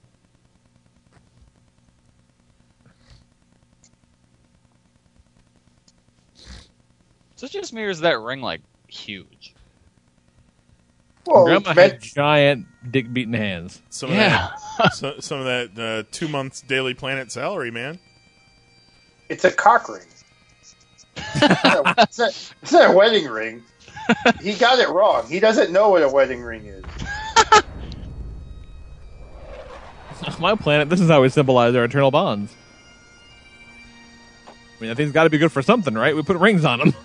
[7.36, 9.53] So just me, or is that ring like huge?
[11.26, 13.80] Well, Grandma had giant dick beating hands.
[13.88, 14.60] Some of that,
[14.92, 17.98] so, some of that uh, two months Daily Planet salary, man.
[19.28, 20.02] It's a cock ring.
[21.16, 22.26] it's, a,
[22.62, 23.62] it's not a wedding ring.
[24.42, 25.26] He got it wrong.
[25.28, 26.84] He doesn't know what a wedding ring is.
[30.38, 32.54] My planet, this is how we symbolize our eternal bonds.
[34.46, 36.14] I mean, that thing's got to be good for something, right?
[36.14, 36.94] We put rings on them.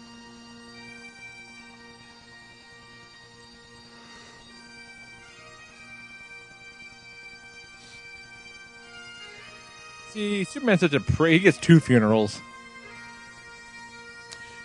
[10.20, 11.32] See, Superman's such a prey.
[11.32, 12.42] He gets two funerals.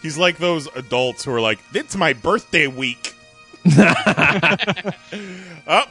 [0.02, 3.14] He's like those adults who are like, "It's my birthday week."
[3.78, 3.84] oh,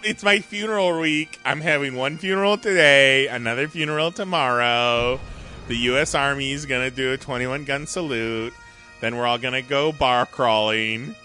[0.03, 1.39] it's my funeral week.
[1.45, 5.21] I'm having one funeral today, another funeral tomorrow.
[5.69, 6.13] the U.S.
[6.13, 8.53] Army is gonna do a 21 gun salute.
[8.99, 11.15] Then we're all gonna go bar crawling.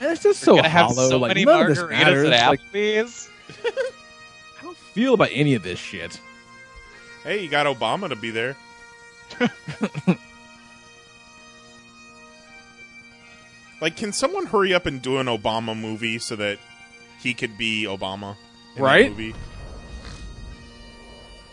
[0.00, 1.08] And it's just We're so gonna have hollow.
[1.08, 2.30] so like many none of this margaritas matters.
[2.30, 3.30] at Like, Applebee's.
[3.64, 6.20] I don't feel about any of this shit.
[7.22, 8.56] Hey, you got Obama to be there.
[13.80, 16.58] like, can someone hurry up and do an Obama movie so that
[17.20, 18.36] he could be Obama?
[18.76, 19.08] in Right?
[19.10, 19.34] movie?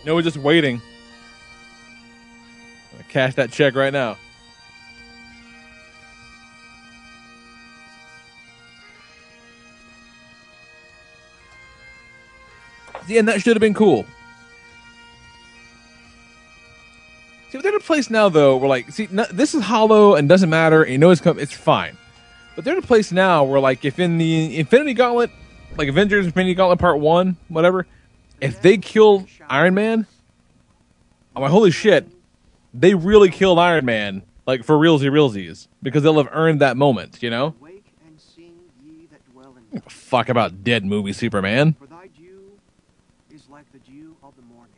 [0.05, 0.81] No, we're just waiting.
[2.91, 4.17] Gonna cash that check right now.
[13.07, 14.05] Yeah, and that should have been cool.
[17.53, 20.27] See, they're in a place now though where like, see, no, this is hollow and
[20.27, 20.81] doesn't matter.
[20.81, 21.95] And you know it's it's fine.
[22.55, 25.29] But they're in a place now where like, if in the Infinity Gauntlet,
[25.77, 27.85] like Avengers Infinity Gauntlet Part One, whatever,
[28.41, 30.07] if they kill Iron Man,
[31.35, 32.07] I'm like, holy shit,
[32.73, 37.21] they really killed Iron Man, like for realsy realsies, because they'll have earned that moment,
[37.21, 37.53] you know?
[39.89, 41.73] Fuck about dead movie Superman.
[41.73, 42.51] For thy dew
[43.31, 44.73] is like the dew of the morning,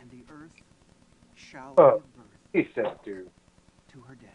[0.00, 0.50] and the earth
[1.36, 2.02] shall Oh,
[2.52, 3.28] he said, dude.
[3.92, 4.30] to her dead.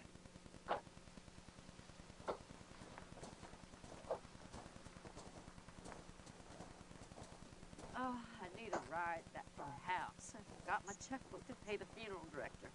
[7.98, 10.34] Oh, I need a ride back to the house.
[10.36, 12.68] I forgot my checkbook to pay the funeral director.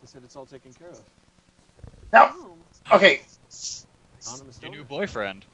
[0.00, 1.00] They said it's all taken care of.
[2.12, 2.56] Now, oh.
[2.92, 3.20] okay,
[4.26, 5.44] Anonymous Your new boyfriend.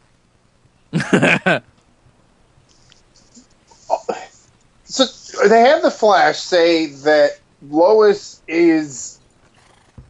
[4.85, 5.05] so
[5.49, 9.19] they have the Flash say that Lois is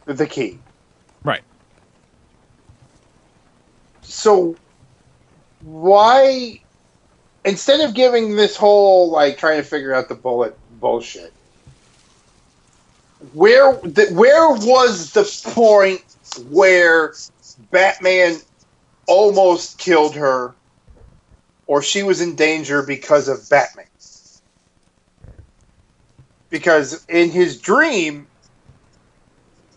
[0.05, 0.59] the key.
[1.23, 1.43] Right.
[4.01, 4.55] So
[5.61, 6.59] why
[7.43, 11.33] instead of giving this whole like trying to figure out the bullet bullshit
[13.33, 16.01] where the, where was the point
[16.49, 17.13] where
[17.71, 18.37] Batman
[19.07, 20.53] almost killed her
[21.67, 23.87] or she was in danger because of Batman
[26.49, 28.27] because in his dream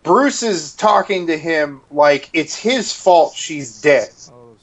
[0.03, 4.55] Bruce is talking to him like it's his fault she's dead Oh.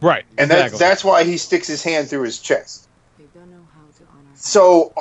[0.00, 0.24] Right.
[0.36, 0.78] and that's exactly.
[0.78, 2.88] that's why he sticks his hand through his chest.
[3.18, 4.28] They don't know how to honor.
[4.34, 4.92] So,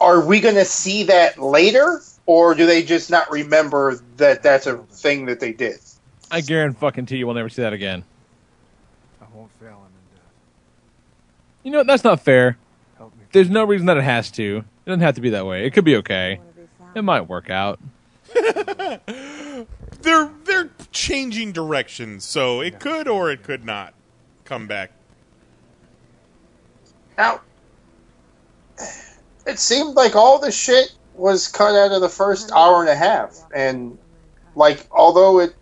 [0.00, 4.66] are we going to see that later, or do they just not remember that that's
[4.68, 5.78] a thing that they did?
[6.30, 8.04] I guarantee fucking to you we'll never see that again.
[9.20, 10.24] I won't fail him in death.
[11.64, 11.86] You know what?
[11.88, 12.56] That's not fair.
[13.32, 14.64] There's no reason that it has to.
[14.84, 15.66] It doesn't have to be that way.
[15.66, 16.40] It could be okay.
[16.94, 17.80] It might work out.
[20.04, 23.94] They're they're changing directions, so it could or it could not
[24.44, 24.92] come back.
[27.16, 27.40] Now,
[29.46, 32.94] it seemed like all the shit was cut out of the first hour and a
[32.94, 33.96] half, and
[34.54, 35.54] like although it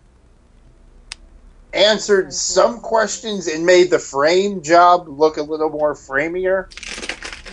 [1.73, 6.67] answered some questions and made the frame job look a little more framier,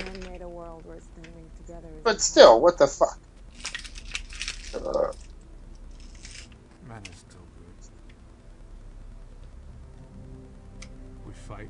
[0.05, 3.19] Man made a world where standing together is but still, what the fuck?
[4.75, 5.13] Uh,
[6.89, 7.91] Man is still good.
[11.27, 11.69] We fight.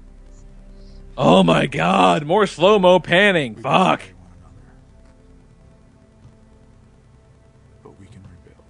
[1.17, 3.55] Oh my god, more slow mo panning.
[3.57, 4.03] Fuck.
[7.83, 8.65] But we can rebuild.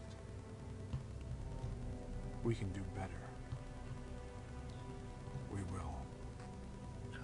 [2.44, 3.10] We can do better.
[5.52, 5.94] We will.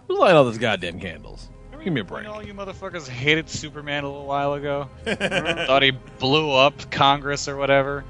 [0.08, 1.45] Who's lighting all those goddamn candles?
[1.86, 2.24] Give me a break.
[2.24, 4.88] You know, you motherfuckers hated Superman a little while ago.
[5.04, 8.04] Thought he blew up Congress or whatever.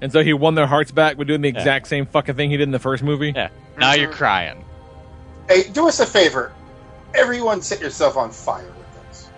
[0.00, 1.58] And so he won their hearts back by doing the Yeah.
[1.58, 3.32] exact same fucking thing he did in the first movie?
[3.34, 3.48] Yeah.
[3.76, 4.64] Now you're crying.
[5.48, 6.52] hey, do us a favor.
[7.12, 9.28] Everyone, set yourself on fire with this.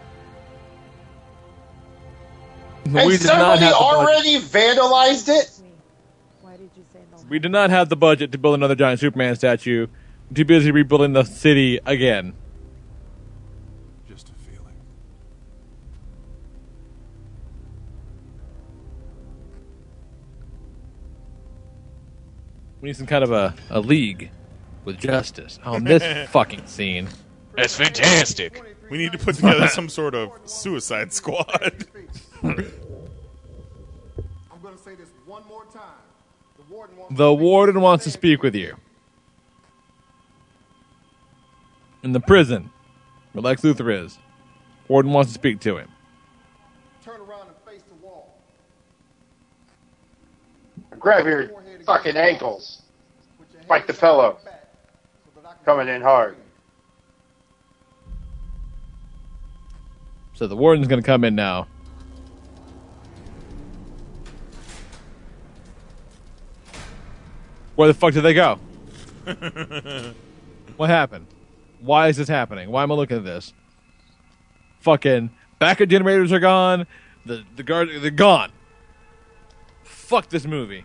[2.84, 5.50] We Has did not somebody have already vandalized it?
[6.42, 7.16] Why did you say no?
[7.30, 9.86] We did not have the budget to build another giant Superman statue.
[10.32, 12.34] Too busy rebuilding the city again.
[14.08, 14.74] Just a feeling.
[22.80, 24.30] We need some kind of a, a league
[24.84, 25.58] with justice.
[25.64, 27.08] Oh, this fucking scene.
[27.56, 28.60] That's fantastic.
[28.90, 31.86] We need to put together some sort of suicide squad.
[32.42, 32.54] I'm
[34.62, 35.82] going to say this one more time.
[36.56, 38.76] The warden wants The warden wants to speak with you.
[42.04, 42.70] In the prison
[43.32, 44.18] where Lex Luthor is.
[44.88, 45.88] Warden wants to speak to him.
[47.02, 48.34] turn around and face the wall.
[50.98, 51.50] Grab your
[51.86, 52.82] fucking ankles.
[53.70, 54.38] Like the pillow.
[55.64, 56.36] Coming in hard.
[60.34, 61.68] So the warden's going to come in now.
[67.76, 68.58] Where the fuck did they go?
[70.76, 71.26] What happened?
[71.84, 72.70] Why is this happening?
[72.70, 73.52] Why am I looking at this?
[74.80, 76.86] Fucking backup generators are gone.
[77.26, 78.52] The the guard they're gone.
[79.82, 80.84] Fuck this movie.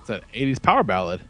[0.00, 1.20] It's an '80s power ballad.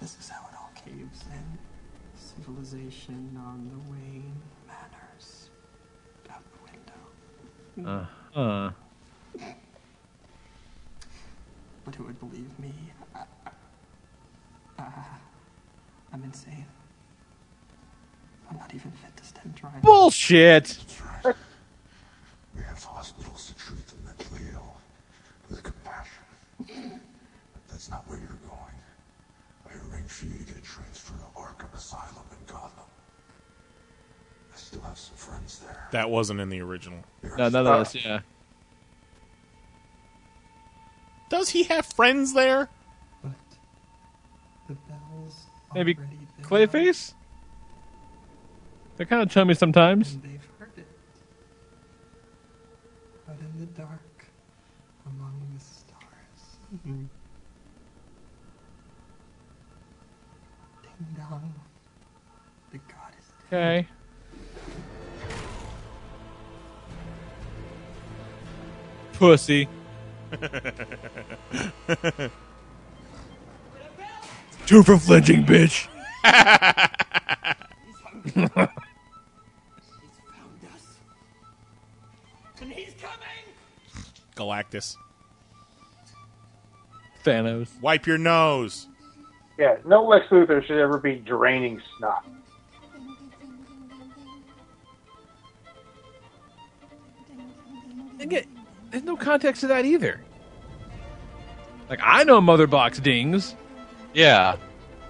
[0.00, 1.58] This is how it all caves in.
[2.16, 4.34] Civilization on the wane,
[4.66, 5.50] manners
[6.28, 7.02] out the window.
[7.84, 8.70] Uh uh.
[11.84, 12.72] But who would believe me?
[13.14, 13.24] I,
[14.78, 14.84] I,
[16.12, 16.66] I'm insane.
[18.50, 19.72] I'm not even fit to stand trial.
[19.82, 20.76] Bullshit.
[22.54, 24.76] We have hospitals to treat the mentally ill
[25.48, 26.22] with compassion.
[26.58, 28.76] But that's not where you're going.
[29.66, 32.84] I arranged for you to get transferred to Arkham Asylum in Gotham.
[34.52, 35.81] I still have some friends there.
[35.92, 36.98] That wasn't in the original.
[37.22, 37.94] No, none of uh, this.
[38.04, 38.20] Yeah.
[41.28, 42.68] Does he have friends there?
[44.68, 47.14] The bells Maybe already been Clayface.
[48.96, 50.14] They're kind of chummy sometimes.
[50.14, 50.86] and they've heard it.
[53.28, 54.24] Out in the dark,
[55.06, 56.58] among the stars.
[56.74, 57.04] Mm-hmm.
[60.82, 61.54] Ding dong.
[62.72, 63.88] The god is Okay.
[69.22, 69.68] Pussy.
[74.66, 75.86] Two for flinching, bitch.
[76.24, 76.34] And
[82.72, 83.44] he's coming!
[84.34, 84.96] Galactus.
[87.24, 87.80] Thanos.
[87.80, 88.88] Wipe your nose.
[89.56, 92.26] Yeah, no Lex Luthor should ever be draining snot.
[98.18, 98.51] Again,
[98.92, 100.20] there's no context to that either.
[101.88, 103.56] Like I know Mother Box dings.
[104.14, 104.56] Yeah.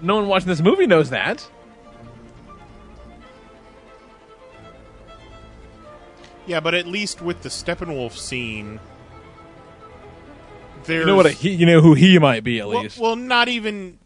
[0.01, 1.47] No one watching this movie knows that.
[6.45, 8.79] Yeah, but at least with the Steppenwolf scene,
[10.85, 11.25] there's You know what?
[11.25, 12.99] A, he, you know who he might be at well, least.
[12.99, 13.97] well, not even.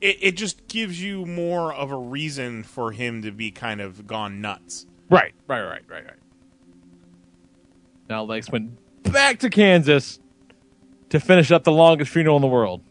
[0.00, 4.06] It, it just gives you more of a reason for him to be kind of
[4.06, 4.86] gone nuts.
[5.08, 6.16] Right, right, right, right, right.
[8.08, 10.18] Now Lex went back to Kansas
[11.10, 12.82] to finish up the longest funeral in the world.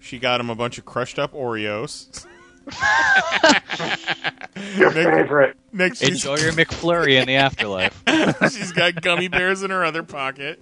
[0.00, 2.26] She got him a bunch of crushed up Oreos.
[4.76, 5.56] Your Next- favorite.
[5.72, 8.02] Next, she's- Enjoy your McFlurry in the afterlife.
[8.52, 10.60] she's got gummy bears in her other pocket.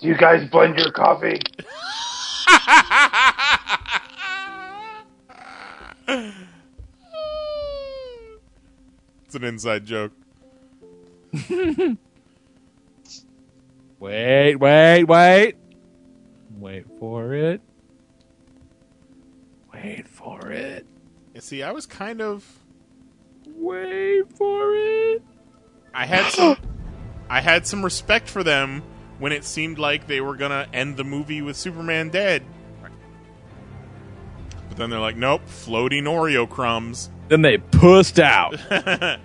[0.00, 1.40] Do you guys blend your coffee?
[9.28, 10.12] It's an inside joke.
[14.00, 15.56] Wait, wait, wait.
[16.56, 17.60] Wait for it.
[19.74, 20.86] Wait for it.
[21.34, 22.46] You see, I was kind of.
[23.48, 25.22] Wait for it.
[25.92, 26.56] I had some.
[27.28, 28.82] I had some respect for them
[29.18, 32.44] when it seemed like they were gonna end the movie with Superman dead.
[34.68, 37.10] But then they're like, nope, floating Oreo crumbs.
[37.28, 38.58] Then they pussed out.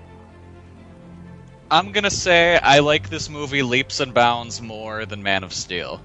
[1.71, 6.01] I'm gonna say I like this movie leaps and bounds more than Man of Steel.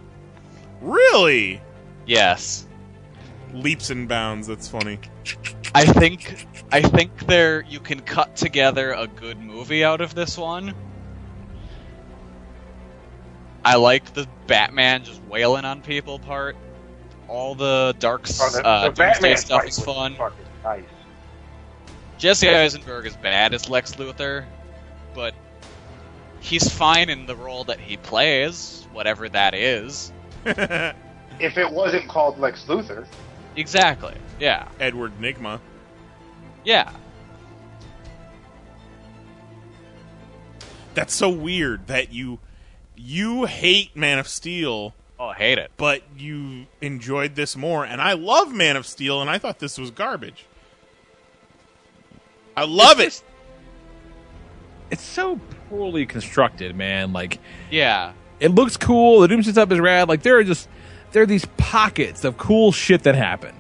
[0.81, 1.61] Really?
[2.07, 2.67] Yes.
[3.53, 4.47] Leaps and bounds.
[4.47, 4.99] That's funny.
[5.75, 10.39] I think I think there you can cut together a good movie out of this
[10.39, 10.75] one.
[13.65, 16.57] I liked the Batman just wailing on people part.
[17.27, 20.15] All the dark Oh, the, uh, the Doomsday Batman stuff is was fun.
[20.17, 20.85] fucking Nice.
[22.19, 24.45] Jesse Eisenberg is bad as Lex Luthor,
[25.15, 25.35] but
[26.41, 30.13] he's fine in the role that he plays, whatever that is.
[31.41, 33.07] If it wasn't called Lex Luthor,
[33.59, 34.15] Exactly.
[34.39, 34.69] Yeah.
[34.79, 35.61] Edward Nygma.
[36.65, 36.93] Yeah.
[40.95, 42.39] That's so weird that you
[42.97, 44.95] you hate Man of Steel.
[45.19, 45.73] Oh, hate it.
[45.77, 49.77] But you enjoyed this more, and I love Man of Steel, and I thought this
[49.77, 50.45] was garbage.
[52.59, 53.23] I love it.
[54.91, 55.39] It's so
[55.69, 57.13] poorly constructed, man.
[57.13, 58.13] Like, Yeah.
[58.41, 59.21] it looks cool.
[59.21, 60.09] The Doomsday stuff is rad.
[60.09, 60.67] Like, there are just
[61.13, 63.55] there are these pockets of cool shit that happen.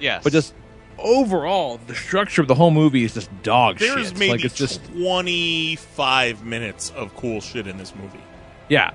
[0.00, 0.24] Yes.
[0.24, 0.54] But just
[0.98, 4.18] overall, the structure of the whole movie is just dog There's shit.
[4.18, 8.18] maybe like it's just 25 minutes of cool shit in this movie.
[8.68, 8.90] yeah.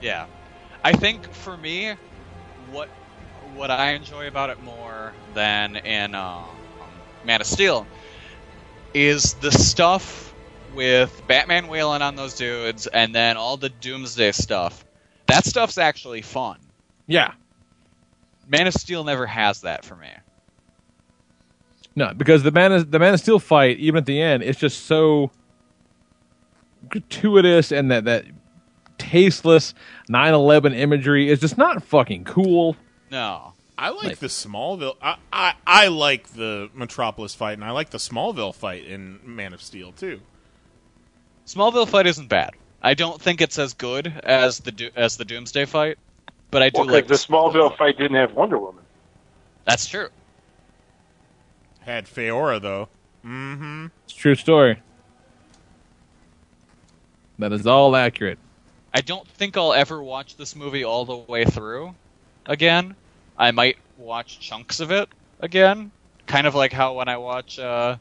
[0.00, 0.26] Yeah,
[0.84, 1.94] I think for me,
[2.72, 2.88] what
[3.54, 6.42] what I enjoy about it more than in uh,
[7.24, 7.86] Man of Steel
[8.94, 10.34] is the stuff
[10.74, 14.84] with Batman wailing on those dudes, and then all the Doomsday stuff.
[15.26, 16.58] That stuff's actually fun.
[17.06, 17.32] Yeah.
[18.48, 20.08] Man of Steel never has that for me.
[21.94, 24.58] No, because the man of, the Man of Steel fight, even at the end, it's
[24.58, 25.30] just so
[26.88, 28.24] gratuitous and that that
[28.98, 29.74] tasteless
[30.10, 32.76] 9/11 imagery is just not fucking cool.
[33.10, 33.51] No.
[33.82, 34.94] I like the Smallville.
[35.02, 39.52] I, I I like the Metropolis fight, and I like the Smallville fight in Man
[39.52, 40.20] of Steel too.
[41.48, 42.52] Smallville fight isn't bad.
[42.80, 45.98] I don't think it's as good as the as the Doomsday fight,
[46.52, 48.84] but I do Well, 'cause like the Smallville fight didn't have Wonder Woman.
[49.64, 50.10] That's true.
[51.80, 52.88] Had Faora though.
[53.26, 53.86] Mm-hmm.
[54.04, 54.80] It's a true story.
[57.40, 58.38] That is all accurate.
[58.94, 61.96] I don't think I'll ever watch this movie all the way through
[62.46, 62.94] again.
[63.38, 65.08] I might watch chunks of it
[65.40, 65.90] again,
[66.26, 67.96] kind of like how when I watch uh,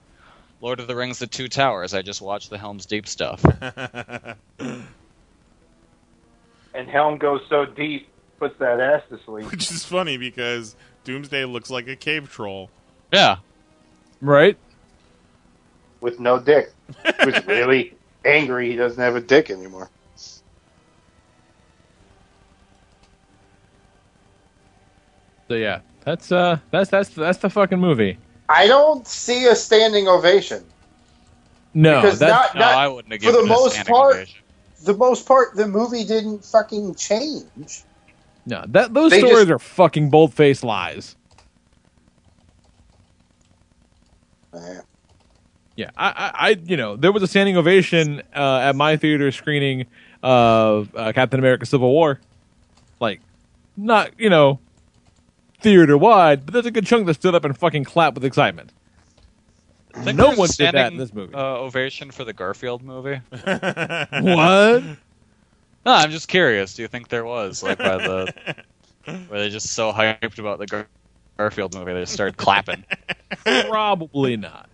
[0.61, 3.43] Lord of the Rings: The Two Towers, I just watch the Helm's Deep stuff.
[6.74, 8.08] And Helm goes so deep,
[8.40, 9.51] puts that ass to sleep.
[9.51, 12.69] Which is funny because Doomsday looks like a cave troll.
[13.11, 13.38] Yeah.
[14.22, 14.58] Right?
[16.00, 16.72] With no dick.
[17.24, 17.93] Who's really
[18.24, 19.90] angry he doesn't have a dick anymore.
[25.51, 28.17] So yeah, that's uh that's that's that's the fucking movie.
[28.47, 30.63] I don't see a standing ovation.
[31.73, 34.33] No, because that's not, not for the most part.
[34.85, 37.83] The most part, the movie didn't fucking change.
[38.45, 41.17] no that those They stories just- are fucking bold faced lies.
[45.75, 49.30] Yeah, I, I, I, you know, there was a standing ovation uh, at my theater
[49.33, 49.88] screening
[50.23, 52.21] of uh, Captain America: Civil War.
[53.01, 53.19] Like,
[53.75, 54.61] not you know,
[55.61, 58.72] theater wide, but there's a good chunk that stood up and fucking clapped with excitement.
[59.95, 61.33] No there's a one did that in this movie.
[61.33, 63.19] Uh, ovation for the Garfield movie.
[63.31, 64.83] What?
[65.83, 66.75] No, I'm just curious.
[66.75, 68.56] Do you think there was like by the
[69.07, 70.88] were they just so hyped about the Gar-
[71.38, 72.83] Garfield movie they just started clapping?
[73.43, 74.69] Probably not.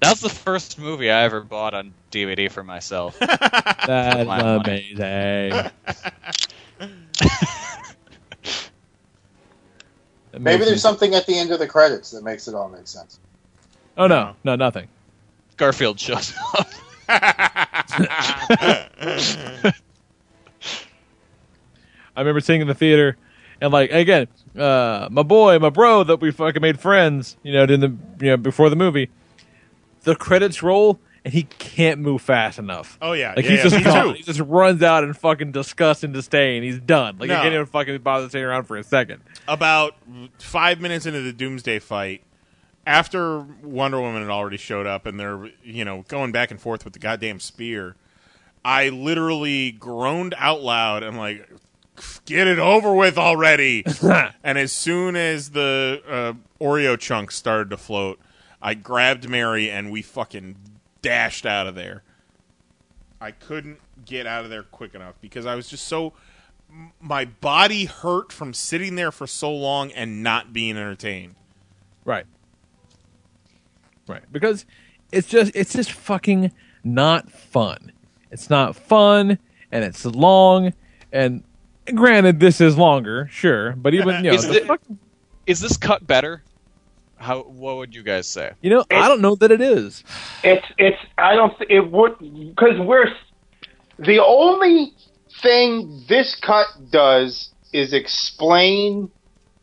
[0.00, 3.18] That's the first movie I ever bought on DVD for myself.
[3.20, 5.70] That's My amazing.
[10.38, 10.82] That Maybe there's sense.
[10.82, 13.18] something at the end of the credits that makes it all make sense.
[13.96, 14.86] Oh no, no, nothing.
[15.56, 16.68] Garfield shows up.
[17.08, 17.74] I
[22.16, 23.16] remember seeing in the theater,
[23.60, 27.64] and like again, uh, my boy, my bro, that we fucking made friends, you know,
[27.64, 29.10] in the you know before the movie.
[30.02, 32.96] The credits roll, and he can't move fast enough.
[33.02, 33.34] Oh, yeah.
[33.36, 34.04] like Yeah, he's yeah, just me gone.
[34.06, 34.12] too.
[34.14, 36.62] He just runs out in fucking disgust and disdain.
[36.62, 37.18] He's done.
[37.18, 37.36] Like No.
[37.36, 39.20] he can't even fucking bother staying around for a second.
[39.46, 39.94] About
[40.38, 42.22] five minutes into the Doomsday fight,
[42.86, 46.84] after Wonder Woman had already showed up and they're you know going back and forth
[46.84, 47.94] with the goddamn spear,
[48.64, 51.02] I literally groaned out loud.
[51.02, 51.46] I'm like,
[52.24, 53.84] "Get it over with already!"
[54.42, 56.32] and as soon as the uh,
[56.64, 58.18] Oreo chunks started to float,
[58.62, 60.56] I grabbed Mary and we fucking
[61.08, 62.02] dashed out of there.
[63.20, 66.12] I couldn't get out of there quick enough because I was just so
[67.00, 71.34] my body hurt from sitting there for so long and not being entertained.
[72.04, 72.26] Right.
[74.06, 74.22] Right.
[74.30, 74.66] Because
[75.10, 76.52] it's just it's just fucking
[76.84, 77.92] not fun.
[78.30, 79.38] It's not fun
[79.72, 80.72] and it's long
[81.12, 81.42] and
[81.94, 84.82] granted this is longer, sure, but even you know, is, the thi- fuck-
[85.46, 86.42] is this cut better?
[87.18, 87.42] How?
[87.42, 88.52] What would you guys say?
[88.60, 90.04] you know, I don't know that it is.
[90.44, 93.06] It's it's I don't th- it would because we're
[93.98, 94.92] the only
[95.42, 99.10] thing this cut does is explain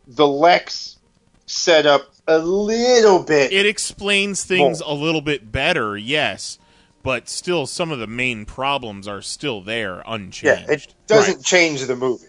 [0.08, 0.98] the Lex
[1.46, 3.52] setup a little bit.
[3.52, 6.60] It explains things a little bit better, yes,
[7.04, 10.44] but still some of the main problems are still there unchanged.
[10.68, 12.26] Yeah, it doesn't change the movie.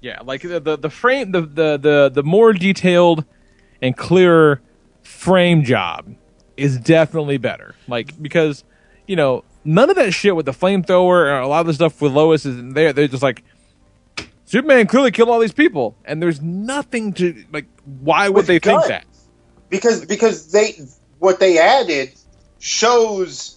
[0.00, 3.24] Yeah, like the the, the frame the, the the the more detailed
[3.82, 4.62] and clearer
[5.02, 6.14] frame job
[6.56, 7.74] is definitely better.
[7.88, 8.64] Like because
[9.06, 12.00] you know none of that shit with the flamethrower or a lot of the stuff
[12.00, 12.92] with Lois is there.
[12.92, 13.42] They're just like
[14.44, 17.66] Superman clearly killed all these people, and there's nothing to like.
[18.00, 19.04] Why would With they think that?
[19.70, 20.78] because because they
[21.18, 22.12] what they added
[22.58, 23.56] shows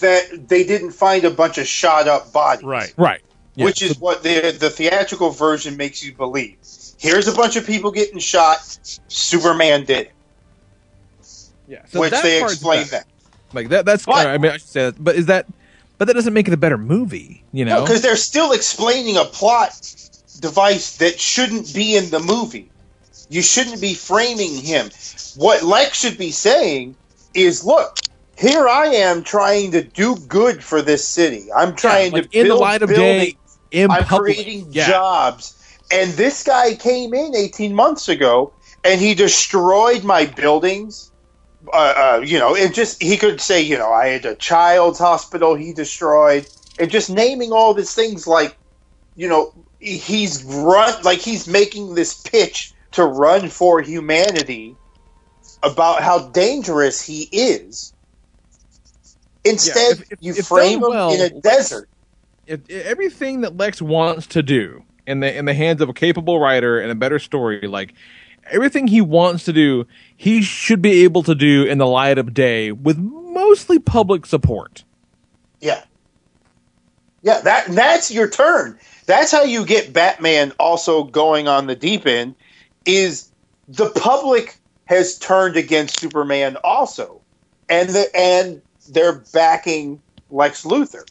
[0.00, 2.64] that they didn't find a bunch of shot up bodies.
[2.64, 2.94] Right.
[2.96, 3.22] Right.
[3.56, 6.58] which is what the the theatrical version makes you believe.
[6.98, 8.58] Here's a bunch of people getting shot.
[9.08, 10.12] Superman did it.
[11.68, 13.06] Yeah, so which they explain that.
[13.52, 13.84] Like that.
[13.84, 14.06] That's.
[14.08, 15.02] I mean, I should say that.
[15.02, 15.46] But is that?
[15.98, 17.44] But that doesn't make it a better movie.
[17.52, 17.82] You know.
[17.82, 19.70] because they're still explaining a plot
[20.40, 22.70] device that shouldn't be in the movie.
[23.30, 24.90] You shouldn't be framing him.
[25.36, 26.96] What Lex should be saying
[27.34, 27.98] is, "Look,
[28.36, 31.48] here I am trying to do good for this city.
[31.54, 33.34] I'm trying like, to in the build light of buildings.
[33.70, 34.36] day, I'm public.
[34.36, 34.88] creating Yeah.
[34.88, 35.54] jobs."
[35.90, 38.52] And this guy came in 18 months ago,
[38.84, 41.10] and he destroyed my buildings.
[41.72, 44.98] Uh, uh, you know, and just he could say, you know, I had a child's
[44.98, 46.46] hospital he destroyed,
[46.78, 48.56] and just naming all these things like,
[49.16, 54.76] you know, he's run like he's making this pitch to run for humanity
[55.62, 57.92] about how dangerous he is.
[59.44, 61.88] Instead, if- if- you if frame him well, in a desert.
[62.70, 66.78] everything that Lex wants to do in the in the hands of a capable writer
[66.78, 67.94] and a better story, like
[68.50, 72.34] everything he wants to do, he should be able to do in the light of
[72.34, 74.84] day with mostly public support.
[75.60, 75.82] Yeah.
[77.22, 78.78] Yeah, that that's your turn.
[79.06, 82.34] That's how you get Batman also going on the deep end
[82.84, 83.30] is
[83.66, 87.20] the public has turned against Superman also.
[87.68, 91.04] And the and they're backing Lex Luthor.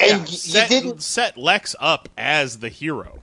[0.00, 3.18] And y- set, you didn't set Lex up as the hero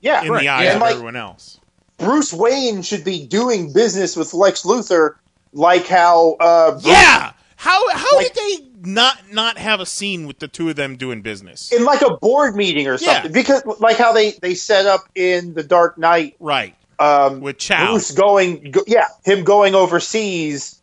[0.00, 0.40] yeah, in right.
[0.40, 1.60] the eyes of like, everyone else.
[1.98, 5.14] Bruce Wayne should be doing business with Lex Luthor
[5.52, 7.32] like how uh Bruce- Yeah.
[7.56, 11.22] How how did they not not have a scene with the two of them doing
[11.22, 11.72] business?
[11.72, 13.14] in like a board meeting or Yeah.
[13.14, 17.58] something because like how they they set up in the Dark Knight right um with
[17.58, 17.90] Chow.
[17.92, 20.77] Bruce going go, yeah him going overseas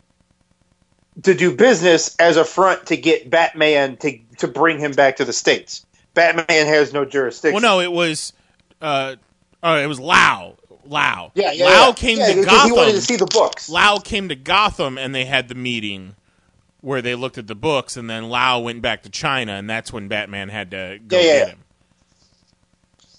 [1.24, 5.26] to do business as a front to get Batman to to bring him back to
[5.26, 8.34] the states Batman has no jurisdiction Well, no, it was
[8.82, 9.16] uh,
[9.64, 10.56] uh it was Lau.
[10.88, 11.32] Lau.
[11.34, 11.94] Yeah, yeah, Lau yeah.
[11.94, 12.66] came Yeah, to Gotham.
[12.68, 13.70] he wanted to see the books.
[13.70, 16.16] Lau came to Gotham, and they had the meeting
[16.82, 19.92] where they looked at the books, and then Lau went back to China, and that's
[19.92, 21.60] when Batman had to go Yeah, yeah, get him.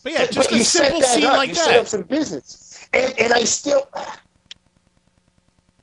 [0.04, 1.36] But yeah, just you a simple that scene up.
[1.38, 1.64] like you that.
[1.64, 3.88] set up some business and and I still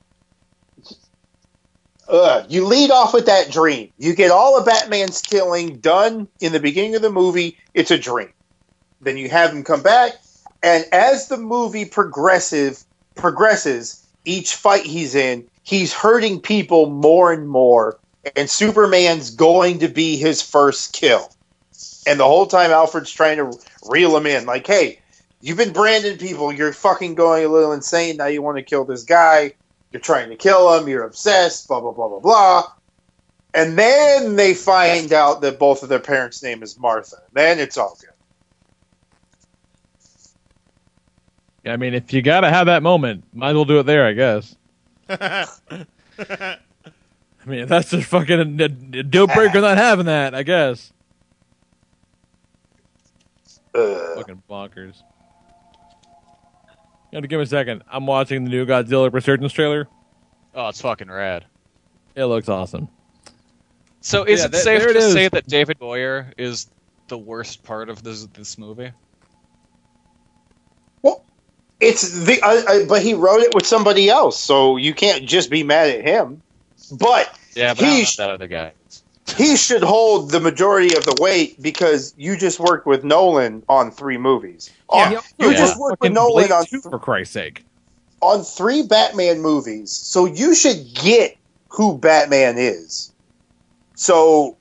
[2.08, 3.92] Ugh, you lead off with that dream.
[3.98, 7.58] You get all of Batman's killing done in the beginning of the movie.
[7.74, 8.32] It's a dream.
[9.01, 10.14] Then you have him come back,
[10.61, 12.84] and as the movie progressive
[13.16, 18.00] progresses, each fight he's in, he's hurting people more and more.
[18.35, 21.32] And Superman's going to be his first kill.
[22.08, 25.00] And the whole time, Alfred's trying to reel him in, like, "Hey,
[25.42, 26.51] you've been branding people.
[26.51, 28.17] You're fucking going a little insane.
[28.17, 29.53] Now you want to kill this guy."
[29.95, 30.90] You're trying to kill him.
[30.90, 31.69] You're obsessed.
[31.69, 32.64] Blah blah blah blah blah.
[33.53, 37.15] And then they find out that both of their parents' name is Martha.
[37.32, 37.98] Then it's all
[41.64, 41.72] good.
[41.72, 44.11] I mean, if you gotta have that moment, might as well do it there, I
[44.11, 44.57] guess.
[45.07, 46.57] I
[47.45, 50.91] mean, that's just fucking a, a deal breaker not having that, I guess.
[53.74, 55.03] Fucking bonkers.
[57.11, 57.84] You have to give me a second.
[57.90, 59.88] I'm watching the new Godzilla Resurgence trailer.
[60.53, 61.45] Oh, it's fucking rad.
[62.16, 62.88] It looks awesome.
[64.01, 66.67] So is Yeah, it th- safe there it to say that David Goyer is
[67.08, 68.92] the worst part of this this movie?
[71.01, 71.24] Well,
[71.80, 75.50] it's the, I, I, but he wrote it with somebody else, so you can't just
[75.50, 76.42] be mad at him.
[76.92, 78.74] But Yeah, but he I'm not that other guy.
[79.37, 83.91] He should hold the majority of the weight because you just worked with Nolan on
[83.91, 84.69] three movies.
[84.89, 85.17] On- Yeah.
[85.17, 85.57] Uh, you Yeah.
[85.57, 87.65] just worked with Nolan Blade on 2, for Christ's sake.
[88.21, 91.35] on three Batman movies, so you should get
[91.69, 93.11] who Batman is.
[93.95, 94.55] So,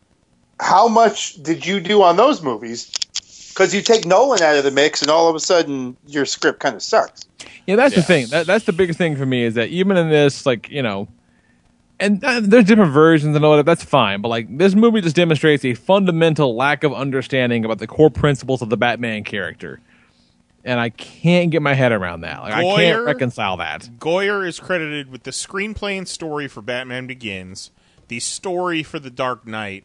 [0.60, 2.90] how much did you do on those movies?
[3.50, 6.60] Because you take Nolan out of the mix, and all of a sudden your script
[6.60, 7.22] kind of sucks.
[7.66, 8.26] Yeah, that's the thing.
[8.28, 11.08] That, that's the biggest thing for me is that even in this, like you know,
[12.00, 13.66] and uh, there's different versions and all that.
[13.66, 17.86] That's fine, but like this movie just demonstrates a fundamental lack of understanding about the
[17.86, 19.80] core principles of the Batman character,
[20.64, 22.42] and I can't get my head around that.
[22.42, 23.88] Like I can't reconcile that.
[23.98, 27.70] Goyer is credited with the screenplay and story for Batman Begins,
[28.08, 29.84] the story for The Dark Knight,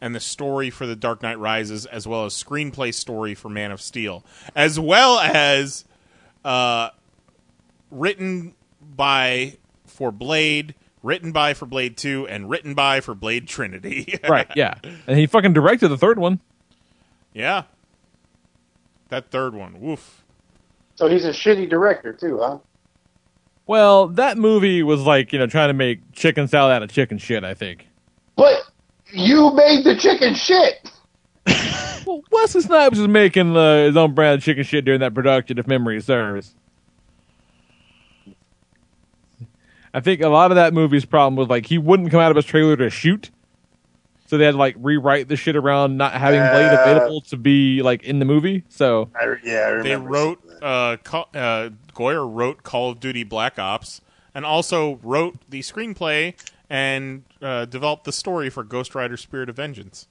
[0.00, 3.70] and the story for The Dark Knight Rises, as well as screenplay story for Man
[3.70, 4.24] of Steel,
[4.56, 5.84] as well as
[6.44, 6.90] uh,
[7.90, 14.18] written by for Blade, written by for Blade Two, and written by for Blade Trinity.
[14.28, 14.48] right?
[14.56, 14.74] Yeah,
[15.06, 16.40] and he fucking directed the third one.
[17.32, 17.64] yeah.
[19.08, 20.24] That third one, woof.
[20.94, 22.58] So he's a shitty director too, huh?
[23.66, 27.18] Well, that movie was like you know trying to make chicken salad out of chicken
[27.18, 27.44] shit.
[27.44, 27.88] I think.
[28.36, 28.62] But
[29.12, 30.90] You made the chicken shit.
[32.04, 35.56] Well, Wesley Snipes was making uh, his own brand of chicken shit during that production,
[35.58, 36.52] if memory serves.
[39.94, 42.36] I think a lot of that movie's problem was like he wouldn't come out of
[42.36, 43.30] his trailer to shoot,
[44.26, 47.36] so they had to like rewrite the shit around not having Blade Uh, available to
[47.36, 48.64] be like in the movie.
[48.68, 50.08] So I, yeah, I They remember.
[50.10, 54.00] wrote uh, Call, uh, Goyer wrote Call of Duty Black Ops
[54.34, 56.34] and also wrote the screenplay
[56.70, 60.08] and uh, developed the story for Ghost Rider: Spirit of Vengeance.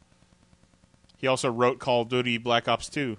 [1.17, 3.17] He also wrote Call of Duty Black Ops 2.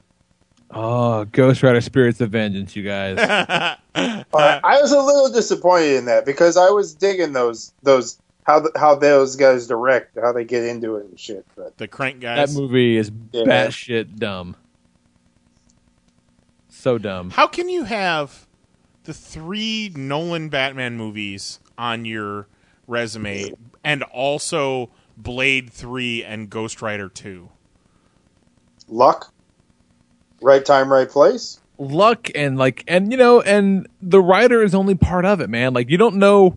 [0.73, 3.19] Oh, Ghost Rider: Spirits of Vengeance, you guys.
[3.95, 8.61] I I was a little disappointed in that because I was digging those those how
[8.61, 11.45] th- how those guys direct, how they get into it and shit.
[11.57, 12.55] But the crank guys.
[12.55, 13.45] that movie is Yeah.
[13.45, 14.57] batshit dumb.
[16.69, 17.31] So dumb.
[17.31, 18.47] How can you have
[19.05, 22.49] the three Nolan Batman movies on your
[22.89, 23.53] resume
[23.85, 27.49] and also Blade 3 and Ghost Rider 2?
[28.89, 29.33] luck,
[30.43, 31.61] right time, right place.
[31.79, 35.73] luck and like and you know and the writer is only part of it man
[35.75, 36.57] like you don't know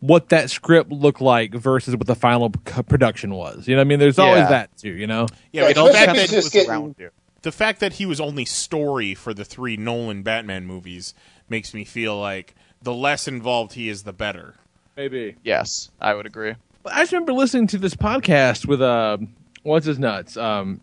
[0.00, 3.86] what that script looked like versus what the final c- production was you know what
[3.86, 4.48] i mean there's always Yeah.
[4.48, 6.94] that too you know Yeah, Yeah, but the especially fact, if that, he's just getting-
[7.42, 11.14] the fact that he was only story for the three Nolan Batman movies
[11.48, 14.54] makes me feel like the less involved he is, the better.
[14.96, 16.54] maybe Yes, I would agree.
[16.84, 19.18] I just remember listening to this podcast with uh
[19.62, 20.80] what's his nuts um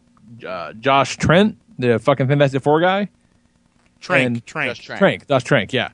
[0.47, 3.09] uh, josh trank the fucking fantastic four guy
[3.99, 4.69] Trank, And- Trank.
[4.71, 4.99] Just Trank.
[4.99, 5.27] Trank.
[5.27, 5.89] That's Trank, yeah.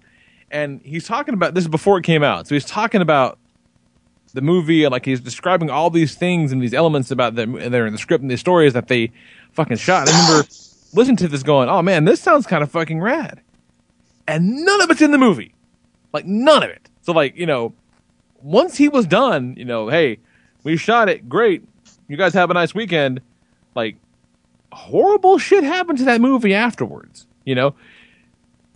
[0.52, 2.48] And he's talking about this is before it came out.
[2.48, 3.38] So he's talking about
[4.34, 7.72] the movie and like he's describing all these things and these elements about them and
[7.74, 9.12] they're in the script and these stories that they
[9.54, 10.10] fucking shot.
[10.10, 10.48] I remember
[10.94, 13.42] listening to this going, Oh man, this sounds kind of fucking rad.
[14.28, 15.54] And none of it's in the movie.
[16.14, 16.90] Like none of it.
[17.02, 17.74] So like, you know,
[18.42, 20.18] once he was done, you know, hey,
[20.64, 21.64] we shot it, great.
[22.08, 23.22] You guys have a nice weekend.
[23.76, 23.98] Like
[24.72, 27.76] horrible shit happened to that movie afterwards, you know?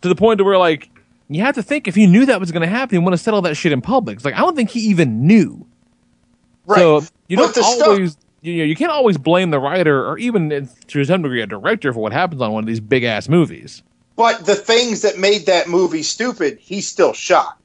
[0.02, 0.90] to the point to where like
[1.30, 3.18] you have to think if he knew that was going to happen, he want to
[3.18, 4.18] settle that shit in public.
[4.18, 5.66] It's like I don't think he even knew.
[6.66, 6.80] Right.
[6.80, 10.06] So you But don't the stuff- always you know you can't always blame the writer
[10.06, 12.82] or even uh, to some degree a director for what happens on one of these
[12.82, 13.82] big ass movies.
[14.18, 17.58] But the things that made that movie stupid, he still shot.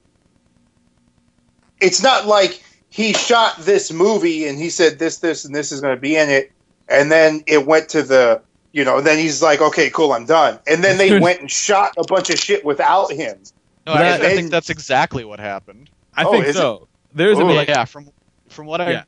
[1.81, 5.81] It's not like he shot this movie and he said this, this, and this is
[5.81, 6.53] going to be in it,
[6.89, 8.43] and then it went to the,
[8.73, 10.59] you know, then he's like, okay, cool, I'm done.
[10.67, 13.39] And then they went and shot a bunch of shit without him.
[13.87, 15.91] No, I, That- I think that's exactly what happened.
[16.15, 16.89] I Oh, think is so.
[17.15, 18.09] There's a yeah, like, yeah, from
[18.51, 19.05] from what I Yeah.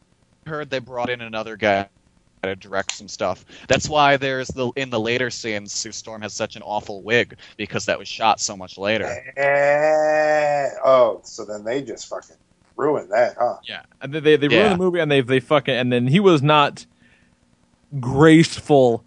[0.46, 1.88] heard, they brought in another guy
[2.42, 3.44] to direct some stuff.
[3.68, 7.36] That's why there's the in the later scenes, Sue Storm has such an awful wig
[7.58, 9.04] because that was shot so much later.
[9.36, 12.36] Eh, oh, so then they just fucking
[12.76, 13.56] ruined that, huh?
[13.68, 14.58] yeah, and they they, they Yeah.
[14.60, 16.86] ruined the movie and they they fucking and then he was not
[17.98, 19.04] graceful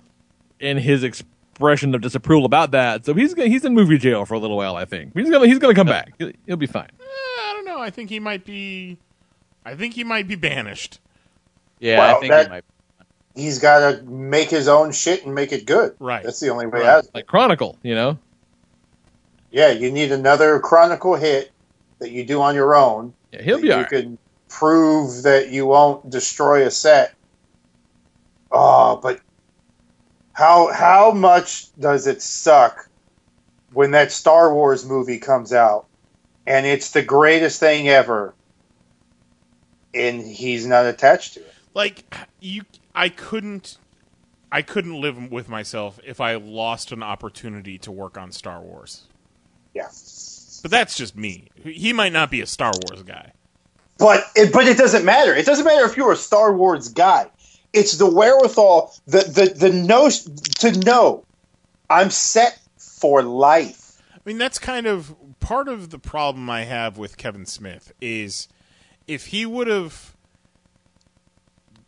[0.59, 3.05] in his expression of disapproval about that.
[3.05, 4.75] So he's he's in movie jail for a little while.
[4.75, 6.13] I think he's gonna he's gonna come back.
[6.17, 6.89] He'll, he'll be fine.
[6.99, 7.79] Eh, I don't know.
[7.79, 8.97] I think he might be.
[9.65, 10.99] I think he might be banished.
[11.79, 12.63] Yeah, Well, I think that- he might.
[13.35, 15.95] He's got to make his own shit and make it good.
[15.97, 16.21] Right.
[16.23, 16.85] That's the only way Right.
[16.85, 17.05] out.
[17.15, 18.19] Like Chronicle, you know.
[19.51, 21.51] Yeah, you need another Chronicle hit
[21.97, 23.11] that you do on your own.
[23.31, 23.89] Yeah, he'll be you alright.
[23.89, 27.15] can prove that you won't destroy a set.
[28.53, 29.19] Oh, but
[30.31, 32.87] how how much does it suck
[33.73, 35.87] when that Star Wars movie comes out
[36.47, 38.33] and it's the greatest thing ever
[39.93, 41.53] and he's not attached to it.
[41.73, 42.63] Like you,
[42.95, 43.77] I couldn't.
[44.51, 49.07] I couldn't live with myself if I lost an opportunity to work on Star Wars.
[49.73, 49.87] Yeah.
[50.61, 51.49] But that's just me.
[51.63, 53.33] He might not be a Star Wars guy.
[53.97, 55.33] But it, but it doesn't matter.
[55.33, 57.31] It doesn't matter if you're a Star Wars guy.
[57.73, 60.09] It's the wherewithal, the the the know
[60.59, 61.25] to know
[61.89, 64.01] I'm set for life.
[64.13, 68.47] I mean, that's kind of part of the problem I have with Kevin Smith is
[69.07, 70.15] if he would have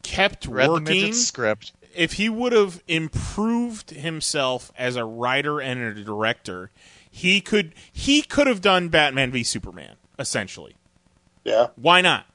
[0.03, 1.71] kept Read the working, midget script.
[1.95, 6.71] if he would have improved himself as a writer and a director,
[7.09, 10.75] he could he could have done Batman v Superman essentially.
[11.43, 11.67] Yeah.
[11.75, 12.25] Why not?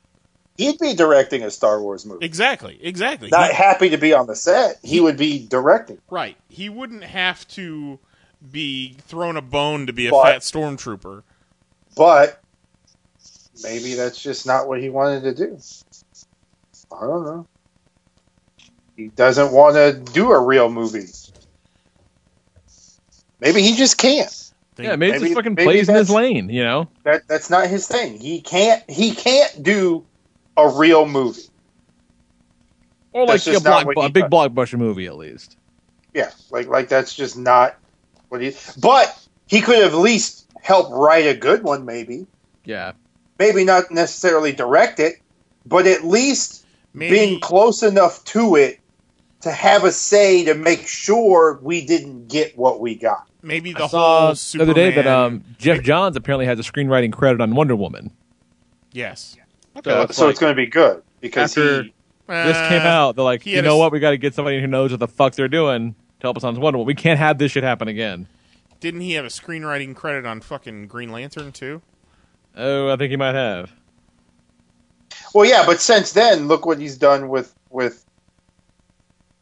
[0.60, 2.22] He'd be directing a Star Wars movie.
[2.24, 3.30] Exactly, exactly.
[3.30, 4.78] Not He- happy to be on the set.
[4.82, 5.98] He would be directing.
[6.10, 6.36] right.
[6.50, 7.98] He wouldn't have to
[8.50, 11.22] be thrown a bone to be a But- fat stormtrooper.
[11.96, 12.40] But
[13.62, 15.58] maybe that's just not what he wanted to do.
[16.92, 17.46] I don't know.
[18.96, 21.06] He doesn't want to do a real movie.
[23.40, 24.52] Maybe he just can't.
[24.78, 26.88] Yeah, maybe, Maybe- just fucking maybe plays in his that's- lane, you know.
[27.04, 28.18] That that's not his thing.
[28.18, 30.04] He can't he can't do
[30.56, 31.42] a real movie.
[33.12, 34.30] Or like a, block, a big does.
[34.30, 35.56] blockbuster movie at least.
[36.14, 37.76] Yeah, like like that's just not
[38.28, 38.52] what he.
[38.80, 42.26] But he could have at least helped write a good one, maybe.
[42.64, 42.92] Yeah.
[43.38, 45.14] Maybe not necessarily direct it,
[45.66, 46.64] but at least
[46.94, 48.78] Maybe- being close enough to it
[49.40, 53.26] to have a say to make sure we didn't get what we got.
[53.42, 56.62] Maybe I the saw whole the other day that um, Geoff Johns apparently has a
[56.62, 58.10] screenwriting credit on Wonder Woman.
[58.92, 59.36] yes.
[59.84, 61.94] So, so it's going to be good because After he.
[62.28, 63.92] Eh, this came out, they're like, you know a- what?
[63.92, 66.44] We got to get somebody who knows what the fuck they're doing to help us
[66.44, 66.86] on Wonder Woman.
[66.86, 68.28] We can't have this shit happen again.
[68.78, 71.82] Didn't he have a screenwriting credit on fucking Green Lantern too?
[72.56, 73.72] Oh, I think he might have.
[75.34, 78.04] Well, yeah, but since then, look what he's done with with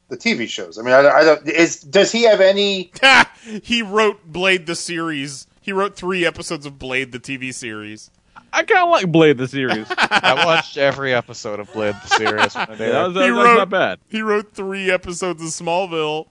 [0.08, 0.78] the TV shows.
[0.78, 1.46] I mean, I, I don't.
[1.48, 2.90] Is does he have any?
[3.62, 5.46] he wrote Blade the series.
[5.60, 8.10] He wrote three episodes of Blade the TV series.
[8.52, 9.86] I kind of like Blade the series.
[9.98, 12.54] I watched every episode of Blade the series.
[12.54, 13.98] When it that was, that He was wrote- not bad.
[14.08, 16.26] He wrote three episodes of Smallville.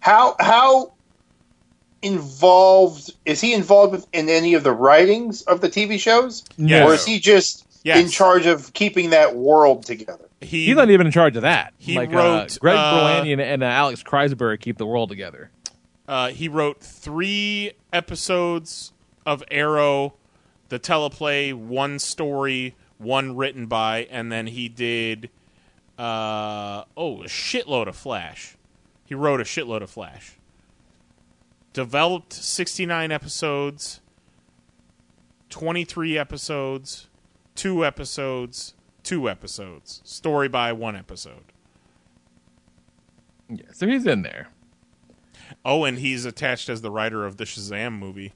[0.00, 0.92] How how
[2.02, 6.88] involved is he involved in any of the writings of the TV shows, Yes.
[6.88, 7.98] or is he just Yes.
[8.04, 10.28] in charge of keeping that world together?
[10.40, 11.72] He He's not even in charge of that.
[11.78, 15.08] He like, uh, wrote, Greg uh, Berlanti and, and uh, Alex Kreisberg keep the world
[15.08, 15.50] together.
[16.06, 18.92] Uh, he wrote three episodes
[19.24, 20.14] of Arrow,
[20.68, 25.30] the teleplay, one story, one written by, and then he did
[25.98, 28.56] uh, oh a shitload of Flash.
[29.04, 30.36] He wrote a shitload of Flash.
[31.72, 34.00] Developed sixty nine episodes,
[35.50, 37.08] twenty three episodes,
[37.54, 40.00] two episodes, two episodes.
[40.04, 41.52] Story by one episode.
[43.48, 44.48] Yeah, so he's in there.
[45.64, 48.32] Oh, and he's attached as the writer of the Shazam movie.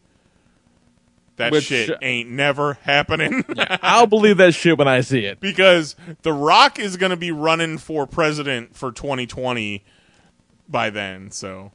[1.40, 3.44] That Which- shit ain't never happening.
[3.82, 5.40] I'll believe that shit when I see it.
[5.40, 9.82] because The Rock is going to be running for president for 2020
[10.68, 11.30] by then.
[11.30, 11.72] So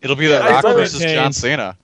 [0.00, 1.14] It'll be The I Rock versus change.
[1.14, 1.76] John Cena.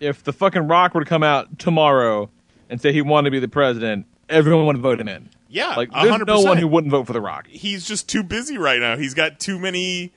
[0.00, 2.28] If the fucking Rock were to come out tomorrow
[2.68, 5.30] and say he wanted to be the president, everyone would vote him in.
[5.48, 6.60] yeah, Like, there's hundred no one percent.
[6.60, 7.46] who wouldn't vote for the Rock.
[7.46, 8.96] He's just too busy right now.
[8.96, 10.12] He's got too many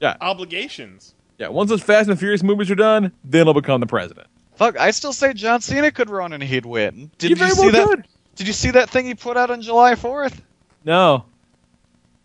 [0.00, 1.14] Yeah, obligations.
[1.38, 1.48] yeah.
[1.48, 4.28] Once those Fast and Furious movies are done, then he'll become the president.
[4.62, 7.10] Fuck, I still say John Cena could run and he'd win.
[7.18, 7.88] Did He you very see well that?
[7.88, 8.08] could.
[8.36, 10.40] Did you see that thing he put out on July Fourth?
[10.84, 11.24] No,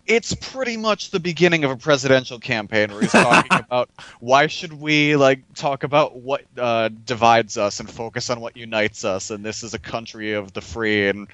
[0.06, 4.74] It's pretty much the beginning of a presidential campaign where he's talking about why should
[4.74, 9.44] we like talk about what uh, divides us and focus on what unites us, and
[9.44, 11.28] this is a country of the free, and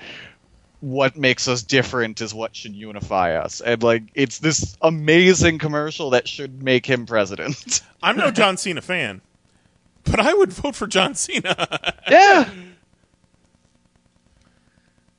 [0.80, 3.62] what makes us different is what should unify us.
[3.62, 7.82] And like, it's this amazing commercial that should make him president.
[8.02, 9.22] I'm no John Cena fan,
[10.06, 11.56] but I would vote for John Cena.
[12.10, 12.50] yeah.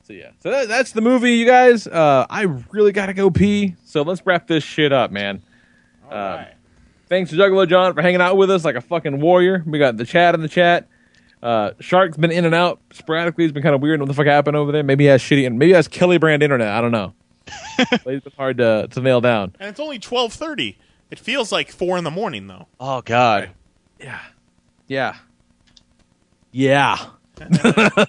[0.03, 1.87] So yeah, so that, that's the movie, you guys.
[1.87, 5.41] Uh, I really gotta go pee, so let's wrap this shit up, man.
[6.09, 6.45] Uh,
[7.07, 9.63] Thanks to Juggalo John for hanging out with us like a fucking warrior.
[9.65, 10.87] We got the chat in the chat.
[11.41, 13.43] Uh, Shark's been in and out sporadically.
[13.43, 13.99] He's been kind of weird.
[13.99, 14.83] What the fuck happened over there?
[14.83, 16.67] Maybe he has shitty and maybe he has Kelly brand internet.
[16.69, 17.13] I don't know.
[17.77, 19.55] but it's been hard to to nail down.
[19.59, 20.75] and it's only 12:30.
[21.11, 22.67] It feels like four in the morning though.
[22.79, 23.51] Oh God.
[23.99, 24.19] Yeah.
[24.87, 25.15] Yeah.
[26.51, 26.97] Yeah.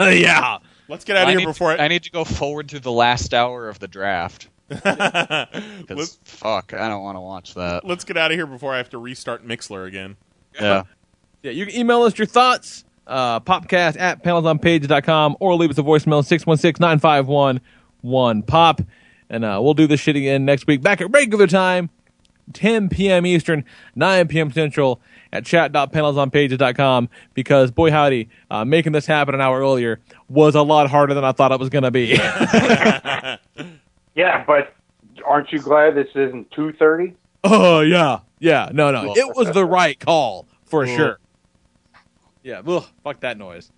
[0.00, 0.58] yeah.
[0.88, 2.78] Let's get out I of need here before to, I need to go forward to
[2.80, 4.48] the last hour of the draft.
[4.70, 5.46] I.
[5.86, 7.84] 'Cause, let's, fuck, I don't want to watch that.
[7.84, 10.16] let's get out of here before I have to restart Mixlr again.
[10.60, 10.84] Yeah.
[11.42, 15.82] Yeah, you can email us your thoughts, uh, popcast at panelsonpages.com, or leave us a
[15.82, 16.22] voicemail
[18.02, 18.86] 616-951-1pop.
[19.28, 21.90] And uh, we'll do this shit again next week, back at regular time,
[22.52, 23.26] 10 p.m.
[23.26, 24.52] Eastern, 9 p.m.
[24.52, 25.00] Central,
[25.32, 30.88] at chat.panelsonpages.com, because, boy howdy, uh, making this happen an hour earlier was a lot
[30.88, 32.16] harder than I thought it was going to be.
[34.16, 34.74] Yeah, but
[35.26, 37.14] aren't you glad this isn't two thirty?
[37.44, 38.20] oh, yeah.
[38.38, 39.14] Yeah, no, no.
[39.14, 41.18] It was the right call, for sure.
[42.42, 43.70] Yeah, ugh, fuck that noise.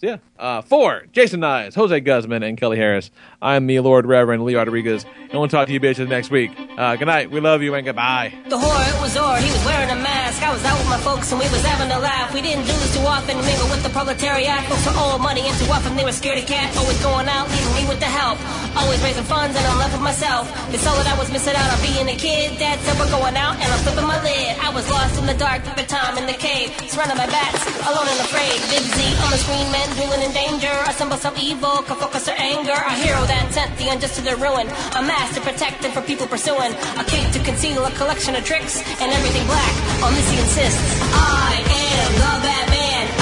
[0.00, 3.10] So yeah, uh, for Jason Nyes, Jose Guzman, and Kelly Harris,
[3.42, 6.56] I'm the Lord Reverend Lee Rodriguez, and we'll talk to you bitches next week.
[6.56, 8.32] Uh, good night, we love you, and goodbye.
[8.48, 10.40] The whore, it was Or, he was wearing a mask.
[10.40, 12.32] I was out with my folks and we was having a laugh.
[12.32, 14.64] We didn't do this too often, mingle with the proletariat.
[14.72, 16.72] Folks for old money and too often they were scared of cat.
[16.80, 18.40] Always going out, leaving me with the help.
[18.80, 20.48] Always raising funds and I'm left with myself.
[20.72, 22.56] They saw that I was missing out on being a kid.
[22.56, 24.56] Dad said we're going out and I'm flipping my lid.
[24.64, 26.72] I was lost in the dark, a time in the cave.
[26.88, 28.56] Surrounded by bats, alone and afraid.
[28.72, 28.96] Big Z
[29.26, 30.72] on the screen, men drooling in danger.
[30.86, 32.72] I symbol some evil, can focus their anger.
[32.72, 34.66] A hero that sent the unjust to their ruin.
[34.96, 36.72] A mask to protect them from people pursuing.
[36.98, 38.82] A cape to conceal a collection of tricks.
[39.00, 41.00] And everything black, on this he insists.
[41.12, 43.19] I am the Batman.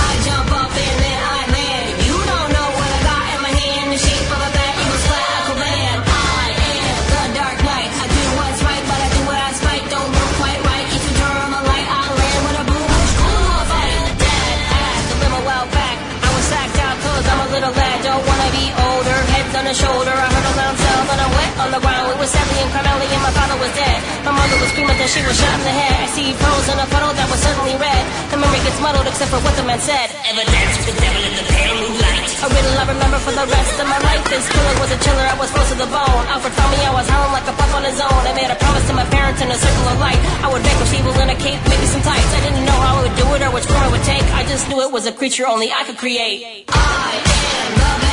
[19.68, 20.16] The shoulder.
[20.16, 22.04] I heard a loud sound, but I'm wet on the ground.
[22.08, 24.00] We were Sally and Carmelli, and my father was dead.
[24.24, 25.92] My mother was screaming that she was shot in the head.
[25.92, 28.02] I see froze in a puddle that was suddenly red.
[28.32, 30.08] The memory gets muddled except for what the man said.
[30.24, 32.24] Ever dance with the devil in the pale moonlight?
[32.40, 34.24] A riddle I remember for the rest of my life.
[34.32, 36.24] This killer was a chiller, I was close to the bone.
[36.32, 38.20] Alfred found me, I was howling like a pup on his own.
[38.24, 40.20] I made a promise to my parents in a circle of light.
[40.40, 42.32] I would vanquish evil in a cape, maybe some tights.
[42.32, 44.24] I didn't know how I would do it or which form it would take.
[44.32, 46.64] I just knew it was a creature only I could create.
[46.72, 48.07] I am the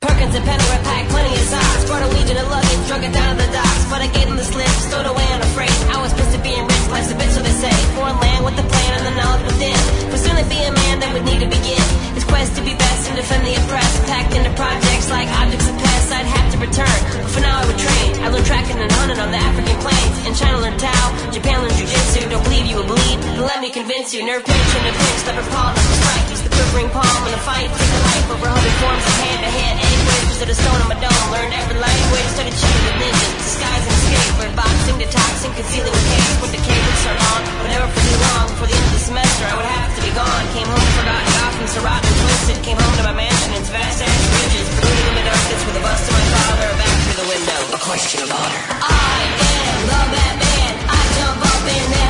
[0.00, 1.84] Perkins and Penny were packed, plenty of socks.
[1.90, 3.84] Brought a legion of luggage, drug it down to the docks.
[3.90, 5.74] But I gave them the slip, stowed away unafraid.
[5.90, 7.74] I was pissed at being rich, life's a bitch, so they say.
[7.98, 9.78] Foreign land with the plan and the knowledge within.
[10.10, 11.82] But soon to be a man that would need to begin.
[12.14, 13.98] His quest to be best and defend the oppressed.
[14.06, 16.98] Packed into projects like objects of pests, I'd to return.
[17.22, 18.10] But for now I would train.
[18.22, 20.14] I learned tracking and hunting on the African plains.
[20.26, 22.28] In China learned Tao, Japan learned Jiu-Jitsu.
[22.28, 24.26] Don't believe you will bleed, but let me convince you.
[24.26, 26.26] Nerve tension and pinch, leopard paw, the strike.
[26.30, 27.70] Use the quivering palm in a fight.
[27.70, 29.76] Take a life over a hundred forms of hand-to-hand.
[29.78, 31.26] Anyways, was it a stone on my dome?
[31.30, 33.32] Learned every language, studied cheating with ninjas.
[33.38, 36.34] Disguise and escape, learned boxing, detoxing, concealing with case.
[36.42, 38.44] Went to cave with Sarlon, but never for too long.
[38.50, 40.44] Before the end of the semester, I would have to be gone.
[40.52, 42.62] Came home forgotten, Gotham, Surratt, and twisted.
[42.62, 44.68] Came home to my mansion its vast ass ridges.
[44.78, 47.58] Brooding in the darkness with a bust of my father back through the window.
[47.74, 48.62] A question of honor.
[48.78, 50.74] I am the Batman.
[50.86, 52.07] I jump up and then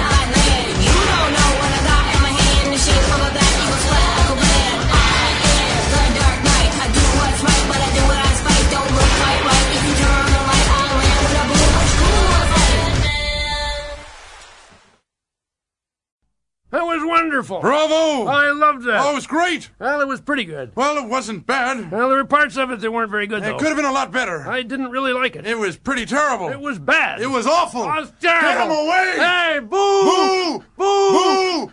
[16.71, 17.61] That was wonderful.
[17.61, 18.27] Bravo!
[18.31, 19.01] I loved that.
[19.03, 19.71] Oh, it was great.
[19.79, 20.73] Well, it was pretty good.
[20.77, 21.91] Well, it wasn't bad.
[21.91, 23.57] Well, there were parts of it that weren't very good, It though.
[23.57, 24.47] could have been a lot better.
[24.47, 25.47] I didn't really like it.
[25.47, 26.51] It was pretty terrible.
[26.51, 27.23] It was bad.
[27.23, 27.85] It was awful.
[27.85, 28.49] It was terrible.
[28.49, 29.15] Get him away!
[29.17, 30.63] Hey, boo!
[30.77, 31.73] Boo!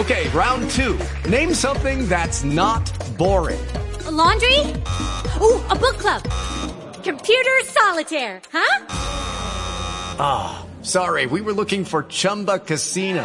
[0.00, 0.98] Okay, round two.
[1.28, 3.60] Name something that's not boring.
[4.10, 4.58] laundry?
[5.40, 6.22] Ooh, a book club.
[7.04, 8.86] Computer solitaire, huh?
[10.18, 13.24] Ah, sorry, we were looking for Chumba Casino.